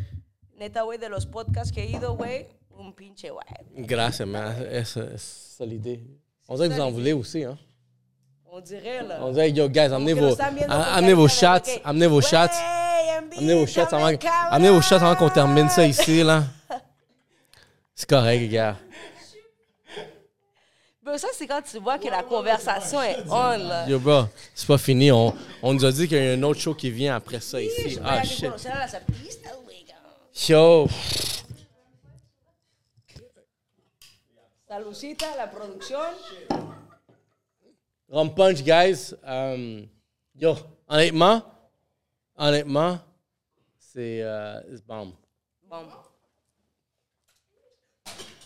Neta, 0.57 0.83
güey, 0.83 0.99
de 0.99 1.09
los 1.09 1.25
podcasts 1.27 1.73
que 1.73 1.83
he 1.83 1.87
ido, 1.87 2.15
güey, 2.17 2.49
un 2.77 2.93
pinche 2.93 3.31
guay. 3.31 3.47
Gracias, 3.77 4.27
man. 4.27 4.55
C'est 4.85 5.67
l'idée. 5.67 6.05
On 6.49 6.57
dirait 6.57 6.69
que 6.69 6.75
vous 6.75 6.81
en 6.81 6.91
voulez 6.91 7.13
aussi, 7.13 7.45
hein? 7.45 7.57
On 8.53 8.61
dirait, 8.61 9.03
là. 9.05 9.19
On 9.23 9.31
dirait, 9.33 9.53
yo, 9.53 9.69
guys, 9.69 9.93
amenez 9.93 10.15
vos, 10.15 10.37
amenez 10.41 11.15
vos 11.15 11.29
que, 11.29 11.81
amenez 11.85 12.09
vos 12.09 12.21
"Güey, 12.21 13.39
amenez 13.39 13.55
vos 13.55 13.67
shots 13.67 13.93
avant, 13.95 14.07
invítame, 14.07 14.19
cabrón". 14.19 14.53
amenez 14.53 14.71
vos 14.71 14.83
shots 14.83 14.97
avant 14.97 15.15
qu'on 15.15 15.31
termine 15.31 15.69
ça 15.69 15.87
ici, 15.87 16.25
là. 16.25 16.45
C'est 17.95 18.09
correct, 18.09 18.51
gars. 18.51 18.77
Bro, 21.03 21.17
ça, 21.17 21.29
c'est 21.33 21.47
quand 21.47 21.63
tu 21.63 21.79
vois 21.79 21.99
que 21.99 22.09
la 22.09 22.23
conversation 22.23 23.01
est 23.01 23.17
on, 23.27 23.57
là. 23.57 23.89
Yo, 23.89 23.99
bro, 23.99 24.25
c'est 24.55 24.67
pas 24.67 24.77
fini. 24.77 25.11
On, 25.11 25.35
on 25.63 25.73
nous 25.73 25.85
a 25.85 25.93
dit 25.93 26.07
qu'il 26.07 26.23
y 26.23 26.29
a 26.29 26.33
un 26.33 26.43
autre 26.43 26.61
show 26.61 26.75
qui 26.75 26.91
vient 26.91 27.17
après 27.17 27.41
ça 27.41 27.61
ici. 27.61 27.99
Ah, 28.05 28.23
shit. 28.23 28.51
Yo, 30.49 30.87
la 35.37 35.47
producción. 35.47 36.01
Rum 38.11 38.35
Punch, 38.35 38.63
guys. 38.63 39.15
Um, 39.25 39.89
yo, 40.35 40.57
honnêtement, 40.87 41.43
honnêtement, 42.37 42.99
c'est 43.79 44.23
euh, 44.23 44.61
c'est 44.71 44.87
bomb. 44.87 45.13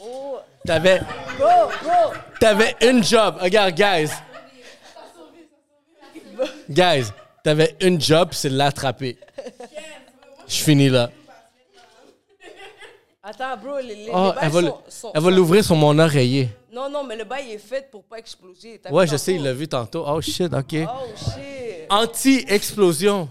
Oh, 0.01 0.39
T'avais, 0.67 1.01
bro. 1.39 2.13
t'avais 2.41 2.75
une 2.83 3.03
job. 3.05 3.37
Regarde, 3.41 3.75
guys. 3.75 4.11
Guys, 6.69 7.07
t'avais 7.43 7.77
une 7.81 8.01
job, 8.01 8.31
c'est 8.33 8.51
de 8.51 8.57
l'attraper. 8.57 9.17
Je 10.49 10.55
finis 10.57 10.89
là. 10.89 11.11
Attends, 13.23 13.57
bro, 13.57 13.79
les, 13.79 13.95
les, 13.95 14.11
Oh, 14.13 14.33
les 14.35 14.39
elle 14.43 14.51
va, 14.51 14.61
le- 14.61 14.69
sont, 14.69 14.79
sont- 14.89 15.13
elle 15.15 15.23
va 15.23 15.31
l'ouvrir 15.31 15.65
sur 15.65 15.77
mon 15.77 15.99
oreiller. 15.99 16.51
Non, 16.73 16.91
non, 16.91 17.05
mais 17.05 17.17
le 17.17 17.25
bail 17.25 17.53
est 17.53 17.59
fait 17.59 17.89
pour 17.91 18.05
pas 18.05 18.19
exploser. 18.19 18.81
T'as 18.83 18.91
Ouais, 18.91 19.07
je 19.07 19.17
sais, 19.17 19.35
il 19.35 19.43
l'a 19.43 19.53
vu 19.55 19.67
tantôt. 19.69 20.05
Oh 20.07 20.21
shit, 20.21 20.53
ok. 20.53 20.75
Oh, 20.87 21.07
shit. 21.17 21.87
Anti-explosion. 21.89 23.29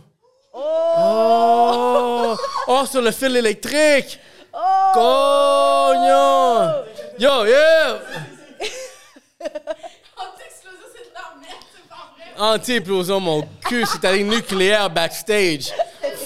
Oh! 0.53 0.59
Oh! 0.97 2.35
Oh, 2.67 2.83
sur 2.89 3.01
le 3.01 3.11
fil 3.11 3.35
électrique! 3.35 4.19
Oh! 4.53 4.91
Cognon! 4.93 6.83
Yo, 7.17 7.45
yo! 7.45 7.99
Anti-explosion, 10.15 10.87
c'est 10.93 11.09
de 11.09 11.13
la 11.13 11.33
merde, 11.41 11.65
c'est 11.73 11.89
pas 11.89 12.13
vrai. 12.15 12.53
Anti-explosion, 12.55 13.19
mon 13.19 13.47
cul, 13.65 13.85
c'est 13.85 14.05
allé 14.05 14.23
nucléaire 14.23 14.89
backstage. 14.89 15.73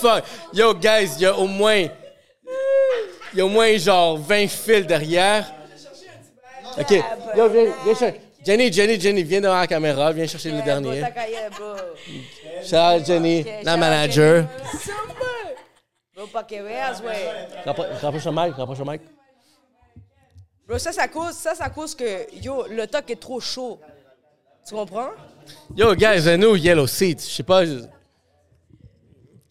Fuck. 0.01 0.23
Yo, 0.53 0.73
guys, 0.73 1.11
il 1.17 1.21
y 1.21 1.25
a 1.25 1.35
au 1.35 1.47
moins. 1.47 1.85
Il 3.33 3.39
y 3.39 3.41
a 3.41 3.45
au 3.45 3.49
moins 3.49 3.77
genre 3.77 4.17
20 4.17 4.47
fils 4.47 4.85
derrière. 4.85 5.45
Ok. 6.77 6.91
Yo, 7.35 7.49
viens, 7.49 7.73
viens 7.85 7.95
chercher. 7.95 8.21
Jenny, 8.45 8.71
Jenny, 8.71 8.99
Jenny, 8.99 9.23
viens 9.23 9.41
devant 9.41 9.59
la 9.59 9.67
caméra, 9.67 10.11
viens 10.13 10.27
chercher 10.27 10.51
le 10.51 10.57
Yeah, 10.57 10.65
dernier. 10.65 11.03
Ciao, 12.65 13.03
Jenny, 13.03 13.45
la 13.63 13.75
manager. 13.75 14.45
Bro, 16.17 16.25
pa' 16.33 16.43
que 16.43 16.59
veas, 16.63 16.99
güey. 16.99 17.27
Rappro- 17.63 17.85
Rapproche 18.01 18.25
le 18.25 18.31
mic, 18.31 18.55
rapproche 18.55 18.79
le 18.79 18.85
mic. 18.85 19.01
Bro, 20.67 20.79
ça, 20.79 20.91
ça 20.91 21.07
cause, 21.07 21.35
ça, 21.35 21.53
ça 21.53 21.69
cause 21.69 21.93
que, 21.93 22.25
yo, 22.41 22.65
le 22.67 22.87
toc 22.87 23.07
est 23.11 23.21
trop 23.21 23.39
chaud. 23.39 23.79
Tu 24.67 24.73
comprends? 24.73 25.11
Yo, 25.75 25.93
guys, 25.93 26.35
nous, 26.39 26.55
Yellow 26.55 26.87
Seats. 26.87 27.19
Je 27.19 27.35
sais 27.35 27.43
pas. 27.43 27.63
Je 27.65 27.77
sais 27.77 27.83
pas 27.83 27.91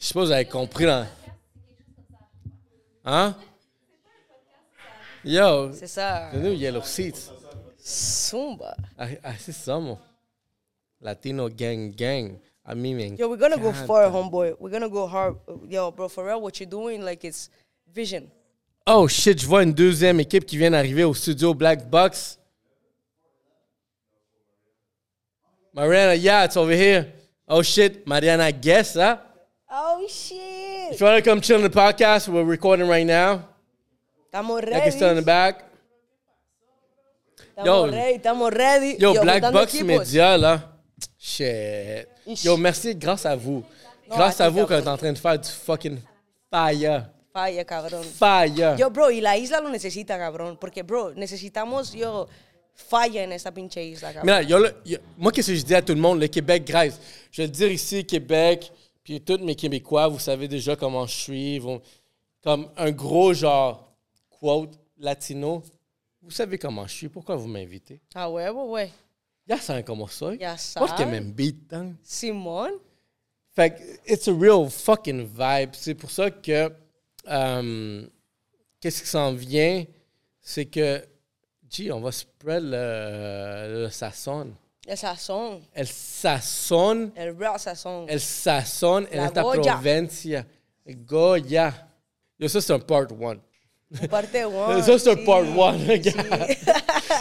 si 0.01 0.13
vous 0.15 0.31
avez 0.33 0.45
compris. 0.45 0.87
Là. 0.87 1.07
Hein? 3.05 3.37
Yo, 5.25 5.73
C'est 5.73 5.87
ça. 5.87 6.31
nous, 6.35 6.53
Yellow 6.53 6.83
Seats. 6.83 7.31
Zumba. 7.81 8.77
Ah, 8.99 9.07
ah, 9.23 9.33
c'est 9.39 9.53
ça, 9.53 9.79
mon. 9.79 9.97
Latino 11.01 11.49
gang 11.49 11.95
gang. 11.95 12.37
I 12.69 12.75
mean, 12.75 13.17
Yo, 13.17 13.29
we're 13.29 13.37
gonna 13.37 13.59
go 13.59 13.73
far, 13.73 14.11
homeboy. 14.11 14.57
We're 14.59 14.71
gonna 14.71 14.89
go 14.89 15.07
hard. 15.07 15.37
Yo, 15.69 15.93
bro, 15.93 16.09
for 16.09 16.27
real, 16.27 16.41
what 16.41 16.59
you're 16.59 16.69
doing, 16.69 17.05
like, 17.05 17.25
it's 17.25 17.49
vision. 17.95 18.29
Oh 18.89 19.07
shit, 19.07 19.41
je 19.41 19.47
vois 19.47 19.63
une 19.63 19.73
deuxième 19.73 20.19
équipe 20.21 20.45
qui 20.45 20.57
vient 20.57 20.71
d'arriver 20.71 21.05
au 21.05 21.15
studio 21.15 21.55
Black 21.55 21.89
Box. 21.89 22.39
Mariana, 25.73 26.15
yeah, 26.17 26.45
it's 26.45 26.57
over 26.57 26.73
here. 26.75 27.13
Oh 27.49 27.63
shit, 27.63 28.07
Mariana 28.07 28.51
Guess, 28.51 28.95
huh? 28.95 29.19
Oh, 29.71 30.07
shit. 30.09 30.93
If 30.93 31.01
you 31.01 31.07
want 31.07 31.23
to 31.23 31.31
come 31.31 31.41
chill 31.41 31.57
on 31.57 31.63
the 31.63 31.71
podcast, 31.71 32.29
we're 32.29 32.45
recording 32.45 32.89
right 32.89 33.07
now. 33.07 33.49
Estamos 34.33 34.63
Like 34.71 34.87
it's 34.87 34.97
still 34.97 35.11
in 35.11 35.17
the 35.17 35.23
ready. 35.23 35.25
back. 35.25 35.65
Estamos 37.57 37.67
Yo. 37.67 37.91
ready. 37.91 38.19
Estamos 38.19 38.51
ready. 38.53 38.97
Yo, 38.99 39.13
Black 39.23 39.43
juntando 39.43 39.53
Box. 39.53 39.83
Media, 39.83 40.37
là. 40.39 40.63
Shit. 41.19 42.09
Yo, 42.45 42.57
merci 42.57 42.95
grâce 42.95 43.25
à 43.27 43.37
vous. 43.37 43.63
Non, 44.09 44.17
grâce 44.17 44.41
à 44.41 44.49
vous 44.49 44.67
qu'on 44.67 44.75
est 44.75 44.79
cabrón. 44.79 44.95
en 44.95 44.97
train 44.99 45.13
de 45.13 45.19
faire 45.19 45.39
du 45.39 45.49
fucking 45.49 45.99
fire. 46.51 47.07
Falla, 47.33 47.65
cabrón. 47.65 48.03
Fire. 48.03 48.77
Yo, 48.79 48.91
bro, 48.91 49.11
y 49.11 49.21
la 49.21 49.37
isla 49.37 49.61
lo 49.61 49.69
necesita, 49.71 50.17
cabrón. 50.19 50.57
Porque, 50.59 50.83
bro, 50.83 51.13
necesitamos, 51.15 51.93
yo, 51.93 52.27
falla 52.75 53.23
en 53.25 53.33
esta 53.33 53.53
pinche 53.53 53.85
isla, 53.85 54.13
cabrón. 54.13 54.27
Mais 54.27 54.33
là, 54.33 54.43
yo, 54.43 54.59
yo- 54.85 54.99
moi, 55.19 55.33
qu'est-ce 55.33 55.51
que 55.53 55.57
je 55.59 55.63
dis 55.65 55.75
à 55.75 55.83
tout 55.83 55.95
le 55.95 56.01
monde? 56.01 56.21
Le 56.21 56.29
Québec, 56.29 56.65
Grèce. 56.67 56.99
Je 57.31 57.43
vais 57.43 57.47
le 57.47 57.53
dire 57.53 57.71
ici, 57.71 58.05
Québec, 58.07 58.73
puis 59.05 59.21
tous 59.21 59.39
mes 59.39 59.55
Québécois, 59.55 60.09
vous 60.09 60.19
savez 60.19 60.49
déjà 60.49 60.77
comment 60.77 61.07
je 61.07 61.15
suis. 61.15 61.59
Vous- 61.59 61.81
comme 62.43 62.69
un 62.77 62.91
gros 62.93 63.35
genre, 63.35 63.93
quote, 64.31 64.79
latino. 64.99 65.63
Vous 66.23 66.31
savez 66.31 66.59
comment 66.59 66.87
je 66.87 66.95
suis. 66.95 67.09
Pourquoi 67.09 67.37
vous 67.37 67.49
m'invitez? 67.49 68.01
A 68.15 68.29
huevo, 68.31 68.69
güey. 68.71 68.91
Ya 69.47 69.59
saben 69.59 69.85
comment 69.85 70.09
soy. 70.11 70.39
Ya 70.39 70.57
saben. 70.57 71.11
m'invite, 71.11 71.73
hein? 71.73 71.97
Simón. 72.03 72.73
Fait 73.55 73.71
que, 73.71 74.13
it's 74.13 74.29
a 74.29 74.33
real 74.33 74.69
fucking 74.69 75.27
vibe. 75.27 75.71
C'est 75.75 75.95
pour 75.95 76.11
ça 76.11 76.31
que, 76.31 76.71
euh, 77.29 78.07
qu'est-ce 78.81 79.03
qui 79.03 79.09
s'en 79.09 79.33
vient, 79.33 79.85
c'est 80.41 80.67
que, 80.67 81.03
gee, 81.69 81.91
on 81.93 82.01
va 82.01 82.13
spread 82.13 82.63
le, 82.65 83.85
le 83.85 83.91
sazón. 83.91 84.55
El 84.87 84.97
sazón. 84.97 85.63
El 85.75 85.87
sazón, 85.87 87.13
El 87.17 87.37
real 87.37 87.59
sazón. 87.59 88.07
el 88.09 88.21
sazón 88.21 89.09
en 89.11 89.19
La 89.19 89.27
esta 89.27 89.43
Goya. 89.43 89.75
provincia. 89.81 90.47
Goya. 90.87 91.89
Yo, 92.39 92.49
ça, 92.49 92.61
c'est 92.61 92.73
un 92.73 92.79
part 92.81 93.11
one. 93.19 93.41
Parte 94.11 94.45
one. 94.45 94.83
ça, 94.83 94.99
c'est 94.99 95.11
un 95.11 95.25
part 95.25 95.45
one, 95.57 95.79
sí. 95.79 95.87
regarde. 95.91 96.57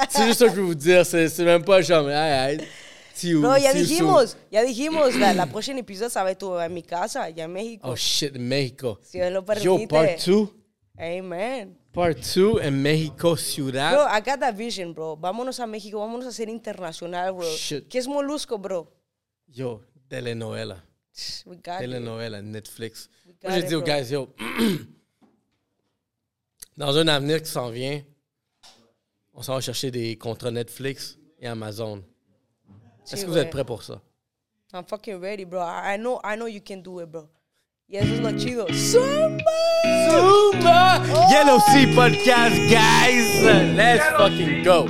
c'est 0.09 0.25
juste 0.25 0.39
ça 0.39 0.45
que 0.47 0.55
je 0.55 0.59
veux 0.61 0.65
vous 0.67 0.75
dire. 0.75 1.05
C'est 1.05 1.39
même 1.39 1.63
pas 1.63 1.81
genre, 1.81 2.09
hey, 2.09 2.57
hey, 2.57 2.67
Tiu, 3.15 3.39
No, 3.39 3.55
ya 3.55 3.71
Tiu 3.71 3.85
Su. 3.85 3.87
dijimos, 3.87 4.37
ya 4.51 4.63
dijimos, 4.63 5.15
la, 5.15 5.33
la 5.33 5.45
próxima 5.45 5.79
episodio 5.79 6.09
a 6.19 6.31
ir 6.31 6.37
en 6.65 6.73
mi 6.73 6.81
casa, 6.83 7.23
allá 7.23 7.45
en 7.45 7.53
México. 7.53 7.87
Oh 7.87 7.95
shit, 7.95 8.35
México. 8.37 8.99
si 9.03 9.19
Dios 9.19 9.31
lo 9.31 9.45
permite. 9.45 9.65
Yo, 9.65 9.87
part 9.87 10.19
two. 10.23 10.53
Amen. 10.97 11.77
Part 11.93 12.17
two 12.21 12.59
en 12.59 12.81
México, 12.81 13.37
Ciudad. 13.37 13.91
Bro, 13.93 14.07
I 14.07 14.19
got 14.21 14.39
that 14.39 14.55
vision, 14.55 14.93
bro. 14.93 15.15
Vámonos 15.15 15.59
a 15.59 15.67
México, 15.67 15.99
vámonos 15.99 16.25
a 16.25 16.31
ser 16.31 16.49
internacional, 16.49 17.33
bro. 17.33 17.45
Shit. 17.55 17.87
¿Qué 17.87 17.99
es 17.99 18.07
Molusco, 18.07 18.57
bro? 18.57 18.91
Yo, 19.47 19.81
telenovela. 20.09 20.83
We 21.45 21.55
got 21.57 21.75
it. 21.75 21.79
Telenovela, 21.81 22.41
Netflix. 22.41 23.09
got 23.41 23.49
Moi, 23.49 23.59
j'ai 23.59 23.59
it, 23.65 23.67
dit 23.69 23.75
aux 23.75 23.81
bro. 23.81 23.93
guys, 23.93 24.09
yo, 24.09 24.33
dans 26.77 26.97
un 26.97 27.07
avenir 27.07 27.41
qui 27.41 27.49
s'en 27.49 27.69
vient, 27.69 28.01
on 29.33 29.41
s'en 29.41 29.55
va 29.55 29.61
chercher 29.61 29.91
des 29.91 30.17
contrats 30.17 30.51
Netflix 30.51 31.17
et 31.39 31.47
Amazon. 31.47 32.03
Est-ce 33.11 33.25
que 33.25 33.29
vous 33.29 33.37
êtes 33.37 33.49
prêts 33.49 33.65
pour 33.65 33.83
ça? 33.83 34.01
I'm 34.73 34.83
fucking 34.85 35.21
ready, 35.21 35.45
bro. 35.45 35.61
I, 35.61 35.93
I 35.93 35.97
know, 35.97 36.19
I 36.23 36.35
know 36.35 36.47
you 36.47 36.59
can 36.59 36.81
do 36.81 36.99
it, 36.99 37.09
bro. 37.09 37.29
Y 37.87 37.97
eso 37.97 38.15
es 38.15 38.19
lo 38.19 38.31
chido. 38.31 38.67
Zumba! 38.73 39.43
Zumba! 40.09 41.03
Yellow 41.31 41.59
Sea 41.59 41.85
Podcast, 41.93 42.55
guys! 42.67 43.43
Let's 43.75 44.03
fucking 44.17 44.63
go! 44.63 44.87